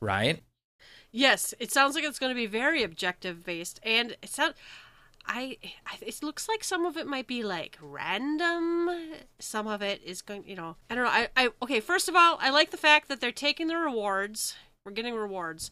right? 0.01 0.43
Yes, 1.11 1.55
it 1.59 1.73
sounds 1.73 1.95
like 1.95 2.05
it's 2.05 2.19
going 2.19 2.31
to 2.31 2.35
be 2.35 2.47
very 2.47 2.83
objective 2.83 3.45
based, 3.45 3.81
and 3.83 4.17
it 4.23 4.29
sounds. 4.29 4.55
I, 5.27 5.57
it 6.03 6.23
looks 6.23 6.49
like 6.49 6.63
some 6.63 6.85
of 6.85 6.99
it 6.99 7.07
might 7.07 7.27
be 7.27 7.43
like 7.43 7.79
random. 7.81 8.91
Some 9.39 9.67
of 9.67 9.81
it 9.81 10.03
is 10.05 10.21
going, 10.21 10.45
you 10.47 10.57
know, 10.57 10.77
I 10.91 10.95
don't 10.95 11.05
know. 11.05 11.11
I, 11.11 11.29
I 11.37 11.49
okay. 11.63 11.79
First 11.79 12.09
of 12.09 12.17
all, 12.17 12.37
I 12.41 12.51
like 12.51 12.73
the 12.73 12.77
fact 12.77 13.09
that 13.09 13.21
they're 13.21 13.31
taking 13.31 13.69
the 13.69 13.77
rewards. 13.77 14.57
We're 14.85 14.91
getting 14.93 15.15
rewards, 15.15 15.71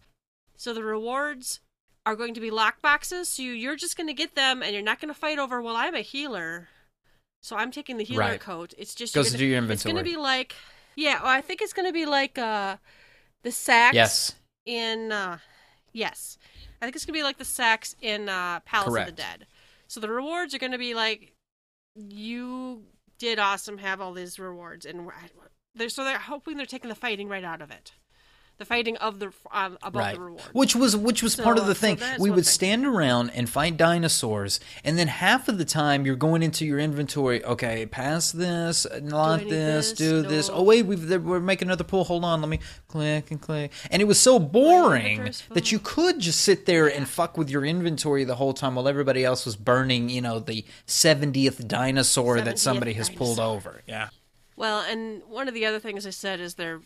so 0.56 0.72
the 0.72 0.84
rewards 0.84 1.60
are 2.06 2.16
going 2.16 2.34
to 2.34 2.40
be 2.40 2.50
lock 2.50 2.80
boxes. 2.82 3.28
So 3.28 3.42
you, 3.42 3.52
you're 3.52 3.76
just 3.76 3.96
going 3.96 4.08
to 4.08 4.12
get 4.14 4.34
them, 4.34 4.62
and 4.62 4.72
you're 4.72 4.82
not 4.82 5.00
going 5.00 5.12
to 5.12 5.18
fight 5.18 5.38
over. 5.38 5.62
Well, 5.62 5.76
I'm 5.76 5.94
a 5.94 6.00
healer, 6.00 6.68
so 7.42 7.56
I'm 7.56 7.70
taking 7.70 7.96
the 7.96 8.04
healer 8.04 8.20
Right. 8.20 8.40
coat. 8.40 8.74
It's 8.78 8.94
just 8.94 9.14
Goes 9.14 9.26
you're 9.28 9.34
into 9.34 9.46
your 9.46 9.60
gonna- 9.60 9.72
It's 9.72 9.84
going 9.84 9.96
to 9.96 10.02
be 10.02 10.16
like, 10.16 10.54
yeah. 10.96 11.22
Well, 11.22 11.30
I 11.32 11.40
think 11.40 11.62
it's 11.62 11.72
going 11.72 11.86
to 11.88 11.92
be 11.92 12.06
like 12.06 12.38
uh, 12.38 12.76
the 13.42 13.52
sacks 13.52 13.94
Yes. 13.94 14.34
in 14.66 15.10
uh 15.12 15.38
yes 15.94 16.38
i 16.80 16.86
think 16.86 16.94
it's 16.96 17.04
gonna 17.04 17.18
be 17.18 17.22
like 17.24 17.36
the 17.36 17.44
sacks 17.44 17.94
in 18.00 18.28
uh 18.30 18.60
palace 18.60 18.96
of 18.96 19.04
the 19.06 19.12
dead 19.12 19.46
so 19.88 20.00
the 20.00 20.08
rewards 20.08 20.54
are 20.54 20.58
gonna 20.58 20.78
be 20.78 20.94
like 20.94 21.32
you 21.94 22.84
did 23.18 23.38
awesome 23.38 23.78
have 23.78 24.00
all 24.00 24.12
these 24.14 24.38
rewards 24.38 24.86
and 24.86 25.08
they're 25.74 25.88
so 25.88 26.04
they're 26.04 26.18
hoping 26.18 26.56
they're 26.56 26.64
taking 26.64 26.88
the 26.88 26.94
fighting 26.94 27.28
right 27.28 27.44
out 27.44 27.60
of 27.60 27.70
it 27.70 27.92
the 28.58 28.64
fighting 28.64 28.96
of 28.98 29.18
the 29.18 29.32
um, 29.50 29.76
about 29.82 29.94
right. 29.94 30.14
the 30.14 30.20
rewards 30.20 30.44
Which 30.52 30.76
was 30.76 30.96
which 30.96 31.22
was 31.22 31.34
So, 31.34 31.42
part 31.42 31.58
of 31.58 31.66
the 31.66 31.74
thing. 31.74 31.96
that's 31.96 32.20
we 32.20 32.30
would 32.30 32.46
stand 32.46 32.86
around 32.86 33.30
and 33.30 33.48
fight 33.48 33.76
dinosaurs, 33.76 34.60
and 34.84 34.98
then 34.98 35.08
half 35.08 35.48
of 35.48 35.58
the 35.58 35.64
time 35.64 36.06
you're 36.06 36.16
going 36.16 36.42
into 36.42 36.64
your 36.64 36.78
inventory. 36.78 37.44
Okay, 37.44 37.86
pass 37.86 38.30
this, 38.30 38.86
not 39.02 39.40
need 39.42 39.50
this, 39.50 39.90
this? 39.90 39.98
do 39.98 40.22
this. 40.22 40.50
Oh 40.52 40.62
wait, 40.62 40.86
we've, 40.86 41.10
we're 41.24 41.40
making 41.40 41.68
another 41.68 41.84
pull. 41.84 42.04
Hold 42.04 42.24
on, 42.24 42.40
let 42.40 42.48
me 42.48 42.60
click 42.88 43.30
and 43.30 43.40
click. 43.40 43.72
And 43.90 44.00
it 44.00 44.06
was 44.06 44.20
so 44.20 44.38
boring 44.38 45.32
that 45.50 45.72
you 45.72 45.78
could 45.78 46.20
just 46.20 46.40
sit 46.40 46.66
there 46.66 46.86
and 46.86 47.08
fuck 47.08 47.36
with 47.36 47.50
your 47.50 47.64
inventory 47.64 48.24
the 48.24 48.36
whole 48.36 48.54
time 48.54 48.74
while 48.74 48.86
everybody 48.88 49.24
else 49.24 49.44
was 49.44 49.56
burning. 49.56 50.08
You 50.08 50.20
know, 50.20 50.38
the 50.38 50.64
seventieth 50.86 51.66
dinosaur 51.66 52.40
that 52.40 52.56
70th 52.56 52.58
somebody 52.58 52.92
has 52.94 53.10
pulled 53.10 53.40
over. 53.40 53.82
Yeah. 53.86 54.10
Well, 54.56 54.84
and 54.88 55.22
one 55.26 55.48
of 55.48 55.54
the 55.54 55.64
other 55.66 55.80
things 55.80 56.06
I 56.06 56.10
said 56.10 56.38
is 56.38 56.54
they're 56.54 56.80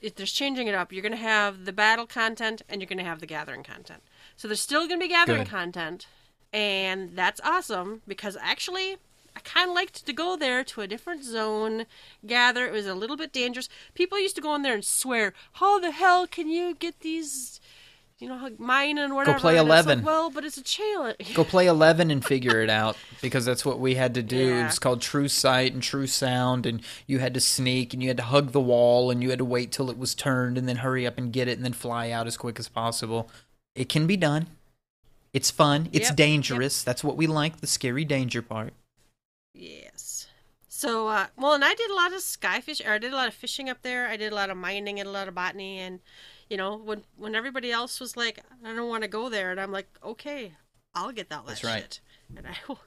if 0.00 0.14
they're 0.14 0.26
changing 0.26 0.66
it 0.66 0.74
up. 0.74 0.92
You're 0.92 1.02
going 1.02 1.12
to 1.12 1.18
have 1.18 1.64
the 1.64 1.72
battle 1.72 2.06
content 2.06 2.62
and 2.68 2.80
you're 2.80 2.88
going 2.88 2.98
to 2.98 3.04
have 3.04 3.20
the 3.20 3.26
gathering 3.26 3.62
content. 3.62 4.02
So 4.36 4.48
there's 4.48 4.60
still 4.60 4.86
going 4.86 5.00
to 5.00 5.04
be 5.04 5.08
gathering 5.08 5.44
Good. 5.44 5.50
content, 5.50 6.06
and 6.52 7.16
that's 7.16 7.40
awesome 7.42 8.02
because 8.06 8.36
actually 8.40 8.96
I 9.36 9.40
kind 9.40 9.68
of 9.68 9.74
liked 9.74 10.06
to 10.06 10.12
go 10.14 10.36
there 10.36 10.64
to 10.64 10.80
a 10.80 10.86
different 10.86 11.22
zone, 11.22 11.84
gather. 12.26 12.66
It 12.66 12.72
was 12.72 12.86
a 12.86 12.94
little 12.94 13.16
bit 13.16 13.32
dangerous. 13.32 13.68
People 13.94 14.18
used 14.18 14.36
to 14.36 14.42
go 14.42 14.54
in 14.54 14.62
there 14.62 14.74
and 14.74 14.84
swear, 14.84 15.34
"How 15.54 15.78
the 15.78 15.90
hell 15.90 16.26
can 16.26 16.48
you 16.48 16.74
get 16.74 17.00
these?" 17.00 17.60
You 18.18 18.28
know, 18.28 18.38
hug 18.38 18.58
mine 18.58 18.96
and 18.96 19.14
whatever. 19.14 19.36
Go 19.36 19.40
play 19.42 19.58
And 19.58 19.68
it's 19.68 19.70
like, 19.70 19.84
11. 19.84 20.04
well, 20.04 20.30
but 20.30 20.42
it's 20.44 20.56
a 20.56 20.62
challenge. 20.62 21.34
Go 21.34 21.44
play 21.44 21.66
11 21.68 22.10
and 22.10 22.24
figure 22.24 22.62
it 22.62 22.70
out 22.70 22.96
because 23.20 23.44
that's 23.44 23.62
what 23.64 23.78
we 23.78 23.94
had 23.96 24.14
to 24.14 24.22
do. 24.22 24.38
It 24.38 24.48
Yeah. 24.56 24.66
was 24.66 24.78
called 24.78 25.02
True 25.02 25.28
Sight 25.28 25.74
and 25.74 25.82
True 25.82 26.06
Sound, 26.06 26.64
and 26.64 26.80
you 27.06 27.18
had 27.18 27.34
to 27.34 27.40
sneak 27.40 27.92
and 27.92 28.02
you 28.02 28.08
had 28.08 28.16
to 28.16 28.22
hug 28.22 28.52
the 28.52 28.60
wall 28.60 29.10
and 29.10 29.22
you 29.22 29.28
had 29.28 29.38
to 29.40 29.44
wait 29.44 29.70
till 29.70 29.90
it 29.90 29.98
was 29.98 30.14
turned 30.14 30.56
and 30.56 30.66
then 30.66 30.76
hurry 30.76 31.06
up 31.06 31.18
and 31.18 31.30
get 31.30 31.46
it 31.46 31.58
and 31.58 31.64
then 31.64 31.74
fly 31.74 32.10
out 32.10 32.26
as 32.26 32.38
quick 32.38 32.58
as 32.58 32.68
possible. 32.68 33.28
It 33.74 33.90
can 33.90 34.06
be 34.06 34.16
done. 34.16 34.46
It's 35.34 35.50
fun. 35.50 35.90
It's 35.92 36.08
Yep, 36.08 36.16
dangerous. 36.16 36.82
That's 36.82 37.04
what 37.04 37.18
we 37.18 37.26
like 37.26 37.60
the 37.60 37.66
scary 37.66 38.06
danger 38.06 38.40
part. 38.40 38.72
Yes. 39.52 40.26
So, 40.68 41.08
uh, 41.08 41.26
well, 41.36 41.52
and 41.54 41.64
I 41.64 41.74
did 41.74 41.90
a 41.90 41.94
lot 41.94 42.12
of 42.14 42.20
skyfish, 42.20 42.86
or 42.86 42.92
I 42.92 42.98
did 42.98 43.12
a 43.12 43.16
lot 43.16 43.28
of 43.28 43.34
fishing 43.34 43.68
up 43.68 43.82
there. 43.82 44.06
I 44.08 44.16
did 44.16 44.32
a 44.32 44.34
lot 44.34 44.48
of 44.50 44.56
mining 44.56 44.98
and 45.00 45.08
a 45.08 45.12
lot 45.12 45.28
of 45.28 45.34
botany, 45.34 45.78
and 45.78 46.00
you 46.50 46.56
know, 46.56 46.76
when 46.76 47.02
when 47.16 47.34
everybody 47.34 47.70
else 47.72 48.00
was 48.00 48.16
like, 48.16 48.40
"I 48.64 48.74
don't 48.74 48.88
want 48.88 49.02
to 49.02 49.08
go 49.08 49.28
there," 49.28 49.50
and 49.50 49.60
I'm 49.60 49.72
like, 49.72 49.88
"Okay, 50.04 50.52
I'll 50.94 51.12
get 51.12 51.28
that 51.30 51.46
That's 51.46 51.60
shit," 51.60 51.68
right. 51.70 52.00
and 52.36 52.46
I 52.46 52.56
will, 52.68 52.78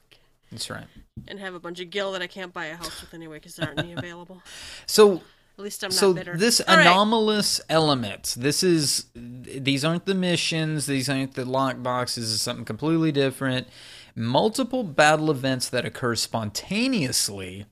That's 0.50 0.70
right. 0.70 0.86
and 1.28 1.38
have 1.38 1.54
a 1.54 1.60
bunch 1.60 1.80
of 1.80 1.90
gill 1.90 2.12
that 2.12 2.22
I 2.22 2.26
can't 2.26 2.52
buy 2.52 2.66
a 2.66 2.76
house 2.76 3.00
with 3.00 3.12
anyway 3.14 3.36
because 3.36 3.56
there 3.56 3.66
aren't 3.68 3.78
any 3.80 3.92
available. 3.92 4.42
So 4.86 5.22
At 5.58 5.64
least 5.64 5.82
I'm 5.84 5.90
not 5.90 5.94
so 5.94 6.14
bitter. 6.14 6.36
this 6.36 6.60
All 6.60 6.74
right. 6.76 6.86
anomalous 6.86 7.60
element 7.68 8.34
this 8.38 8.62
is 8.62 9.06
these 9.14 9.84
aren't 9.84 10.06
the 10.06 10.14
missions 10.14 10.86
these 10.86 11.08
aren't 11.10 11.34
the 11.34 11.44
lock 11.44 11.82
boxes 11.82 12.30
is 12.30 12.40
something 12.40 12.64
completely 12.64 13.12
different 13.12 13.68
multiple 14.16 14.82
battle 14.84 15.30
events 15.30 15.68
that 15.68 15.84
occur 15.84 16.14
spontaneously 16.14 17.66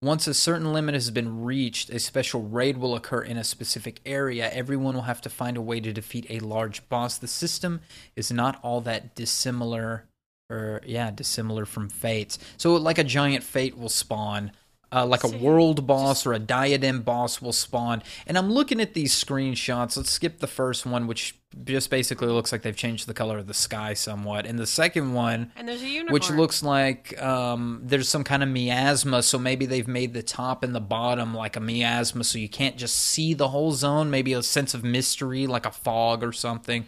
once 0.00 0.26
a 0.26 0.34
certain 0.34 0.72
limit 0.72 0.94
has 0.94 1.10
been 1.10 1.42
reached 1.42 1.90
a 1.90 1.98
special 1.98 2.42
raid 2.42 2.78
will 2.78 2.94
occur 2.94 3.20
in 3.20 3.36
a 3.36 3.44
specific 3.44 4.00
area. 4.06 4.50
Everyone 4.50 4.94
will 4.94 5.02
have 5.02 5.20
to 5.22 5.30
find 5.30 5.56
a 5.56 5.62
way 5.62 5.80
to 5.80 5.92
defeat 5.92 6.26
a 6.28 6.38
large 6.38 6.88
boss. 6.88 7.18
The 7.18 7.26
system 7.26 7.80
is 8.14 8.30
not 8.30 8.60
all 8.62 8.80
that 8.82 9.14
dissimilar 9.14 10.04
or 10.50 10.80
yeah 10.86 11.10
dissimilar 11.10 11.66
from 11.66 11.88
fates. 11.88 12.38
So 12.56 12.76
like 12.76 12.98
a 12.98 13.04
giant 13.04 13.42
fate 13.44 13.76
will 13.76 13.88
spawn 13.88 14.52
uh, 14.92 15.04
like 15.06 15.24
a 15.24 15.28
world 15.28 15.86
boss 15.86 16.24
or 16.26 16.32
a 16.32 16.38
diadem 16.38 17.02
boss 17.02 17.42
will 17.42 17.52
spawn. 17.52 18.02
And 18.26 18.38
I'm 18.38 18.50
looking 18.50 18.80
at 18.80 18.94
these 18.94 19.12
screenshots. 19.12 19.96
Let's 19.96 20.10
skip 20.10 20.38
the 20.38 20.46
first 20.46 20.86
one, 20.86 21.06
which 21.06 21.34
just 21.64 21.90
basically 21.90 22.28
looks 22.28 22.52
like 22.52 22.62
they've 22.62 22.76
changed 22.76 23.06
the 23.06 23.14
color 23.14 23.38
of 23.38 23.46
the 23.46 23.54
sky 23.54 23.94
somewhat. 23.94 24.46
And 24.46 24.58
the 24.58 24.66
second 24.66 25.14
one, 25.14 25.52
and 25.56 25.68
there's 25.68 25.82
a 25.82 25.88
unicorn. 25.88 26.12
which 26.12 26.30
looks 26.30 26.62
like 26.62 27.20
um, 27.22 27.80
there's 27.84 28.08
some 28.08 28.24
kind 28.24 28.42
of 28.42 28.48
miasma. 28.48 29.22
So 29.22 29.38
maybe 29.38 29.66
they've 29.66 29.88
made 29.88 30.14
the 30.14 30.22
top 30.22 30.62
and 30.62 30.74
the 30.74 30.80
bottom 30.80 31.34
like 31.34 31.56
a 31.56 31.60
miasma, 31.60 32.24
so 32.24 32.38
you 32.38 32.48
can't 32.48 32.76
just 32.76 32.96
see 32.96 33.34
the 33.34 33.48
whole 33.48 33.72
zone. 33.72 34.10
Maybe 34.10 34.32
a 34.32 34.42
sense 34.42 34.74
of 34.74 34.84
mystery, 34.84 35.46
like 35.46 35.66
a 35.66 35.70
fog 35.70 36.22
or 36.22 36.32
something, 36.32 36.86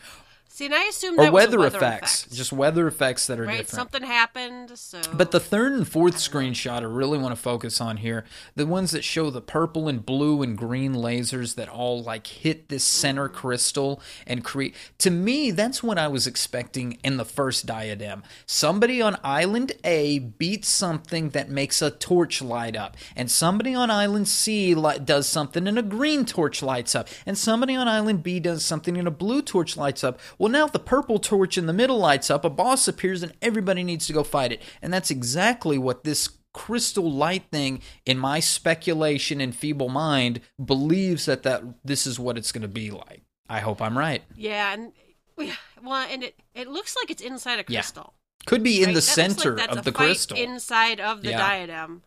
See, 0.61 0.67
and 0.67 0.75
I 0.75 0.85
assumed 0.85 1.19
or 1.19 1.33
weather, 1.33 1.59
weather 1.59 1.79
effects. 1.79 2.25
effect. 2.25 2.37
Just 2.37 2.53
weather 2.53 2.87
effects 2.87 3.27
that 3.29 3.41
are 3.41 3.45
right. 3.45 3.61
different. 3.61 3.71
Something 3.71 4.03
happened, 4.03 4.79
so. 4.79 5.01
But 5.11 5.31
the 5.31 5.41
third 5.41 5.73
and 5.73 5.89
fourth 5.89 6.17
screenshot 6.17 6.83
I 6.83 6.85
really 6.85 7.17
want 7.17 7.35
to 7.35 7.41
focus 7.41 7.81
on 7.81 7.97
here, 7.97 8.27
the 8.57 8.67
ones 8.67 8.91
that 8.91 9.03
show 9.03 9.31
the 9.31 9.41
purple 9.41 9.89
and 9.89 10.05
blue 10.05 10.43
and 10.43 10.59
green 10.59 10.93
lasers 10.93 11.55
that 11.55 11.71
all 11.71 12.03
like 12.03 12.27
hit 12.27 12.69
this 12.69 12.85
center 12.85 13.27
mm. 13.27 13.33
crystal 13.33 14.03
and 14.27 14.45
create 14.45 14.75
to 14.99 15.11
me 15.11 15.51
that's 15.51 15.83
what 15.83 15.97
I 15.97 16.09
was 16.09 16.27
expecting 16.27 16.99
in 17.03 17.17
the 17.17 17.25
first 17.25 17.65
diadem. 17.65 18.23
Somebody 18.45 19.01
on 19.01 19.17
island 19.25 19.73
A 19.83 20.19
beats 20.19 20.69
something 20.69 21.31
that 21.31 21.49
makes 21.49 21.81
a 21.81 21.91
torch 21.91 22.43
light 22.43 22.77
up 22.77 22.99
and 23.17 23.31
somebody 23.31 23.75
on 23.75 23.91
island 23.91 24.29
C 24.29 24.75
does 24.75 25.27
something 25.27 25.67
and 25.67 25.79
a 25.79 25.83
green 25.83 26.27
torch 26.27 26.63
lights 26.63 26.95
up 26.95 27.09
and 27.25 27.39
somebody 27.39 27.75
on 27.75 27.89
island 27.89 28.23
B 28.23 28.41
does 28.41 28.63
something 28.63 28.99
and 28.99 29.09
a 29.09 29.11
blue 29.11 29.41
torch 29.41 29.79
lights 29.79 30.05
up. 30.05 30.21
Well 30.37 30.50
now 30.53 30.67
the 30.67 30.79
purple 30.79 31.19
torch 31.19 31.57
in 31.59 31.67
the 31.67 31.73
middle 31.73 31.99
lights 31.99 32.31
up, 32.31 32.45
a 32.45 32.51
boss 32.51 32.87
appears 32.89 33.23
and 33.23 33.33
everybody 33.43 33.83
needs 33.85 34.07
to 34.07 34.13
go 34.13 34.23
fight 34.25 34.53
it. 34.53 34.63
And 34.83 34.93
that's 34.93 35.11
exactly 35.11 35.79
what 35.79 36.05
this 36.05 36.29
crystal 36.53 37.11
light 37.11 37.45
thing 37.53 37.81
in 38.05 38.19
my 38.19 38.41
speculation 38.41 39.41
and 39.41 39.55
feeble 39.55 39.89
mind 39.89 40.41
believes 40.65 41.27
that 41.27 41.43
that 41.45 41.63
this 41.85 42.07
is 42.07 42.19
what 42.19 42.37
it's 42.37 42.53
going 42.53 42.63
to 42.63 42.69
be 42.69 42.91
like. 42.91 43.23
I 43.49 43.61
hope 43.61 43.81
I'm 43.83 43.97
right. 43.99 44.23
yeah, 44.37 44.73
and 44.75 44.93
well, 45.83 46.07
and 46.11 46.23
it 46.25 46.35
it 46.55 46.69
looks 46.69 46.95
like 46.97 47.11
it's 47.11 47.23
inside 47.23 47.59
a 47.61 47.65
Yeah. 47.69 47.81
crystal. 47.81 48.15
Could 48.47 48.63
be 48.63 48.79
in 48.83 48.87
right? 48.87 48.95
the 48.95 49.01
That 49.01 49.07
looks 49.07 49.19
like 49.19 49.39
center 49.39 49.61
of 49.79 49.85
the 49.85 49.93
crystal. 49.93 50.37
inside 50.37 51.01
of 51.01 51.23
the 51.23 51.31
Yeah. 51.31 51.39
diadem. 51.39 52.03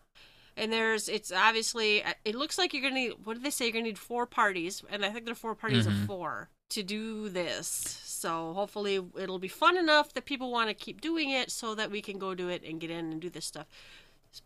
And 0.56 0.72
there's, 0.72 1.10
it's 1.10 1.32
obviously, 1.32 2.04
it 2.26 2.36
looks 2.36 2.58
like 2.60 2.74
you're 2.74 2.84
gonna 2.84 2.94
need. 2.96 3.14
What 3.24 3.34
did 3.36 3.44
they 3.44 3.50
say? 3.50 3.66
You're 3.66 3.74
gonna 3.74 3.86
need 3.86 3.98
four 3.98 4.26
parties, 4.28 4.84
and 4.90 5.04
I 5.04 5.10
think 5.10 5.26
there 5.26 5.32
are 5.32 5.36
four 5.36 5.56
parties 5.56 5.88
Mm-hmm. 5.88 6.02
of 6.02 6.08
four 6.08 6.50
to 6.72 6.84
do 6.84 7.28
this. 7.30 8.00
So 8.24 8.54
hopefully 8.54 9.02
it'll 9.20 9.38
be 9.38 9.50
fun 9.50 9.76
enough 9.78 10.14
that 10.14 10.24
people 10.24 10.50
want 10.50 10.70
to 10.70 10.74
keep 10.74 11.02
doing 11.02 11.30
it, 11.30 11.52
so 11.52 11.76
that 11.76 11.92
we 11.92 12.02
can 12.02 12.18
go 12.18 12.34
do 12.34 12.48
it 12.48 12.64
and 12.64 12.80
get 12.80 12.90
in 12.90 13.12
and 13.12 13.20
do 13.20 13.30
this 13.30 13.44
stuff. 13.44 13.68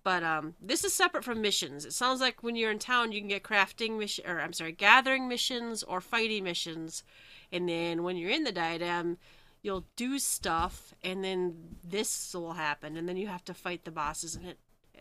But 0.04 0.24
um, 0.24 0.56
this 0.60 0.84
is 0.84 0.96
separate 0.96 1.24
from 1.24 1.44
missions. 1.44 1.86
It 1.86 1.94
sounds 1.94 2.20
like 2.20 2.42
when 2.42 2.56
you're 2.56 2.72
in 2.72 2.80
town, 2.80 3.12
you 3.12 3.20
can 3.22 3.30
get 3.30 3.44
crafting 3.44 4.00
mission, 4.00 4.26
or 4.28 4.42
I'm 4.42 4.52
sorry, 4.52 4.72
gathering 4.72 5.28
missions 5.28 5.84
or 5.84 6.02
fighting 6.02 6.44
missions, 6.44 7.04
and 7.52 7.70
then 7.70 8.02
when 8.02 8.18
you're 8.18 8.32
in 8.32 8.46
the 8.46 8.52
diadem, 8.52 9.20
you'll 9.62 9.86
do 9.96 10.18
stuff, 10.18 10.96
and 11.04 11.24
then 11.24 11.78
this 11.88 12.34
will 12.34 12.54
happen, 12.54 12.98
and 12.98 13.08
then 13.08 13.16
you 13.16 13.28
have 13.28 13.46
to 13.46 13.54
fight 13.54 13.86
the 13.86 13.92
bosses, 13.92 14.36
and 14.36 14.48
it. 14.48 14.58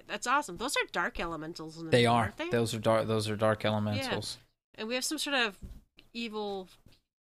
That's 0.06 0.26
awesome. 0.26 0.58
Those 0.58 0.76
are 0.76 0.84
dark 0.92 1.18
elementals. 1.18 1.78
In 1.78 1.86
the 1.86 1.90
they 1.90 2.04
are. 2.04 2.34
they? 2.36 2.50
Those 2.50 2.74
are 2.74 2.78
dark. 2.78 3.06
Those 3.06 3.30
are 3.30 3.36
dark 3.36 3.64
elementals. 3.64 4.36
Yeah. 4.38 4.80
And 4.80 4.88
we 4.88 4.94
have 4.96 5.04
some 5.04 5.16
sort 5.16 5.36
of 5.36 5.58
evil 6.12 6.68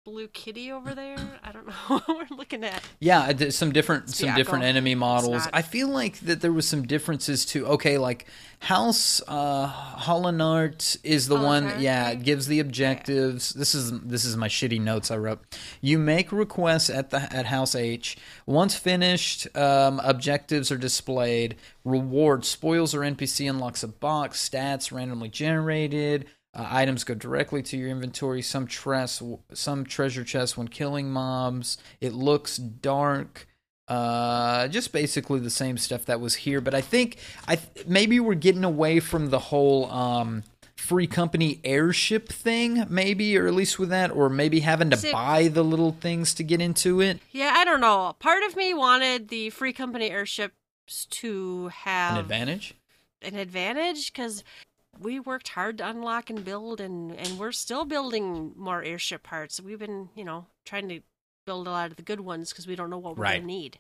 blue 0.08 0.28
kitty 0.28 0.72
over 0.72 0.94
there. 0.94 1.18
I 1.44 1.52
don't 1.52 1.66
know 1.66 1.72
what 1.88 2.08
we're 2.08 2.36
looking 2.36 2.64
at. 2.64 2.82
Yeah, 2.98 3.50
some 3.50 3.72
different 3.72 4.08
some 4.08 4.34
different 4.34 4.64
enemy 4.64 4.94
models. 4.94 5.46
I 5.52 5.62
feel 5.62 5.88
like 5.88 6.18
that 6.20 6.40
there 6.40 6.52
was 6.52 6.66
some 6.66 6.86
differences 6.86 7.44
too. 7.44 7.66
Okay, 7.66 7.98
like 7.98 8.26
House 8.60 9.20
uh 9.28 9.68
Haillenarte 9.68 10.96
is 11.04 11.28
the 11.28 11.36
one 11.36 11.64
Haillenarte, 11.64 11.80
yeah, 11.80 12.06
right? 12.08 12.22
gives 12.22 12.46
the 12.46 12.58
objectives. 12.60 13.50
This 13.50 13.74
is 13.74 14.00
this 14.00 14.24
is 14.24 14.36
my 14.36 14.48
shitty 14.48 14.80
notes 14.80 15.10
I 15.10 15.18
wrote. 15.18 15.40
You 15.80 15.98
make 15.98 16.32
requests 16.32 16.88
at 16.88 17.10
the 17.10 17.30
at 17.34 17.46
House 17.46 17.74
H. 17.74 18.16
Once 18.46 18.74
finished, 18.74 19.46
um, 19.56 20.00
objectives 20.02 20.72
are 20.72 20.78
displayed. 20.78 21.56
Reward 21.84 22.44
spoils 22.44 22.94
or 22.94 23.00
NPC 23.00 23.48
unlocks 23.48 23.82
a 23.82 23.88
box, 23.88 24.48
stats 24.48 24.90
randomly 24.90 25.28
generated. 25.28 26.26
Uh, 26.54 26.66
items 26.70 27.04
go 27.04 27.14
directly 27.14 27.62
to 27.62 27.76
your 27.76 27.88
inventory. 27.88 28.42
Some 28.42 28.66
tres- 28.66 29.22
some 29.52 29.84
treasure 29.84 30.24
chests 30.24 30.56
when 30.56 30.68
killing 30.68 31.10
mobs. 31.10 31.76
It 32.00 32.12
looks 32.14 32.56
dark. 32.56 33.46
Uh, 33.86 34.68
just 34.68 34.92
basically 34.92 35.40
the 35.40 35.48
same 35.50 35.78
stuff 35.78 36.04
that 36.04 36.20
was 36.20 36.34
here, 36.34 36.60
but 36.60 36.74
I 36.74 36.82
think 36.82 37.16
I 37.46 37.56
th- 37.56 37.86
maybe 37.86 38.20
we're 38.20 38.34
getting 38.34 38.62
away 38.64 39.00
from 39.00 39.30
the 39.30 39.38
whole 39.38 39.90
um, 39.90 40.42
free 40.76 41.06
company 41.06 41.58
airship 41.64 42.28
thing, 42.28 42.84
maybe, 42.90 43.36
or 43.38 43.46
at 43.46 43.54
least 43.54 43.78
with 43.78 43.88
that, 43.88 44.10
or 44.10 44.28
maybe 44.28 44.60
having 44.60 44.90
to 44.90 44.96
See- 44.98 45.10
buy 45.10 45.48
the 45.48 45.64
little 45.64 45.92
things 45.92 46.34
to 46.34 46.42
get 46.44 46.60
into 46.60 47.00
it. 47.00 47.18
Yeah, 47.32 47.54
I 47.56 47.64
don't 47.64 47.80
know. 47.80 48.14
Part 48.18 48.42
of 48.44 48.56
me 48.56 48.74
wanted 48.74 49.28
the 49.28 49.48
free 49.50 49.72
company 49.72 50.10
airships 50.10 51.06
to 51.08 51.68
have 51.68 52.12
An 52.14 52.18
advantage. 52.20 52.74
an 53.22 53.36
advantage 53.36 54.12
because 54.12 54.44
we 55.00 55.20
worked 55.20 55.48
hard 55.48 55.78
to 55.78 55.88
unlock 55.88 56.30
and 56.30 56.44
build, 56.44 56.80
and 56.80 57.12
and 57.12 57.38
we're 57.38 57.52
still 57.52 57.84
building 57.84 58.52
more 58.56 58.82
airship 58.82 59.22
parts. 59.22 59.60
We've 59.60 59.78
been, 59.78 60.08
you 60.14 60.24
know, 60.24 60.46
trying 60.64 60.88
to 60.88 61.00
build 61.46 61.66
a 61.66 61.70
lot 61.70 61.90
of 61.90 61.96
the 61.96 62.02
good 62.02 62.20
ones 62.20 62.50
because 62.50 62.66
we 62.66 62.76
don't 62.76 62.90
know 62.90 62.98
what 62.98 63.16
we're 63.16 63.22
Right. 63.24 63.34
gonna 63.36 63.46
need. 63.46 63.78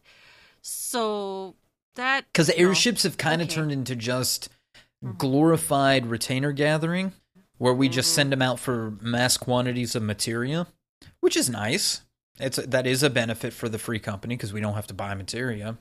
So 0.62 1.54
that 1.94 2.26
Because 2.32 2.48
you 2.48 2.62
know, 2.64 2.68
airships 2.70 3.02
have 3.02 3.16
kind 3.18 3.42
of 3.42 3.48
okay. 3.48 3.56
turned 3.56 3.72
into 3.72 3.94
just 3.96 4.48
glorified 5.16 6.06
retainer 6.06 6.52
gathering, 6.52 7.12
where 7.58 7.74
we 7.74 7.88
just 7.88 8.10
Mhm. 8.10 8.14
send 8.14 8.32
them 8.32 8.42
out 8.42 8.58
for 8.58 8.92
mass 9.00 9.36
quantities 9.36 9.94
of 9.94 10.02
materia, 10.02 10.66
which 11.20 11.36
is 11.36 11.48
nice. 11.48 12.02
It's 12.40 12.56
that 12.56 12.86
is 12.86 13.02
a 13.02 13.10
benefit 13.10 13.52
for 13.52 13.68
the 13.68 13.78
free 13.78 13.98
company 13.98 14.36
because 14.36 14.52
we 14.52 14.60
don't 14.60 14.74
have 14.74 14.86
to 14.88 14.94
buy 14.94 15.14
materia. 15.14 15.78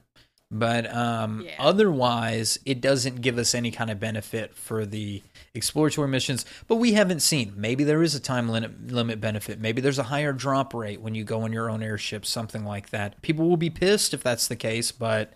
But 0.50 0.94
um, 0.96 1.42
Yeah. 1.46 1.56
otherwise, 1.60 2.58
it 2.66 2.80
doesn't 2.80 3.22
give 3.22 3.38
us 3.38 3.54
any 3.54 3.70
kind 3.72 3.90
of 3.92 4.00
benefit 4.00 4.56
for 4.56 4.86
the 4.86 5.22
exploratory 5.54 6.08
missions. 6.08 6.46
But 6.68 6.76
we 6.78 6.94
haven't 6.94 7.20
seen. 7.22 7.54
Maybe 7.58 7.84
there 7.84 8.02
is 8.02 8.16
a 8.16 8.20
time 8.20 8.48
limit 8.48 8.92
limit 8.92 9.20
benefit. 9.20 9.60
Maybe 9.60 9.82
there's 9.82 10.00
a 10.00 10.04
higher 10.04 10.32
drop 10.34 10.74
rate 10.74 11.02
when 11.02 11.16
you 11.16 11.24
go 11.26 11.42
on 11.42 11.52
your 11.52 11.70
own 11.70 11.84
airship, 11.84 12.26
something 12.26 12.64
like 12.64 12.92
that. 12.92 13.22
People 13.22 13.50
will 13.50 13.58
be 13.58 13.70
pissed 13.70 14.14
if 14.14 14.24
that's 14.24 14.48
the 14.48 14.56
case, 14.56 14.92
but 14.92 15.34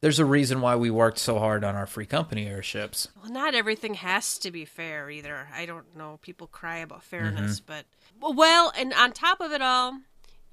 there's 0.00 0.18
a 0.20 0.24
reason 0.24 0.60
why 0.60 0.76
we 0.76 0.90
worked 0.90 1.18
so 1.18 1.38
hard 1.40 1.64
on 1.64 1.74
our 1.74 1.86
free 1.86 2.06
company 2.06 2.46
airships. 2.46 3.08
Well, 3.20 3.32
not 3.32 3.54
everything 3.54 3.94
has 3.94 4.38
to 4.38 4.52
be 4.52 4.64
fair 4.64 5.10
either. 5.10 5.48
I 5.52 5.66
don't 5.66 5.96
know. 5.96 6.18
People 6.22 6.46
cry 6.46 6.78
about 6.78 7.02
fairness, 7.02 7.60
Mm-hmm. 7.60 7.82
but 8.20 8.36
well, 8.36 8.72
and 8.78 8.92
on 8.92 9.12
top 9.12 9.40
of 9.40 9.50
it 9.52 9.62
all, 9.62 9.98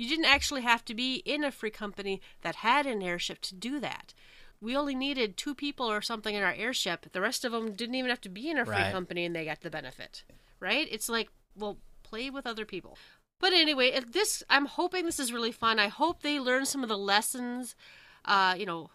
you 0.03 0.09
didn't 0.09 0.25
actually 0.25 0.61
have 0.61 0.83
to 0.85 0.93
be 0.93 1.15
in 1.25 1.43
a 1.43 1.51
free 1.51 1.69
company 1.71 2.21
that 2.41 2.57
had 2.57 2.85
an 2.85 3.01
airship 3.01 3.39
to 3.41 3.55
do 3.55 3.79
that. 3.79 4.13
We 4.61 4.75
only 4.75 4.95
needed 4.95 5.37
two 5.37 5.55
people 5.55 5.89
or 5.89 6.01
something 6.01 6.35
in 6.35 6.43
our 6.43 6.53
airship. 6.53 7.11
The 7.11 7.21
rest 7.21 7.43
of 7.45 7.51
them 7.51 7.73
didn't 7.73 7.95
even 7.95 8.09
have 8.09 8.21
to 8.21 8.29
be 8.29 8.49
in 8.49 8.57
a 8.57 8.65
free 8.65 8.75
Right. 8.75 8.91
company, 8.91 9.25
and 9.25 9.35
they 9.35 9.45
got 9.45 9.61
the 9.61 9.69
benefit. 9.69 10.23
Right? 10.59 10.87
It's 10.91 11.09
like, 11.09 11.29
well, 11.55 11.77
play 12.03 12.29
with 12.29 12.45
other 12.47 12.65
people. 12.65 12.97
But 13.39 13.53
anyway, 13.53 13.87
if 13.87 14.11
this 14.11 14.43
I'm 14.49 14.65
hoping 14.65 15.05
this 15.05 15.19
is 15.19 15.33
really 15.33 15.51
fun. 15.51 15.79
I 15.79 15.87
hope 15.87 16.21
they 16.21 16.39
learn 16.39 16.65
some 16.65 16.83
of 16.83 16.89
the 16.89 16.97
lessons. 16.97 17.75
Uh, 18.23 18.55
you 18.57 18.65
know, 18.65 18.89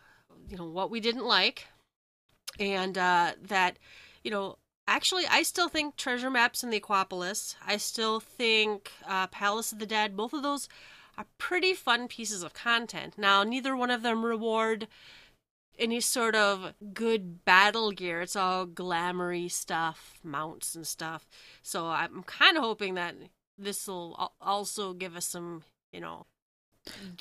you 0.48 0.56
know 0.56 0.64
what 0.66 0.90
we 0.90 1.00
didn't 1.00 1.26
like 1.26 1.66
and 2.58 2.96
uh, 2.96 3.32
that 3.42 3.78
you 4.24 4.30
know 4.30 4.56
actually 4.86 5.24
i 5.30 5.42
still 5.42 5.68
think 5.68 5.96
treasure 5.96 6.30
maps 6.30 6.62
in 6.62 6.70
the 6.70 6.80
aquapolis 6.80 7.54
i 7.66 7.76
still 7.76 8.20
think 8.20 8.90
uh, 9.06 9.26
palace 9.26 9.72
of 9.72 9.78
the 9.78 9.86
dead 9.86 10.16
both 10.16 10.32
of 10.32 10.42
those 10.42 10.68
are 11.18 11.26
pretty 11.36 11.74
fun 11.74 12.08
pieces 12.08 12.42
of 12.42 12.54
content 12.54 13.14
now 13.18 13.42
neither 13.44 13.76
one 13.76 13.90
of 13.90 14.02
them 14.02 14.24
reward 14.24 14.86
any 15.78 16.00
sort 16.00 16.34
of 16.34 16.72
good 16.94 17.44
battle 17.44 17.92
gear 17.92 18.20
it's 18.22 18.36
all 18.36 18.66
glamoury 18.66 19.50
stuff 19.50 20.18
mounts 20.24 20.74
and 20.74 20.86
stuff 20.86 21.28
so 21.62 21.88
i'm 21.88 22.22
kind 22.22 22.56
of 22.56 22.62
hoping 22.62 22.94
that 22.94 23.14
this 23.58 23.86
will 23.86 24.32
also 24.40 24.92
give 24.94 25.14
us 25.16 25.26
some 25.26 25.62
you 25.92 26.00
know 26.00 26.24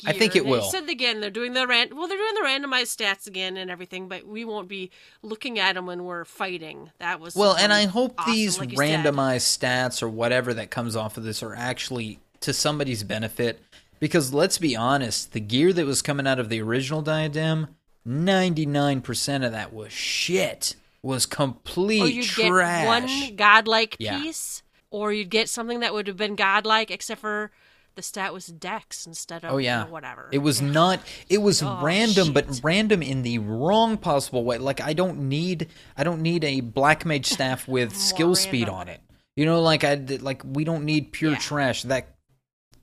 I 0.06 0.14
think 0.14 0.36
it 0.38 0.46
They 0.46 0.50
will. 0.50 0.62
said 0.62 0.88
again 0.90 1.20
they're 1.20 1.30
doing 1.30 1.52
the 1.54 1.68
ran 1.68 1.90
well 1.94 2.08
they're 2.08 2.18
doing 2.18 2.36
the 2.36 2.42
randomized 2.48 2.96
stats 2.96 3.28
again 3.28 3.58
and 3.58 3.70
everything 3.70 4.08
but 4.08 4.26
we 4.26 4.46
won't 4.46 4.70
be 4.70 4.92
looking 5.24 5.60
at 5.60 5.76
them 5.76 5.86
when 5.86 6.06
we're 6.06 6.24
fighting 6.24 6.92
that 7.00 7.20
was 7.20 7.36
Well, 7.36 7.56
and 7.58 7.74
I 7.74 7.86
hope 7.86 8.14
awesome, 8.18 8.32
these 8.34 8.60
like 8.60 8.72
you 8.72 8.78
said. 8.78 9.04
randomized 9.06 9.58
stats 9.60 10.02
or 10.02 10.08
whatever 10.08 10.54
that 10.54 10.70
comes 10.72 10.96
off 10.96 11.18
of 11.18 11.24
this 11.26 11.44
are 11.44 11.54
actually 11.54 12.20
to 12.42 12.54
somebody's 12.54 13.04
benefit. 13.04 13.62
Because 14.00 14.34
let's 14.34 14.58
be 14.58 14.76
honest, 14.76 15.32
the 15.34 15.40
gear 15.40 15.74
that 15.74 15.86
was 15.86 16.02
coming 16.02 16.28
out 16.28 16.40
of 16.40 16.50
the 16.50 16.62
original 16.62 17.02
diadem, 17.02 17.68
99% 18.08 19.46
of 19.46 19.52
that 19.52 19.74
was 19.74 19.92
shit. 19.92 20.76
Was 21.04 21.26
complete 21.26 22.02
or 22.02 22.08
you'd 22.08 22.26
trash. 22.26 22.82
get 22.84 22.88
one 22.88 23.36
godlike 23.36 23.96
Yeah. 24.00 24.20
piece 24.20 24.64
or 24.90 25.14
you'd 25.14 25.30
get 25.30 25.48
something 25.48 25.80
that 25.80 25.94
would 25.94 26.08
have 26.08 26.18
been 26.18 26.36
godlike 26.36 26.92
except 26.92 27.22
for 27.22 27.52
the 27.96 28.02
stat 28.02 28.34
was 28.34 28.48
dex 28.48 29.08
instead 29.08 29.46
of 29.46 29.54
Oh 29.54 29.58
you 29.58 29.66
yeah, 29.66 29.84
know, 29.84 29.90
whatever 29.92 30.28
It 30.32 30.40
was 30.40 30.62
Yeah. 30.62 30.70
not. 30.70 31.00
It 31.30 31.38
was 31.42 31.64
Oh, 31.64 31.80
random, 31.82 32.34
but 32.34 32.60
random 32.62 33.02
in 33.02 33.22
the 33.24 33.38
wrong 33.40 33.98
possible 33.98 34.44
way. 34.44 34.58
Like 34.58 34.82
I 34.82 34.94
don't 34.94 35.30
need. 35.30 35.68
I 35.96 36.04
don't 36.04 36.22
need 36.22 36.44
a 36.44 36.60
black 36.62 37.06
mage 37.06 37.28
staff 37.28 37.68
with 37.68 37.96
skill 38.10 38.36
speed 38.36 38.68
on 38.68 38.88
it. 38.90 39.00
You 39.36 39.46
know, 39.46 39.62
like 39.62 39.84
I 39.84 39.96
like 40.20 40.42
we 40.46 40.64
don't 40.64 40.84
need 40.84 41.12
pure 41.14 41.32
Yeah. 41.34 41.38
trash. 41.38 41.84
That 41.84 42.17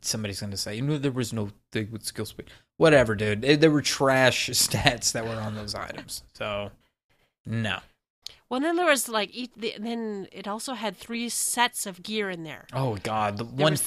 somebody's 0.07 0.41
gonna 0.41 0.57
say, 0.57 0.77
you 0.77 0.83
know, 0.83 0.99
there 0.99 1.11
was 1.13 1.33
no 1.33 1.51
thing 1.73 1.91
with 1.91 2.05
skill 2.05 2.27
speed. 2.27 2.51
Whatever, 2.77 3.15
dude. 3.15 3.43
There- 3.43 3.71
were 3.71 3.83
trash 3.83 4.49
stats 4.53 5.13
that 5.13 5.25
were 5.25 5.35
on 5.41 5.55
those 5.55 5.75
items. 5.75 6.23
So 6.35 6.71
no. 7.47 7.79
well 8.49 8.61
then 8.61 8.77
there 8.77 8.87
was 8.87 9.09
like 9.09 9.35
each, 9.35 9.51
the, 9.57 9.75
then 9.79 10.29
it 10.33 10.47
also 10.49 10.75
had 10.75 10.97
three 10.97 11.29
sets 11.29 11.87
of 11.87 12.03
gear 12.03 12.31
in 12.31 12.43
there 12.45 12.67
Oh 12.73 12.97
god, 13.03 13.37
the 13.39 13.45
one 13.45 13.73
mist- 13.73 13.85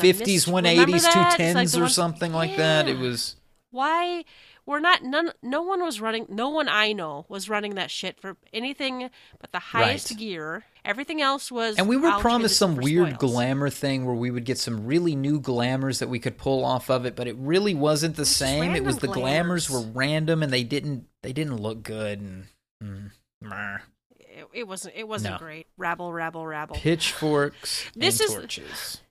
one 0.48 0.66
eighties, 0.66 1.04
two 1.06 1.14
that? 1.14 1.40
It's 1.40 1.56
like 1.56 1.56
tens, 1.56 1.78
or 1.78 1.90
something 1.90 2.34
like 2.34 2.56
that. 2.58 2.88
It 2.88 2.98
was. 2.98 3.36
why 3.72 4.24
we're 4.68 4.80
not 4.80 5.02
none 5.04 5.32
no 5.42 5.64
one 5.64 5.84
was 5.84 6.00
running 6.00 6.28
no 6.30 6.50
one 6.50 6.70
i 6.70 6.94
know 6.94 7.26
was 7.30 7.50
running 7.50 7.74
that 7.76 7.90
shit 7.90 8.20
for 8.20 8.38
anything 8.54 9.10
but 9.40 9.52
the 9.52 9.60
highest 9.60 10.12
Right. 10.12 10.20
gear 10.20 10.64
everything 10.86 11.22
else 11.22 11.52
was 11.52 11.78
And 11.78 11.90
we 11.90 11.98
were 11.98 12.12
promised 12.20 12.58
some 12.58 12.76
weird 12.76 13.16
spoils. 13.16 13.32
glamour 13.34 13.70
thing 13.72 14.06
where 14.06 14.14
we 14.16 14.30
would 14.32 14.46
get 14.46 14.58
some 14.60 14.86
really 14.86 15.16
new 15.16 15.40
glamours 15.40 15.98
that 16.00 16.08
we 16.10 16.20
could 16.20 16.38
pull 16.38 16.64
off 16.64 16.90
of 16.90 17.06
it, 17.06 17.14
but 17.16 17.28
it 17.28 17.36
really 17.38 17.74
wasn't 17.76 18.16
the 18.16 18.22
was 18.22 18.30
same. 18.34 18.74
It 18.74 18.86
was 18.86 18.98
the 19.00 19.08
random 19.08 19.22
glamours 19.22 19.70
were 19.70 19.82
random 19.82 20.44
and 20.44 20.54
they 20.54 20.64
didn't 20.64 21.08
they 21.24 21.34
didn't 21.34 21.58
look 21.58 21.84
good 21.84 22.22
and 22.22 22.46
mm, 22.82 23.12
it, 24.20 24.46
it 24.54 24.68
wasn't 24.68 24.96
it 24.96 25.08
wasn't 25.08 25.34
No. 25.34 25.40
great 25.40 25.68
rabble 25.78 26.14
rabble 26.14 26.46
rabble 26.48 26.76
pitchforks 26.78 27.86
This 27.96 28.20
and 28.22 28.30
is- 28.30 28.36
torches. 28.36 29.02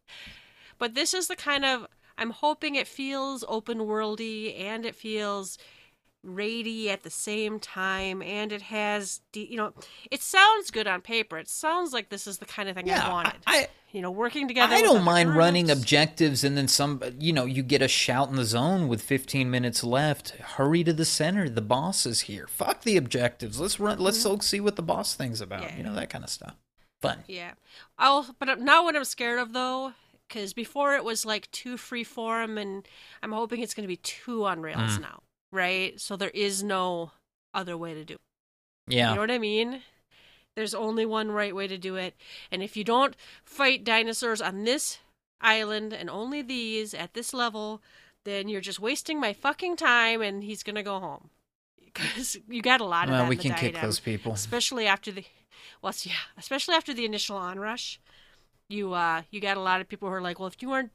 But 0.79 0.95
this 0.95 1.15
is 1.15 1.29
the 1.29 1.37
kind 1.37 1.65
of 1.65 1.87
I'm 2.19 2.31
hoping 2.31 2.75
it 2.75 2.87
feels 2.89 3.45
open 3.49 3.79
worldy 3.79 4.59
and 4.61 4.85
it 4.87 4.95
feels 4.95 5.59
raidy 6.25 6.89
at 6.89 7.05
the 7.05 7.11
same 7.11 7.61
time 7.61 8.21
and 8.21 8.51
it 8.51 8.63
has 8.63 9.21
de- 9.31 9.47
you 9.49 9.57
know 9.57 9.73
it 10.11 10.21
sounds 10.21 10.73
good 10.73 10.89
on 10.89 11.01
paper 11.01 11.39
it 11.39 11.49
sounds 11.49 11.93
like 11.93 12.09
this 12.09 12.27
is 12.27 12.39
the 12.39 12.45
kind 12.45 12.69
of 12.69 12.75
thing 12.75 12.89
Yeah, 12.89 13.07
i 13.07 13.13
wanted 13.13 13.35
I- 13.47 13.69
you 13.93 14.03
know 14.03 14.11
working 14.11 14.49
together 14.49 14.75
I 14.75 14.83
don't 14.83 15.05
mind 15.05 15.37
running 15.37 15.71
objectives 15.71 16.43
and 16.43 16.57
then 16.57 16.67
some 16.67 17.01
you 17.21 17.33
know, 17.33 17.45
you 17.45 17.63
get 17.63 17.81
a 17.81 17.87
shout 17.89 18.29
in 18.29 18.35
the 18.35 18.45
zone 18.45 18.89
with 18.89 19.01
15 19.01 19.49
minutes 19.51 19.83
left. 19.85 20.31
Hurry 20.31 20.83
to 20.85 20.93
the 20.93 21.05
center. 21.07 21.49
The 21.49 21.63
boss 21.63 22.05
is 22.05 22.23
here. 22.23 22.47
Fuck 22.49 22.83
the 22.83 22.97
objectives. 22.99 23.59
Let's 23.61 23.79
run 23.81 23.99
let's 24.01 24.23
go 24.23 24.37
see 24.39 24.61
what 24.61 24.77
the 24.77 24.83
boss 24.83 25.15
thing's 25.15 25.41
about. 25.41 25.61
Mm-hmm. 25.61 25.71
Yeah. 25.71 25.77
You 25.79 25.83
know 25.85 25.95
that 25.95 26.11
kind 26.11 26.25
of 26.25 26.31
stuff. 26.31 26.57
Fun. 27.01 27.25
yeah 27.29 27.53
i'll 27.99 28.35
but 28.39 28.59
now 28.59 28.83
what 28.83 28.97
i'm 28.97 29.05
scared 29.05 29.39
of 29.39 29.53
though 29.53 29.93
because 30.29 30.53
before 30.53 30.95
it 30.95 31.05
was 31.05 31.25
like 31.25 31.51
too 31.51 31.77
freeform, 31.77 32.61
and 32.61 32.87
i'm 33.23 33.33
hoping 33.33 33.61
it's 33.61 33.75
going 33.75 33.85
to 33.85 33.89
be 33.89 33.97
too 33.99 34.45
on 34.45 34.59
Mm. 34.59 34.63
rails 34.63 34.99
now 34.99 35.23
right 35.53 36.01
so 36.01 36.17
there 36.17 36.31
is 36.31 36.63
no 36.63 37.13
other 37.55 37.77
way 37.77 37.95
to 37.95 38.05
do 38.05 38.15
it 38.15 38.21
Yeah. 38.89 39.09
You 39.11 39.15
know 39.17 39.21
what 39.23 39.31
I 39.31 39.39
mean? 39.39 39.83
There's 40.55 40.75
only 40.75 41.05
one 41.05 41.31
right 41.33 41.55
way 41.55 41.67
to 41.69 41.77
do 41.77 41.97
it. 41.97 42.15
And 42.51 42.63
if 42.63 42.77
you 42.77 42.85
don't 42.85 43.15
fight 43.45 43.85
dinosaurs 43.85 44.41
on 44.41 44.65
this 44.65 44.99
island 45.41 45.93
and 45.93 46.09
only 46.09 46.41
these 46.41 46.95
at 46.95 47.13
this 47.13 47.35
level, 47.35 47.83
then 48.25 48.49
you're 48.49 48.63
just 48.63 48.81
wasting 48.81 49.21
my 49.21 49.33
fucking 49.35 49.77
time 49.77 50.23
and 50.23 50.43
he's 50.45 50.63
going 50.63 50.77
to 50.77 50.83
go 50.83 50.99
home. 51.01 51.31
Because 51.97 52.37
you 52.49 52.63
got 52.63 52.81
a 52.81 52.85
lot 52.85 53.05
of 53.05 53.11
well, 53.11 53.23
that 53.25 53.29
we 53.29 53.37
can 53.37 53.55
kick 53.55 53.81
those 53.81 54.01
people. 54.01 54.33
Especially 54.33 54.87
after 54.87 55.11
the, 55.11 55.25
well, 55.83 55.95
yeah, 56.03 56.13
especially 56.39 56.75
after 56.75 56.93
the 56.95 57.05
initial 57.07 57.37
onrush. 57.37 57.99
You, 58.69 58.93
uh, 58.95 59.23
you 59.31 59.41
got 59.41 59.57
a 59.57 59.61
lot 59.61 59.81
of 59.81 59.89
people 59.89 60.09
who 60.09 60.15
are 60.15 60.21
like, 60.21 60.39
well, 60.39 60.49
if 60.49 60.61
you 60.61 60.69
weren't 60.71 60.91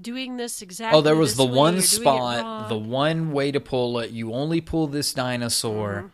doing 0.00 0.36
this 0.36 0.60
exactly 0.60 0.98
Oh, 0.98 1.00
there 1.02 1.16
was 1.16 1.36
the 1.36 1.44
way, 1.46 1.52
one 1.52 1.74
you're 1.74 1.80
doing 1.82 1.84
it 1.84 1.86
spot, 2.02 2.68
the 2.68 2.76
one 2.78 3.32
way 3.32 3.50
to 3.50 3.60
pull 3.60 3.98
it. 4.00 4.10
You 4.10 4.32
only 4.34 4.60
pull 4.60 4.86
this 4.86 5.14
dinosaur. 5.14 5.94
Mm-hmm. 5.94 6.06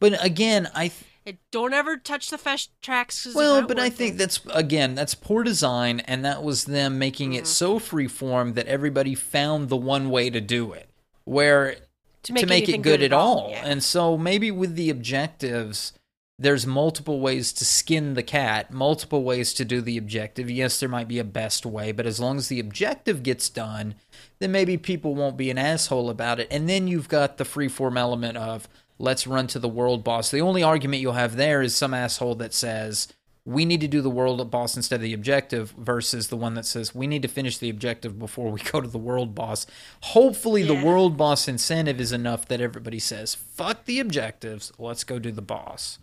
But 0.00 0.24
again, 0.24 0.68
I 0.74 0.88
th- 0.88 1.04
It, 1.26 1.38
don't 1.50 1.74
ever 1.74 1.96
touch 1.98 2.30
the 2.30 2.38
fast 2.38 2.70
tracks. 2.80 3.26
well, 3.34 3.66
but 3.66 3.78
I 3.78 3.90
think 3.90 4.14
it. 4.14 4.18
that's 4.18 4.40
again 4.54 4.94
that's 4.94 5.14
poor 5.14 5.42
design, 5.42 6.00
and 6.00 6.24
that 6.24 6.42
was 6.42 6.64
them 6.64 6.98
making 6.98 7.30
Mm-hmm. 7.32 7.40
it 7.40 7.46
so 7.46 7.78
freeform 7.78 8.54
that 8.54 8.66
everybody 8.66 9.14
found 9.14 9.68
the 9.68 9.76
one 9.76 10.08
way 10.08 10.30
to 10.30 10.40
do 10.40 10.72
it, 10.72 10.88
where 11.24 11.76
To 12.22 12.32
make 12.32 12.40
to 12.42 12.46
make 12.48 12.68
it 12.70 12.80
good, 12.80 13.02
at 13.02 13.12
all. 13.12 13.48
yeah. 13.50 13.62
And 13.66 13.82
so 13.82 14.16
maybe 14.16 14.50
with 14.50 14.76
the 14.76 14.88
objectives, 14.88 15.92
there's 16.38 16.66
multiple 16.66 17.20
ways 17.20 17.52
to 17.54 17.64
skin 17.64 18.14
the 18.14 18.22
cat, 18.22 18.70
multiple 18.70 19.24
ways 19.24 19.54
to 19.54 19.64
do 19.64 19.80
the 19.80 19.96
objective. 19.96 20.50
Yes, 20.50 20.78
there 20.78 20.88
might 20.88 21.08
be 21.08 21.18
a 21.18 21.24
best 21.24 21.64
way, 21.64 21.92
but 21.92 22.06
as 22.06 22.20
long 22.20 22.36
as 22.36 22.48
the 22.48 22.60
objective 22.60 23.22
gets 23.22 23.48
done, 23.48 23.94
then 24.38 24.52
maybe 24.52 24.76
people 24.76 25.14
won't 25.14 25.38
be 25.38 25.50
an 25.50 25.56
asshole 25.56 26.10
about 26.10 26.38
it. 26.38 26.48
And 26.50 26.68
then 26.68 26.88
you've 26.88 27.08
got 27.08 27.38
the 27.38 27.44
freeform 27.44 27.98
element 27.98 28.36
of 28.36 28.68
let's 28.98 29.26
run 29.26 29.46
to 29.48 29.58
the 29.58 29.68
world 29.68 30.04
boss. 30.04 30.30
The 30.30 30.42
only 30.42 30.62
argument 30.62 31.00
you'll 31.00 31.14
have 31.14 31.36
there 31.36 31.62
is 31.62 31.74
some 31.74 31.94
asshole 31.94 32.34
that 32.36 32.52
says 32.52 33.08
we 33.46 33.64
need 33.64 33.80
to 33.80 33.88
do 33.88 34.02
the 34.02 34.10
world 34.10 34.50
boss 34.50 34.76
instead 34.76 34.96
of 34.96 35.02
the 35.02 35.14
objective 35.14 35.70
versus 35.78 36.28
the 36.28 36.36
one 36.36 36.54
that 36.54 36.66
says 36.66 36.94
we 36.94 37.06
need 37.06 37.22
to 37.22 37.28
finish 37.28 37.56
the 37.56 37.70
objective 37.70 38.18
before 38.18 38.50
we 38.50 38.60
go 38.72 38.82
to 38.82 38.88
the 38.88 38.98
world 38.98 39.34
boss. 39.34 39.66
Hopefully 40.02 40.64
the 40.64 40.84
world 40.84 41.16
boss 41.16 41.48
incentive 41.48 41.98
is 41.98 42.12
enough 42.12 42.46
that 42.48 42.60
everybody 42.60 42.98
says 42.98 43.34
fuck 43.34 43.86
the 43.86 44.00
objectives, 44.00 44.70
let's 44.78 45.04
go 45.04 45.18
do 45.18 45.32
the 45.32 45.40
boss. 45.40 45.98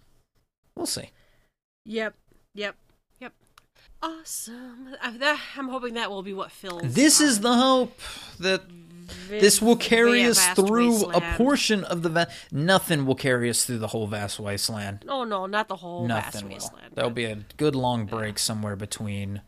We'll 0.76 0.86
see. 0.86 1.10
Yep. 1.86 2.16
Yep. 2.56 2.76
Yep. 3.20 3.34
Awesome. 4.02 4.96
I'm 5.02 5.68
hoping 5.70 5.94
that 5.96 6.10
will 6.10 6.24
be 6.24 6.34
what 6.34 6.52
fills. 6.52 6.82
This 6.94 7.22
is 7.22 7.40
the 7.42 7.54
hope 7.56 7.98
that 8.40 8.64
this 9.30 9.62
will 9.62 9.76
carry 9.76 10.24
us 10.24 10.46
through 10.54 11.10
a 11.12 11.22
portion 11.38 11.84
of 11.84 12.02
the 12.04 12.10
va- 12.10 12.28
nothing 12.52 13.06
will 13.06 13.16
carry 13.16 13.50
us 13.50 13.66
through 13.66 13.80
the 13.80 13.88
whole 13.88 14.08
vast 14.08 14.40
wasteland. 14.40 15.06
Oh 15.08 15.24
no, 15.24 15.46
not 15.46 15.68
the 15.68 15.76
whole 15.78 16.08
vast 16.08 16.34
Nothing 16.36 16.50
will. 16.50 16.56
wasteland. 16.56 16.92
There'll 16.96 17.10
but- 17.10 17.16
be 17.16 17.26
a 17.26 17.36
good 17.58 17.76
long 17.76 18.06
break 18.06 18.40
somewhere 18.40 18.76
between 18.76 19.42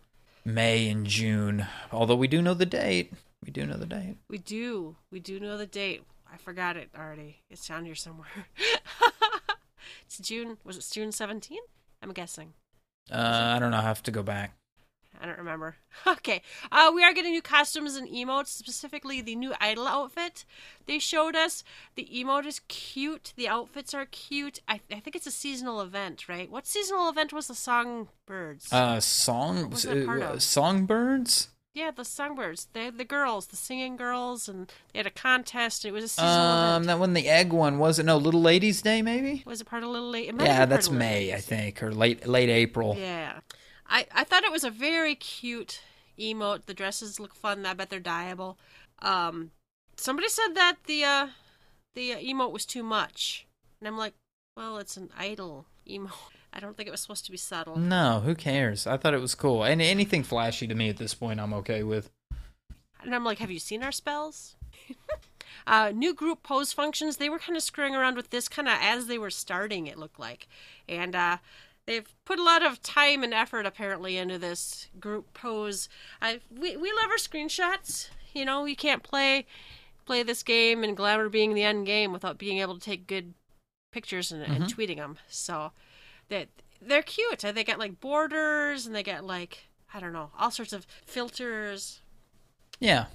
May 0.44 0.90
and 0.90 1.06
June. 1.06 1.66
Although 1.92 2.16
we 2.18 2.28
do 2.28 2.42
know 2.42 2.54
the 2.54 2.66
date. 2.66 3.14
We 3.44 3.52
do 3.52 3.66
know 3.66 3.78
the 3.78 3.86
date. 3.86 4.18
We 4.30 4.38
do. 4.40 4.96
We 5.12 5.20
do 5.20 5.40
know 5.40 5.58
the 5.58 5.68
date. 5.68 6.04
I 6.32 6.38
forgot 6.38 6.78
it 6.78 6.90
already. 6.98 7.38
It's 7.50 7.68
down 7.68 7.86
here 7.86 7.96
somewhere. 7.96 8.28
it's 10.06 10.18
June. 10.18 10.58
Was 10.64 10.78
it 10.78 10.88
June 10.92 11.10
17th? 11.10 11.58
I'm 12.02 12.12
guessing. 12.12 12.54
Uh, 13.12 13.54
I 13.56 13.60
don't 13.60 13.72
know. 13.72 13.78
I 13.78 13.82
have 13.82 14.04
to 14.04 14.12
go 14.12 14.24
back. 14.24 14.56
I 15.22 15.26
don't 15.26 15.38
remember. 15.38 15.76
Okay. 16.08 16.42
Uh, 16.72 16.92
we 16.94 17.04
are 17.04 17.14
getting 17.14 17.32
new 17.32 17.42
costumes 17.42 17.96
and 17.96 18.08
emotes, 18.10 18.48
specifically 18.48 19.22
the 19.22 19.36
new 19.36 19.54
idol 19.62 19.88
outfit 19.88 20.44
they 20.88 21.00
showed 21.00 21.36
us. 21.36 21.64
The 21.96 22.08
emote 22.14 22.46
is 22.46 22.60
cute. 22.68 23.32
The 23.38 23.48
outfits 23.48 23.94
are 23.94 24.06
cute. 24.06 24.60
I, 24.68 24.82
I 24.92 25.00
think 25.00 25.16
it's 25.16 25.26
a 25.26 25.32
seasonal 25.32 25.80
event, 25.82 26.28
right? 26.28 26.52
What 26.52 26.68
seasonal 26.68 27.08
event 27.10 27.32
was 27.32 27.48
the 27.48 27.56
Songbirds? 27.56 28.72
Uh, 28.74 29.00
song, 29.00 29.70
was 29.70 29.86
uh, 29.86 30.06
of? 30.22 30.44
songbirds. 30.44 31.50
Yeah, 31.76 31.92
the 31.92 32.04
Songbirds. 32.06 32.68
They 32.74 32.90
the 32.90 33.04
girls, 33.06 33.48
the 33.48 33.56
singing 33.56 33.98
girls, 33.98 34.50
and 34.50 34.72
they 34.92 35.00
had 35.00 35.06
a 35.06 35.12
contest. 35.12 35.86
And 35.86 35.90
it 35.90 35.94
was 35.94 36.06
a 36.06 36.08
seasonal 36.08 36.32
Um, 36.34 36.70
event. 36.84 36.88
that 36.88 37.00
one, 37.00 37.14
the 37.14 37.28
egg 37.30 37.54
one, 37.54 37.78
was 37.78 38.00
it? 38.00 38.06
No, 38.06 38.18
Little 38.18 38.42
Ladies 38.42 38.82
Day, 38.82 39.02
maybe. 39.04 39.44
Was 39.46 39.62
it 39.62 39.66
part 39.66 39.84
of 39.84 39.90
Little 39.90 40.10
Late? 40.10 40.30
It 40.30 40.36
might 40.36 40.48
have 40.48 40.58
Yeah, 40.58 40.66
that's 40.66 40.90
May, 40.90 41.34
I 41.34 41.40
think, 41.42 41.84
or 41.84 41.92
late 41.94 42.26
late 42.26 42.50
April. 42.50 42.96
Yeah. 42.98 43.42
I, 43.88 44.08
I 44.12 44.24
thought 44.24 44.44
it 44.44 44.52
was 44.52 44.64
a 44.64 44.72
very 44.72 45.14
cute 45.14 45.82
emote. 46.18 46.66
The 46.66 46.74
dresses 46.74 47.20
look 47.20 47.36
fun. 47.36 47.66
I 47.68 47.74
bet 47.76 47.90
they're 47.92 48.00
dyeable. 48.00 48.56
Um, 49.00 49.52
somebody 49.98 50.30
said 50.30 50.54
that 50.56 50.78
the 50.88 51.04
uh, 51.04 51.28
the 51.94 52.14
uh, 52.14 52.18
emote 52.18 52.52
was 52.52 52.66
too 52.66 52.82
much, 52.84 53.46
and 53.80 53.88
I'm 53.88 53.98
like, 53.98 54.14
well, 54.58 54.78
it's 54.78 54.98
an 54.98 55.10
idol 55.18 55.66
emote. 55.88 56.32
I 56.56 56.62
don't 56.62 56.78
think 56.78 56.88
it 56.88 56.92
was 56.92 57.02
supposed 57.02 57.26
to 57.26 57.32
be 57.32 57.38
subtle. 57.38 57.76
No, 57.76 58.22
who 58.22 58.34
cares? 58.34 58.88
I 58.88 58.96
thought 58.96 59.14
it 59.14 59.22
was 59.22 59.36
cool. 59.36 59.64
And 59.64 59.82
anything 59.82 60.24
flashy 60.24 60.68
to 60.68 60.76
me 60.76 60.88
at 60.88 60.98
this 60.98 61.14
point, 61.14 61.42
I'm 61.42 61.54
okay 61.54 61.84
with. 61.84 62.10
And 63.04 63.14
I'm 63.14 63.26
like, 63.26 63.40
have 63.40 63.52
you 63.52 63.60
seen 63.60 63.84
our 63.84 63.92
spells? 63.92 64.56
uh, 65.68 65.92
new 65.94 66.14
group 66.14 66.44
pose 66.44 66.72
functions. 66.72 67.18
They 67.18 67.30
were 67.30 67.40
kind 67.40 67.58
of 67.58 67.64
screwing 67.64 67.94
around 67.94 68.16
with 68.16 68.30
this 68.30 68.48
kind 68.48 68.70
of 68.70 68.76
as 68.80 69.08
they 69.08 69.18
were 69.18 69.30
starting, 69.30 69.88
it 69.88 69.98
looked 69.98 70.20
like. 70.20 70.48
And 70.88 71.14
uh, 71.14 71.38
they've 71.86 72.08
put 72.24 72.40
a 72.40 72.44
lot 72.44 72.66
of 72.66 72.82
time 72.82 73.22
and 73.24 73.34
effort 73.34 73.66
apparently 73.66 74.18
into 74.18 74.38
this 74.38 74.88
group 74.98 75.34
pose. 75.34 75.90
I 76.22 76.40
we, 76.50 76.78
we 76.78 76.92
love 76.94 77.10
our 77.10 77.18
screenshots. 77.18 78.10
You 78.34 78.46
know, 78.46 78.64
you 78.64 78.78
can't 78.78 79.04
play 79.04 79.46
play 80.06 80.24
this 80.24 80.44
game 80.44 80.84
and 80.84 80.96
glamour 80.96 81.30
being 81.30 81.54
the 81.54 81.64
end 81.64 81.86
game 81.86 82.14
without 82.14 82.38
being 82.38 82.60
able 82.60 82.76
to 82.76 82.80
take 82.80 83.08
good 83.08 83.34
pictures 83.92 84.32
and, 84.32 84.44
and 84.44 84.66
tweeting 84.66 84.98
them. 84.98 85.18
So 85.30 85.72
that 86.30 86.48
they're 86.82 87.02
cute. 87.02 87.44
Uh, 87.44 87.52
they 87.52 87.64
get 87.64 87.80
like 87.80 88.00
borders 88.00 88.86
and 88.86 88.96
they 88.96 89.04
get 89.04 89.26
like 89.26 89.60
I 89.94 90.00
don't 90.00 90.14
know 90.14 90.32
all 90.38 90.52
sorts 90.52 90.74
of 90.74 90.86
filters. 91.06 92.02
Yeah, 92.80 93.06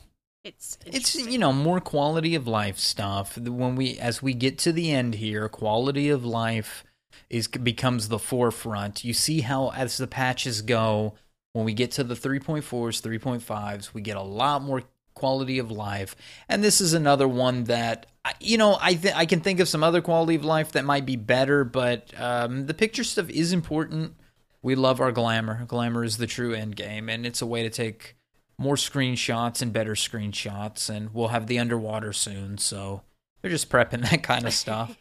It's 0.44 0.78
it's 0.86 1.14
you 1.14 1.38
know 1.38 1.52
more 1.52 1.80
quality 1.80 2.34
of 2.34 2.46
life 2.46 2.78
stuff. 2.78 3.36
When 3.36 3.76
we 3.76 3.98
as 3.98 4.22
we 4.22 4.34
get 4.34 4.58
to 4.60 4.72
the 4.72 4.90
end 4.90 5.16
here, 5.16 5.48
quality 5.48 6.08
of 6.08 6.24
life 6.24 6.84
is 7.28 7.46
becomes 7.48 8.08
the 8.08 8.18
forefront. 8.18 9.04
You 9.04 9.12
see 9.12 9.40
how 9.42 9.70
as 9.72 9.96
the 9.98 10.06
patches 10.06 10.62
go, 10.62 11.14
when 11.52 11.64
we 11.64 11.74
get 11.74 11.90
to 11.92 12.04
the 12.04 12.14
3.4s, 12.14 12.62
3.5s, 13.02 13.92
we 13.92 14.00
get 14.00 14.16
a 14.16 14.22
lot 14.22 14.62
more 14.62 14.82
quality 15.14 15.58
of 15.58 15.70
life. 15.70 16.16
And 16.48 16.62
this 16.64 16.80
is 16.80 16.92
another 16.94 17.28
one 17.28 17.64
that 17.64 18.06
you 18.40 18.58
know 18.58 18.78
I 18.80 18.94
th- 18.94 19.14
I 19.14 19.26
can 19.26 19.40
think 19.40 19.60
of 19.60 19.68
some 19.68 19.82
other 19.82 20.00
quality 20.02 20.34
of 20.34 20.44
life 20.44 20.72
that 20.72 20.84
might 20.84 21.06
be 21.06 21.16
better, 21.16 21.64
but 21.64 22.12
um, 22.20 22.66
the 22.66 22.74
picture 22.74 23.04
stuff 23.04 23.30
is 23.30 23.52
important. 23.52 24.14
We 24.62 24.74
love 24.74 25.00
our 25.00 25.12
glamour. 25.12 25.64
Glamour 25.66 26.04
is 26.04 26.18
the 26.18 26.26
true 26.26 26.52
end 26.52 26.76
game, 26.76 27.08
and 27.08 27.24
it's 27.24 27.40
a 27.40 27.46
way 27.46 27.62
to 27.62 27.70
take 27.70 28.16
more 28.58 28.76
screenshots 28.76 29.62
and 29.62 29.72
better 29.72 29.94
screenshots. 29.94 30.90
And 30.90 31.14
we'll 31.14 31.28
have 31.28 31.46
the 31.46 31.58
underwater 31.58 32.12
soon, 32.12 32.58
so 32.58 33.02
they're 33.40 33.50
just 33.50 33.70
prepping 33.70 34.02
that 34.10 34.22
kind 34.22 34.46
of 34.46 34.52
stuff. 34.52 34.96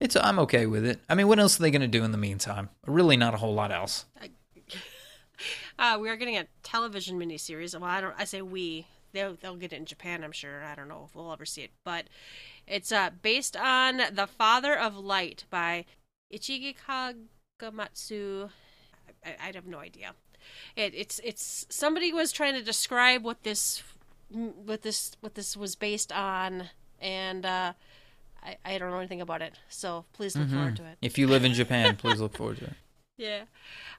It's 0.00 0.16
I'm 0.16 0.40
okay 0.40 0.66
with 0.66 0.84
it. 0.84 1.00
I 1.08 1.14
mean, 1.14 1.28
what 1.28 1.38
else 1.38 1.58
are 1.58 1.62
they 1.62 1.70
going 1.70 1.80
to 1.82 1.88
do 1.88 2.04
in 2.04 2.12
the 2.12 2.18
meantime? 2.18 2.70
Really, 2.86 3.16
not 3.16 3.34
a 3.34 3.38
whole 3.38 3.54
lot 3.54 3.72
else. 3.72 4.04
Uh, 5.76 5.98
we 6.00 6.08
are 6.08 6.14
getting 6.14 6.36
a 6.36 6.46
television 6.62 7.18
miniseries. 7.18 7.78
Well, 7.78 7.90
I 7.90 8.00
don't. 8.00 8.14
I 8.16 8.24
say 8.24 8.42
we. 8.42 8.86
They'll 9.14 9.36
they'll 9.40 9.56
get 9.56 9.72
it 9.72 9.76
in 9.76 9.86
Japan. 9.86 10.22
I'm 10.22 10.32
sure. 10.32 10.62
I 10.64 10.74
don't 10.74 10.88
know 10.88 11.06
if 11.08 11.14
we'll 11.14 11.32
ever 11.32 11.46
see 11.46 11.62
it, 11.62 11.70
but 11.84 12.04
it's 12.66 12.92
uh 12.92 13.10
based 13.22 13.56
on 13.56 14.02
the 14.12 14.26
Father 14.26 14.76
of 14.76 14.96
Light 14.96 15.44
by 15.48 15.86
Ichigi 16.32 16.74
Kagamatsu. 16.76 18.50
I, 19.24 19.36
I 19.40 19.52
have 19.54 19.66
no 19.66 19.78
idea. 19.78 20.12
It, 20.76 20.94
it's 20.94 21.20
it's 21.24 21.66
somebody 21.70 22.12
was 22.12 22.32
trying 22.32 22.54
to 22.54 22.62
describe 22.62 23.24
what 23.24 23.44
this 23.44 23.82
what 24.28 24.82
this 24.82 25.12
what 25.20 25.34
this 25.34 25.56
was 25.56 25.76
based 25.76 26.12
on, 26.12 26.70
and 27.00 27.46
uh, 27.46 27.72
I 28.42 28.56
I 28.64 28.78
don't 28.78 28.90
know 28.90 28.98
anything 28.98 29.20
about 29.20 29.42
it. 29.42 29.54
So 29.68 30.04
please 30.12 30.36
look 30.36 30.50
forward 30.50 30.76
to 30.76 30.84
it. 30.86 30.98
If 31.00 31.18
you 31.18 31.28
live 31.28 31.44
in 31.44 31.54
Japan, 31.54 31.96
please 32.02 32.20
look 32.20 32.36
forward 32.36 32.58
to 32.58 32.64
it. 32.64 32.72
Yeah. 33.16 33.42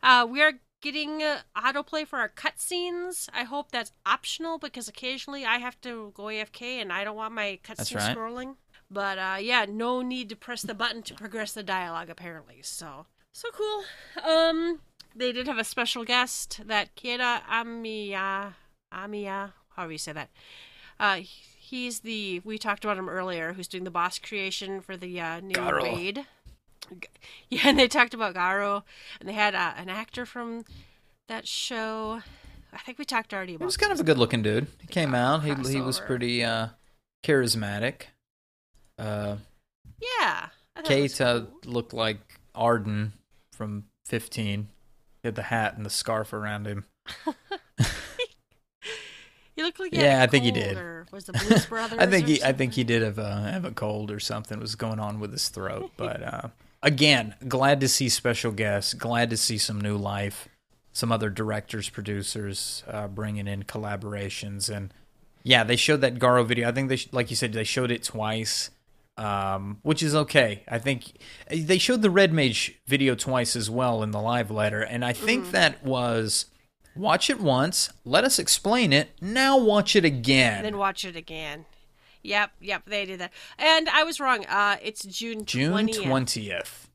Uh, 0.03 0.27
we 0.29 0.41
are 0.41 0.53
getting 0.81 1.23
uh, 1.23 1.39
autoplay 1.57 2.07
for 2.07 2.19
our 2.19 2.29
cutscenes. 2.29 3.29
I 3.33 3.43
hope 3.43 3.71
that's 3.71 3.91
optional 4.05 4.57
because 4.57 4.87
occasionally 4.87 5.45
I 5.45 5.57
have 5.57 5.79
to 5.81 6.11
go 6.13 6.23
AFK 6.23 6.81
and 6.81 6.91
I 6.91 7.03
don't 7.03 7.15
want 7.15 7.33
my 7.33 7.59
cutscene 7.63 7.97
right. 7.97 8.15
scrolling. 8.15 8.55
But 8.89 9.17
uh, 9.17 9.37
yeah, 9.39 9.65
no 9.67 10.01
need 10.01 10.29
to 10.29 10.35
press 10.35 10.61
the 10.61 10.75
button 10.75 11.01
to 11.03 11.13
progress 11.15 11.53
the 11.53 11.63
dialogue 11.63 12.09
apparently. 12.09 12.59
So 12.61 13.07
so 13.33 13.49
cool. 13.51 13.83
Um, 14.23 14.79
they 15.15 15.31
did 15.31 15.47
have 15.47 15.57
a 15.57 15.63
special 15.63 16.05
guest 16.05 16.61
that 16.65 16.95
Kira 16.95 17.41
Amiya 17.43 18.53
Amiya, 18.93 19.53
however 19.75 19.91
you 19.91 19.97
say 19.97 20.13
that. 20.13 20.29
Uh, 20.99 21.19
he's 21.57 21.99
the 22.01 22.41
we 22.45 22.57
talked 22.57 22.85
about 22.85 22.97
him 22.97 23.09
earlier, 23.09 23.53
who's 23.53 23.67
doing 23.67 23.83
the 23.83 23.91
boss 23.91 24.19
creation 24.19 24.81
for 24.81 24.95
the 24.95 25.19
uh, 25.19 25.39
new 25.41 25.55
Garo. 25.55 26.25
Yeah, 27.49 27.61
and 27.65 27.77
they 27.79 27.87
talked 27.87 28.13
about 28.13 28.33
Garo, 28.35 28.83
and 29.19 29.29
they 29.29 29.33
had 29.33 29.55
uh, 29.55 29.73
an 29.77 29.89
actor 29.89 30.25
from 30.25 30.65
that 31.27 31.47
show. 31.47 32.21
I 32.73 32.77
think 32.79 32.97
we 32.97 33.05
talked 33.05 33.33
already 33.33 33.55
about. 33.55 33.63
He 33.63 33.67
was 33.67 33.77
kind 33.77 33.91
of 33.93 33.99
a 33.99 34.03
good-looking 34.03 34.41
dude. 34.41 34.67
He 34.81 34.87
came 34.87 35.13
out. 35.15 35.43
He 35.43 35.53
he 35.71 35.81
was 35.81 35.99
pretty 35.99 36.43
uh, 36.43 36.69
charismatic. 37.23 38.03
Uh, 38.97 39.37
Yeah, 40.19 40.47
Kate 40.83 41.19
uh, 41.21 41.41
cool. 41.41 41.71
looked 41.71 41.93
like 41.93 42.19
Ardyn 42.55 43.11
from 43.53 43.85
15. 44.05 44.67
He 45.21 45.27
had 45.27 45.35
the 45.35 45.43
hat 45.43 45.77
and 45.77 45.85
the 45.85 45.89
scarf 45.89 46.33
around 46.33 46.67
him. 46.67 46.85
He 49.55 49.63
looked 49.63 49.79
like 49.79 49.93
he 49.93 50.01
Yeah, 50.01 50.21
I 50.21 50.27
think 50.27 50.43
he 50.43 50.51
did. 50.51 50.77
Was 51.11 51.25
the 51.25 51.33
Blues 51.33 51.65
Brothers? 51.65 51.99
I 52.01 52.05
think 52.07 52.27
he 52.27 52.43
I 52.43 52.51
think 52.51 52.73
he 52.73 52.83
did 52.83 53.01
have 53.01 53.17
a 53.17 53.41
have 53.51 53.63
a 53.63 53.71
cold 53.71 54.11
or 54.11 54.19
something 54.19 54.59
was 54.59 54.75
going 54.75 54.99
on 54.99 55.19
with 55.19 55.31
his 55.31 55.47
throat. 55.47 55.91
But 55.95 56.21
uh, 56.21 56.47
again, 56.85 57.35
glad 57.47 57.81
to 57.81 57.89
see 57.89 58.07
special 58.07 58.51
guests. 58.51 58.93
Glad 58.93 59.29
to 59.31 59.37
see 59.37 59.57
some 59.57 59.81
new 59.81 59.97
life. 59.97 60.47
Some 60.93 61.11
other 61.11 61.29
directors, 61.29 61.89
producers 61.89 62.83
uh, 62.87 63.09
bringing 63.09 63.47
in 63.49 63.63
collaborations, 63.63 64.73
and 64.73 64.93
yeah, 65.43 65.65
they 65.65 65.75
showed 65.75 65.99
that 65.99 66.15
Garo 66.15 66.45
video. 66.45 66.69
I 66.69 66.71
think 66.71 66.87
they 66.87 66.99
like 67.11 67.29
you 67.29 67.35
said 67.35 67.51
they 67.51 67.65
showed 67.65 67.91
it 67.91 68.01
twice, 68.03 68.69
um, 69.17 69.79
which 69.81 70.01
is 70.01 70.15
okay. 70.15 70.63
I 70.69 70.79
think 70.79 71.17
they 71.49 71.79
showed 71.79 72.01
the 72.01 72.09
Red 72.09 72.31
Mage 72.31 72.79
video 72.87 73.13
twice 73.13 73.57
as 73.57 73.69
well 73.69 74.03
in 74.03 74.11
the 74.11 74.21
live 74.21 74.49
letter, 74.49 74.81
and 74.81 75.03
I 75.03 75.11
think 75.11 75.51
that 75.51 75.83
was. 75.83 76.45
Watch 76.97 77.29
it 77.29 77.41
once, 77.41 77.91
let 78.05 78.23
us 78.23 78.39
explain 78.39 78.93
it, 78.93 79.09
now 79.19 79.57
watch 79.57 79.97
it 79.97 80.05
again. 80.05 80.59
And 80.59 80.65
then 80.65 80.77
watch 80.77 81.03
it 81.03 81.17
again. 81.17 81.65
Yep, 82.25 82.51
yep, 82.59 82.83
they 82.87 83.05
did 83.05 83.19
that. 83.19 83.31
And 83.57 83.87
I 83.89 84.03
was 84.03 84.19
wrong. 84.19 84.45
Uh, 84.45 84.77
it's 84.81 85.03
June 85.03 85.45
20th. 85.45 85.45
June 85.45 85.71
20th. 85.87 86.25
20th. 86.25 86.87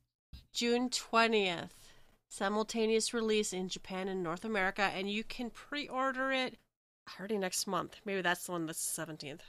June 0.52 0.90
20th. 0.90 1.69
Simultaneous 2.28 3.12
release 3.12 3.52
in 3.52 3.69
Japan 3.69 4.07
and 4.09 4.23
North 4.23 4.44
America, 4.44 4.82
and 4.82 5.11
you 5.11 5.24
can 5.24 5.51
pre 5.51 5.89
order 5.89 6.31
it. 6.32 6.57
already 7.19 7.39
next 7.39 7.66
month. 7.66 7.97
Maybe 8.05 8.23
that's 8.23 8.47
the 8.47 8.52
one 8.52 8.66
that's 8.66 8.85
the 8.86 8.93
seventeenth. 8.93 9.43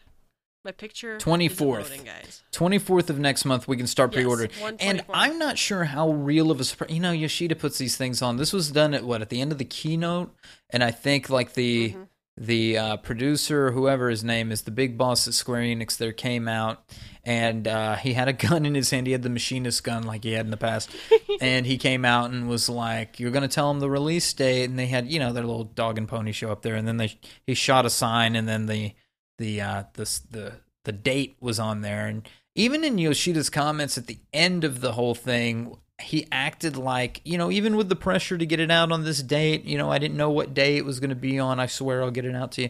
My 0.64 0.72
picture. 0.72 1.18
24th. 1.18 1.52
isn't 1.52 1.68
loading, 1.68 2.04
guys. 2.04 2.44
24th 2.52 3.10
of 3.10 3.18
next 3.20 3.46
month 3.46 3.68
we 3.68 3.78
can 3.78 3.88
start 3.88 4.12
pre-ordering. 4.12 4.50
1/24. 4.52 4.78
and 4.80 5.04
I'm 5.12 5.40
not 5.40 5.58
sure 5.58 5.86
how 5.86 6.12
real 6.12 6.52
of 6.52 6.60
a 6.60 6.64
surprise. 6.64 6.92
You 6.92 7.00
know, 7.00 7.12
Yoshida 7.12 7.56
puts 7.56 7.80
these 7.80 7.98
things 7.98 8.22
on. 8.22 8.38
This 8.38 8.54
was 8.54 8.72
done 8.72 8.94
at 8.94 9.04
what 9.04 9.22
at 9.24 9.30
the 9.30 9.42
end 9.42 9.52
of 9.52 9.58
the 9.58 9.66
keynote, 9.66 10.36
and 10.70 10.84
I 10.84 10.92
think 10.92 11.30
like 11.30 11.54
the 11.54 11.90
Mm-hmm. 11.92 12.04
The 12.38 12.78
uh, 12.78 12.98
producer, 12.98 13.72
whoever 13.72 14.10
his 14.10 14.24
name 14.24 14.52
is, 14.52 14.64
the 14.64 14.72
big 14.72 14.98
boss 14.98 15.28
at 15.28 15.34
Square 15.34 15.64
Enix, 15.64 15.98
there 15.98 16.14
came 16.14 16.48
out, 16.48 16.84
and 17.24 17.68
uh, 17.68 17.96
he 17.96 18.14
had 18.14 18.28
a 18.28 18.34
gun 18.48 18.66
in 18.66 18.76
his 18.76 18.90
hand. 18.90 19.08
He 19.08 19.14
had 19.14 19.24
the 19.24 19.30
machinist 19.30 19.84
gun 19.84 20.04
like 20.04 20.24
he 20.24 20.32
had 20.32 20.46
in 20.46 20.52
the 20.52 20.58
past, 20.58 20.90
and 21.42 21.66
he 21.66 21.78
came 21.78 22.06
out 22.06 22.32
and 22.32 22.50
was 22.50 22.70
like, 22.70 23.20
"You're 23.20 23.32
gonna 23.32 23.48
tell 23.48 23.70
him 23.70 23.80
the 23.80 23.90
release 23.90 24.32
date," 24.34 24.70
and 24.70 24.80
they 24.80 24.88
had 24.88 25.12
you 25.12 25.20
know 25.20 25.34
their 25.34 25.44
little 25.44 25.66
dog 25.66 25.98
and 25.98 26.08
pony 26.08 26.32
show 26.32 26.52
up 26.52 26.62
there, 26.62 26.76
and 26.76 26.88
then 26.88 26.98
they 26.98 27.18
he 27.46 27.54
shot 27.54 27.86
a 27.86 27.90
sign, 27.90 28.36
and 28.36 28.48
then 28.48 28.66
the 28.66 28.94
the 29.38 29.62
uh 29.62 29.84
the 29.94 30.20
the 30.32 30.54
the 30.84 30.92
date 30.92 31.38
was 31.40 31.60
on 31.60 31.82
there 31.82 32.08
and 32.08 32.28
even 32.56 32.84
in 32.84 32.98
Yoshida's 32.98 33.50
comments 33.50 33.98
at 33.98 34.08
the 34.08 34.20
end 34.34 34.64
of 34.64 34.82
the 34.82 34.94
whole 34.94 35.16
thing 35.16 35.78
he 36.02 36.28
acted 36.32 36.76
like 36.78 37.22
you 37.24 37.38
know 37.38 37.50
even 37.52 37.76
with 37.76 37.90
the 37.90 37.96
pressure 37.96 38.38
to 38.38 38.46
get 38.46 38.60
it 38.60 38.70
out 38.72 38.92
on 38.92 39.04
this 39.04 39.22
date 39.24 39.64
you 39.66 39.78
know 39.78 39.92
I 39.92 39.98
didn't 39.98 40.18
know 40.18 40.30
what 40.30 40.54
day 40.54 40.78
it 40.78 40.86
was 40.86 41.00
going 41.00 41.10
to 41.10 41.16
be 41.16 41.40
on 41.40 41.60
I 41.60 41.66
swear 41.68 42.04
I'll 42.04 42.12
get 42.12 42.26
it 42.26 42.36
out 42.36 42.52
to 42.54 42.64
you 42.64 42.70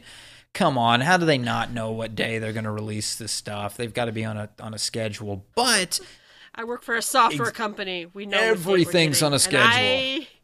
come 0.54 0.78
on 0.78 1.02
how 1.02 1.18
do 1.18 1.26
they 1.26 1.38
not 1.38 1.72
know 1.72 1.92
what 1.92 2.14
day 2.16 2.38
they're 2.40 2.54
going 2.54 2.66
to 2.66 2.72
release 2.72 3.16
this 3.16 3.32
stuff 3.32 3.78
they've 3.78 3.94
got 3.94 4.06
to 4.06 4.12
be 4.12 4.26
on 4.26 4.38
a 4.38 4.50
on 4.60 4.74
a 4.74 4.78
schedule 4.78 5.46
but 5.56 6.00
I 6.54 6.66
work 6.66 6.84
for 6.84 6.96
a 6.96 7.02
software 7.02 7.48
Ex- 7.48 7.58
company. 7.58 8.08
We 8.14 8.26
know 8.26 8.38
Everything's 8.38 9.24
on 9.24 9.34
a 9.34 9.40
schedule. 9.40 9.70
I- 9.72 10.28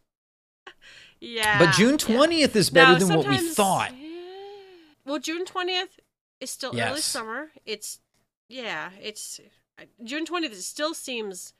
Yeah. 1.19 1.57
but 1.59 1.73
June 1.73 1.97
yeah. 1.99 2.17
20th 2.17 2.55
is 2.55 2.69
better 2.69 2.93
Now, 2.93 2.99
than 2.99 3.17
what 3.17 3.27
we 3.27 3.37
thought 3.39 3.91
Well, 5.05 5.19
June 5.19 5.45
twentieth 5.45 5.99
is 6.39 6.51
still 6.51 6.79
early 6.79 7.01
summer. 7.01 7.49
It's 7.65 7.99
yeah, 8.47 8.91
it's 9.01 9.39
June 10.03 10.25
twentieth. 10.25 10.51
It 10.53 10.61
still 10.61 10.93
seems 10.93 11.53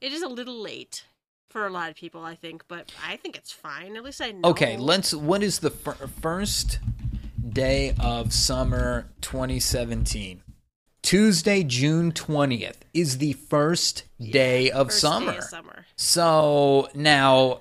it 0.00 0.12
is 0.12 0.22
a 0.22 0.28
little 0.28 0.60
late 0.60 1.04
for 1.50 1.66
a 1.66 1.70
lot 1.70 1.90
of 1.90 1.96
people. 1.96 2.24
I 2.24 2.34
think, 2.34 2.64
but 2.68 2.92
I 3.06 3.16
think 3.16 3.36
it's 3.36 3.52
fine. 3.52 3.96
At 3.96 4.04
least 4.04 4.20
I 4.20 4.32
know. 4.32 4.50
Okay, 4.50 4.76
let's. 4.76 5.14
What 5.14 5.42
is 5.42 5.60
the 5.60 5.70
fir- 5.70 6.08
first 6.20 6.78
day 7.48 7.94
of 8.00 8.32
summer 8.32 9.10
2017? 9.20 10.42
Tuesday, 11.02 11.62
June 11.62 12.12
20th 12.12 12.76
is 12.92 13.18
the 13.18 13.32
first 13.32 14.04
day 14.20 14.70
of 14.70 14.88
First 14.88 15.00
summer. 15.00 15.32
Day 15.32 15.38
of 15.38 15.44
summer. 15.44 15.86
So 15.96 16.88
now, 16.94 17.60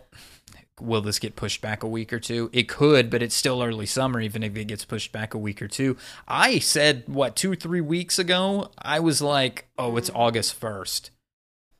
will 0.81 1.01
this 1.01 1.19
get 1.19 1.35
pushed 1.35 1.61
back 1.61 1.83
a 1.83 1.87
week 1.87 2.11
or 2.11 2.19
two? 2.19 2.49
It 2.51 2.67
could, 2.67 3.09
but 3.09 3.21
it's 3.21 3.35
still 3.35 3.63
early 3.63 3.85
summer, 3.85 4.19
even 4.19 4.43
if 4.43 4.55
it 4.57 4.65
gets 4.65 4.85
pushed 4.85 5.11
back 5.11 5.33
a 5.33 5.37
week 5.37 5.61
or 5.61 5.67
two. 5.67 5.97
I 6.27 6.59
said, 6.59 7.03
what, 7.07 7.35
two, 7.35 7.55
three 7.55 7.81
weeks 7.81 8.19
ago? 8.19 8.71
I 8.77 8.99
was 8.99 9.21
like, 9.21 9.67
oh, 9.77 9.97
it's 9.97 10.09
mm. 10.09 10.17
August 10.17 10.59
1st. 10.59 11.11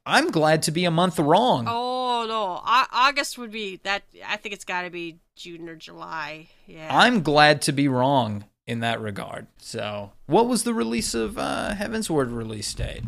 I'm 0.07 0.31
glad 0.31 0.63
to 0.63 0.71
be 0.71 0.85
a 0.85 0.91
month 0.91 1.19
wrong. 1.19 1.65
Oh 1.67 2.25
no, 2.27 2.61
Au- 2.65 2.87
August 2.91 3.37
would 3.37 3.51
be 3.51 3.79
that. 3.83 4.03
I 4.25 4.37
think 4.37 4.53
it's 4.55 4.63
got 4.65 4.83
to 4.83 4.89
be 4.89 5.17
June 5.35 5.67
or 5.67 5.75
July. 5.75 6.47
Yeah. 6.65 6.87
I'm 6.89 7.21
glad 7.21 7.61
to 7.63 7.71
be 7.73 7.87
wrong 7.87 8.45
in 8.65 8.79
that 8.79 9.01
regard. 9.01 9.47
So, 9.59 10.11
what 10.25 10.47
was 10.47 10.63
the 10.63 10.73
release 10.73 11.13
of 11.13 11.37
uh, 11.37 11.73
Heavensward 11.75 12.33
release 12.35 12.73
date? 12.73 13.03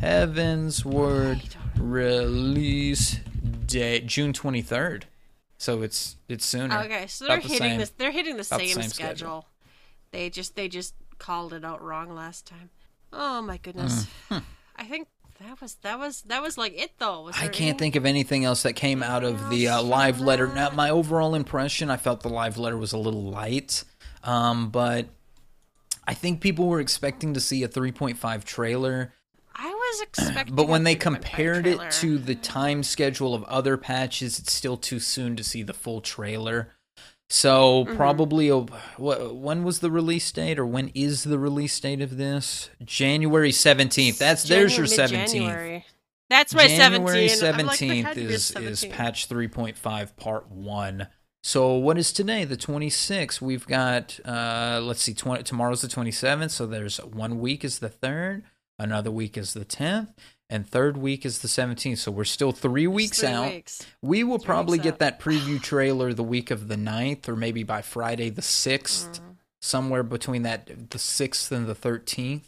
Heavensward 0.00 1.54
release 1.78 3.18
date 3.66 4.06
June 4.06 4.32
23rd. 4.32 5.04
So 5.58 5.82
it's 5.82 6.16
it's 6.28 6.44
sooner. 6.44 6.76
Okay, 6.80 7.06
so 7.06 7.24
they're 7.26 7.36
About 7.38 7.42
the 7.48 7.52
hitting 7.54 7.68
same. 7.70 7.78
this. 7.78 7.90
They're 7.90 8.10
hitting 8.10 8.36
the 8.36 8.42
about 8.46 8.60
the 8.60 8.66
same, 8.68 8.82
same 8.82 8.90
schedule. 8.90 9.14
schedule. 9.16 9.46
They 10.10 10.28
just 10.30 10.56
they 10.56 10.68
just 10.68 10.94
called 11.18 11.52
it 11.52 11.64
out 11.64 11.80
wrong 11.82 12.14
last 12.14 12.46
time. 12.46 12.70
Oh 13.12 13.40
my 13.42 13.58
goodness. 13.58 14.06
I 14.30 14.84
think 14.84 15.06
that 15.46 15.60
was 15.60 15.74
that 15.82 15.98
was 15.98 16.22
that 16.22 16.42
was 16.42 16.58
like 16.58 16.78
it 16.78 16.92
though. 16.98 17.22
Was 17.22 17.36
I 17.36 17.48
can't 17.48 17.70
any- 17.70 17.78
think 17.78 17.96
of 17.96 18.06
anything 18.06 18.44
else 18.44 18.62
that 18.62 18.74
came 18.74 19.02
out 19.02 19.24
of 19.24 19.50
the 19.50 19.68
uh, 19.68 19.82
live 19.82 20.20
letter. 20.20 20.46
Now, 20.48 20.70
my 20.70 20.90
overall 20.90 21.34
impression, 21.34 21.90
I 21.90 21.96
felt 21.96 22.20
the 22.22 22.28
live 22.28 22.58
letter 22.58 22.76
was 22.76 22.92
a 22.92 22.98
little 22.98 23.22
light, 23.24 23.84
um, 24.24 24.70
but 24.70 25.06
I 26.06 26.14
think 26.14 26.40
people 26.40 26.66
were 26.68 26.80
expecting 26.80 27.34
to 27.34 27.40
see 27.40 27.62
a 27.62 27.68
3.5 27.68 28.44
trailer. 28.44 29.12
I 29.54 29.68
was 29.68 30.00
expecting. 30.08 30.54
But 30.54 30.68
when 30.68 30.84
they 30.84 30.94
compared 30.94 31.66
it 31.66 31.80
to 32.00 32.18
the 32.18 32.34
time 32.34 32.82
schedule 32.82 33.34
of 33.34 33.44
other 33.44 33.76
patches, 33.76 34.38
it's 34.38 34.52
still 34.52 34.76
too 34.76 34.98
soon 34.98 35.36
to 35.36 35.44
see 35.44 35.62
the 35.62 35.74
full 35.74 36.00
trailer. 36.00 36.71
So 37.32 37.84
Mm-hmm. 37.86 37.96
probably 37.96 38.48
a, 38.50 38.58
wh- 38.60 39.34
when 39.34 39.64
was 39.64 39.80
the 39.80 39.90
release 39.90 40.30
date, 40.30 40.58
or 40.58 40.66
when 40.66 40.88
is 40.94 41.24
the 41.24 41.38
release 41.38 41.78
date 41.80 42.02
of 42.02 42.16
this? 42.18 42.68
January 42.84 43.52
seventeenth. 43.52 44.18
That's 44.18 44.42
there's 44.42 44.76
your 44.76 44.86
seventeenth. 44.86 45.84
That's 46.28 46.54
my 46.54 46.66
January 46.66 47.28
seventeenth. 47.28 48.06
seventeenth 48.06 48.16
is 48.16 48.50
is 48.56 48.84
patch 48.84 49.26
three 49.26 49.48
point 49.48 49.76
five 49.78 50.16
part 50.16 50.50
one. 50.50 51.08
So 51.42 51.74
what 51.74 51.98
is 51.98 52.12
today? 52.12 52.44
The 52.44 52.56
twenty 52.56 52.90
sixth. 52.90 53.40
We've 53.42 53.66
got 53.66 54.20
uh 54.26 54.80
let's 54.82 55.00
see, 55.02 55.14
20, 55.14 55.42
tomorrow's 55.42 55.82
the 55.82 55.88
twenty 55.88 56.12
seventh. 56.12 56.52
So 56.52 56.66
there's 56.66 56.98
one 56.98 57.40
week 57.40 57.64
is 57.64 57.78
the 57.80 57.88
third, 57.88 58.44
another 58.78 59.10
week 59.10 59.36
is 59.38 59.52
the 59.54 59.64
tenth, 59.64 60.10
and 60.52 60.68
third 60.68 60.96
week 60.96 61.24
is 61.26 61.38
the 61.40 61.48
seventeenth. 61.48 61.98
So 61.98 62.12
we're 62.12 62.24
still 62.24 62.52
three 62.52 62.86
weeks 62.86 63.20
three 63.20 63.28
out. 63.28 63.50
weeks. 63.52 63.84
We 64.02 64.22
will 64.22 64.38
Three 64.38 64.46
probably 64.46 64.78
get 64.78 64.94
out. 64.94 64.98
that 65.00 65.20
preview 65.20 65.60
trailer 65.60 66.12
the 66.14 66.22
week 66.22 66.50
of 66.52 66.68
the 66.68 66.76
9th 66.76 67.28
or 67.28 67.34
maybe 67.34 67.62
by 67.64 67.82
Friday 67.82 68.30
the 68.30 68.42
6th, 68.42 69.08
Mm-hmm. 69.20 69.30
somewhere 69.60 70.02
between 70.02 70.42
that 70.42 70.66
the 70.66 70.98
6th 70.98 71.50
and 71.50 71.66
the 71.66 71.74
13th. 71.74 72.44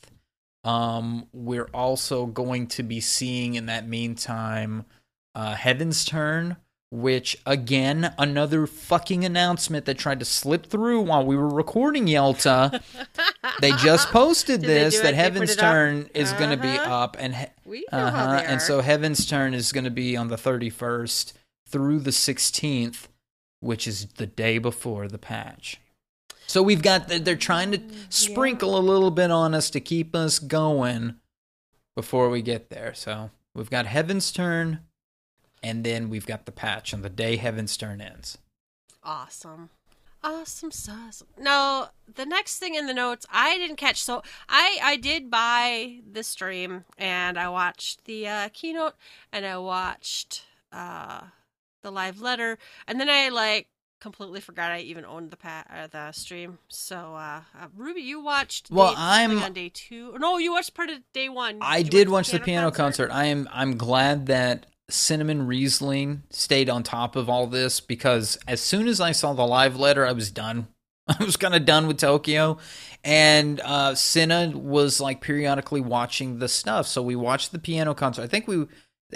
Um, 0.65 1.27
we're 1.33 1.69
also 1.75 2.27
going 2.27 2.69
to 2.69 2.83
be 2.83 3.01
seeing 3.01 3.55
in 3.55 3.67
that 3.67 3.87
meantime 3.89 4.85
uh, 5.35 5.55
Heavensturn, 5.55 6.57
which 6.91 7.37
again, 7.45 8.15
another 8.19 8.67
fucking 8.67 9.25
announcement 9.25 9.85
that 9.87 9.99
tried 9.99 10.21
to 10.21 10.25
slip 10.25 10.67
through 10.67 11.01
while 11.03 11.25
we 11.27 11.37
were 11.37 11.49
recording 11.49 12.07
yalta 12.07 12.81
they 13.61 13.73
just 13.73 14.09
posted 14.11 14.61
this 14.61 15.01
that 15.01 15.15
Heaven's 15.15 15.51
put 15.51 15.59
it 15.59 15.65
up? 15.65 15.73
Turn 15.73 16.11
is 16.15 16.33
going 16.35 16.51
to 16.51 16.57
be 16.57 16.69
Uh-huh. 16.69 16.95
up 17.03 17.17
and 17.19 17.35
he- 17.35 17.87
uh-huh. 17.91 18.43
And 18.47 18.61
so 18.63 18.81
Heavensturn 18.83 19.55
is 19.55 19.73
going 19.73 19.85
to 19.85 19.91
be 19.91 20.17
on 20.17 20.29
the 20.29 20.37
31st 20.37 21.33
through 21.69 21.99
the 22.01 22.11
16th, 22.11 23.09
which 23.61 23.89
is 23.89 24.07
the 24.17 24.27
day 24.27 24.59
before 24.59 25.09
the 25.09 25.19
patch. 25.19 25.81
So 26.47 26.63
we've 26.63 26.83
got 26.83 27.09
they're 27.09 27.35
trying 27.37 27.73
to 27.73 27.81
sprinkle 28.11 28.79
a 28.79 28.81
little 28.81 29.11
bit 29.11 29.31
on 29.31 29.55
us 29.55 29.71
to 29.71 29.81
keep 29.81 30.15
us 30.15 30.39
going 30.39 31.17
before 31.97 32.29
we 32.29 32.43
get 32.43 32.69
there. 32.71 32.93
So 32.95 33.31
we've 33.55 33.71
got 33.71 33.87
Heavensturn 33.87 34.81
and 35.65 35.83
then 35.83 36.09
we've 36.11 36.27
got 36.27 36.45
the 36.47 36.53
patch 36.53 36.95
on 36.95 37.03
the 37.03 37.11
day 37.11 37.37
Heavensturn 37.39 38.01
ends. 38.01 38.39
Awesome. 39.03 39.71
Awesome 40.23 40.71
sauce. 40.71 41.23
No, 41.39 41.89
the 42.15 42.25
next 42.25 42.59
thing 42.59 42.75
in 42.75 42.87
the 42.87 42.95
notes 42.95 43.27
I 43.31 43.59
didn't 43.59 43.77
catch. 43.77 44.03
So 44.03 44.23
I 44.49 44.79
I 44.83 44.97
did 44.97 45.31
buy 45.31 45.99
the 46.11 46.23
stream 46.23 46.85
and 46.97 47.39
I 47.39 47.49
watched 47.51 48.05
the 48.07 48.27
uh, 48.29 48.49
keynote 48.53 48.95
and 49.33 49.45
I 49.45 49.59
watched 49.59 50.45
uh, 50.73 51.21
the 51.83 51.91
live 51.93 52.23
letter 52.23 52.57
and 52.89 52.99
then 52.99 53.11
I 53.11 53.29
like 53.29 53.69
completely 54.01 54.41
forgot 54.41 54.71
I 54.71 54.81
even 54.81 55.05
owned 55.05 55.31
the 55.31 55.37
pa- 55.37 55.65
uh, 55.71 55.89
the 55.89 56.13
stream. 56.13 56.57
So 56.69 57.15
uh, 57.17 57.41
uh, 57.61 57.67
Ruby, 57.77 58.01
you 58.01 58.23
watched 58.23 58.71
Well, 58.71 58.93
day- 58.93 58.97
I'm- 58.99 59.43
on 59.43 59.53
day 59.53 59.71
two. 59.75 60.17
No, 60.19 60.39
you 60.39 60.53
watched 60.53 60.73
part 60.73 60.89
of 60.89 61.01
day 61.13 61.29
one. 61.29 61.59
I 61.61 61.83
did 61.83 62.09
watch 62.09 62.29
watch 62.29 62.31
the 62.33 62.41
piano 62.41 62.71
concert. 62.71 63.11
I 63.11 63.27
am 63.27 63.47
I'm 63.53 63.77
glad 63.77 64.25
that 64.29 64.65
Cinnamon 64.89 65.47
Riesling 65.47 66.25
stayed 66.31 66.69
on 66.69 66.83
top 66.83 67.17
of 67.17 67.29
all 67.29 67.47
this 67.47 67.81
because 67.81 68.39
as 68.47 68.61
soon 68.61 68.87
as 68.87 69.01
I 69.01 69.13
saw 69.13 69.33
the 69.33 69.47
live 69.47 69.77
letter, 69.77 70.07
I 70.07 70.13
was 70.13 70.31
done. 70.31 70.69
I 71.09 71.23
was 71.23 71.37
kind 71.37 71.55
of 71.55 71.67
done 71.67 71.87
with 71.87 71.99
Tokyo, 71.99 72.59
and 73.03 73.61
uh, 73.61 73.95
Cinna 73.95 74.53
was 74.55 75.01
like 75.01 75.21
periodically 75.21 75.83
watching 75.83 76.39
the 76.39 76.49
stuff. 76.49 76.87
So 76.87 77.03
we 77.03 77.15
watched 77.15 77.53
the 77.53 77.59
piano 77.59 77.95
concert. 77.95 78.23
I 78.23 78.27
think 78.27 78.49
we 78.49 78.67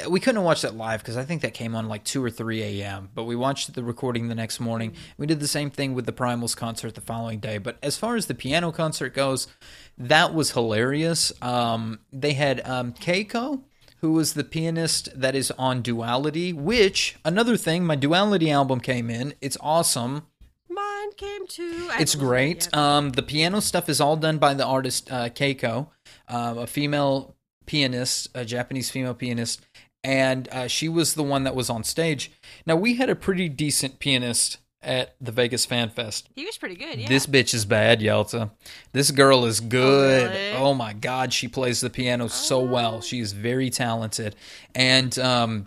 we 0.09 0.21
couldn't 0.21 0.45
watch 0.45 0.63
that 0.63 0.77
live 0.77 1.01
because 1.01 1.17
I 1.17 1.25
think 1.25 1.43
that 1.43 1.55
came 1.55 1.75
on 1.75 1.89
like 1.89 2.05
two 2.05 2.23
or 2.23 2.31
three 2.31 2.63
a.m. 2.63 3.09
But 3.15 3.25
we 3.25 3.35
watched 3.35 3.75
the 3.75 3.83
recording 3.83 4.29
the 4.29 4.35
next 4.35 4.61
morning. 4.61 4.95
We 5.17 5.27
did 5.27 5.41
the 5.41 5.49
same 5.49 5.71
thing 5.71 5.95
with 5.95 6.07
the 6.07 6.13
Primals 6.13 6.57
concert 6.57 6.95
the 6.95 7.01
following 7.01 7.41
day. 7.41 7.59
But 7.59 7.79
as 7.83 7.97
far 7.97 8.17
as 8.17 8.27
the 8.27 8.35
piano 8.35 8.71
concert 8.71 9.15
goes, 9.15 9.49
that 9.97 10.35
was 10.35 10.53
hilarious. 10.53 11.33
Um, 11.43 12.01
they 12.13 12.35
had 12.35 12.61
um, 12.69 12.93
Keiko, 12.93 13.63
who 14.01 14.13
was 14.13 14.35
the 14.35 14.45
pianist 14.45 15.09
that 15.19 15.35
is 15.35 15.51
on 15.53 15.83
Duality. 15.83 16.53
Which 16.53 17.17
another 17.25 17.57
thing, 17.57 17.85
my 17.85 17.97
Duality 17.97 18.51
album 18.51 18.81
came 18.81 19.11
in. 19.11 19.35
It's 19.41 19.57
awesome. 19.61 20.27
Mine 20.69 21.13
came 21.17 21.47
too. 21.47 21.89
I 21.91 22.01
It's 22.01 22.15
great. 22.15 22.65
yet. 22.67 22.77
Um, 22.77 23.11
the 23.11 23.23
piano 23.23 23.61
stuff 23.61 23.89
is 23.89 24.01
all 24.01 24.17
done 24.17 24.39
by 24.39 24.55
the 24.55 24.65
artist 24.65 25.11
uh, 25.11 25.29
Keiko, 25.29 25.89
um, 26.29 26.59
a 26.59 26.67
female 26.67 27.35
pianist, 27.67 28.29
a 28.35 28.45
Japanese 28.45 28.91
female 28.91 29.15
pianist, 29.15 29.61
and 30.05 30.49
uh, 30.51 30.69
she 30.69 30.89
was 30.89 31.15
the 31.15 31.23
one 31.23 31.45
that 31.45 31.55
was 31.57 31.69
on 31.69 31.85
stage. 31.85 32.31
Now 32.65 32.77
we 32.77 32.95
had 32.95 33.11
a 33.11 33.17
pretty 33.17 33.49
decent 33.49 33.99
pianist 33.99 34.59
at 34.89 35.15
the 35.21 35.31
Vegas 35.31 35.67
Fan 35.67 35.91
Fest. 35.91 36.29
He 36.35 36.45
was 36.47 36.57
pretty 36.57 36.75
good. 36.75 36.99
Yeah. 36.99 37.09
This 37.09 37.27
bitch 37.27 37.53
is 37.55 37.65
bad, 37.65 38.01
Yelta. 38.01 38.51
This 38.93 39.11
girl 39.11 39.45
is 39.45 39.61
good. 39.61 40.31
really? 40.31 40.53
Oh, 40.53 40.75
my 40.75 40.95
god, 40.95 41.33
she 41.33 41.47
plays 41.47 41.81
the 41.81 41.91
piano 41.91 42.29
so 42.29 42.61
well. 42.61 43.01
She 43.03 43.21
is 43.21 43.33
very 43.33 43.71
talented. 43.71 44.35
And 44.75 45.17
um 45.19 45.67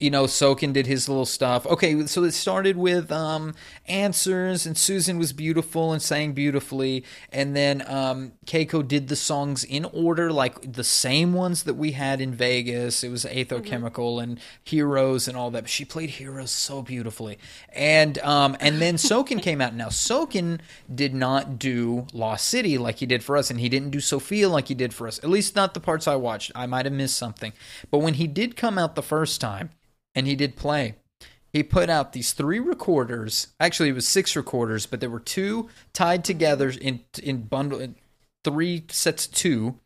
you 0.00 0.10
know, 0.10 0.24
Soken 0.24 0.72
did 0.72 0.86
his 0.86 1.10
little 1.10 1.26
stuff. 1.26 1.66
Okay, 1.66 2.06
so 2.06 2.24
it 2.24 2.32
started 2.32 2.78
with 2.78 3.12
um 3.12 3.54
answers 3.86 4.64
and 4.64 4.76
Susan 4.76 5.18
was 5.18 5.34
beautiful 5.34 5.92
and 5.92 6.00
sang 6.00 6.32
beautifully 6.32 7.04
and 7.30 7.54
then 7.54 7.84
um 7.86 8.32
Keiko 8.46 8.86
did 8.86 9.08
the 9.08 9.16
songs 9.16 9.62
in 9.62 9.84
order 9.84 10.32
like 10.32 10.72
the 10.72 10.84
same 10.84 11.34
ones 11.34 11.64
that 11.64 11.74
we 11.74 11.92
had 11.92 12.22
in 12.22 12.32
Vegas. 12.32 13.04
It 13.04 13.10
was 13.10 13.26
Aetherochemical 13.26 14.22
and 14.22 14.40
Heroes 14.64 15.28
and 15.28 15.36
all 15.36 15.50
that. 15.50 15.64
But 15.64 15.70
she 15.70 15.84
played 15.84 16.10
Heroes 16.10 16.50
so 16.50 16.80
beautifully. 16.80 17.38
And 17.68 18.18
um 18.20 18.56
and 18.58 18.80
then 18.80 18.94
Soken 18.94 19.42
came 19.42 19.60
out. 19.60 19.74
Now 19.74 19.88
Soken 19.88 20.60
did 20.92 21.14
not 21.14 21.58
do 21.58 22.06
Lost 22.14 22.48
City 22.48 22.78
like 22.78 23.00
he 23.00 23.06
did 23.06 23.22
for 23.22 23.36
us 23.36 23.50
and 23.50 23.60
he 23.60 23.68
didn't 23.68 23.90
do 23.90 24.00
Sophia 24.00 24.48
like 24.48 24.68
he 24.68 24.74
did 24.74 24.94
for 24.94 25.06
us. 25.06 25.18
At 25.18 25.28
least 25.28 25.54
not 25.54 25.74
the 25.74 25.80
parts 25.80 26.08
I 26.08 26.16
watched. 26.16 26.52
I 26.54 26.64
might 26.64 26.86
have 26.86 26.94
missed 26.94 27.16
something. 27.16 27.52
But 27.90 27.98
when 27.98 28.14
he 28.14 28.26
did 28.26 28.56
come 28.56 28.78
out 28.78 28.94
the 28.94 29.02
first 29.02 29.42
time 29.42 29.70
and 30.14 30.26
he 30.26 30.36
did 30.36 30.56
play. 30.56 30.94
He 31.52 31.62
put 31.62 31.90
out 31.90 32.12
these 32.12 32.32
three 32.32 32.60
recorders. 32.60 33.48
Actually, 33.58 33.88
it 33.88 33.94
was 33.94 34.06
six 34.06 34.36
recorders, 34.36 34.86
but 34.86 35.00
there 35.00 35.10
were 35.10 35.20
two 35.20 35.68
tied 35.92 36.24
together 36.24 36.70
in 36.70 37.00
in 37.22 37.42
bundle 37.42 37.80
in 37.80 37.96
three 38.44 38.84
sets 38.88 39.26
of 39.26 39.32
two. 39.32 39.78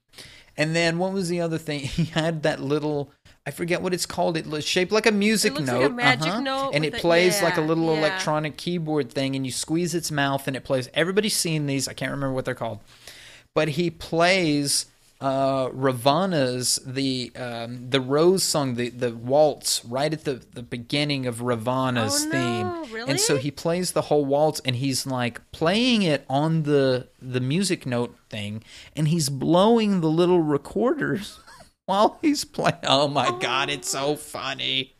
And 0.56 0.76
then 0.76 0.98
what 0.98 1.12
was 1.12 1.28
the 1.28 1.40
other 1.40 1.58
thing? 1.58 1.80
He 1.84 2.04
had 2.04 2.42
that 2.42 2.60
little 2.60 3.12
I 3.46 3.50
forget 3.50 3.82
what 3.82 3.92
it's 3.92 4.06
called. 4.06 4.36
It 4.36 4.46
was 4.46 4.64
shaped 4.64 4.90
like 4.90 5.04
a 5.04 5.12
music 5.12 5.52
note, 5.60 5.80
like 5.80 5.90
a 5.90 5.92
magic 5.92 6.32
uh-huh. 6.32 6.40
note 6.40 6.70
and 6.74 6.84
it 6.84 6.94
a- 6.94 6.98
plays 6.98 7.42
like 7.42 7.58
a 7.58 7.60
little 7.60 7.92
yeah. 7.92 7.98
electronic 7.98 8.56
keyboard 8.56 9.10
thing, 9.12 9.36
and 9.36 9.44
you 9.44 9.52
squeeze 9.52 9.94
its 9.94 10.10
mouth, 10.10 10.46
and 10.46 10.56
it 10.56 10.64
plays. 10.64 10.88
Everybody's 10.94 11.36
seen 11.36 11.66
these. 11.66 11.86
I 11.86 11.92
can't 11.92 12.10
remember 12.10 12.32
what 12.34 12.46
they're 12.46 12.54
called, 12.54 12.80
but 13.54 13.68
he 13.68 13.90
plays 13.90 14.86
uh 15.24 15.70
Ravana's 15.72 16.78
the 16.84 17.32
um 17.36 17.88
the 17.90 18.00
Rose 18.00 18.42
song 18.42 18.74
the 18.74 18.90
the 18.90 19.12
waltz 19.14 19.82
right 19.84 20.12
at 20.12 20.24
the 20.24 20.34
the 20.52 20.62
beginning 20.62 21.26
of 21.26 21.40
Ravana's 21.40 22.24
Oh, 22.24 22.28
no, 22.28 22.30
theme 22.84 22.92
really? 22.94 23.10
and 23.10 23.20
so 23.20 23.36
he 23.38 23.50
plays 23.50 23.92
the 23.92 24.02
whole 24.02 24.24
waltz 24.24 24.60
and 24.66 24.76
he's 24.76 25.06
like 25.06 25.40
playing 25.50 26.02
it 26.02 26.24
on 26.28 26.64
the 26.64 27.08
the 27.22 27.40
music 27.40 27.86
note 27.86 28.14
thing 28.28 28.62
and 28.94 29.08
he's 29.08 29.28
blowing 29.30 30.00
the 30.02 30.10
little 30.10 30.40
recorders 30.42 31.38
while 31.86 32.18
he's 32.20 32.44
playing 32.44 32.76
oh 32.84 33.08
my 33.08 33.30
god 33.40 33.70
it's 33.70 33.88
so 33.90 34.16
funny 34.16 34.92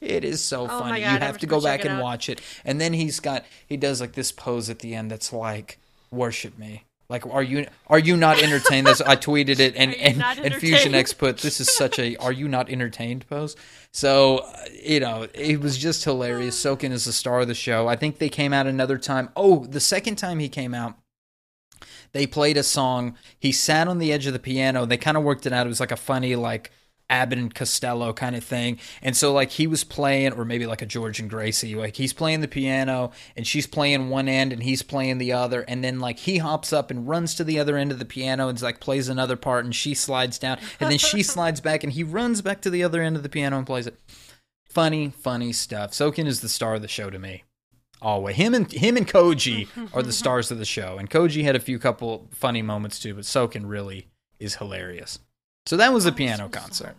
it 0.00 0.24
is 0.24 0.42
so 0.42 0.64
Oh 0.64 0.68
funny. 0.80 1.00
God, 1.02 1.12
you 1.12 1.18
have 1.18 1.38
to 1.38 1.46
go 1.46 1.60
back 1.60 1.84
and 1.84 1.94
out. 1.96 2.02
watch 2.02 2.30
it. 2.30 2.40
And 2.64 2.80
then 2.80 2.94
he's 2.94 3.20
got 3.20 3.44
he 3.66 3.76
does 3.76 4.00
like 4.00 4.12
this 4.12 4.32
pose 4.32 4.70
at 4.70 4.78
the 4.78 4.94
end 4.94 5.10
that's 5.10 5.34
like 5.34 5.78
worship 6.10 6.56
me. 6.58 6.84
Like 7.08 7.24
are 7.26 7.42
you 7.42 7.66
are 7.86 7.98
you 7.98 8.16
not 8.16 8.42
entertained? 8.42 8.86
This 8.86 9.00
I 9.00 9.16
tweeted 9.16 9.60
it 9.60 9.76
and 9.76 9.94
and, 9.94 10.22
and? 10.22 10.94
X 10.94 11.12
put 11.12 11.38
this 11.38 11.60
is 11.60 11.70
such 11.70 11.98
a 11.98 12.16
are 12.16 12.32
you 12.32 12.48
not 12.48 12.68
entertained 12.68 13.28
pose. 13.28 13.54
So 13.92 14.38
uh, 14.38 14.64
you 14.82 15.00
know 15.00 15.28
it 15.34 15.60
was 15.60 15.78
just 15.78 16.02
hilarious. 16.02 16.60
Soken 16.60 16.90
is 16.90 17.04
the 17.04 17.12
star 17.12 17.40
of 17.40 17.48
the 17.48 17.54
show. 17.54 17.86
I 17.86 17.96
think 17.96 18.18
they 18.18 18.28
came 18.28 18.52
out 18.52 18.66
another 18.66 18.98
time. 18.98 19.28
Oh, 19.36 19.64
the 19.66 19.80
second 19.80 20.16
time 20.16 20.40
he 20.40 20.48
came 20.48 20.74
out, 20.74 20.96
they 22.12 22.26
played 22.26 22.56
a 22.56 22.64
song. 22.64 23.16
He 23.38 23.52
sat 23.52 23.86
on 23.86 23.98
the 23.98 24.12
edge 24.12 24.26
of 24.26 24.32
the 24.32 24.38
piano. 24.38 24.84
They 24.84 24.96
kind 24.96 25.16
of 25.16 25.22
worked 25.22 25.46
it 25.46 25.52
out. 25.52 25.66
It 25.66 25.68
was 25.68 25.80
like 25.80 25.92
a 25.92 25.96
funny, 25.96 26.34
like 26.34 26.72
Abbott 27.08 27.38
and 27.38 27.54
Costello 27.54 28.12
kind 28.12 28.34
of 28.34 28.42
thing. 28.42 28.78
And 29.02 29.16
so, 29.16 29.32
like, 29.32 29.50
he 29.50 29.66
was 29.66 29.84
playing, 29.84 30.32
or 30.32 30.44
maybe 30.44 30.66
like 30.66 30.82
a 30.82 30.86
George 30.86 31.20
and 31.20 31.30
Gracie. 31.30 31.74
Like, 31.74 31.96
he's 31.96 32.12
playing 32.12 32.40
the 32.40 32.48
piano, 32.48 33.12
and 33.36 33.46
she's 33.46 33.66
playing 33.66 34.08
one 34.08 34.28
end, 34.28 34.52
and 34.52 34.62
he's 34.62 34.82
playing 34.82 35.18
the 35.18 35.32
other. 35.32 35.62
And 35.62 35.84
then, 35.84 36.00
like, 36.00 36.18
he 36.18 36.38
hops 36.38 36.72
up 36.72 36.90
and 36.90 37.08
runs 37.08 37.34
to 37.36 37.44
the 37.44 37.58
other 37.58 37.76
end 37.76 37.92
of 37.92 37.98
the 37.98 38.04
piano 38.04 38.48
and, 38.48 38.60
like, 38.60 38.80
plays 38.80 39.08
another 39.08 39.36
part, 39.36 39.64
and 39.64 39.74
she 39.74 39.94
slides 39.94 40.38
down. 40.38 40.58
And 40.80 40.90
then 40.90 40.98
she 40.98 41.22
slides 41.24 41.60
back, 41.60 41.84
and 41.84 41.92
he 41.92 42.02
runs 42.02 42.42
back 42.42 42.60
to 42.62 42.70
the 42.70 42.82
other 42.82 43.02
end 43.02 43.16
of 43.16 43.22
the 43.22 43.28
piano 43.28 43.58
and 43.58 43.66
plays 43.66 43.86
it. 43.86 43.98
Funny, 44.68 45.10
funny 45.10 45.52
stuff. 45.52 45.92
Soken 45.92 46.26
is 46.26 46.40
the 46.40 46.48
star 46.48 46.74
of 46.74 46.82
the 46.82 46.88
show 46.88 47.08
to 47.08 47.18
me 47.18 47.44
always. 48.02 48.36
Him 48.36 48.54
and 48.54 48.70
him 48.70 48.96
and 48.96 49.08
Koji 49.08 49.68
are 49.94 50.02
the 50.02 50.12
stars 50.22 50.50
of 50.50 50.58
the 50.58 50.64
show, 50.64 50.98
and 50.98 51.10
Koji 51.10 51.42
had 51.42 51.56
a 51.56 51.60
few 51.60 51.78
couple 51.78 52.28
funny 52.30 52.62
moments 52.62 53.00
too, 53.00 53.14
but 53.14 53.24
Soken 53.24 53.62
really 53.64 54.08
is 54.38 54.56
hilarious. 54.56 55.18
So 55.66 55.76
that 55.76 55.92
was 55.92 56.04
the 56.04 56.12
piano 56.12 56.48
concert 56.48 56.94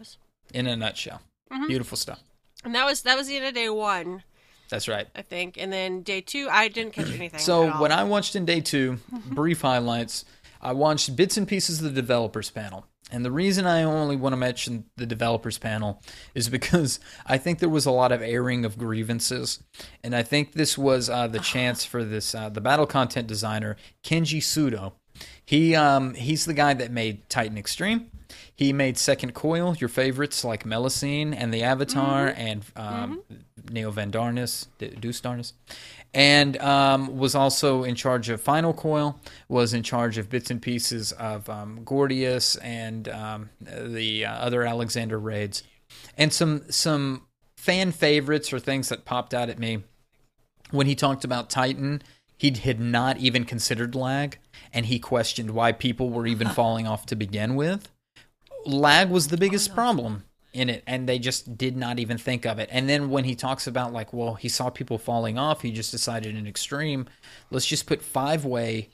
in 0.53 0.67
a 0.67 0.75
nutshell. 0.75 1.21
Mm-hmm. 1.51 1.67
Beautiful 1.67 1.97
stuff. 1.97 2.21
And 2.63 2.75
that 2.75 2.85
was 2.85 3.01
that 3.03 3.17
was 3.17 3.27
the 3.27 3.37
end 3.37 3.45
of 3.45 3.53
day 3.53 3.69
one, 3.69 4.23
That's 4.69 4.87
right. 4.87 5.07
I 5.15 5.21
think. 5.21 5.57
And 5.57 5.71
then 5.71 6.01
day 6.01 6.21
two, 6.21 6.49
I 6.51 6.67
didn't 6.67 6.93
catch 6.93 7.09
anything. 7.11 7.39
So 7.39 7.69
when 7.79 7.91
I 7.91 8.03
watched 8.03 8.35
in 8.35 8.45
day 8.45 8.59
two, 8.59 8.99
brief 9.25 9.61
highlights, 9.61 10.25
I 10.61 10.73
watched 10.73 11.15
bits 11.15 11.37
and 11.37 11.47
pieces 11.47 11.79
of 11.79 11.85
the 11.85 12.01
developers 12.01 12.49
panel. 12.49 12.85
And 13.09 13.23
the 13.23 13.31
reason 13.31 13.65
I 13.65 13.83
only 13.83 14.17
want 14.17 14.33
to 14.33 14.37
mention 14.37 14.83
the 14.97 15.05
developers 15.05 15.57
panel 15.57 16.01
is 16.35 16.49
because 16.57 16.99
I 17.25 17.37
think 17.37 17.59
there 17.59 17.69
was 17.69 17.85
a 17.85 17.91
lot 17.91 18.11
of 18.11 18.21
airing 18.21 18.65
of 18.65 18.77
grievances, 18.77 19.63
and 20.03 20.13
I 20.13 20.23
think 20.23 20.53
this 20.53 20.77
was 20.77 21.09
uh, 21.09 21.27
the 21.27 21.39
chance 21.53 21.85
for 21.85 22.03
this 22.03 22.35
uh, 22.35 22.49
the 22.49 22.61
battle 22.61 22.85
content 22.87 23.27
designer 23.27 23.77
Kenji 24.03 24.39
Sudo. 24.39 24.93
He 25.45 25.73
um 25.73 26.15
he's 26.15 26.45
the 26.45 26.53
guy 26.53 26.73
that 26.73 26.91
made 26.91 27.29
Titan 27.29 27.57
Extreme. 27.57 28.11
He 28.57 28.73
made 28.73 28.97
Second 28.97 29.33
Coil, 29.35 29.75
your 29.79 29.87
favorites 29.87 30.43
like 30.43 30.63
Melusine 30.63 31.33
and 31.37 31.53
the 31.53 31.61
Avatar 31.61 32.33
and 32.35 32.65
um, 32.75 33.21
Nael 33.65 33.93
van 33.93 34.09
Darnus, 34.11 34.67
D- 34.79 34.89
deus 34.99 35.21
Darnus, 35.21 35.53
and 36.11 36.57
um, 36.57 37.17
was 37.17 37.35
also 37.35 37.83
in 37.83 37.93
charge 37.93 38.29
of 38.29 38.41
Final 38.41 38.73
Coil. 38.73 39.19
Was 39.47 39.73
in 39.73 39.83
charge 39.83 40.17
of 40.17 40.29
bits 40.29 40.49
and 40.49 40.59
pieces 40.59 41.11
of 41.11 41.47
um, 41.49 41.81
Gordius 41.85 42.57
and 42.63 43.07
um, 43.09 43.49
the 43.61 44.25
uh, 44.25 44.33
other 44.33 44.63
Alexander 44.63 45.19
raids, 45.19 45.61
and 46.17 46.33
some 46.33 46.63
some 46.69 47.27
fan 47.57 47.91
favorites 47.91 48.51
or 48.51 48.59
things 48.59 48.89
that 48.89 49.05
popped 49.05 49.35
out 49.35 49.49
at 49.49 49.59
me 49.59 49.83
when 50.71 50.87
he 50.87 50.95
talked 50.95 51.23
about 51.23 51.49
Titan, 51.49 52.01
he 52.37 52.51
had 52.51 52.79
not 52.79 53.17
even 53.17 53.45
considered 53.45 53.95
lag, 53.95 54.37
and 54.73 54.85
he 54.87 54.99
questioned 54.99 55.51
why 55.51 55.71
people 55.71 56.09
were 56.09 56.27
even 56.27 56.47
falling 56.55 56.87
off 56.87 57.05
to 57.07 57.15
begin 57.15 57.55
with. 57.55 57.89
Lag 58.67 59.09
was 59.09 59.27
the 59.27 59.37
biggest 59.37 59.71
oh, 59.71 59.73
problem 59.73 60.23
in 60.53 60.69
it, 60.69 60.83
and 60.87 61.07
they 61.07 61.19
just 61.19 61.57
did 61.57 61.77
not 61.77 61.99
even 61.99 62.17
think 62.17 62.45
of 62.45 62.59
it. 62.59 62.69
And 62.71 62.89
then 62.89 63.09
when 63.09 63.23
he 63.23 63.35
talks 63.35 63.67
about 63.67 63.93
like, 63.93 64.13
well, 64.13 64.35
he 64.35 64.49
saw 64.49 64.69
people 64.69 64.97
falling 64.97 65.37
off, 65.37 65.61
he 65.61 65.71
just 65.71 65.91
decided 65.91 66.35
in 66.35 66.47
extreme, 66.47 67.07
let's 67.51 67.65
just 67.65 67.85
put 67.85 68.01
five 68.01 68.45
way 68.45 68.89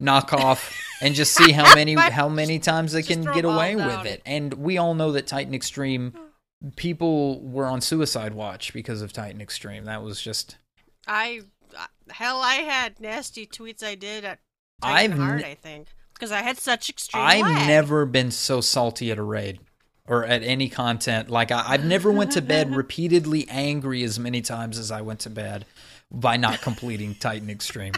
knockoff 0.00 0.72
and 1.00 1.14
just 1.14 1.34
see 1.34 1.52
how 1.52 1.74
many 1.74 1.94
how 1.94 2.28
many 2.28 2.58
times 2.58 2.92
they 2.92 3.02
Just 3.02 3.22
can 3.22 3.34
get 3.34 3.44
away 3.44 3.76
with 3.76 4.06
it. 4.06 4.22
And 4.26 4.54
we 4.54 4.78
all 4.78 4.94
know 4.94 5.12
that 5.12 5.26
Titan 5.26 5.54
Extreme 5.54 6.14
people 6.76 7.40
were 7.40 7.66
on 7.66 7.80
suicide 7.80 8.34
watch 8.34 8.72
because 8.72 9.02
of 9.02 9.12
Titan 9.12 9.40
Extreme. 9.40 9.84
That 9.84 10.02
was 10.02 10.20
just 10.20 10.56
I 11.06 11.42
hell, 12.10 12.40
I 12.40 12.56
had 12.56 13.00
nasty 13.00 13.46
tweets 13.46 13.82
I 13.82 13.94
did 13.94 14.24
at 14.24 14.38
I've 14.82 15.10
Titan 15.10 15.16
Heart, 15.24 15.40
n- 15.40 15.44
I 15.44 15.54
think, 15.54 15.88
because 16.14 16.32
I 16.32 16.42
had 16.42 16.58
such 16.58 16.88
extreme. 16.88 17.22
I've 17.22 17.42
lag. 17.42 17.68
never 17.68 18.06
been 18.06 18.30
so 18.30 18.60
salty 18.60 19.10
at 19.10 19.18
a 19.18 19.22
raid 19.22 19.60
or 20.06 20.24
at 20.24 20.42
any 20.42 20.68
content. 20.68 21.30
Like 21.30 21.50
I, 21.50 21.64
I've 21.66 21.84
never 21.84 22.10
went 22.10 22.32
to 22.32 22.42
bed 22.42 22.74
repeatedly 22.76 23.46
angry 23.48 24.02
as 24.02 24.18
many 24.18 24.42
times 24.42 24.78
as 24.78 24.90
I 24.90 25.00
went 25.00 25.20
to 25.20 25.30
bed 25.30 25.64
by 26.10 26.36
not 26.36 26.60
completing 26.60 27.14
Titan 27.14 27.48
Extreme. 27.48 27.94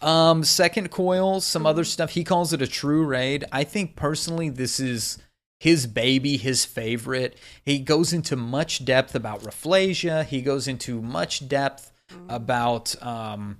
Um, 0.00 0.42
second 0.42 0.90
coil, 0.90 1.40
some 1.40 1.64
other 1.64 1.84
stuff. 1.84 2.10
He 2.10 2.24
calls 2.24 2.52
it 2.52 2.60
a 2.60 2.66
true 2.66 3.04
raid. 3.04 3.44
I 3.52 3.64
think 3.64 3.94
personally, 3.94 4.48
this 4.48 4.80
is 4.80 5.18
his 5.60 5.86
baby, 5.86 6.36
his 6.36 6.64
favorite. 6.64 7.38
He 7.64 7.78
goes 7.78 8.12
into 8.12 8.34
much 8.34 8.84
depth 8.84 9.14
about 9.14 9.42
Rafflesia. 9.42 10.24
He 10.24 10.42
goes 10.42 10.66
into 10.66 11.00
much 11.00 11.48
depth 11.48 11.92
about 12.28 13.00
um, 13.00 13.58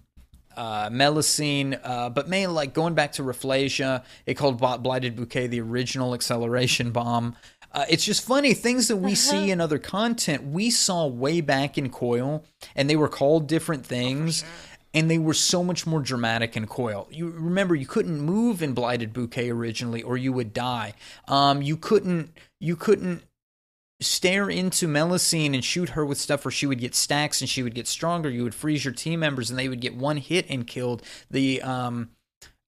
uh, 0.56 0.90
Melusine, 0.90 1.78
uh, 1.82 2.10
but 2.10 2.28
mainly 2.28 2.54
like 2.54 2.74
going 2.74 2.94
back 2.94 3.12
to 3.12 3.22
Rafflesia. 3.22 4.04
It 4.26 4.34
called 4.34 4.58
Blighted 4.58 5.16
Bouquet 5.16 5.46
the 5.46 5.60
original 5.60 6.14
acceleration 6.14 6.90
bomb. 6.90 7.36
Uh, 7.72 7.86
it's 7.88 8.04
just 8.04 8.22
funny 8.22 8.52
things 8.52 8.88
that 8.88 8.96
we 8.96 9.14
see 9.14 9.50
in 9.50 9.60
other 9.60 9.78
content 9.78 10.44
we 10.44 10.68
saw 10.70 11.06
way 11.06 11.40
back 11.40 11.78
in 11.78 11.88
Coil, 11.88 12.44
and 12.76 12.88
they 12.88 12.96
were 12.96 13.08
called 13.08 13.46
different 13.46 13.86
things. 13.86 14.44
And 14.94 15.10
they 15.10 15.16
were 15.16 15.32
so 15.32 15.64
much 15.64 15.86
more 15.86 16.02
dramatic 16.02 16.54
in 16.54 16.66
Coil. 16.66 17.08
You 17.10 17.30
remember 17.30 17.74
you 17.74 17.86
couldn't 17.86 18.20
move 18.20 18.62
in 18.62 18.74
Blighted 18.74 19.14
Bouquet 19.14 19.48
originally, 19.48 20.02
or 20.02 20.18
you 20.18 20.34
would 20.34 20.52
die. 20.52 20.92
Um, 21.26 21.62
you 21.62 21.78
couldn't. 21.78 22.36
You 22.60 22.76
couldn't 22.76 23.22
stare 24.02 24.48
into 24.50 24.86
Melusine 24.86 25.54
and 25.54 25.64
shoot 25.64 25.90
her 25.90 26.04
with 26.04 26.18
stuff 26.18 26.44
where 26.44 26.52
she 26.52 26.66
would 26.66 26.80
get 26.80 26.94
stacks 26.94 27.40
and 27.40 27.48
she 27.48 27.62
would 27.62 27.74
get 27.74 27.86
stronger. 27.88 28.30
You 28.30 28.44
would 28.44 28.54
freeze 28.54 28.84
your 28.84 28.94
team 28.94 29.20
members 29.20 29.50
and 29.50 29.58
they 29.58 29.68
would 29.68 29.80
get 29.80 29.96
one 29.96 30.16
hit 30.16 30.46
and 30.48 30.66
killed. 30.66 31.02
The 31.30 31.62
um 31.62 32.10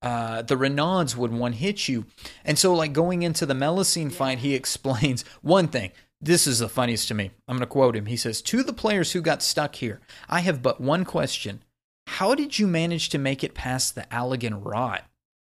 uh, 0.03 0.43
the 0.43 0.57
Renauds 0.57 1.17
would 1.17 1.33
one 1.33 1.55
hit 1.55 1.89
you. 1.89 2.05
And 2.45 2.59
so 2.59 2.75
like 2.75 2.93
going 2.93 3.23
into 3.23 3.47
the 3.47 3.55
Melusine 3.55 4.13
fight, 4.13 4.41
he 4.41 4.55
explains 4.55 5.23
one 5.41 5.69
thing. 5.69 5.93
This 6.21 6.47
is 6.47 6.59
the 6.59 6.69
funniest 6.69 7.09
to 7.09 7.15
me. 7.15 7.31
I'm 7.49 7.57
going 7.57 7.61
to 7.61 7.67
quote 7.67 7.97
him. 7.97 8.07
He 8.07 8.17
says, 8.17 8.43
To 8.43 8.63
the 8.63 8.75
players 8.75 9.13
who 9.13 9.23
got 9.23 9.43
stuck 9.43 9.77
here, 9.77 10.01
I 10.29 10.41
have 10.41 10.63
but 10.63 10.81
one 10.81 11.05
question. 11.05 11.63
How 12.07 12.35
did 12.35 12.59
you 12.59 12.67
manage 12.67 13.09
to 13.11 13.19
make 13.19 13.43
it 13.43 13.55
past 13.55 13.95
the 13.95 14.03
Allagan 14.11 14.61
rot? 14.63 15.05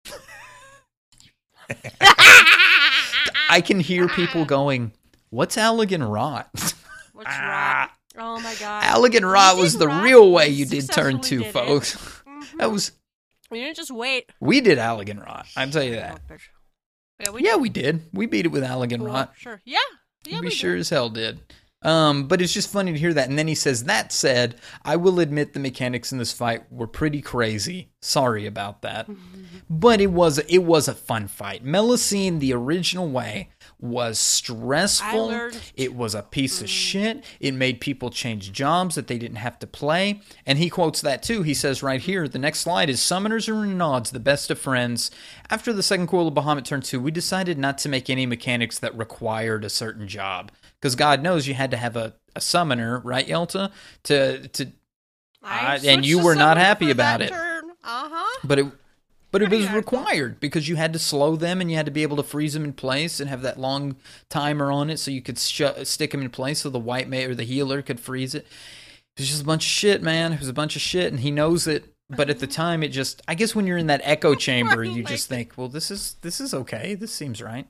I 3.49 3.61
can 3.61 3.79
hear 3.79 4.07
people 4.07 4.45
going, 4.45 4.91
"What's 5.29 5.55
Allagan 5.55 6.09
rot?" 6.11 6.49
What's 7.13 7.27
rot? 7.39 7.91
Oh 8.17 8.39
my 8.39 8.55
god. 8.59 8.83
Allagan 8.83 9.31
rot 9.31 9.57
was 9.57 9.77
the 9.77 9.87
rot. 9.87 10.03
real 10.03 10.31
way 10.31 10.49
you 10.49 10.65
did 10.65 10.89
turn 10.91 11.19
two, 11.21 11.43
did 11.43 11.53
folks. 11.53 11.95
Mhm. 12.27 12.57
That 12.59 12.71
was 12.71 12.91
We 13.51 13.59
didn't 13.61 13.75
just 13.77 13.91
wait. 13.91 14.31
we 14.39 14.61
did 14.61 14.77
Allagan 14.77 15.23
rot. 15.25 15.45
I 15.55 15.65
tell 15.67 15.83
you 15.83 15.95
that. 15.95 16.21
Yeah, 17.19 17.29
we 17.31 17.43
Yeah, 17.43 17.53
did. 17.53 17.61
we 17.61 17.69
did. 17.69 18.01
We 18.13 18.25
beat 18.27 18.45
it 18.45 18.51
with 18.51 18.63
Allagan 18.63 19.03
rot. 19.05 19.33
Sure. 19.37 19.61
Yeah. 19.65 19.77
Yeah, 20.25 20.39
we 20.39 20.47
we 20.47 20.51
sure 20.51 20.73
did. 20.73 20.81
as 20.81 20.89
hell 20.89 21.09
did. 21.09 21.39
Um, 21.83 22.27
but 22.27 22.41
it's 22.41 22.53
just 22.53 22.71
funny 22.71 22.91
to 22.91 22.97
hear 22.97 23.13
that. 23.13 23.29
And 23.29 23.37
then 23.37 23.47
he 23.47 23.55
says, 23.55 23.83
That 23.85 24.11
said, 24.11 24.55
I 24.83 24.95
will 24.95 25.19
admit 25.19 25.53
the 25.53 25.59
mechanics 25.59 26.11
in 26.11 26.17
this 26.17 26.33
fight 26.33 26.71
were 26.71 26.87
pretty 26.87 27.21
crazy. 27.21 27.91
Sorry 28.01 28.45
about 28.47 28.81
that. 28.81 29.07
but 29.69 30.01
it 30.01 30.11
was 30.11 30.39
it 30.39 30.59
was 30.63 30.87
a 30.87 30.93
fun 30.95 31.27
fight. 31.27 31.63
Melusine, 31.63 32.39
the 32.39 32.53
original 32.53 33.07
way, 33.07 33.49
was 33.79 34.17
stressful. 34.17 35.29
Mm. 35.29 35.71
It 35.75 35.95
was 35.95 36.15
a 36.15 36.23
piece 36.23 36.61
of 36.61 36.69
shit. 36.69 37.23
It 37.39 37.53
made 37.53 37.79
people 37.79 38.09
change 38.09 38.51
jobs 38.51 38.95
that 38.95 39.07
they 39.07 39.17
didn't 39.17 39.37
have 39.37 39.59
to 39.59 39.67
play. 39.67 40.21
And 40.45 40.57
he 40.57 40.69
quotes 40.69 41.01
that 41.01 41.21
too. 41.21 41.43
He 41.43 41.53
says 41.53 41.83
right 41.83 42.01
here, 42.01 42.27
the 42.27 42.39
next 42.39 42.59
slide 42.61 42.89
is 42.89 42.99
Summoners 42.99 43.47
and 43.47 43.77
Nods, 43.77 44.11
the 44.11 44.19
best 44.19 44.49
of 44.49 44.59
friends. 44.59 45.11
After 45.49 45.71
the 45.71 45.83
second 45.83 46.07
coil 46.07 46.27
of 46.27 46.33
Bahamut 46.33 46.65
Turn 46.65 46.81
2, 46.81 46.99
we 46.99 47.11
decided 47.11 47.57
not 47.59 47.77
to 47.79 47.89
make 47.89 48.09
any 48.09 48.25
mechanics 48.25 48.79
that 48.79 48.97
required 48.97 49.63
a 49.63 49.69
certain 49.69 50.07
job. 50.07 50.51
Because 50.79 50.95
God 50.95 51.21
knows 51.21 51.47
you 51.47 51.53
had 51.53 51.71
to 51.71 51.77
have 51.77 51.95
a, 51.95 52.15
a 52.35 52.41
summoner, 52.41 52.99
right, 52.99 53.27
Yelta? 53.27 53.71
To 54.03 54.47
to 54.47 54.71
I 55.43 55.79
and 55.85 56.05
you 56.05 56.23
were 56.23 56.35
not 56.35 56.57
happy 56.57 56.91
about 56.91 57.21
it. 57.21 57.29
turn. 57.29 57.71
Uh-huh. 57.83 58.39
but 58.43 58.59
it 58.59 58.65
but 59.39 59.53
it 59.53 59.57
was 59.57 59.72
required 59.72 60.39
because 60.39 60.68
you 60.68 60.76
had 60.76 60.93
to 60.93 60.99
slow 60.99 61.35
them 61.35 61.61
and 61.61 61.69
you 61.69 61.77
had 61.77 61.85
to 61.85 61.91
be 61.91 62.03
able 62.03 62.18
to 62.18 62.23
freeze 62.23 62.53
them 62.53 62.64
in 62.64 62.73
place 62.73 63.19
and 63.19 63.30
have 63.30 63.41
that 63.41 63.59
long 63.59 63.95
timer 64.30 64.72
on 64.72 64.89
it 64.89 64.97
so 64.97 65.11
you 65.11 65.22
could 65.22 65.38
sh- 65.38 65.61
stick 65.84 66.11
them 66.11 66.22
in 66.22 66.30
place 66.30 66.61
so 66.61 66.69
the 66.69 66.80
white 66.80 67.07
mate 67.07 67.26
or 67.26 67.35
the 67.35 67.43
healer 67.43 67.81
could 67.81 67.99
freeze 67.99 68.35
it. 68.35 68.45
It 69.15 69.22
was 69.22 69.30
just 69.30 69.41
a 69.41 69.45
bunch 69.45 69.64
of 69.65 69.69
shit, 69.69 70.01
man. 70.03 70.34
It 70.34 70.39
was 70.39 70.49
a 70.49 70.53
bunch 70.53 70.76
of 70.76 70.81
shit, 70.81 71.11
and 71.11 71.19
he 71.19 71.31
knows 71.31 71.65
it. 71.65 71.93
But 72.09 72.30
at 72.30 72.39
the 72.39 72.47
time, 72.47 72.84
it 72.84 72.89
just 72.89 73.22
I 73.27 73.35
guess 73.35 73.55
when 73.55 73.68
you're 73.68 73.77
in 73.77 73.88
that 73.88 74.01
echo 74.03 74.35
chamber, 74.47 74.84
you 74.84 75.03
just 75.03 75.27
think, 75.27 75.53
well, 75.57 75.69
this 75.69 75.89
is 75.91 76.18
this 76.22 76.39
is 76.39 76.53
okay. 76.53 76.95
This 76.95 77.14
seems 77.14 77.41
right. 77.41 77.68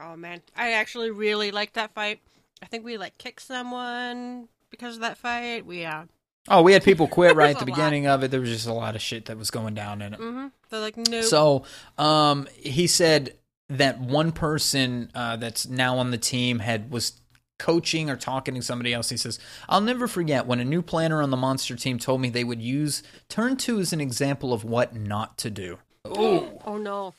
Oh 0.00 0.16
man, 0.16 0.40
I 0.56 0.72
actually 0.72 1.10
really 1.10 1.50
liked 1.50 1.74
that 1.74 1.92
fight. 1.94 2.20
I 2.62 2.66
think 2.66 2.84
we 2.84 2.96
like 2.96 3.18
kicked 3.18 3.42
someone 3.42 4.48
because 4.70 4.94
of 4.94 5.00
that 5.00 5.18
fight. 5.18 5.66
We 5.66 5.84
uh, 5.84 6.04
Oh, 6.50 6.62
we 6.62 6.72
had 6.72 6.82
people 6.82 7.08
quit 7.18 7.36
right 7.36 7.50
at 7.50 7.58
the 7.58 7.64
a 7.64 7.68
lot. 7.68 7.76
beginning 7.76 8.06
of 8.06 8.22
it. 8.22 8.30
There 8.30 8.40
was 8.40 8.50
just 8.50 8.66
a 8.66 8.72
lot 8.72 8.94
of 8.94 9.02
shit 9.02 9.26
that 9.26 9.36
was 9.36 9.50
going 9.50 9.74
down 9.74 10.02
in 10.02 10.14
it. 10.14 10.20
mm-hmm. 10.20 10.46
they're 10.70 10.80
like 10.80 10.96
no. 10.96 11.20
So, 11.22 11.64
um, 11.96 12.48
he 12.56 12.86
said 12.86 13.36
that 13.68 14.00
one 14.00 14.32
person 14.32 15.10
uh, 15.14 15.36
that's 15.36 15.68
now 15.68 15.98
on 15.98 16.10
the 16.10 16.18
team 16.18 16.58
had 16.60 16.90
was 16.90 17.20
coaching 17.58 18.08
or 18.08 18.16
talking 18.16 18.54
to 18.54 18.62
somebody 18.62 18.94
else. 18.94 19.10
He 19.10 19.16
says, 19.16 19.38
"I'll 19.68 19.80
never 19.80 20.08
forget 20.08 20.46
when 20.46 20.60
a 20.60 20.64
new 20.64 20.82
planner 20.82 21.22
on 21.22 21.30
the 21.30 21.36
monster 21.36 21.76
team 21.76 21.98
told 21.98 22.20
me 22.20 22.30
they 22.30 22.44
would 22.44 22.62
use 22.62 23.02
turn 23.28 23.56
two 23.56 23.80
as 23.80 23.92
an 23.92 24.00
example 24.00 24.52
of 24.52 24.64
what 24.64 24.94
not 24.94 25.36
to 25.38 25.50
do." 25.50 25.78
Oh, 26.04 26.60
oh 26.66 26.76
no. 26.78 27.14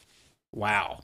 wow! 0.52 1.02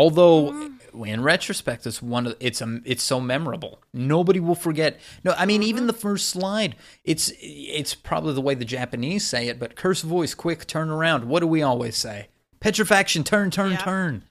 Although 0.00 0.70
in 1.04 1.22
retrospect, 1.22 1.86
it's 1.86 2.00
one 2.00 2.26
of 2.26 2.36
it's 2.40 2.60
a 2.62 2.80
it's 2.86 3.02
so 3.02 3.20
memorable. 3.20 3.82
Nobody 3.92 4.40
will 4.40 4.54
forget. 4.54 4.98
No, 5.24 5.34
I 5.36 5.44
mean 5.44 5.62
even 5.62 5.86
the 5.86 5.92
first 5.92 6.30
slide. 6.30 6.74
It's 7.04 7.30
it's 7.38 7.94
probably 7.94 8.32
the 8.32 8.40
way 8.40 8.54
the 8.54 8.64
Japanese 8.64 9.26
say 9.26 9.48
it, 9.48 9.58
but 9.60 9.76
curse 9.76 10.00
voice, 10.00 10.34
quick, 10.34 10.66
turn 10.66 10.88
around. 10.88 11.24
What 11.26 11.40
do 11.40 11.46
we 11.46 11.60
always 11.62 11.96
say? 11.98 12.28
Petrifaction, 12.60 13.24
turn, 13.24 13.50
turn, 13.50 13.76
turn. 13.76 14.24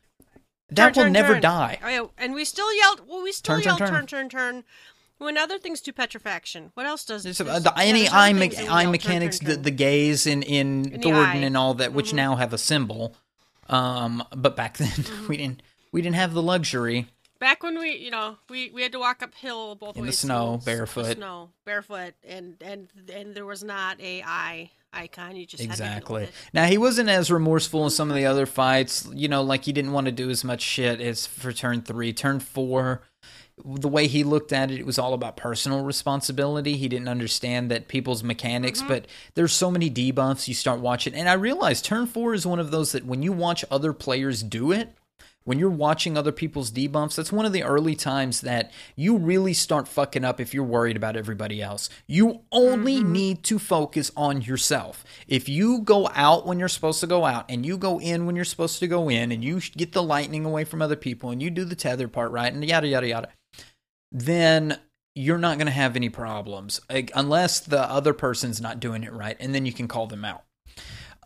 That 0.72 0.76
Turn, 0.76 1.02
will 1.02 1.04
turn, 1.06 1.14
never 1.14 1.34
turn. 1.34 1.41
die. 1.41 1.78
Oh, 1.84 1.88
yeah. 1.88 2.06
And 2.18 2.34
we 2.36 2.46
still 2.46 2.72
yelled. 2.76 3.02
Well, 3.08 3.24
we 3.24 3.32
still 3.32 3.56
Turn, 3.56 3.64
turn, 3.64 3.78
yelled 3.80 3.91
turn. 3.91 4.06
turn, 4.08 4.30
turn. 4.30 4.64
When 5.18 5.36
other 5.38 5.58
things 5.58 5.82
do 5.82 5.91
petrifaction, 5.91 6.72
what 6.76 6.86
else 6.86 7.04
does 7.06 7.24
There's, 7.24 7.40
this? 7.40 7.48
uh, 7.48 7.60
the, 7.60 7.74
any 7.78 8.02
there's 8.02 8.14
eye, 8.14 8.34
me- 8.34 8.40
things 8.41 8.56
that 8.58 8.64
we 8.66 8.70
eye 8.70 8.86
mechanics, 8.86 9.40
the, 9.40 9.56
the 9.56 9.72
gaze 9.72 10.28
in, 10.28 10.44
in 10.44 11.02
Thornton 11.02 11.44
and 11.44 11.58
all 11.58 11.74
that, 11.76 11.91
which 11.94 12.12
Mhm. 12.12 12.16
now 12.24 12.36
have 12.36 12.54
a 12.54 12.58
symbol. 12.60 13.16
Um, 13.70 14.24
but 14.36 14.56
back 14.56 14.78
then 14.78 14.88
Mm-hmm. 14.90 15.28
we 15.28 15.38
didn't 15.38 15.62
we 15.91 16.02
didn't 16.02 16.16
have 16.16 16.34
the 16.34 16.41
luxury. 16.41 17.08
Back 17.40 17.64
when 17.64 17.80
we, 17.80 17.96
you 17.96 18.12
know, 18.12 18.36
we, 18.50 18.70
we 18.72 18.82
had 18.82 18.91
to 18.91 19.00
walk 19.00 19.24
uphill 19.24 19.76
both 19.76 19.96
In 19.96 20.02
the 20.02 20.08
ways 20.10 20.20
snow, 20.20 20.56
s- 20.56 20.66
the 20.66 20.72
barefoot. 20.72 21.16
snow, 21.16 21.52
barefoot, 21.66 22.14
and 22.28 22.56
and 22.62 22.90
and 23.14 23.34
there 23.34 23.46
was 23.46 23.64
not 23.64 24.00
a 24.02 24.22
eye 24.24 24.72
icon. 24.91 25.36
You 25.38 25.46
just 25.46 25.64
had 25.64 25.68
to 25.70 25.84
Exactly. 25.84 26.28
Now 26.54 26.66
he 26.66 26.78
wasn't 26.78 27.08
as 27.08 27.32
remorseful 27.32 27.86
in 27.86 27.91
some 27.91 28.10
of 28.10 28.18
the 28.18 28.26
other 28.26 28.46
fights. 28.46 29.08
You 29.14 29.30
know, 29.30 29.41
like 29.41 29.64
he 29.66 29.72
didn't 29.72 29.94
want 29.94 30.06
to 30.08 30.12
do 30.12 30.30
as 30.30 30.44
much 30.44 30.62
shit 30.62 31.00
as 31.00 31.26
for 31.28 31.54
turn 31.54 31.82
three, 31.82 32.12
turn 32.12 32.40
four. 32.41 33.04
The 33.64 33.88
way 33.88 34.07
he 34.07 34.23
looked 34.23 34.53
at 34.53 34.72
it, 34.72 34.80
it 34.80 34.86
was 34.86 34.99
all 34.99 35.14
about 35.14 35.38
personal 35.38 35.84
responsibility. 35.84 36.77
He 36.77 36.88
didn't 36.88 37.10
understand 37.10 37.69
that 37.72 37.88
people's 37.88 38.23
mechanics, 38.23 38.80
mm-hmm. 38.80 38.90
but 38.90 39.07
there's 39.36 39.53
so 39.53 39.69
many 39.72 39.90
debuffs. 39.90 40.48
You 40.48 40.53
start 40.53 40.80
watching, 40.80 41.14
and 41.14 41.30
I 41.30 41.34
realized 41.34 41.86
turn 41.86 42.07
four 42.07 42.34
is 42.34 42.45
one 42.45 42.60
of 42.60 42.72
those 42.72 42.91
that 42.94 43.06
when 43.06 43.23
you 43.23 43.31
watch 43.31 43.65
other 43.72 43.94
players 43.94 44.44
do 44.44 44.72
it, 44.72 44.95
when 45.49 45.57
you're 45.57 45.69
watching 45.72 46.15
other 46.15 46.31
people's 46.31 46.69
debuffs, 46.69 47.15
that's 47.15 47.31
one 47.31 47.44
of 47.44 47.53
the 47.53 47.64
early 47.64 47.95
times 47.95 48.41
that 48.41 48.72
you 48.95 49.18
really 49.18 49.53
start 49.53 49.88
fucking 49.88 50.23
up 50.23 50.40
if 50.40 50.53
you're 50.53 50.64
worried 50.64 50.95
about 50.95 51.15
everybody 51.15 51.60
else. 51.60 51.90
You 52.06 52.41
only 52.52 52.98
mm-hmm. 52.98 53.11
need 53.11 53.44
to 53.45 53.57
focus 53.57 54.11
on 54.15 54.41
yourself. 54.41 55.03
If 55.27 55.49
you 55.49 55.80
go 55.80 56.07
out 56.14 56.45
when 56.45 56.60
you're 56.60 56.68
supposed 56.68 56.99
to 56.99 57.07
go 57.07 57.26
out 57.26 57.45
and 57.49 57.65
you 57.65 57.77
go 57.80 57.99
in 57.99 58.27
when 58.27 58.36
you're 58.36 58.45
supposed 58.45 58.77
to 58.80 58.88
go 58.88 59.10
in 59.10 59.31
and 59.31 59.44
you 59.44 59.60
get 59.76 59.94
the 59.94 60.03
lightning 60.03 60.45
away 60.45 60.65
from 60.65 60.84
other 60.84 60.95
people 60.95 61.31
and 61.31 61.41
you 61.41 61.49
do 61.49 61.65
the 61.65 61.76
tether 61.76 62.07
part 62.07 62.31
right 62.31 62.53
and 62.53 62.64
yada 62.64 62.88
yada 62.88 63.07
yada, 63.07 63.30
then 64.11 64.80
you're 65.15 65.38
not 65.38 65.57
going 65.57 65.65
to 65.68 65.72
have 65.72 65.95
any 65.95 66.10
problems 66.10 66.80
like, 66.90 67.11
unless 67.15 67.60
the 67.60 67.81
other 67.81 68.14
person's 68.14 68.61
not 68.61 68.80
doing 68.80 69.03
it 69.03 69.11
right 69.11 69.36
and 69.40 69.53
then 69.53 69.65
you 69.65 69.73
can 69.73 69.88
call 69.88 70.07
them 70.07 70.23
out. 70.23 70.44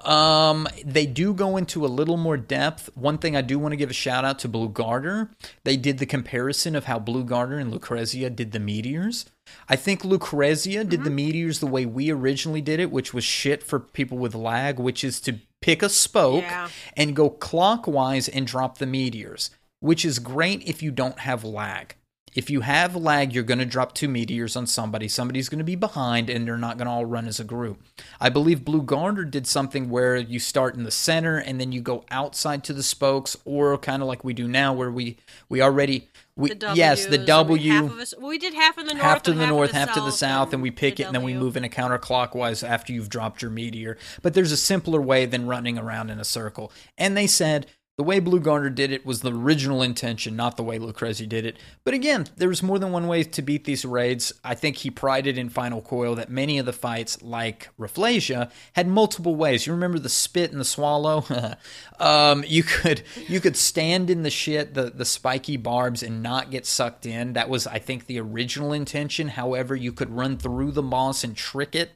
Um, 0.03 0.67
they 0.83 1.05
do 1.05 1.33
go 1.33 1.55
into 1.55 1.85
a 1.85 1.87
little 1.87 2.17
more 2.17 2.35
depth. 2.35 2.89
One 2.95 3.17
thing 3.17 3.37
I 3.37 3.41
do 3.41 3.57
want 3.57 3.71
to 3.71 3.77
give 3.77 3.89
a 3.89 3.93
shout 3.93 4.25
out 4.25 4.39
to 4.39 4.49
Blue 4.49 4.67
Garter. 4.67 5.29
They 5.63 5.77
did 5.77 5.97
the 5.99 6.05
comparison 6.05 6.75
of 6.75 6.85
how 6.85 6.99
Blue 6.99 7.23
Garter 7.23 7.57
and 7.57 7.71
Lucrezia 7.71 8.29
did 8.29 8.51
the 8.51 8.59
meteors. 8.59 9.25
I 9.69 9.75
think 9.77 10.03
Lucrezia 10.03 10.83
did 10.83 11.03
the 11.03 11.09
meteors 11.09 11.59
the 11.59 11.67
way 11.67 11.85
we 11.85 12.09
originally 12.11 12.61
did 12.61 12.79
it, 12.81 12.91
which 12.91 13.13
was 13.13 13.23
shit 13.23 13.63
for 13.63 13.79
people 13.79 14.17
with 14.17 14.35
lag, 14.35 14.77
which 14.79 15.03
is 15.05 15.21
to 15.21 15.39
pick 15.61 15.81
a 15.81 15.89
spoke 15.89 16.43
Yeah. 16.43 16.69
and 16.97 17.15
go 17.15 17.29
clockwise 17.29 18.27
and 18.27 18.45
drop 18.45 18.79
the 18.79 18.85
meteors, 18.85 19.51
which 19.79 20.03
is 20.03 20.19
great 20.19 20.67
if 20.67 20.81
you 20.83 20.91
don't 20.91 21.19
have 21.19 21.45
lag. 21.45 21.95
If 22.35 22.49
you 22.49 22.61
have 22.61 22.95
lag, 22.95 23.33
you're 23.33 23.43
going 23.43 23.59
to 23.59 23.65
drop 23.65 23.93
two 23.93 24.07
meteors 24.07 24.55
on 24.55 24.67
somebody. 24.67 25.07
Somebody's 25.07 25.49
going 25.49 25.59
to 25.59 25.63
be 25.63 25.75
behind, 25.75 26.29
and 26.29 26.47
they're 26.47 26.57
not 26.57 26.77
going 26.77 26.87
to 26.87 26.91
all 26.91 27.05
run 27.05 27.27
as 27.27 27.39
a 27.39 27.43
group. 27.43 27.81
I 28.19 28.29
believe 28.29 28.65
Blue 28.65 28.81
Garter 28.81 29.25
did 29.25 29.47
something 29.47 29.89
where 29.89 30.15
you 30.17 30.39
start 30.39 30.75
in 30.75 30.83
the 30.83 30.91
center 30.91 31.37
and 31.37 31.59
then 31.59 31.71
you 31.71 31.81
go 31.81 32.03
outside 32.09 32.63
to 32.65 32.73
the 32.73 32.83
spokes, 32.83 33.37
or 33.45 33.77
kind 33.77 34.01
of 34.01 34.07
like 34.07 34.23
we 34.23 34.33
do 34.33 34.47
now, 34.47 34.73
where 34.73 34.91
we 34.91 35.17
we 35.49 35.61
already 35.61 36.09
we 36.35 36.49
The 36.49 36.55
W's, 36.55 36.77
yes 36.77 37.05
the 37.05 37.19
and 37.19 37.27
W 37.27 37.71
half 37.71 37.85
of 37.85 37.99
us, 37.99 38.13
well, 38.17 38.29
we 38.29 38.39
did 38.39 38.55
half 38.55 38.77
in 38.77 38.87
the 38.87 38.93
north, 38.93 39.03
half 39.03 39.23
to 39.23 39.31
and 39.31 39.39
the 39.39 39.47
north, 39.47 39.71
the 39.71 39.77
half 39.77 39.93
to 39.93 40.01
the 40.01 40.11
south, 40.11 40.53
and 40.53 40.63
we 40.63 40.71
pick 40.71 40.99
it, 40.99 41.03
and 41.03 41.13
then 41.13 41.21
we 41.23 41.33
move 41.33 41.55
in 41.55 41.63
a 41.63 41.69
counterclockwise 41.69 42.67
after 42.67 42.91
you've 42.91 43.09
dropped 43.09 43.41
your 43.41 43.51
meteor. 43.51 43.97
But 44.21 44.33
there's 44.33 44.51
a 44.51 44.57
simpler 44.57 44.99
way 44.99 45.25
than 45.25 45.45
running 45.45 45.77
around 45.77 46.09
in 46.09 46.19
a 46.19 46.25
circle. 46.25 46.71
And 46.97 47.15
they 47.15 47.27
said 47.27 47.67
the 47.95 48.03
way 48.03 48.19
Blue 48.19 48.39
Garter 48.39 48.71
did 48.71 48.91
it 48.91 49.05
was 49.05 49.21
the 49.21 49.31
original 49.31 49.83
intention, 49.83 50.35
not 50.35 50.57
the 50.57 50.63
way 50.63 50.79
Lucrezia 50.79 51.27
did 51.27 51.45
it. 51.45 51.57
But 51.83 51.93
again, 51.93 52.25
there 52.37 52.49
was 52.49 52.63
more 52.63 52.79
than 52.79 52.91
one 52.91 53.07
way 53.07 53.21
to 53.21 53.41
beat 53.43 53.65
these 53.65 53.85
raids. 53.85 54.33
I 54.43 54.55
think 54.55 54.77
he 54.77 54.89
prided 54.89 55.37
in 55.37 55.49
Final 55.49 55.79
Coil 55.79 56.15
that 56.15 56.29
many 56.29 56.57
of 56.57 56.65
the 56.65 56.73
fights, 56.73 57.21
like 57.21 57.69
Rafflesia, 57.79 58.49
had 58.73 58.87
multiple 58.87 59.35
ways. 59.35 59.67
You 59.67 59.73
remember 59.73 59.99
the 59.99 60.09
spit 60.09 60.51
and 60.51 60.59
the 60.59 60.65
swallow? 60.65 61.23
um, 61.99 62.43
you 62.47 62.63
could 62.63 63.03
you 63.27 63.39
could 63.39 63.55
stand 63.55 64.09
in 64.09 64.23
the 64.23 64.31
shit, 64.31 64.73
the 64.73 64.89
the 64.89 65.05
spiky 65.05 65.57
barbs, 65.57 66.01
and 66.01 66.23
not 66.23 66.49
get 66.49 66.65
sucked 66.65 67.05
in. 67.05 67.33
That 67.33 67.47
was, 67.47 67.67
I 67.67 67.77
think, 67.77 68.07
the 68.07 68.19
original 68.19 68.73
intention. 68.73 69.27
However, 69.27 69.75
you 69.75 69.91
could 69.91 70.09
run 70.09 70.37
through 70.37 70.71
the 70.71 70.81
moss 70.81 71.23
and 71.23 71.35
trick 71.35 71.75
it 71.75 71.91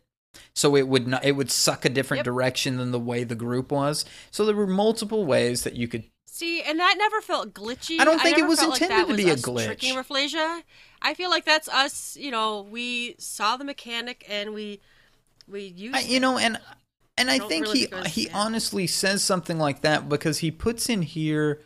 so 0.56 0.76
it 0.76 0.88
would 0.88 1.08
not 1.08 1.24
it 1.26 1.34
would 1.34 1.52
suck 1.52 1.86
a 1.86 1.90
different 1.90 2.20
Yep. 2.20 2.26
direction 2.26 2.78
than 2.78 2.91
the 2.91 2.99
way 2.99 3.24
the 3.24 3.36
group 3.36 3.72
was 3.72 4.06
so 4.32 4.45
there 4.45 4.56
were 4.56 4.68
multiple 4.68 5.26
ways 5.26 5.64
that 5.64 5.76
you 5.76 5.88
could 5.88 6.04
See, 6.30 6.62
and 6.62 6.80
that 6.80 6.95
never 6.99 7.20
felt 7.20 7.52
glitchy. 7.56 7.99
I 7.99 8.06
don't 8.06 8.22
think 8.22 8.38
it 8.38 8.45
was 8.45 8.62
like 8.62 8.80
intended 8.80 9.08
that 9.08 9.12
to 9.12 9.18
be 9.18 9.30
a 9.32 9.36
Tricking 9.66 9.95
glitch. 9.95 10.30
Rafflesia. 10.32 10.62
I 11.02 11.16
feel 11.16 11.32
like 11.32 11.45
that's 11.45 11.68
us. 11.68 12.16
You 12.16 12.30
know, 12.30 12.62
we 12.70 13.16
saw 13.18 13.58
the 13.58 13.64
mechanic 13.64 14.24
and 14.30 14.54
we 14.54 14.80
we 15.48 15.64
used. 15.64 15.95
I, 15.95 16.02
you 16.02 16.20
know 16.20 16.38
and 16.38 16.60
and 17.18 17.32
I 17.32 17.40
don't 17.40 17.49
think 17.49 17.66
really 17.66 17.80
he 17.80 17.86
because- 17.88 18.08
he 18.14 18.28
yeah. 18.28 18.38
honestly 18.38 18.86
says 18.86 19.24
something 19.24 19.58
like 19.58 19.82
that 19.82 20.08
because 20.10 20.38
he 20.40 20.52
puts 20.52 20.90
in 20.90 21.02
here 21.02 21.62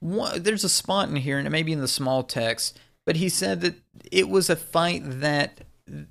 one, 0.00 0.42
there's 0.42 0.64
a 0.64 0.68
spot 0.68 1.08
in 1.08 1.14
here 1.14 1.38
and 1.38 1.46
it 1.46 1.50
may 1.50 1.62
be 1.62 1.72
in 1.72 1.80
the 1.80 1.86
small 1.86 2.24
text 2.24 2.76
but 3.06 3.14
he 3.16 3.28
said 3.28 3.60
that 3.60 3.76
it 4.10 4.28
was 4.28 4.50
a 4.50 4.56
fight 4.56 5.02
that 5.04 5.60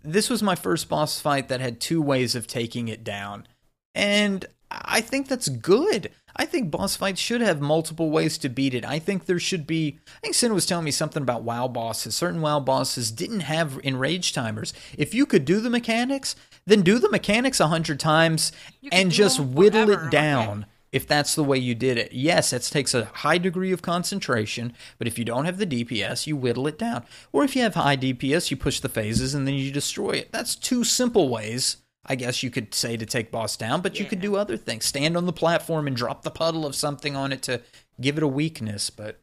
this 0.04 0.30
was 0.30 0.44
my 0.44 0.56
first 0.56 0.90
boss 0.90 1.20
fight 1.20 1.48
that 1.50 1.62
had 1.62 1.80
two 1.80 2.02
ways 2.02 2.36
of 2.36 2.48
taking 2.48 2.88
it 2.88 3.04
down. 3.04 3.48
And 3.96 4.46
I 4.70 5.02
think 5.02 5.28
that's 5.28 5.50
good. 5.50 6.12
I 6.36 6.46
think 6.46 6.70
boss 6.70 6.96
fights 6.96 7.20
should 7.20 7.42
have 7.42 7.62
multiple 7.62 8.12
ways 8.12 8.38
to 8.40 8.50
beat 8.50 8.74
it. 8.74 8.86
I 8.86 9.00
think 9.00 9.26
there 9.26 9.40
should 9.40 9.66
be. 9.66 10.00
I 10.08 10.20
think 10.22 10.36
Sin 10.36 10.54
was 10.54 10.66
telling 10.66 10.86
me 10.86 10.92
something 10.92 11.24
about 11.24 11.44
WoW 11.44 11.68
bosses. 11.68 12.16
Certain 12.16 12.42
WoW 12.42 12.60
bosses 12.60 13.12
didn't 13.12 13.40
have 13.42 13.80
enrage 13.84 14.34
timers. 14.34 14.74
If 14.98 15.14
you 15.14 15.26
could 15.26 15.46
do 15.46 15.60
the 15.60 15.70
mechanics, 15.70 16.36
then 16.66 16.82
do 16.82 17.00
the 17.00 17.10
mechanics 17.10 17.60
a 17.60 17.68
hundred 17.68 18.00
times 18.00 18.52
and 18.92 19.12
just 19.12 19.40
whittle 19.40 19.90
it 19.90 20.12
down. 20.12 20.68
If 20.92 21.06
that's 21.06 21.36
the 21.36 21.44
way 21.44 21.58
you 21.58 21.76
did 21.76 21.98
it, 21.98 22.14
yes, 22.14 22.54
it 22.54 22.64
takes 22.64 22.94
a 22.94 23.06
high 23.06 23.38
degree 23.38 23.72
of 23.72 23.82
concentration. 23.82 24.74
But 24.98 25.08
if 25.08 25.20
you 25.20 25.26
don't 25.26 25.46
have 25.46 25.58
the 25.58 25.68
DPS, 25.68 26.28
you 26.28 26.36
whittle 26.38 26.68
it 26.68 26.80
down. 26.80 27.06
Or 27.32 27.44
if 27.44 27.56
you 27.56 27.62
have 27.64 27.76
high 27.76 27.98
DPS, 27.98 28.50
you 28.50 28.58
push 28.58 28.80
the 28.80 28.90
phases 28.90 29.34
and 29.34 29.46
then 29.46 29.56
you 29.56 29.72
destroy 29.72 30.12
it. 30.12 30.32
That's 30.32 30.56
two 30.56 30.84
simple 30.84 31.30
ways 31.30 31.78
I 32.08 32.16
guess 32.16 32.42
you 32.42 32.50
could 32.50 32.74
say 32.74 32.96
to 32.98 33.06
take 33.06 33.32
boss 33.32 33.58
down, 33.58 33.82
but 33.82 34.00
you 34.00 34.06
could 34.06 34.22
do 34.22 34.38
other 34.38 34.56
things. 34.56 34.86
Stand 34.86 35.18
on 35.18 35.26
the 35.26 35.34
platform 35.34 35.88
and 35.88 35.96
drop 35.96 36.24
the 36.24 36.32
puddle 36.32 36.66
of 36.66 36.76
something 36.76 37.16
on 37.16 37.34
it 37.34 37.42
to 37.44 37.62
give 38.00 38.18
it 38.18 38.24
a 38.24 38.28
weakness, 38.28 38.90
but 38.90 39.20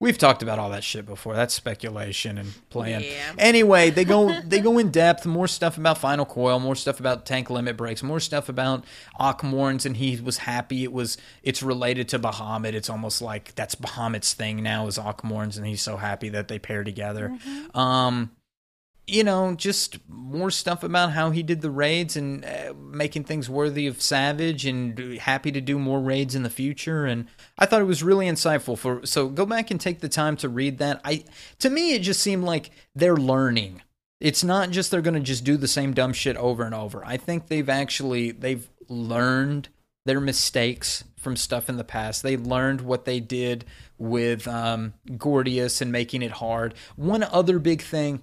we've 0.00 0.18
talked 0.18 0.42
about 0.42 0.58
all 0.58 0.70
that 0.70 0.84
shit 0.84 1.06
before. 1.06 1.34
That's 1.34 1.54
speculation 1.54 2.38
and 2.38 2.52
playing. 2.70 3.02
Yeah. 3.02 3.32
Anyway, 3.38 3.90
they 3.90 4.04
go 4.04 4.40
they 4.44 4.60
go 4.60 4.78
in 4.78 4.90
depth, 4.90 5.26
more 5.26 5.48
stuff 5.48 5.78
about 5.78 5.98
Final 5.98 6.24
Coil, 6.24 6.60
more 6.60 6.76
stuff 6.76 7.00
about 7.00 7.26
tank 7.26 7.50
limit 7.50 7.76
breaks, 7.76 8.02
more 8.02 8.20
stuff 8.20 8.48
about 8.48 8.84
Akh 9.18 9.42
Morns 9.42 9.84
and 9.86 9.96
he 9.96 10.20
was 10.20 10.38
happy 10.38 10.84
it 10.84 10.92
was 10.92 11.18
it's 11.42 11.62
related 11.62 12.08
to 12.10 12.18
Bahamut. 12.18 12.74
It's 12.74 12.90
almost 12.90 13.22
like 13.22 13.54
that's 13.54 13.74
Bahamut's 13.74 14.34
thing 14.34 14.62
now 14.62 14.86
is 14.86 14.98
Akh 14.98 15.22
Morns 15.22 15.56
and 15.56 15.66
he's 15.66 15.82
so 15.82 15.96
happy 15.96 16.28
that 16.30 16.48
they 16.48 16.58
pair 16.58 16.84
together. 16.84 17.36
Um 17.74 18.30
you 19.08 19.24
know, 19.24 19.54
just 19.54 19.98
more 20.06 20.50
stuff 20.50 20.82
about 20.82 21.12
how 21.12 21.30
he 21.30 21.42
did 21.42 21.62
the 21.62 21.70
raids 21.70 22.14
and 22.14 22.44
uh, 22.44 22.74
making 22.76 23.24
things 23.24 23.48
worthy 23.48 23.86
of 23.86 24.02
Savage 24.02 24.66
and 24.66 24.98
happy 25.18 25.50
to 25.50 25.62
do 25.62 25.78
more 25.78 26.00
raids 26.00 26.34
in 26.34 26.42
the 26.42 26.50
future. 26.50 27.06
And 27.06 27.26
I 27.58 27.64
thought 27.64 27.80
it 27.80 27.86
was 27.86 28.02
really 28.02 28.26
insightful. 28.26 28.76
For 28.76 29.04
so 29.06 29.28
go 29.28 29.46
back 29.46 29.70
and 29.70 29.80
take 29.80 30.00
the 30.00 30.10
time 30.10 30.36
to 30.36 30.48
read 30.48 30.78
that. 30.78 31.00
I 31.04 31.24
to 31.60 31.70
me, 31.70 31.94
it 31.94 32.02
just 32.02 32.20
seemed 32.20 32.44
like 32.44 32.70
they're 32.94 33.16
learning. 33.16 33.82
It's 34.20 34.44
not 34.44 34.70
just 34.70 34.90
they're 34.90 35.00
going 35.00 35.14
to 35.14 35.20
just 35.20 35.44
do 35.44 35.56
the 35.56 35.68
same 35.68 35.94
dumb 35.94 36.12
shit 36.12 36.36
over 36.36 36.64
and 36.64 36.74
over. 36.74 37.02
I 37.04 37.16
think 37.16 37.46
they've 37.46 37.68
actually 37.68 38.32
they've 38.32 38.68
learned 38.88 39.70
their 40.04 40.20
mistakes 40.20 41.04
from 41.16 41.36
stuff 41.36 41.68
in 41.68 41.76
the 41.76 41.84
past. 41.84 42.22
They 42.22 42.36
learned 42.36 42.82
what 42.82 43.04
they 43.04 43.20
did 43.20 43.64
with 43.96 44.46
um, 44.46 44.94
Gordius 45.08 45.80
and 45.80 45.90
making 45.90 46.22
it 46.22 46.30
hard. 46.32 46.74
One 46.96 47.22
other 47.22 47.58
big 47.58 47.82
thing 47.82 48.22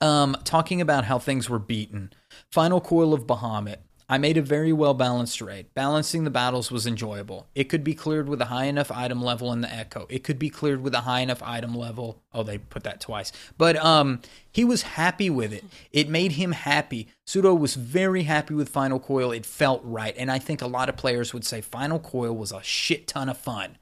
um, 0.00 0.36
talking 0.44 0.80
about 0.80 1.04
how 1.04 1.18
things 1.18 1.48
were 1.48 1.58
beaten. 1.58 2.12
Final 2.50 2.80
coil 2.80 3.14
of 3.14 3.26
Bahamut. 3.26 3.78
I 4.08 4.18
made 4.18 4.36
a 4.36 4.42
very 4.42 4.72
well 4.72 4.94
balanced 4.94 5.40
raid. 5.40 5.66
Balancing 5.74 6.22
the 6.22 6.30
battles 6.30 6.70
was 6.70 6.86
enjoyable. 6.86 7.48
It 7.56 7.64
could 7.64 7.82
be 7.82 7.94
cleared 7.94 8.28
with 8.28 8.40
a 8.40 8.46
high 8.46 8.66
enough 8.66 8.92
item 8.92 9.20
level 9.20 9.52
in 9.52 9.62
the 9.62 9.72
Echo. 9.72 10.06
It 10.08 10.22
could 10.22 10.38
be 10.38 10.48
cleared 10.48 10.80
with 10.80 10.94
a 10.94 11.00
high 11.00 11.20
enough 11.20 11.42
item 11.42 11.74
level. 11.74 12.22
Oh, 12.32 12.44
they 12.44 12.58
put 12.58 12.84
that 12.84 13.00
twice. 13.00 13.32
But 13.58 13.76
um, 13.76 14.20
he 14.52 14.64
was 14.64 14.82
happy 14.82 15.28
with 15.28 15.52
it. 15.52 15.64
It 15.90 16.08
made 16.08 16.32
him 16.32 16.52
happy. 16.52 17.08
Sudo 17.26 17.58
was 17.58 17.74
very 17.74 18.22
happy 18.22 18.54
with 18.54 18.68
Final 18.68 19.00
Coil. 19.00 19.32
It 19.32 19.44
felt 19.44 19.80
right. 19.82 20.14
And 20.16 20.30
I 20.30 20.38
think 20.38 20.62
a 20.62 20.68
lot 20.68 20.88
of 20.88 20.96
players 20.96 21.34
would 21.34 21.44
say 21.44 21.60
Final 21.60 21.98
Coil 21.98 22.36
was 22.36 22.52
a 22.52 22.62
shit 22.62 23.08
ton 23.08 23.28
of 23.28 23.36
fun. 23.36 23.76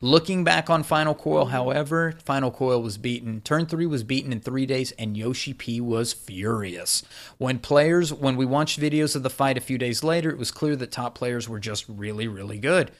Looking 0.00 0.44
back 0.44 0.70
on 0.70 0.82
Final 0.82 1.14
Coil, 1.14 1.46
however, 1.46 2.14
Final 2.24 2.50
Coil 2.50 2.82
was 2.82 2.96
beaten. 2.98 3.40
Turn 3.42 3.66
3 3.66 3.86
was 3.86 4.02
beaten 4.02 4.32
in 4.32 4.40
3 4.40 4.66
days 4.66 4.92
and 4.92 5.16
Yoshi 5.16 5.52
P 5.52 5.80
was 5.80 6.12
furious. 6.12 7.02
When 7.38 7.58
players 7.58 8.12
when 8.12 8.36
we 8.36 8.46
watched 8.46 8.80
videos 8.80 9.14
of 9.14 9.22
the 9.22 9.30
fight 9.30 9.58
a 9.58 9.60
few 9.60 9.78
days 9.78 10.02
later, 10.02 10.30
it 10.30 10.38
was 10.38 10.50
clear 10.50 10.76
that 10.76 10.90
top 10.90 11.14
players 11.14 11.48
were 11.48 11.60
just 11.60 11.84
really 11.88 12.26
really 12.28 12.58
good. 12.58 12.90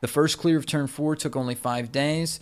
The 0.00 0.08
first 0.08 0.38
clear 0.38 0.56
of 0.56 0.66
turn 0.66 0.86
4 0.86 1.16
took 1.16 1.34
only 1.34 1.54
5 1.54 1.90
days. 1.90 2.40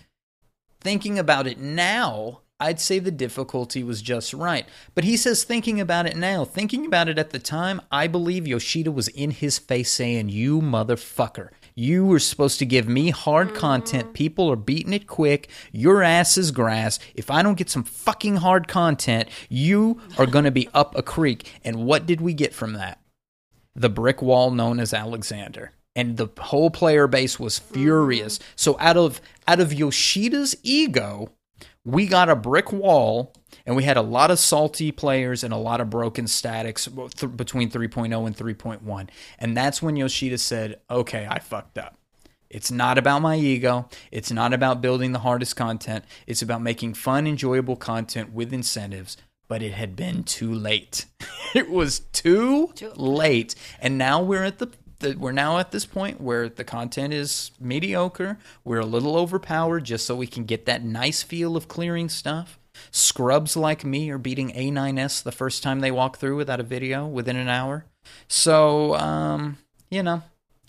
Thinking 0.80 1.18
about 1.18 1.46
it 1.46 1.58
now, 1.58 2.40
I'd 2.62 2.80
say 2.80 3.00
the 3.00 3.10
difficulty 3.10 3.82
was 3.82 4.02
just 4.02 4.32
right. 4.32 4.66
But 4.94 5.02
he 5.02 5.16
says 5.16 5.42
thinking 5.42 5.80
about 5.80 6.06
it 6.06 6.16
now. 6.16 6.44
Thinking 6.44 6.86
about 6.86 7.08
it 7.08 7.18
at 7.18 7.30
the 7.30 7.40
time, 7.40 7.80
I 7.90 8.06
believe 8.06 8.46
Yoshida 8.46 8.92
was 8.92 9.08
in 9.08 9.32
his 9.32 9.58
face 9.58 9.90
saying, 9.90 10.28
You 10.28 10.60
motherfucker. 10.60 11.48
You 11.74 12.04
were 12.06 12.18
supposed 12.18 12.58
to 12.58 12.66
give 12.66 12.88
me 12.88 13.10
hard 13.10 13.48
mm-hmm. 13.48 13.56
content. 13.56 14.14
People 14.14 14.50
are 14.50 14.56
beating 14.56 14.92
it 14.92 15.06
quick. 15.06 15.48
Your 15.72 16.02
ass 16.02 16.36
is 16.36 16.50
grass. 16.50 16.98
If 17.14 17.30
I 17.30 17.42
don't 17.42 17.58
get 17.58 17.70
some 17.70 17.84
fucking 17.84 18.36
hard 18.36 18.68
content, 18.68 19.28
you 19.48 20.00
are 20.18 20.26
going 20.26 20.44
to 20.44 20.50
be 20.50 20.68
up 20.74 20.96
a 20.96 21.02
creek. 21.02 21.50
And 21.64 21.84
what 21.84 22.06
did 22.06 22.20
we 22.20 22.34
get 22.34 22.54
from 22.54 22.74
that? 22.74 22.98
the 23.74 23.88
brick 23.88 24.22
wall 24.22 24.50
known 24.50 24.80
as 24.80 24.92
Alexander. 24.92 25.72
And 25.94 26.16
the 26.16 26.28
whole 26.38 26.70
player 26.70 27.06
base 27.06 27.38
was 27.38 27.58
furious. 27.58 28.38
So 28.56 28.76
out 28.80 28.96
of 28.96 29.20
out 29.46 29.60
of 29.60 29.72
Yoshida's 29.72 30.56
ego, 30.62 31.32
we 31.84 32.06
got 32.06 32.28
a 32.28 32.36
brick 32.36 32.72
wall 32.72 33.34
and 33.66 33.76
we 33.76 33.82
had 33.82 33.96
a 33.96 34.02
lot 34.02 34.30
of 34.30 34.38
salty 34.38 34.92
players 34.92 35.42
and 35.42 35.52
a 35.52 35.56
lot 35.58 35.80
of 35.80 35.90
broken 35.90 36.26
statics 36.26 36.88
th- 37.16 37.36
between 37.36 37.70
3.0 37.70 38.26
and 38.26 38.36
3.1. 38.36 39.08
And 39.38 39.56
that's 39.56 39.82
when 39.82 39.96
Yoshida 39.96 40.38
said, 40.38 40.80
"Okay, 40.90 41.26
I 41.28 41.38
fucked 41.38 41.78
up." 41.78 41.96
It's 42.48 42.70
not 42.70 42.98
about 42.98 43.22
my 43.22 43.36
ego. 43.36 43.88
It's 44.10 44.30
not 44.30 44.52
about 44.52 44.82
building 44.82 45.12
the 45.12 45.20
hardest 45.20 45.56
content. 45.56 46.04
It's 46.26 46.42
about 46.42 46.60
making 46.60 46.94
fun, 46.94 47.26
enjoyable 47.26 47.76
content 47.76 48.32
with 48.32 48.52
incentives. 48.52 49.16
But 49.48 49.62
it 49.62 49.72
had 49.72 49.96
been 49.96 50.22
too 50.22 50.52
late. 50.52 51.06
it 51.54 51.70
was 51.70 52.00
too, 52.00 52.72
late, 52.94 53.54
and 53.80 53.98
now 53.98 54.22
we're 54.22 54.44
at 54.44 54.58
the, 54.58 54.68
the 55.02 55.14
we're 55.14 55.32
now 55.32 55.58
at 55.58 55.70
this 55.70 55.84
point 55.84 56.20
where 56.20 56.48
the 56.48 56.64
content 56.64 57.12
is 57.12 57.50
mediocre. 57.60 58.38
We're 58.64 58.80
a 58.80 58.86
little 58.86 59.16
overpowered 59.16 59.84
just 59.84 60.06
so 60.06 60.16
we 60.16 60.26
can 60.26 60.44
get 60.44 60.64
that 60.66 60.82
nice 60.82 61.22
feel 61.22 61.56
of 61.56 61.68
clearing 61.68 62.08
stuff. 62.08 62.58
Scrubs 62.90 63.56
like 63.56 63.84
me 63.84 64.10
are 64.10 64.18
beating 64.18 64.50
A9S 64.52 65.22
the 65.22 65.32
first 65.32 65.62
time 65.62 65.80
they 65.80 65.90
walk 65.90 66.16
through 66.16 66.36
without 66.36 66.60
a 66.60 66.64
video 66.64 67.06
within 67.06 67.36
an 67.36 67.48
hour. 67.48 67.84
So, 68.28 68.94
um, 68.96 69.58
you 69.90 70.02
know, 70.02 70.22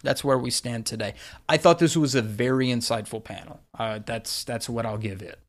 that's 0.03 0.23
where 0.23 0.37
we 0.37 0.51
stand 0.51 0.85
today. 0.85 1.13
I 1.47 1.57
thought 1.57 1.79
this 1.79 1.95
was 1.95 2.13
a 2.13 2.21
very 2.21 2.67
insightful 2.67 3.23
panel. 3.23 3.61
Uh, 3.77 3.99
that's 4.05 4.43
that's 4.43 4.69
what 4.69 4.85
I'll 4.85 4.97
give 4.97 5.21
it. 5.21 5.39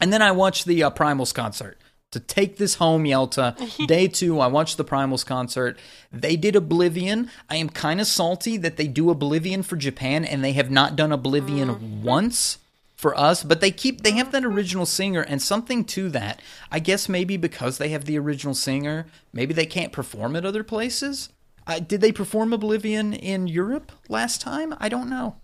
And 0.00 0.12
then 0.12 0.22
I 0.22 0.30
watched 0.32 0.64
the 0.64 0.84
uh, 0.84 0.90
Primals 0.90 1.34
concert. 1.34 1.78
To 2.12 2.20
take 2.20 2.58
this 2.58 2.76
home, 2.76 3.04
Yelta. 3.04 3.56
Day 3.86 4.06
two, 4.08 4.38
I 4.38 4.46
watched 4.46 4.76
the 4.76 4.84
Primals 4.84 5.24
concert. 5.24 5.78
They 6.12 6.36
did 6.36 6.54
Oblivion. 6.54 7.30
I 7.50 7.56
am 7.56 7.68
kind 7.68 8.00
of 8.00 8.06
salty 8.06 8.56
that 8.58 8.76
they 8.76 8.86
do 8.86 9.10
Oblivion 9.10 9.62
for 9.62 9.76
Japan 9.76 10.24
and 10.24 10.44
they 10.44 10.52
have 10.52 10.70
not 10.70 10.94
done 10.94 11.10
Oblivion 11.10 12.02
once 12.02 12.58
for 13.02 13.18
us, 13.18 13.42
but 13.42 13.60
they 13.60 13.70
keep 13.70 14.02
they 14.02 14.12
have 14.12 14.30
that 14.30 14.44
original 14.44 14.86
singer 14.86 15.22
and 15.22 15.42
something 15.42 15.84
to 15.86 16.08
that. 16.10 16.40
I 16.70 16.78
guess 16.78 17.08
maybe 17.08 17.36
because 17.36 17.78
they 17.78 17.88
have 17.88 18.04
the 18.04 18.18
original 18.18 18.54
singer, 18.54 19.06
maybe 19.32 19.52
they 19.52 19.66
can't 19.66 19.92
perform 19.92 20.36
at 20.36 20.46
other 20.46 20.62
places. 20.62 21.30
Uh, 21.66 21.80
did 21.80 22.00
they 22.00 22.12
perform 22.12 22.52
Oblivion 22.52 23.12
in 23.12 23.46
Europe 23.48 23.90
last 24.08 24.40
time? 24.40 24.74
I 24.78 24.88
don't 24.88 25.10
know. 25.10 25.36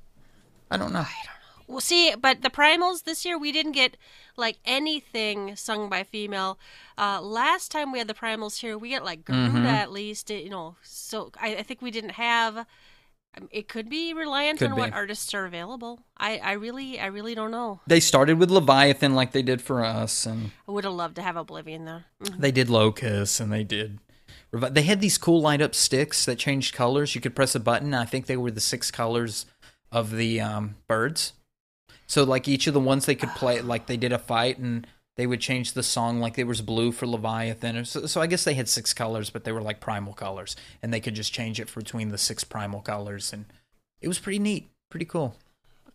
I 0.71 0.77
don't 0.77 0.93
know. 0.93 1.07
Well, 1.69 1.81
see, 1.81 2.15
but 2.17 2.41
the 2.43 2.51
primals 2.51 3.05
this 3.05 3.25
year 3.25 3.39
we 3.39 3.53
didn't 3.53 3.73
get 3.73 3.97
like 4.37 4.57
anything 4.65 5.55
sung 5.55 5.89
by 5.91 6.03
female. 6.03 6.59
Uh, 6.97 7.21
last 7.21 7.71
time 7.71 7.93
we 7.93 7.99
had 7.99 8.09
the 8.09 8.15
primals 8.15 8.61
here, 8.61 8.79
we 8.79 8.91
got 8.91 9.05
like 9.05 9.25
Garuda 9.25 9.49
Mm-hmm. 9.51 9.67
at 9.67 9.93
least, 9.93 10.31
you 10.31 10.49
know. 10.49 10.77
So 10.83 11.31
I, 11.41 11.57
I 11.57 11.63
think 11.63 11.83
we 11.83 11.91
didn't 11.91 12.13
have. 12.13 12.57
um, 13.37 13.49
It 13.53 13.69
could 13.69 13.91
be 13.91 14.15
reliant 14.15 14.61
Could 14.61 14.71
on 14.73 14.79
what 14.79 14.93
artists 14.95 15.35
are 15.35 15.45
available. 15.45 16.01
I, 16.17 16.39
I 16.39 16.53
really, 16.53 16.99
I 16.99 17.07
really 17.07 17.35
don't 17.35 17.51
know. 17.51 17.81
They 17.87 18.01
started 18.01 18.39
with 18.39 18.51
Leviathan 18.51 19.15
like 19.15 19.33
they 19.33 19.43
did 19.43 19.61
for 19.61 19.85
us, 19.85 20.25
and 20.27 20.53
I 20.67 20.73
would 20.73 20.85
have 20.85 20.95
loved 20.95 21.17
to 21.17 21.23
have 21.23 21.37
Oblivion 21.37 21.85
there. 21.85 22.07
Mhm. 22.25 22.41
they 22.41 22.51
did 22.53 22.71
Locust, 22.71 23.41
and 23.41 23.53
they 23.53 23.63
did. 23.65 23.99
They 24.51 24.83
had 24.83 25.03
these 25.03 25.19
cool 25.19 25.43
light 25.43 25.61
up 25.61 25.75
sticks 25.75 26.25
that 26.25 26.39
changed 26.39 26.75
colors. 26.75 27.15
You 27.15 27.21
could 27.21 27.37
press 27.37 27.55
a 27.55 27.61
button. 27.61 27.93
I 27.93 28.07
think 28.07 28.25
they 28.25 28.37
were 28.39 28.51
the 28.51 28.61
six 28.63 28.91
colors 28.91 29.45
of 29.93 30.17
the 30.17 30.41
um, 30.41 30.77
birds. 30.89 31.35
So 32.09 32.25
like 32.25 32.49
each 32.49 32.67
of 32.67 32.75
the 32.75 32.81
ones 32.81 33.07
they 33.07 33.15
could 33.15 33.31
play, 33.31 33.61
like 33.61 33.87
they 33.87 33.97
did 33.97 34.13
a 34.13 34.19
fight, 34.19 34.59
and 34.59 34.87
they 35.17 35.27
would 35.27 35.41
change 35.41 35.75
the 35.75 35.83
song. 35.83 36.21
Like 36.21 36.35
there 36.35 36.47
was 36.47 36.63
blue 36.63 36.91
for 36.91 37.07
Leviathan. 37.07 37.85
So, 37.85 38.07
so 38.07 38.21
I 38.21 38.27
guess 38.27 38.45
they 38.45 38.55
had 38.55 38.69
six 38.69 38.93
colors, 38.95 39.31
but 39.31 39.45
they 39.45 39.53
were 39.53 39.63
like 39.63 39.79
primal 39.79 40.15
colors, 40.15 40.57
and 40.83 40.93
they 40.93 41.01
could 41.01 41.15
just 41.15 41.33
change 41.33 41.61
it 41.61 41.69
for 41.69 41.81
between 41.81 42.09
the 42.09 42.19
six 42.19 42.43
primal 42.43 42.81
colors, 42.81 43.33
and 43.33 43.45
it 44.01 44.09
was 44.09 44.19
pretty 44.19 44.39
neat, 44.39 44.71
pretty 44.91 45.05
cool. 45.05 45.37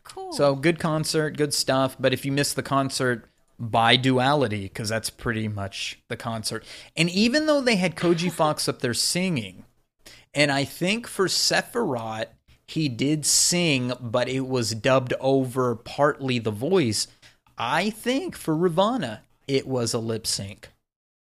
Cool. 0.03 0.33
So 0.33 0.55
good 0.55 0.79
concert, 0.79 1.37
good 1.37 1.53
stuff. 1.53 1.95
But 1.99 2.13
if 2.13 2.25
you 2.25 2.31
miss 2.31 2.53
the 2.53 2.63
concert, 2.63 3.29
buy 3.57 3.95
Duality 3.95 4.63
because 4.63 4.89
that's 4.89 5.09
pretty 5.09 5.47
much 5.47 5.99
the 6.09 6.17
concert. 6.17 6.65
And 6.95 7.09
even 7.09 7.45
though 7.45 7.61
they 7.61 7.77
had 7.77 7.95
Koji 7.95 8.31
Fox 8.33 8.67
up 8.67 8.79
there 8.79 8.93
singing, 8.93 9.65
and 10.33 10.51
I 10.51 10.65
think 10.65 11.07
for 11.07 11.27
Sephiroth 11.27 12.27
he 12.67 12.89
did 12.89 13.25
sing, 13.25 13.93
but 13.99 14.27
it 14.29 14.47
was 14.47 14.71
dubbed 14.71 15.13
over 15.19 15.75
partly 15.75 16.39
the 16.39 16.51
voice. 16.51 17.07
I 17.57 17.89
think 17.89 18.35
for 18.35 18.55
Ravana 18.55 19.21
it 19.47 19.67
was 19.67 19.93
a 19.93 19.99
lip 19.99 20.25
sync. 20.25 20.69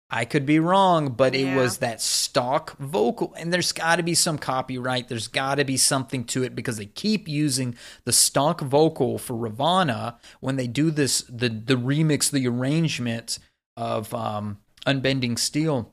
I 0.09 0.25
could 0.25 0.45
be 0.45 0.59
wrong, 0.59 1.09
but 1.09 1.33
it 1.33 1.47
Yeah. 1.47 1.55
was 1.55 1.77
that 1.77 1.99
stock 1.99 2.77
vocal. 2.77 3.33
And 3.35 3.51
there's 3.51 3.71
got 3.71 3.95
to 3.95 4.03
be 4.03 4.13
some 4.13 4.37
copyright. 4.37 5.07
There's 5.07 5.27
got 5.27 5.55
to 5.55 5.63
be 5.63 5.75
something 5.75 6.23
to 6.25 6.43
it 6.43 6.55
because 6.55 6.77
they 6.77 6.85
keep 6.85 7.27
using 7.27 7.75
the 8.05 8.13
stock 8.13 8.61
vocal 8.61 9.17
for 9.17 9.35
Ravana 9.35 10.19
when 10.39 10.55
they 10.55 10.67
do 10.67 10.91
this 10.91 11.23
the 11.27 11.49
the 11.49 11.75
remix, 11.75 12.29
the 12.29 12.47
arrangement 12.47 13.39
of 13.75 14.13
um, 14.13 14.59
Unbending 14.85 15.35
Steel. 15.35 15.91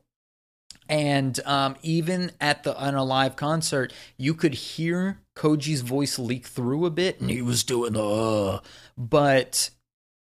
And 0.91 1.39
um, 1.47 1.77
even 1.83 2.33
at 2.41 2.65
the 2.65 2.77
on 2.77 2.97
a 2.97 3.05
live 3.05 3.37
concert, 3.37 3.93
you 4.17 4.35
could 4.35 4.55
hear 4.55 5.21
Koji's 5.37 5.83
voice 5.83 6.19
leak 6.19 6.49
through 6.49 6.85
a 6.85 6.91
bit, 6.91 7.21
and 7.21 7.31
he 7.31 7.43
was 7.43 7.63
doing 7.63 7.93
the, 7.93 8.03
uh, 8.05 8.61
but 8.99 9.71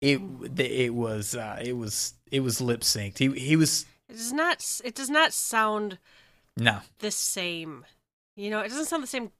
it 0.00 0.20
it 0.56 0.94
was 0.94 1.34
uh, 1.34 1.58
it 1.60 1.76
was 1.76 2.14
it 2.30 2.40
was 2.40 2.60
lip 2.60 2.82
synced. 2.82 3.18
He 3.18 3.28
he 3.32 3.56
was 3.56 3.84
It 4.08 4.12
does 4.12 4.32
not. 4.32 4.80
It 4.84 4.94
does 4.94 5.10
not 5.10 5.32
sound 5.32 5.98
no 6.56 6.78
the 7.00 7.10
same. 7.10 7.84
You 8.36 8.50
know, 8.50 8.60
it 8.60 8.68
doesn't 8.68 8.86
sound 8.86 9.02
the 9.02 9.08
same. 9.08 9.32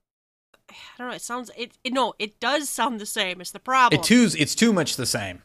I 0.69 0.75
don't 0.99 1.11
know. 1.11 1.15
It 1.15 1.23
sounds. 1.23 1.53
It, 1.57 1.79
it 1.85 1.93
no. 1.93 2.15
It 2.19 2.41
does 2.41 2.69
sound 2.69 3.01
the 3.01 3.07
same. 3.07 3.41
It's 3.41 3.53
the 3.53 3.61
problem. 3.61 4.01
it 4.01 4.05
too 4.05 4.29
it's 4.37 4.57
too 4.57 4.73
much 4.73 4.97
the 4.97 5.07
same. 5.07 5.45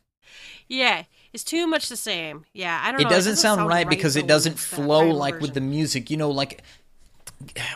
Yeah, 0.68 1.04
it's 1.36 1.44
too 1.44 1.68
much 1.68 1.90
the 1.90 1.98
same. 1.98 2.46
Yeah, 2.54 2.82
I 2.82 2.92
don't 2.92 3.02
It 3.02 3.04
know. 3.04 3.10
doesn't, 3.10 3.36
sound, 3.36 3.68
right 3.68 3.88
because 3.88 4.16
it 4.16 4.26
doesn't 4.26 4.58
flow 4.58 5.10
like 5.10 5.42
with 5.42 5.54
the 5.54 5.60
music. 5.62 6.10
You 6.10 6.16
know, 6.16 6.32
like 6.32 6.64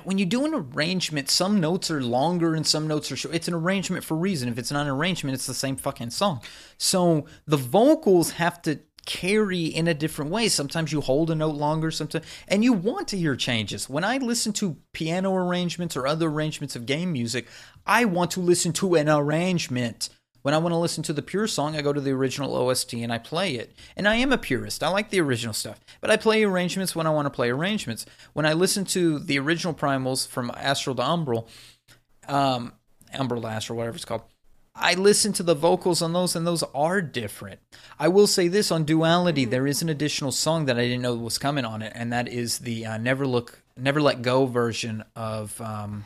when 0.05 0.17
you 0.17 0.25
do 0.25 0.45
an 0.45 0.53
arrangement, 0.53 1.29
some 1.29 1.59
notes 1.59 1.91
are 1.91 2.01
longer 2.01 2.55
and 2.55 2.65
some 2.65 2.87
notes 2.87 3.11
are 3.11 3.17
short. 3.17 3.35
It's 3.35 3.49
an 3.49 3.53
arrangement 3.53 4.05
for 4.05 4.13
a 4.13 4.17
reason. 4.17 4.47
If 4.47 4.57
it's 4.57 4.71
not 4.71 4.83
an 4.83 4.87
arrangement, 4.93 5.35
it's 5.35 5.45
the 5.45 5.53
same 5.53 5.75
fucking 5.75 6.11
song. 6.11 6.41
So 6.77 7.25
the 7.45 7.57
vocals 7.57 8.31
have 8.31 8.61
to 8.61 8.79
carry 9.05 9.65
in 9.65 9.89
a 9.89 9.93
different 9.93 10.31
way. 10.31 10.47
Sometimes 10.47 10.93
you 10.93 11.01
hold 11.01 11.29
a 11.29 11.35
note 11.35 11.55
longer, 11.55 11.91
sometimes 11.91 12.25
and 12.47 12.63
you 12.63 12.71
want 12.71 13.09
to 13.09 13.17
hear 13.17 13.35
changes. 13.35 13.89
When 13.89 14.05
I 14.05 14.19
listen 14.19 14.53
to 14.53 14.77
piano 14.93 15.35
arrangements 15.35 15.97
or 15.97 16.07
other 16.07 16.29
arrangements 16.29 16.77
of 16.77 16.85
game 16.85 17.11
music, 17.11 17.47
I 17.85 18.05
want 18.05 18.31
to 18.31 18.39
listen 18.39 18.71
to 18.73 18.95
an 18.95 19.09
arrangement. 19.09 20.07
When 20.41 20.53
I 20.53 20.57
want 20.57 20.73
to 20.73 20.77
listen 20.77 21.03
to 21.03 21.13
the 21.13 21.21
pure 21.21 21.47
song, 21.47 21.75
I 21.75 21.81
go 21.81 21.93
to 21.93 22.01
the 22.01 22.11
original 22.11 22.55
OST 22.55 22.93
and 22.93 23.11
I 23.11 23.17
play 23.17 23.55
it. 23.55 23.73
And 23.95 24.07
I 24.07 24.15
am 24.15 24.31
a 24.31 24.37
purist. 24.37 24.83
I 24.83 24.89
like 24.89 25.09
the 25.09 25.19
original 25.21 25.53
stuff. 25.53 25.79
But 26.01 26.11
I 26.11 26.17
play 26.17 26.43
arrangements 26.43 26.95
when 26.95 27.07
I 27.07 27.11
want 27.11 27.25
to 27.25 27.31
play 27.31 27.49
arrangements. 27.49 28.05
When 28.33 28.45
I 28.45 28.53
listen 28.53 28.85
to 28.85 29.19
the 29.19 29.39
original 29.39 29.73
primals 29.73 30.27
from 30.27 30.51
Astral 30.55 30.95
to 30.95 31.01
Umbral, 31.01 31.47
um, 32.27 32.73
Umbral 33.13 33.41
to 33.41 33.47
Astral, 33.47 33.77
whatever 33.77 33.95
it's 33.95 34.05
called, 34.05 34.23
I 34.81 34.93
listen 34.93 35.33
to 35.33 35.43
the 35.43 35.55
vocals 35.55 36.01
on 36.01 36.13
those, 36.13 36.35
and 36.35 36.47
those 36.47 36.63
are 36.73 37.01
different. 37.01 37.59
I 37.99 38.07
will 38.07 38.27
say 38.27 38.47
this 38.47 38.71
on 38.71 38.85
Duality, 38.85 39.43
there 39.43 39.67
is 39.67 39.81
an 39.81 39.89
additional 39.89 40.31
song 40.31 40.65
that 40.65 40.77
I 40.77 40.83
didn't 40.83 41.01
know 41.01 41.15
was 41.15 41.37
coming 41.37 41.65
on 41.65 41.81
it, 41.81 41.91
and 41.95 42.13
that 42.13 42.29
is 42.29 42.59
the 42.59 42.85
uh, 42.85 42.97
Never 42.97 43.27
Look, 43.27 43.61
Never 43.75 44.01
Let 44.01 44.21
Go 44.21 44.45
version 44.45 45.03
of 45.17 45.59
um, 45.59 46.05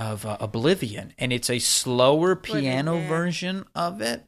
of 0.00 0.24
uh, 0.24 0.38
Oblivion, 0.40 1.12
and 1.18 1.30
it's 1.32 1.50
a 1.50 1.58
slower 1.58 2.34
piano 2.34 2.98
yeah. 2.98 3.08
version 3.08 3.66
of 3.74 4.00
it. 4.00 4.24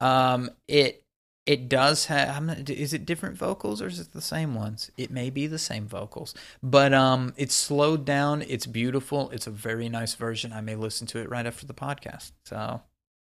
Um, 0.00 0.50
it 0.68 1.02
it 1.44 1.68
does 1.68 2.06
have. 2.06 2.36
I'm 2.36 2.46
not, 2.46 2.70
is 2.70 2.92
it 2.92 3.04
different 3.04 3.36
vocals 3.36 3.82
or 3.82 3.88
is 3.88 3.98
it 3.98 4.12
the 4.12 4.22
same 4.22 4.54
ones? 4.54 4.92
It 4.96 5.10
may 5.10 5.28
be 5.28 5.48
the 5.48 5.58
same 5.58 5.88
vocals, 5.88 6.34
but 6.62 6.94
um, 6.94 7.34
it's 7.36 7.54
slowed 7.54 8.04
down. 8.04 8.42
It's 8.42 8.66
beautiful. 8.66 9.28
It's 9.30 9.48
a 9.48 9.50
very 9.50 9.88
nice 9.88 10.14
version. 10.14 10.52
I 10.52 10.60
may 10.60 10.76
listen 10.76 11.06
to 11.08 11.18
it 11.18 11.28
right 11.28 11.46
after 11.46 11.66
the 11.66 11.74
podcast. 11.74 12.30
So 12.44 12.82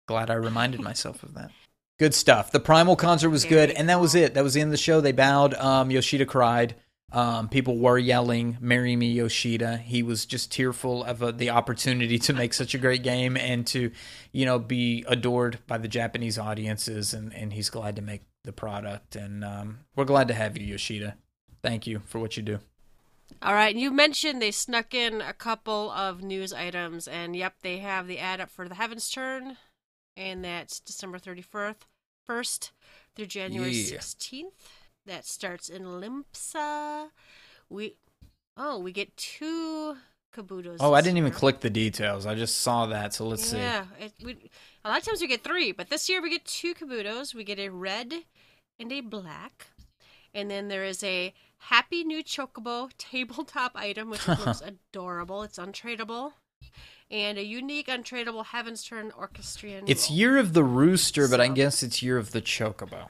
glad 0.07 0.31
I 0.31 0.35
reminded 0.35 0.81
myself 0.83 1.23
of 1.23 1.35
that. 1.35 1.51
Good 1.99 2.15
stuff. 2.15 2.53
The 2.53 2.61
Primal 2.61 2.97
concert 2.97 3.31
was 3.31 3.45
good, 3.45 3.71
and 3.71 3.89
that 3.89 3.99
was 3.99 4.15
it. 4.15 4.35
That 4.35 4.45
was 4.45 4.55
the 4.55 4.61
end 4.61 4.69
of 4.69 4.73
the 4.73 4.77
show. 4.77 5.01
They 5.01 5.13
bowed. 5.13 5.55
Um, 5.55 5.91
Yoshida 5.91 6.27
cried. 6.27 6.77
Um, 7.11 7.49
people 7.49 7.79
were 7.79 7.97
yelling, 7.99 8.59
"Marry 8.61 8.95
me, 8.95 9.11
Yoshida." 9.13 9.79
He 9.79 10.03
was 10.03 10.27
just 10.27 10.53
tearful 10.53 11.05
of 11.05 11.23
uh, 11.23 11.31
the 11.31 11.49
opportunity 11.51 12.19
to 12.19 12.33
make 12.35 12.53
such 12.53 12.75
a 12.75 12.79
great 12.79 13.03
game 13.03 13.37
and 13.37 13.67
to, 13.69 13.91
you 14.31 14.45
know, 14.45 14.59
be 14.59 15.05
adored 15.09 15.59
by 15.67 15.79
the 15.79 15.89
Japanese 15.89 16.39
audiences. 16.39 17.15
And, 17.15 17.33
and 17.33 17.53
he's 17.55 17.71
glad 17.71 17.97
to 17.97 18.03
make 18.03 18.23
the 18.45 18.53
product. 18.53 19.17
And 19.17 19.43
um, 19.43 19.79
we're 19.97 20.05
glad 20.05 20.29
to 20.29 20.35
have 20.35 20.59
you, 20.59 20.67
Yoshida. 20.67 21.17
Thank 21.63 21.87
you 21.87 22.03
for 22.05 22.19
what 22.19 22.37
you 22.37 22.43
do. 22.43 22.59
All 23.43 23.55
right, 23.55 23.75
you 23.75 23.91
mentioned 23.91 24.41
they 24.41 24.51
snuck 24.51 24.95
in 24.95 25.21
a 25.21 25.33
couple 25.33 25.91
of 25.91 26.23
news 26.23 26.53
items, 26.53 27.07
and 27.07 27.37
yep, 27.37 27.55
they 27.63 27.79
have 27.79 28.07
the 28.07 28.19
ad 28.19 28.41
up 28.41 28.51
for 28.51 28.69
the 28.69 28.75
Heavensturn, 28.75 29.57
and 30.17 30.45
that's 30.45 30.81
December 30.81 31.19
thirty 31.19 31.43
first, 31.43 31.85
first 32.27 32.73
through 33.15 33.27
January 33.27 33.71
Yeah. 33.71 33.87
sixteenth. 33.87 34.55
That 35.09 35.25
starts 35.25 35.71
in 35.71 35.85
Limsa. 35.85 37.09
We 37.71 37.95
oh, 38.59 38.79
we 38.79 38.93
get 38.93 39.17
two 39.17 39.97
Kabutos. 40.37 40.77
Oh, 40.81 40.93
I 40.93 41.01
didn't 41.01 41.17
even 41.17 41.33
click 41.33 41.61
the 41.61 41.71
details. 41.71 42.27
I 42.27 42.35
just 42.35 42.61
saw 42.61 42.85
that. 42.87 43.15
So 43.15 43.27
let's 43.27 43.43
see. 43.43 43.57
Yeah, 43.57 43.85
we, 44.23 44.37
a 44.85 44.91
lot 44.91 44.99
of 44.99 45.05
times 45.05 45.23
we 45.23 45.27
get 45.27 45.43
three, 45.43 45.73
but 45.73 45.89
this 45.89 46.11
year 46.11 46.21
we 46.21 46.29
get 46.29 46.45
two 46.45 46.75
Kabutos. 46.75 47.35
We 47.35 47.43
get 47.43 47.59
a 47.59 47.71
red 47.71 48.13
and 48.79 48.93
a 48.93 49.01
black, 49.01 49.69
and 50.35 50.51
then 50.51 50.69
there 50.69 50.85
is 50.85 51.03
a 51.03 51.33
Happy 51.57 52.05
New 52.05 52.23
Chocobo 52.23 52.91
tabletop 52.99 53.73
item, 53.77 54.11
which 54.11 54.29
looks 54.29 54.61
adorable. 54.61 55.43
It's 55.43 55.59
untradeable, 55.59 56.33
and 57.11 57.39
a 57.39 57.45
unique 57.45 57.87
untradeable 57.87 58.45
Heavensturn 58.45 59.11
orchestrion. 59.17 59.85
It's. 59.87 60.11
Year 60.11 60.37
of 60.37 60.53
the 60.53 60.65
Rooster, 60.65 61.29
but 61.29 61.41
I 61.41 61.49
guess 61.49 61.83
it's 61.83 62.03
Year 62.03 62.19
of 62.19 62.33
the 62.33 62.43
Chocobo 62.43 63.09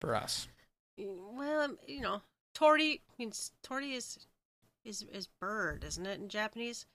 for 0.00 0.14
us. 0.14 0.48
Well, 0.98 1.60
um, 1.62 1.78
you 1.86 2.00
know, 2.00 2.22
Tori 2.54 3.02
means 3.18 3.52
Tori 3.62 3.92
is 3.92 4.18
is 4.84 5.04
is 5.12 5.26
bird, 5.40 5.84
isn't 5.84 6.06
it 6.06 6.20
in 6.20 6.28
Japanese? 6.28 6.86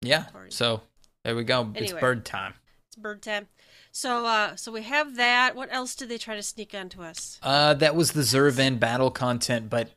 Yeah. 0.00 0.26
Sorry. 0.32 0.50
So 0.52 0.82
there 1.24 1.36
we 1.36 1.44
go. 1.44 1.70
It's 1.74 1.92
bird 1.92 2.24
time. 2.24 2.54
It's 2.88 2.96
bird 2.96 3.22
time. 3.22 3.48
So, 3.92 4.26
uh, 4.26 4.56
so 4.56 4.70
we 4.72 4.82
have 4.82 5.16
that. 5.16 5.56
What 5.56 5.68
else 5.72 5.94
did 5.94 6.08
they 6.08 6.18
try 6.18 6.36
to 6.36 6.42
sneak 6.42 6.74
onto 6.74 7.02
us? 7.02 7.38
Uh, 7.42 7.74
that 7.74 7.94
was 7.96 8.12
the 8.12 8.22
Zurvan 8.22 8.78
battle 8.78 9.10
content, 9.10 9.68
but 9.68 9.90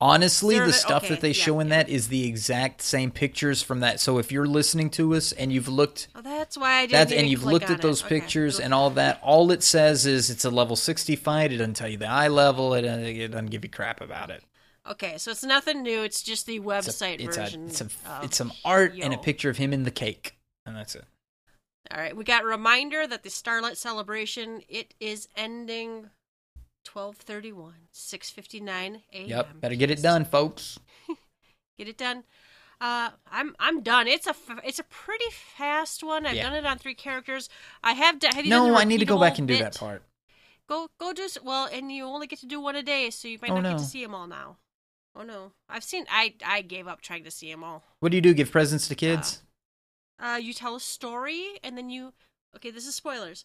honestly, 0.00 0.58
the 0.58 0.72
stuff 0.72 1.04
okay, 1.04 1.14
that 1.14 1.20
they 1.20 1.28
yeah, 1.28 1.34
show 1.34 1.60
in 1.60 1.68
yeah. 1.68 1.76
that 1.82 1.88
is 1.88 2.08
the 2.08 2.26
exact 2.26 2.82
same 2.82 3.10
pictures 3.10 3.62
from 3.62 3.80
that. 3.80 4.00
So 4.00 4.18
if 4.18 4.32
you're 4.32 4.46
listening 4.46 4.90
to 4.90 5.14
us 5.14 5.32
and 5.32 5.52
you've 5.52 5.68
looked 5.68 6.08
Oh, 6.14 6.22
that's 6.22 6.56
why 6.56 6.72
I 6.72 6.80
didn't. 6.82 6.92
that's 6.92 7.12
and 7.12 7.28
you've 7.28 7.44
looked 7.44 7.70
at 7.70 7.82
those 7.82 8.00
it. 8.00 8.06
Okay. 8.06 8.20
pictures 8.20 8.58
and 8.60 8.72
all 8.72 8.90
that, 8.90 9.20
all 9.22 9.50
it 9.50 9.62
says 9.62 10.06
is 10.06 10.30
it's 10.30 10.44
a 10.44 10.50
level 10.50 10.76
60 10.76 11.16
fight. 11.16 11.52
It 11.52 11.58
doesn't 11.58 11.74
tell 11.74 11.88
you 11.88 11.96
the 11.98 12.08
eye 12.08 12.28
level. 12.28 12.74
It, 12.74 12.84
uh, 12.84 12.98
it 12.98 13.28
doesn't 13.28 13.50
give 13.50 13.64
you 13.64 13.70
crap 13.70 14.00
about 14.00 14.30
it. 14.30 14.42
Okay, 14.88 15.18
so 15.18 15.30
it's 15.30 15.44
nothing 15.44 15.82
new. 15.82 16.02
It's 16.02 16.22
just 16.22 16.46
the 16.46 16.56
It's 16.56 16.64
a- 16.64 16.68
website 16.68 17.20
it's 17.20 17.36
a, 17.36 17.40
version. 17.40 17.66
it's, 17.66 17.80
a, 17.80 17.88
it's 18.22 18.36
some 18.38 18.52
art 18.64 18.94
and 19.00 19.12
a 19.12 19.18
picture 19.18 19.50
of 19.50 19.58
him 19.58 19.72
in 19.72 19.84
the 19.84 19.90
cake, 19.90 20.36
and 20.64 20.74
that's 20.74 20.94
it. 20.94 21.04
All 21.90 21.98
right, 22.00 22.16
we 22.16 22.24
got 22.24 22.44
a 22.44 22.46
reminder 22.46 23.06
that 23.06 23.22
the 23.22 23.30
Starlight 23.30 23.76
Celebration 23.76 24.62
it 24.68 24.94
is 24.98 25.28
ending. 25.36 26.08
Twelve 26.84 27.16
thirty 27.16 27.52
one, 27.52 27.88
six 27.92 28.30
fifty 28.30 28.58
nine 28.60 29.02
a.m. 29.12 29.28
Yep, 29.28 29.60
better 29.60 29.74
get 29.74 29.90
it 29.90 30.02
done, 30.02 30.24
folks. 30.24 30.78
Get 31.78 31.88
it 31.88 31.96
done. 31.96 32.24
Uh, 32.78 33.10
I'm 33.30 33.54
I'm 33.58 33.82
done. 33.82 34.06
It's 34.06 34.26
a 34.26 34.34
it's 34.64 34.78
a 34.78 34.84
pretty 34.84 35.24
fast 35.30 36.02
one. 36.02 36.26
I've 36.26 36.34
Yeah. 36.34 36.42
done 36.50 36.54
it 36.54 36.66
on 36.66 36.76
three 36.78 36.94
characters. 36.94 37.48
I 37.82 37.92
have. 37.92 38.18
d- 38.18 38.28
have 38.34 38.44
No, 38.44 38.74
I 38.76 38.84
need 38.84 38.98
to 39.00 39.06
go 39.06 39.18
back 39.18 39.38
and 39.38 39.48
do 39.48 39.54
bit? 39.54 39.62
that 39.62 39.78
part. 39.78 40.02
Go 40.68 40.88
go 40.98 41.12
do 41.14 41.26
well, 41.42 41.68
and 41.72 41.90
you 41.90 42.04
only 42.04 42.26
get 42.26 42.38
to 42.40 42.46
do 42.46 42.60
one 42.60 42.76
a 42.76 42.82
day, 42.82 43.08
so 43.10 43.28
you 43.28 43.38
might 43.40 43.50
Oh, 43.50 43.60
not 43.60 43.70
get 43.70 43.78
to 43.78 43.84
see 43.84 44.02
them 44.02 44.14
all 44.14 44.26
now. 44.26 44.58
Oh 45.16 45.22
no, 45.22 45.52
I've 45.70 45.84
seen. 45.84 46.04
I 46.10 46.34
I 46.44 46.60
gave 46.62 46.86
up 46.86 47.00
trying 47.00 47.24
to 47.24 47.30
see 47.30 47.50
them 47.50 47.64
all. 47.64 47.82
What 48.00 48.10
do 48.10 48.16
you 48.16 48.22
do? 48.22 48.34
Give 48.34 48.50
presents 48.50 48.88
to 48.88 48.94
kids? 48.94 49.42
Uh, 50.18 50.38
you 50.40 50.52
tell 50.52 50.76
a 50.76 50.80
story, 50.80 51.58
and 51.62 51.78
then 51.78 51.88
you. 51.88 52.12
Okay, 52.56 52.70
this 52.70 52.86
is 52.86 52.94
spoilers. 52.94 53.44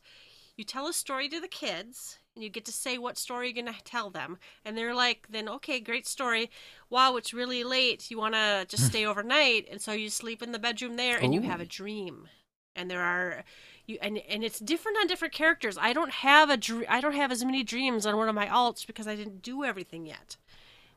You 0.56 0.64
tell 0.64 0.88
a 0.88 0.94
story 0.94 1.28
to 1.30 1.42
the 1.42 1.48
kids, 1.48 2.20
and 2.34 2.44
you 2.44 2.50
get 2.50 2.66
to 2.66 2.72
say 2.72 2.98
what 2.98 3.18
story 3.18 3.48
you're 3.48 3.64
gonna 3.64 3.78
tell 3.84 4.10
them, 4.10 4.38
and 4.64 4.78
they're 4.78 4.96
like, 4.96 5.28
"Then 5.30 5.50
okay, 5.50 5.80
great 5.80 6.08
story. 6.08 6.50
Wow, 6.90 7.18
it's 7.18 7.34
really 7.34 7.64
late. 7.64 8.10
You 8.10 8.18
wanna 8.18 8.66
just 8.68 8.86
stay 8.92 9.06
overnight?" 9.06 9.68
And 9.70 9.82
so 9.82 9.92
you 9.92 10.10
sleep 10.10 10.42
in 10.42 10.52
the 10.52 10.60
bedroom 10.60 10.96
there, 10.96 11.18
and 11.18 11.34
you 11.34 11.42
have 11.42 11.60
a 11.60 11.64
oh. 11.64 11.68
dream. 11.70 12.30
And 12.78 12.90
there 12.92 13.02
are 13.02 13.44
you 13.86 13.98
and 14.02 14.18
and 14.18 14.44
it's 14.44 14.60
different 14.60 14.98
on 14.98 15.08
different 15.08 15.34
characters. 15.34 15.78
I 15.78 15.94
don't 15.94 16.12
have 16.12 16.50
a 16.50 16.58
dr- 16.58 16.88
I 16.90 17.02
don't 17.02 17.16
have 17.16 17.32
as 17.32 17.44
many 17.44 17.64
dreams 17.64 18.06
on 18.06 18.18
one 18.18 18.30
of 18.30 18.36
my 18.36 18.48
alts 18.48 18.86
because 18.88 19.08
I 19.08 19.16
didn't 19.16 19.42
do 19.42 19.64
everything 19.64 20.06
yet 20.06 20.38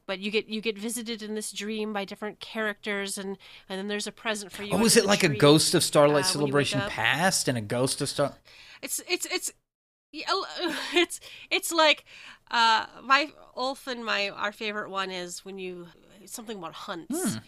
but 0.08 0.18
you 0.18 0.32
get 0.32 0.48
you 0.48 0.60
get 0.60 0.76
visited 0.76 1.22
in 1.22 1.36
this 1.36 1.52
dream 1.52 1.92
by 1.92 2.04
different 2.04 2.40
characters 2.40 3.16
and 3.16 3.38
and 3.68 3.78
then 3.78 3.86
there's 3.86 4.08
a 4.08 4.12
present 4.12 4.50
for 4.50 4.64
you 4.64 4.72
Oh, 4.72 4.84
is 4.84 4.96
it 4.96 5.06
like 5.06 5.22
a 5.22 5.28
Ghost 5.28 5.74
of 5.74 5.84
Starlight 5.84 6.24
uh, 6.24 6.38
when 6.40 6.48
you 6.48 6.52
wake 6.54 6.66
Celebration 6.66 6.80
past 6.88 7.46
and 7.46 7.56
a 7.56 7.60
Ghost 7.60 8.00
of 8.00 8.08
Star? 8.08 8.32
it's 8.82 9.00
it's 9.08 9.26
it's 9.30 9.52
it's 10.94 11.20
it's 11.50 11.70
like 11.72 12.04
uh 12.50 12.86
my 13.04 13.30
Ulf 13.56 13.86
and 13.86 14.04
my 14.04 14.30
our 14.30 14.52
favorite 14.52 14.90
one 14.90 15.10
is 15.10 15.44
when 15.44 15.58
you 15.58 15.86
something 16.24 16.58
about 16.58 16.72
hunts. 16.72 17.34
Hmm. 17.34 17.38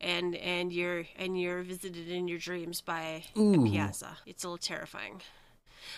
and 0.00 0.34
and 0.34 0.72
you're 0.72 1.04
and 1.16 1.40
you're 1.40 1.62
visited 1.62 2.08
in 2.08 2.28
your 2.28 2.38
dreams 2.38 2.80
by 2.80 3.24
a 3.36 3.58
piazza. 3.64 4.18
It's 4.26 4.42
a 4.44 4.48
little 4.48 4.58
terrifying. 4.58 5.22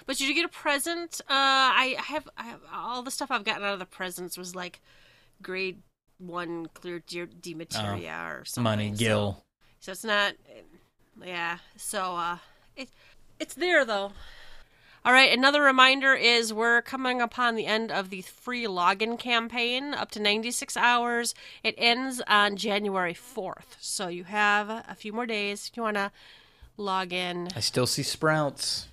But 0.04 0.18
did 0.18 0.28
you 0.28 0.34
get 0.34 0.44
a 0.44 0.48
present? 0.48 1.20
Uh 1.22 1.32
I 1.32 1.96
have 1.98 2.28
I 2.36 2.44
have 2.44 2.60
all 2.72 3.02
the 3.02 3.10
stuff 3.10 3.30
I've 3.30 3.44
gotten 3.44 3.64
out 3.64 3.72
of 3.72 3.78
the 3.78 3.86
presents 3.86 4.36
was 4.36 4.54
like 4.54 4.80
grade 5.42 5.78
one 6.18 6.66
clear 6.74 7.00
de- 7.00 7.26
demateria 7.26 8.40
or 8.40 8.44
something. 8.44 8.62
Money, 8.64 8.94
so- 8.96 9.36
So, 9.80 9.92
it's 9.92 10.04
not. 10.04 10.34
Yeah. 11.24 11.58
So 11.76 12.16
uh, 12.16 12.38
it 12.76 12.88
it's 13.38 13.54
there 13.54 13.84
though. 13.84 14.12
All 15.04 15.12
right. 15.12 15.32
Another 15.32 15.62
reminder 15.62 16.14
is 16.14 16.52
we're 16.52 16.82
coming 16.82 17.20
upon 17.22 17.54
the 17.54 17.66
end 17.66 17.92
of 17.92 18.10
the 18.10 18.22
free 18.22 18.64
login 18.64 19.18
campaign, 19.18 19.94
up 19.94 20.10
to 20.12 20.20
96 20.20 20.76
hours. 20.76 21.34
It 21.62 21.74
ends 21.78 22.20
on 22.26 22.56
January 22.56 23.14
4th, 23.14 23.76
so 23.78 24.08
you 24.08 24.24
have 24.24 24.68
a 24.68 24.94
few 24.96 25.12
more 25.12 25.26
days 25.26 25.68
if 25.70 25.76
you 25.76 25.82
want 25.84 25.96
to 25.96 26.10
log 26.76 27.12
in. 27.12 27.48
I 27.54 27.60
still 27.60 27.86
see 27.86 28.02
sprouts. 28.02 28.88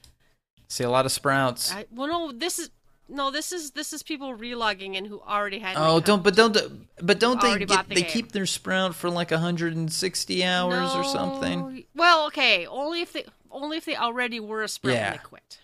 See 0.67 0.83
a 0.83 0.89
lot 0.89 1.05
of 1.05 1.11
sprouts. 1.11 1.73
I, 1.73 1.85
well, 1.91 2.07
no, 2.07 2.31
this 2.31 2.59
is 2.59 2.69
no, 3.09 3.31
this 3.31 3.51
is 3.51 3.71
this 3.71 3.93
is 3.93 4.01
people 4.03 4.35
relogging 4.35 4.95
in 4.95 5.05
who 5.05 5.19
already 5.21 5.59
had. 5.59 5.75
Oh, 5.77 5.99
don't 5.99 6.23
but 6.23 6.35
don't 6.35 6.57
but 7.01 7.19
don't 7.19 7.41
they 7.41 7.59
get, 7.59 7.89
the 7.89 7.95
they 7.95 8.01
game. 8.01 8.09
keep 8.11 8.31
their 8.31 8.45
sprout 8.45 8.95
for 8.95 9.09
like 9.09 9.31
160 9.31 10.43
hours 10.43 10.95
or 10.95 11.03
something? 11.03 11.85
Well, 11.95 12.27
okay, 12.27 12.65
only 12.65 13.01
if 13.01 13.13
they 13.13 13.25
only 13.51 13.77
if 13.77 13.85
they 13.85 13.95
already 13.95 14.39
were 14.39 14.63
a 14.63 14.67
sprout 14.67 14.95
Yeah. 14.95 15.09
when 15.09 15.17
they 15.17 15.23
quit. 15.23 15.59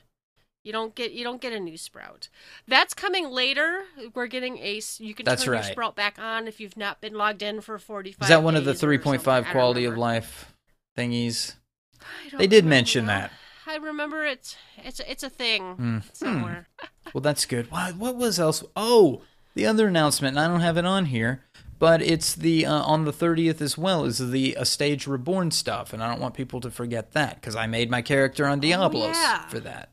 You 0.65 0.73
don't 0.73 0.93
get 0.93 1.11
you 1.13 1.23
don't 1.23 1.41
get 1.41 1.53
a 1.53 1.59
new 1.59 1.77
sprout. 1.77 2.27
That's 2.67 2.93
coming 2.93 3.29
later. 3.29 3.83
We're 4.13 4.27
getting 4.27 4.57
a 4.57 4.81
you 4.99 5.15
can 5.15 5.25
That's 5.25 5.43
turn 5.45 5.53
right. 5.53 5.63
your 5.63 5.71
sprout 5.71 5.95
back 5.95 6.19
on 6.19 6.47
if 6.47 6.59
you've 6.59 6.77
not 6.77 6.99
been 7.01 7.13
logged 7.13 7.41
in 7.41 7.61
for 7.61 7.79
45 7.79 8.21
Is 8.21 8.27
that 8.29 8.43
one 8.43 8.55
of 8.57 8.65
the 8.65 8.73
3.5 8.73 9.01
something. 9.01 9.29
I 9.31 9.41
don't 9.41 9.51
quality 9.53 9.85
of 9.85 9.97
life 9.97 10.53
thingies? 10.97 11.55
I 12.01 12.29
don't 12.29 12.39
They 12.39 12.47
did 12.47 12.65
remember 12.65 12.69
mention 12.75 13.05
that. 13.07 13.31
I 13.69 13.75
remember 13.77 14.25
it's 14.25 14.55
it's 14.77 14.99
it's 15.01 15.23
a 15.23 15.29
thing 15.29 15.75
Hmm. 15.75 15.97
somewhere. 16.13 16.67
Well, 17.13 17.21
that's 17.21 17.45
good. 17.45 17.69
What, 17.71 17.95
what 17.95 18.15
was 18.15 18.39
else? 18.39 18.63
Oh, 18.75 19.21
the 19.55 19.65
other 19.65 19.87
announcement, 19.87 20.37
and 20.37 20.45
I 20.45 20.47
don't 20.47 20.61
have 20.61 20.77
it 20.77 20.85
on 20.85 21.05
here, 21.05 21.43
but 21.79 22.01
it's 22.01 22.35
the 22.35 22.65
uh, 22.65 22.81
on 22.83 23.05
the 23.05 23.11
30th 23.13 23.61
as 23.61 23.77
well 23.77 24.05
is 24.05 24.17
the 24.31 24.55
A 24.55 24.65
Stage 24.65 25.07
Reborn 25.07 25.51
stuff, 25.51 25.91
and 25.93 26.03
I 26.03 26.09
don't 26.09 26.19
want 26.21 26.33
people 26.35 26.59
to 26.61 26.71
forget 26.71 27.11
that 27.13 27.35
because 27.35 27.55
I 27.55 27.67
made 27.67 27.89
my 27.89 28.01
character 28.01 28.45
on 28.45 28.59
Diablos 28.59 29.15
Oh, 29.17 29.21
yeah. 29.21 29.47
for 29.47 29.59
that. 29.61 29.91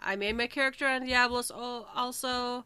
I 0.00 0.16
made 0.16 0.36
my 0.36 0.46
character 0.46 0.86
on 0.86 1.04
Diablos. 1.06 1.50
Oh, 1.54 1.86
also, 1.94 2.64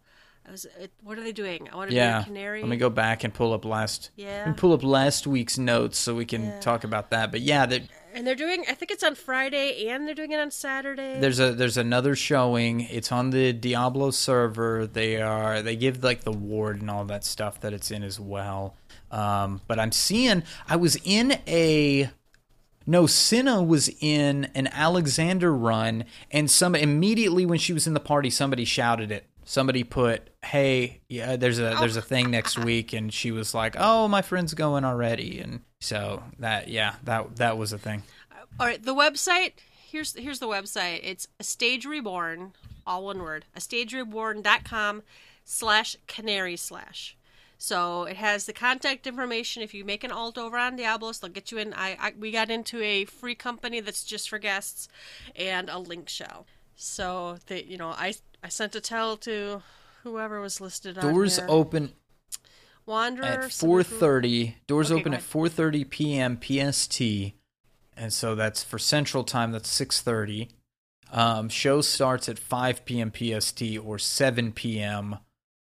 was. 0.51 0.67
It, 0.79 0.91
what 1.03 1.19
are 1.19 1.23
they 1.23 1.33
doing? 1.33 1.69
I 1.73 1.77
want 1.77 1.91
to 1.91 1.97
Yeah. 1.97 2.19
do 2.19 2.23
a 2.23 2.25
canary. 2.25 2.61
Let 2.63 2.69
me 2.69 2.77
go 2.77 2.91
back 2.91 3.23
and 3.25 3.33
pull 3.33 3.53
up 3.53 3.65
last. 3.65 4.11
Yeah. 4.17 4.47
Me 4.47 4.53
pull 4.55 4.73
up 4.73 4.83
last 4.83 5.27
week's 5.27 5.57
notes 5.59 5.99
so 5.99 6.15
we 6.15 6.25
can 6.25 6.45
Yeah. 6.45 6.61
talk 6.61 6.85
about 6.85 7.11
that. 7.11 7.31
But 7.31 7.41
yeah, 7.43 7.67
that 7.67 7.83
And 8.15 8.27
they're 8.27 8.35
doing. 8.35 8.65
I 8.69 8.75
think 8.75 8.91
it's 8.91 9.03
on 9.03 9.15
Friday, 9.15 9.89
and 9.89 10.07
they're 10.07 10.15
doing 10.15 10.33
it 10.33 10.41
on 10.41 10.51
Saturday. 10.51 11.21
there's 11.21 11.41
a 11.41 11.53
there's 11.53 11.77
another 11.77 12.15
showing. 12.17 12.81
It's 12.81 13.13
on 13.13 13.31
the 13.31 13.53
Diablo 13.53 14.11
server. 14.11 14.87
They 14.87 15.21
are 15.21 15.63
they 15.63 15.77
give 15.77 16.03
like 16.03 16.23
the 16.23 16.33
ward 16.33 16.81
and 16.81 16.91
all 16.91 17.05
that 17.07 17.25
stuff 17.25 17.61
that 17.61 17.73
it's 17.73 17.91
in 17.91 18.03
as 18.03 18.19
well. 18.19 18.77
Um, 19.11 19.61
but 19.67 19.79
I'm 19.79 19.93
seeing 19.93 20.43
I 20.69 20.77
was 20.77 20.97
in 21.05 21.39
a 21.47 22.11
no 22.87 23.07
Cinna 23.07 23.63
was 23.63 23.91
in 24.01 24.49
an 24.55 24.67
Alexander 24.69 25.55
run, 25.55 26.05
and 26.31 26.51
some 26.51 26.75
immediately 26.75 27.47
when 27.47 27.59
she 27.59 27.73
was 27.73 27.87
in 27.87 27.95
the 27.95 28.01
party, 28.01 28.31
somebody 28.31 28.65
shouted 28.65 29.13
it. 29.13 29.27
Somebody 29.45 29.85
put, 29.85 30.30
"Hey, 30.43 31.01
yeah, 31.09 31.37
there's 31.37 31.59
a 31.59 31.77
there's 31.81 31.97
a 31.97 32.01
oh. 32.01 32.03
thing 32.03 32.31
next 32.31 32.59
week," 32.65 32.93
and 32.93 33.13
she 33.13 33.31
was 33.31 33.55
like, 33.55 33.77
"Oh, 33.79 34.09
my 34.09 34.23
friend's 34.23 34.55
going 34.55 34.85
already," 34.85 35.41
and 35.41 35.61
so 35.81 36.23
that 36.39 36.69
yeah 36.69 36.97
that 37.05 37.37
that 37.37 37.59
was 37.59 37.73
a 37.73 37.79
thing. 37.79 38.03
All 38.59 38.67
right, 38.67 38.83
the 38.83 38.95
website. 38.95 39.53
Here's 39.91 40.15
here's 40.15 40.39
the 40.39 40.47
website. 40.47 41.01
It's 41.03 41.27
a 41.39 41.45
stage 41.45 41.87
reborn, 41.87 42.53
all 42.87 43.05
one 43.05 43.23
word. 43.23 43.45
A 43.55 43.61
stage 43.61 43.93
reborn.com 43.93 45.03
slash 45.45 45.97
canary 46.07 46.57
slash. 46.57 47.17
So 47.63 48.05
it 48.05 48.17
has 48.17 48.47
the 48.47 48.55
contact 48.55 49.07
information. 49.07 49.63
If 49.63 49.75
you 49.75 49.85
make 49.85 50.03
an 50.03 50.11
alt 50.11 50.39
over 50.39 50.57
on 50.57 50.77
Diablos, 50.77 51.19
they'll 51.19 51.31
get 51.31 51.53
you 51.53 51.59
in. 51.59 51.75
I, 51.75 51.97
I 52.01 52.13
we 52.19 52.31
got 52.31 52.51
into 52.51 52.81
a 52.83 53.05
free 53.05 53.35
company 53.35 53.81
that's 53.81 54.03
just 54.03 54.31
for 54.31 54.39
guests, 54.39 54.89
and 55.37 55.69
a 55.69 55.79
link 55.79 56.09
shell. 56.09 56.47
So 56.75 57.37
they, 57.47 57.65
you 57.65 57.77
know, 57.77 57.91
I 57.91 58.15
I 58.43 58.49
sent 58.49 58.75
a 58.75 58.81
tell 58.81 59.19
to 59.19 59.63
whoever 60.03 60.41
was 60.41 60.61
listed 60.61 60.99
on 60.99 61.13
Doors 61.13 61.39
open 61.49 61.93
Wanderer 62.87 63.25
at 63.25 63.41
4:30. 63.41 64.55
Doors 64.67 64.91
Okay, 64.91 65.01
open 65.01 65.15
at 65.15 65.21
4:30 65.21 65.89
p.m. 65.89 66.39
PST, 66.41 67.01
and 67.97 68.13
so 68.13 68.35
that's 68.35 68.63
for 68.65 68.79
Central 68.79 69.25
Time. 69.25 69.53
That's 69.53 69.71
6:30. 69.71 70.49
Um, 71.13 71.49
show 71.49 71.81
starts 71.81 72.29
at 72.29 72.39
5 72.39 72.85
p.m. 72.85 73.13
PST 73.13 73.63
or 73.83 73.99
7 73.99 74.53
p.m. 74.53 75.19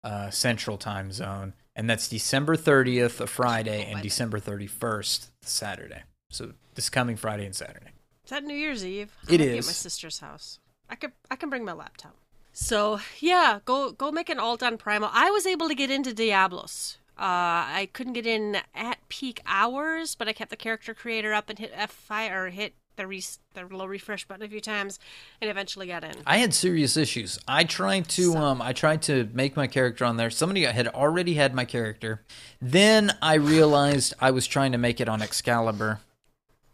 Uh, 0.02 0.30
Central 0.30 0.76
Time 0.76 1.12
Zone, 1.12 1.54
and 1.74 1.88
that's 1.88 2.08
December 2.08 2.56
30th, 2.56 3.20
a 3.20 3.26
Friday, 3.26 3.84
and 3.90 4.02
December 4.02 4.38
31st, 4.38 5.30
Saturday. 5.40 6.02
So 6.30 6.52
this 6.74 6.90
coming 6.90 7.16
Friday 7.16 7.46
and 7.46 7.54
Saturday. 7.54 7.90
Is 8.24 8.30
that 8.30 8.44
New 8.44 8.54
Year's 8.54 8.84
Eve? 8.84 9.12
It 9.28 9.40
It 9.40 9.40
is. 9.40 9.66
At 9.66 9.68
my 9.68 9.72
sister's 9.72 10.18
house. 10.18 10.58
I 10.90 10.96
could 10.96 11.12
I 11.30 11.36
can 11.36 11.48
bring 11.48 11.64
my 11.64 11.72
laptop. 11.72 12.16
So 12.54 13.00
yeah, 13.18 13.58
go 13.64 13.90
go 13.90 14.12
make 14.12 14.30
an 14.30 14.38
alt 14.38 14.62
on 14.62 14.78
Primal. 14.78 15.10
I 15.12 15.30
was 15.30 15.44
able 15.44 15.68
to 15.68 15.74
get 15.74 15.90
into 15.90 16.14
Diablos. 16.14 16.98
Uh, 17.18 17.66
I 17.66 17.88
couldn't 17.92 18.14
get 18.14 18.26
in 18.26 18.58
at 18.74 18.98
peak 19.08 19.40
hours, 19.44 20.14
but 20.14 20.28
I 20.28 20.32
kept 20.32 20.50
the 20.50 20.56
character 20.56 20.94
creator 20.94 21.32
up 21.32 21.50
and 21.50 21.58
hit 21.58 21.72
F5 21.74 22.32
or 22.32 22.50
hit 22.50 22.74
the 22.96 23.06
re- 23.08 23.22
the 23.54 23.62
little 23.62 23.88
refresh 23.88 24.24
button 24.24 24.44
a 24.44 24.48
few 24.48 24.60
times, 24.60 25.00
and 25.40 25.50
eventually 25.50 25.88
got 25.88 26.04
in. 26.04 26.14
I 26.26 26.38
had 26.38 26.54
serious 26.54 26.96
issues. 26.96 27.40
I 27.48 27.64
tried 27.64 28.08
to 28.10 28.36
um 28.36 28.62
I 28.62 28.72
tried 28.72 29.02
to 29.02 29.28
make 29.32 29.56
my 29.56 29.66
character 29.66 30.04
on 30.04 30.16
there. 30.16 30.30
Somebody 30.30 30.62
had 30.62 30.86
already 30.86 31.34
had 31.34 31.54
my 31.54 31.64
character. 31.64 32.22
Then 32.62 33.16
I 33.20 33.34
realized 33.34 34.14
I 34.20 34.30
was 34.30 34.46
trying 34.46 34.70
to 34.72 34.78
make 34.78 35.00
it 35.00 35.08
on 35.08 35.22
Excalibur. 35.22 36.00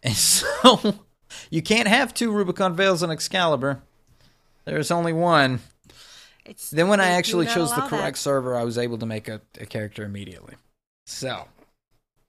And 0.02 0.14
so 0.16 0.94
you 1.48 1.62
can't 1.62 1.88
have 1.88 2.12
two 2.12 2.30
Rubicon 2.30 2.76
Veils 2.76 3.02
on 3.02 3.10
Excalibur. 3.10 3.82
There's 4.64 4.90
only 4.90 5.12
one. 5.12 5.60
It's 6.44 6.70
Then 6.70 6.88
when 6.88 7.00
I 7.00 7.10
actually 7.10 7.46
chose 7.46 7.70
the 7.70 7.76
allow 7.80 7.88
that. 7.88 7.90
correct 8.00 8.18
server, 8.18 8.56
I 8.56 8.64
was 8.64 8.78
able 8.78 8.98
to 8.98 9.06
make 9.06 9.28
a, 9.28 9.40
a 9.60 9.66
character 9.66 10.04
immediately. 10.04 10.54
So 11.06 11.46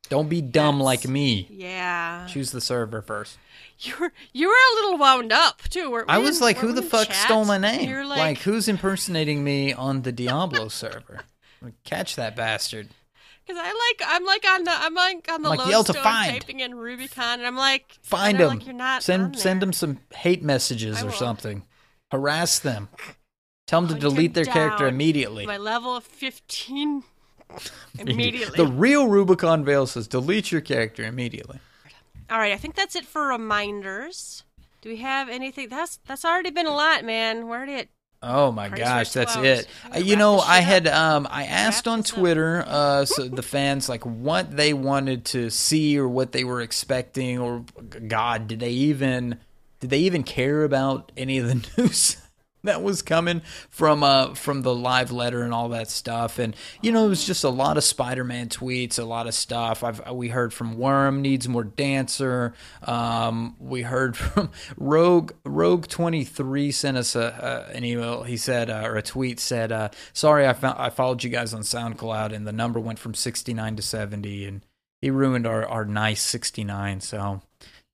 don't 0.09 0.29
be 0.29 0.41
dumb 0.41 0.79
That's- 0.79 0.85
like 0.85 1.07
me. 1.07 1.47
Yeah, 1.49 2.27
Choose 2.29 2.51
the 2.51 2.61
server 2.61 3.01
first. 3.01 3.37
you 3.79 3.93
were 3.99 4.11
you 4.33 4.47
were 4.47 4.53
a 4.53 4.75
little 4.81 4.97
wound 4.97 5.31
up 5.31 5.61
too. 5.69 5.89
Weren't 5.89 6.09
I 6.09 6.17
was 6.19 6.37
in- 6.37 6.43
like, 6.43 6.57
who 6.57 6.73
the 6.73 6.81
fuck 6.81 7.07
chat? 7.07 7.15
stole 7.15 7.45
my 7.45 7.57
name? 7.57 7.89
You're 7.89 8.05
like, 8.05 8.19
like, 8.19 8.37
who's 8.39 8.67
impersonating 8.67 9.43
me 9.43 9.73
on 9.73 10.01
the 10.03 10.11
Diablo 10.11 10.67
server? 10.67 11.21
Catch 11.83 12.15
that 12.15 12.35
bastard. 12.35 12.89
Because 13.45 13.59
I 13.63 13.67
like 13.67 14.07
I'm 14.07 14.25
like 14.25 14.45
on 14.47 14.63
the 14.65 14.71
I'm 14.71 14.93
like 14.93 15.27
on 15.31 15.41
the 15.41 15.49
Like, 15.49 15.67
yell 15.69 15.83
to 15.85 15.93
find. 15.93 16.31
typing 16.41 16.59
in 16.59 16.75
Rubicon, 16.75 17.39
and 17.39 17.47
I'm 17.47 17.55
like 17.55 17.97
Find 18.03 18.39
and 18.39 18.49
Like, 18.59 18.65
You're 18.65 18.75
not 18.75 19.03
send 19.03 19.37
send 19.39 19.61
them 19.61 19.73
some 19.73 19.99
hate 20.13 20.43
messages 20.43 21.01
or 21.03 21.11
something. 21.11 21.63
Harass 22.11 22.59
them. 22.59 22.89
Tell 23.67 23.81
them 23.81 23.93
to 23.93 23.99
delete 23.99 24.33
their 24.33 24.45
character 24.45 24.87
immediately. 24.87 25.45
My 25.45 25.57
level 25.57 25.95
of 25.95 26.03
15 26.03 27.03
immediately. 27.99 28.57
The 28.57 28.67
real 28.67 29.07
Rubicon 29.07 29.63
Veil 29.63 29.87
says 29.87 30.07
delete 30.07 30.51
your 30.51 30.61
character 30.61 31.03
immediately. 31.03 31.59
All 32.29 32.37
right, 32.37 32.53
I 32.53 32.57
think 32.57 32.75
that's 32.75 32.95
it 32.95 33.05
for 33.05 33.27
reminders. 33.27 34.43
Do 34.81 34.89
we 34.89 34.97
have 34.97 35.29
anything? 35.29 35.69
That's 35.69 35.99
that's 36.05 36.25
already 36.25 36.49
been 36.49 36.65
a 36.67 36.73
lot, 36.73 37.05
man. 37.05 37.47
We're 37.47 37.57
already 37.57 37.75
at 37.75 37.87
Oh 38.23 38.51
my 38.51 38.69
gosh, 38.69 39.11
that's 39.11 39.35
it. 39.37 39.67
Uh, 39.93 39.97
you 39.97 40.15
know, 40.15 40.39
I 40.39 40.59
had 40.59 40.87
um 40.87 41.27
I 41.29 41.45
asked 41.45 41.87
on. 41.87 42.03
Twitter 42.03 42.63
uh 42.67 43.05
so 43.05 43.27
the 43.27 43.41
fans 43.41 43.89
like 43.89 44.05
what 44.05 44.55
they 44.55 44.73
wanted 44.73 45.25
to 45.25 45.49
see 45.49 45.97
or 45.97 46.07
what 46.07 46.31
they 46.31 46.43
were 46.43 46.61
expecting 46.61 47.39
or 47.39 47.63
god, 48.07 48.47
did 48.47 48.59
they 48.59 48.71
even 48.71 49.39
did 49.81 49.89
they 49.89 49.99
even 49.99 50.23
care 50.23 50.63
about 50.63 51.11
any 51.17 51.37
of 51.37 51.47
the 51.47 51.67
news 51.77 52.15
that 52.63 52.83
was 52.83 53.01
coming 53.01 53.41
from 53.69 54.03
uh 54.03 54.33
from 54.33 54.61
the 54.61 54.73
live 54.73 55.11
letter 55.11 55.41
and 55.41 55.53
all 55.53 55.69
that 55.69 55.89
stuff 55.89 56.39
and 56.39 56.55
you 56.81 56.91
know 56.91 57.05
it 57.05 57.09
was 57.09 57.25
just 57.25 57.43
a 57.43 57.49
lot 57.49 57.77
of 57.77 57.83
Spider-Man 57.83 58.49
tweets, 58.49 58.99
a 58.99 59.03
lot 59.03 59.27
of 59.27 59.33
stuff. 59.33 59.83
I've 59.83 60.11
we 60.11 60.29
heard 60.29 60.53
from 60.53 60.77
Worm 60.77 61.21
needs 61.21 61.47
more 61.47 61.63
dancer. 61.63 62.53
Um 62.83 63.55
we 63.59 63.81
heard 63.81 64.15
from 64.17 64.51
Rogue 64.77 65.31
Rogue 65.43 65.87
23 65.87 66.71
sent 66.71 66.97
us 66.97 67.15
a, 67.15 67.67
a 67.71 67.75
an 67.75 67.83
email. 67.83 68.23
He 68.23 68.37
said 68.37 68.69
uh, 68.69 68.83
or 68.85 68.95
a 68.95 69.01
tweet 69.01 69.39
said 69.39 69.71
uh 69.71 69.89
sorry 70.13 70.47
I 70.47 70.53
found 70.53 70.77
I 70.79 70.89
followed 70.89 71.23
you 71.23 71.29
guys 71.29 71.53
on 71.53 71.61
SoundCloud 71.61 72.33
and 72.33 72.45
the 72.45 72.51
number 72.51 72.79
went 72.79 72.99
from 72.99 73.13
69 73.13 73.75
to 73.75 73.81
70 73.81 74.45
and 74.45 74.65
he 75.01 75.09
ruined 75.09 75.47
our 75.47 75.67
our 75.67 75.85
nice 75.85 76.21
69 76.21 77.01
so 77.01 77.41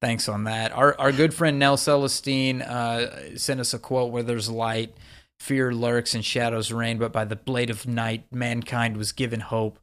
thanks 0.01 0.29
on 0.29 0.45
that. 0.45 0.71
Our 0.71 0.99
our 0.99 1.11
good 1.11 1.33
friend 1.33 1.59
Nell 1.59 1.77
Celestine 1.77 2.61
uh, 2.61 3.37
sent 3.37 3.59
us 3.59 3.73
a 3.73 3.79
quote 3.79 4.11
where 4.11 4.23
there's 4.23 4.49
light, 4.49 4.95
fear 5.39 5.73
lurks, 5.73 6.13
and 6.15 6.23
shadows 6.23 6.71
reign, 6.71 6.97
but 6.97 7.11
by 7.11 7.25
the 7.25 7.35
blade 7.35 7.69
of 7.69 7.87
night, 7.87 8.25
mankind 8.31 8.97
was 8.97 9.11
given 9.11 9.39
hope. 9.39 9.79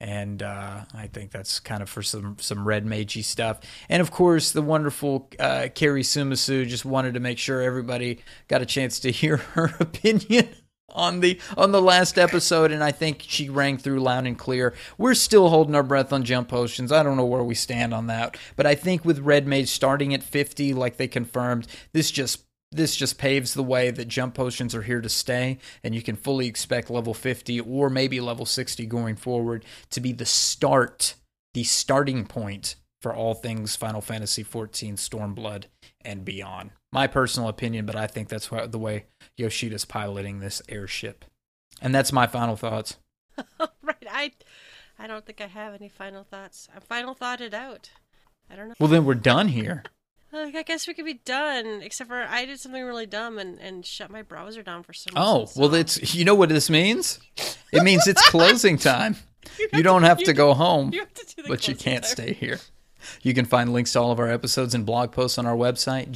And 0.00 0.44
uh, 0.44 0.84
I 0.94 1.08
think 1.08 1.32
that's 1.32 1.58
kind 1.58 1.82
of 1.82 1.88
for 1.88 2.02
some 2.02 2.36
some 2.38 2.66
red 2.66 2.86
magey 2.86 3.24
stuff. 3.24 3.60
And 3.88 4.00
of 4.00 4.10
course, 4.10 4.52
the 4.52 4.62
wonderful 4.62 5.28
uh, 5.40 5.68
Carrie 5.74 6.02
Sumasu 6.02 6.66
just 6.68 6.84
wanted 6.84 7.14
to 7.14 7.20
make 7.20 7.38
sure 7.38 7.60
everybody 7.60 8.20
got 8.46 8.62
a 8.62 8.66
chance 8.66 9.00
to 9.00 9.10
hear 9.10 9.36
her 9.54 9.74
opinion 9.80 10.48
on 10.90 11.20
the 11.20 11.40
on 11.56 11.72
the 11.72 11.82
last 11.82 12.18
episode, 12.18 12.72
and 12.72 12.82
I 12.82 12.92
think 12.92 13.24
she 13.26 13.48
rang 13.48 13.78
through 13.78 14.00
loud 14.00 14.26
and 14.26 14.38
clear. 14.38 14.74
We're 14.96 15.14
still 15.14 15.48
holding 15.48 15.74
our 15.74 15.82
breath 15.82 16.12
on 16.12 16.24
jump 16.24 16.48
potions. 16.48 16.92
I 16.92 17.02
don't 17.02 17.16
know 17.16 17.24
where 17.24 17.42
we 17.42 17.54
stand 17.54 17.92
on 17.92 18.06
that, 18.06 18.36
but 18.56 18.66
I 18.66 18.74
think 18.74 19.04
with 19.04 19.20
Red 19.20 19.46
Mage 19.46 19.68
starting 19.68 20.14
at 20.14 20.22
50, 20.22 20.74
like 20.74 20.96
they 20.96 21.08
confirmed, 21.08 21.66
this 21.92 22.10
just 22.10 22.44
this 22.70 22.96
just 22.96 23.18
paves 23.18 23.54
the 23.54 23.62
way 23.62 23.90
that 23.90 24.08
jump 24.08 24.34
potions 24.34 24.74
are 24.74 24.82
here 24.82 25.00
to 25.00 25.08
stay, 25.08 25.58
and 25.82 25.94
you 25.94 26.02
can 26.02 26.16
fully 26.16 26.46
expect 26.46 26.90
level 26.90 27.14
50 27.14 27.60
or 27.60 27.88
maybe 27.88 28.20
level 28.20 28.44
60 28.44 28.84
going 28.86 29.16
forward 29.16 29.64
to 29.90 30.00
be 30.00 30.12
the 30.12 30.26
start, 30.26 31.14
the 31.54 31.64
starting 31.64 32.26
point 32.26 32.76
for 33.00 33.14
all 33.14 33.34
things 33.34 33.76
Final 33.76 34.00
Fantasy 34.00 34.44
XIV 34.44 34.94
Stormblood 34.94 35.64
and 36.04 36.24
beyond. 36.24 36.70
My 36.92 37.06
personal 37.06 37.48
opinion, 37.48 37.86
but 37.86 37.96
I 37.96 38.06
think 38.06 38.28
that's 38.28 38.48
the 38.48 38.78
way 38.78 39.04
Yoshida's 39.38 39.84
piloting 39.84 40.40
this 40.40 40.60
airship. 40.68 41.24
And 41.80 41.94
that's 41.94 42.12
my 42.12 42.26
final 42.26 42.56
thoughts. 42.56 42.96
right. 43.82 43.96
I 44.10 44.32
I 44.98 45.06
don't 45.06 45.24
think 45.24 45.40
I 45.40 45.46
have 45.46 45.74
any 45.74 45.88
final 45.88 46.24
thoughts. 46.24 46.68
I'm 46.74 46.80
final 46.80 47.14
thoughted 47.14 47.54
out. 47.54 47.90
I 48.50 48.56
don't 48.56 48.68
know. 48.68 48.74
Well, 48.80 48.88
then 48.88 49.04
we're 49.04 49.14
done 49.14 49.48
here. 49.48 49.84
I 50.32 50.62
guess 50.62 50.86
we 50.86 50.92
could 50.92 51.06
be 51.06 51.20
done, 51.24 51.80
except 51.82 52.08
for 52.10 52.20
I 52.22 52.44
did 52.44 52.60
something 52.60 52.84
really 52.84 53.06
dumb 53.06 53.38
and, 53.38 53.58
and 53.60 53.86
shut 53.86 54.10
my 54.10 54.20
browser 54.22 54.62
down 54.62 54.82
for 54.82 54.92
some 54.92 55.14
reason. 55.14 55.22
Oh, 55.26 55.40
reason. 55.40 55.62
well, 55.62 55.74
it's 55.74 56.14
you 56.14 56.24
know 56.24 56.34
what 56.34 56.48
this 56.50 56.68
means? 56.68 57.18
It 57.72 57.82
means 57.82 58.06
it's 58.06 58.28
closing 58.30 58.76
time. 58.76 59.16
You 59.72 59.82
don't 59.82 60.02
have 60.02 60.18
to 60.24 60.32
go 60.34 60.52
home, 60.52 60.92
You 60.92 61.06
to 61.36 61.44
but 61.46 61.66
you 61.66 61.74
can't 61.74 62.04
time. 62.04 62.10
stay 62.10 62.32
here. 62.34 62.58
You 63.22 63.32
can 63.32 63.44
find 63.46 63.72
links 63.72 63.92
to 63.92 64.00
all 64.00 64.10
of 64.10 64.18
our 64.18 64.28
episodes 64.28 64.74
and 64.74 64.84
blog 64.84 65.12
posts 65.12 65.38
on 65.38 65.46
our 65.46 65.56
website, 65.56 66.10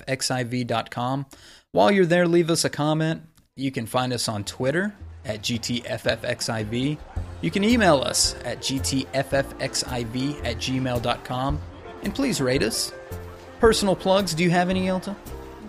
gtffxiv.com. 0.00 1.26
While 1.72 1.92
you're 1.92 2.06
there, 2.06 2.26
leave 2.26 2.50
us 2.50 2.64
a 2.64 2.70
comment. 2.70 3.22
You 3.54 3.70
can 3.70 3.86
find 3.86 4.12
us 4.12 4.28
on 4.28 4.42
Twitter 4.42 4.92
at 5.24 5.40
gtffxiv. 5.42 6.98
You 7.42 7.50
can 7.52 7.62
email 7.62 8.00
us 8.00 8.34
at 8.44 8.58
gtffxiv 8.58 10.44
at 10.44 10.56
gmail.com. 10.56 11.60
And 12.02 12.14
please 12.14 12.40
rate 12.40 12.64
us. 12.64 12.92
Personal 13.60 13.94
plugs, 13.94 14.34
do 14.34 14.42
you 14.42 14.50
have 14.50 14.68
any, 14.68 14.86
Yelta? 14.86 15.14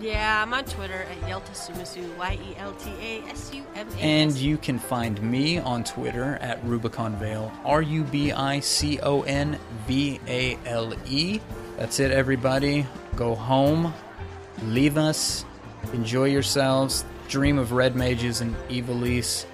Yeah, 0.00 0.42
I'm 0.42 0.52
on 0.52 0.64
Twitter 0.64 1.02
at 1.02 1.20
Yelta 1.28 1.52
Sumasu, 1.52 2.16
Y 2.16 2.38
E 2.50 2.56
L 2.58 2.72
T 2.72 2.90
A 3.00 3.22
S 3.30 3.54
U 3.54 3.62
M 3.76 3.86
A. 3.88 4.00
And 4.00 4.32
you 4.32 4.56
can 4.56 4.80
find 4.80 5.22
me 5.22 5.58
on 5.58 5.84
Twitter 5.84 6.36
at 6.40 6.64
Rubicon 6.64 7.14
Vale, 7.16 7.52
R 7.64 7.82
U 7.82 8.02
B 8.02 8.32
I 8.32 8.58
C 8.58 8.98
O 9.00 9.22
N 9.22 9.56
V 9.86 10.18
A 10.26 10.58
L 10.66 10.94
E. 11.06 11.38
That's 11.76 12.00
it, 12.00 12.10
everybody. 12.10 12.88
Go 13.14 13.36
home, 13.36 13.94
leave 14.64 14.96
us, 14.98 15.44
enjoy 15.92 16.26
yourselves, 16.26 17.04
dream 17.28 17.58
of 17.58 17.72
Red 17.72 17.96
Mages 17.96 18.40
and 18.40 18.56
Ivalice, 18.68 19.46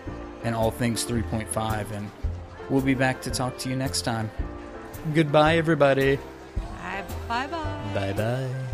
and 0.45 0.55
all 0.55 0.71
things 0.71 1.05
3.5. 1.05 1.93
And 1.93 2.11
we'll 2.71 2.83
be 2.83 2.95
back 2.95 3.21
to 3.23 3.31
talk 3.31 3.59
to 3.59 3.69
you 3.69 3.77
next 3.77 4.03
time. 4.03 4.31
Goodbye, 5.15 5.57
everybody. 5.57 6.19
Bye 7.29 7.47
bye. 7.47 7.93
Bye 7.95 8.13
bye. 8.13 8.69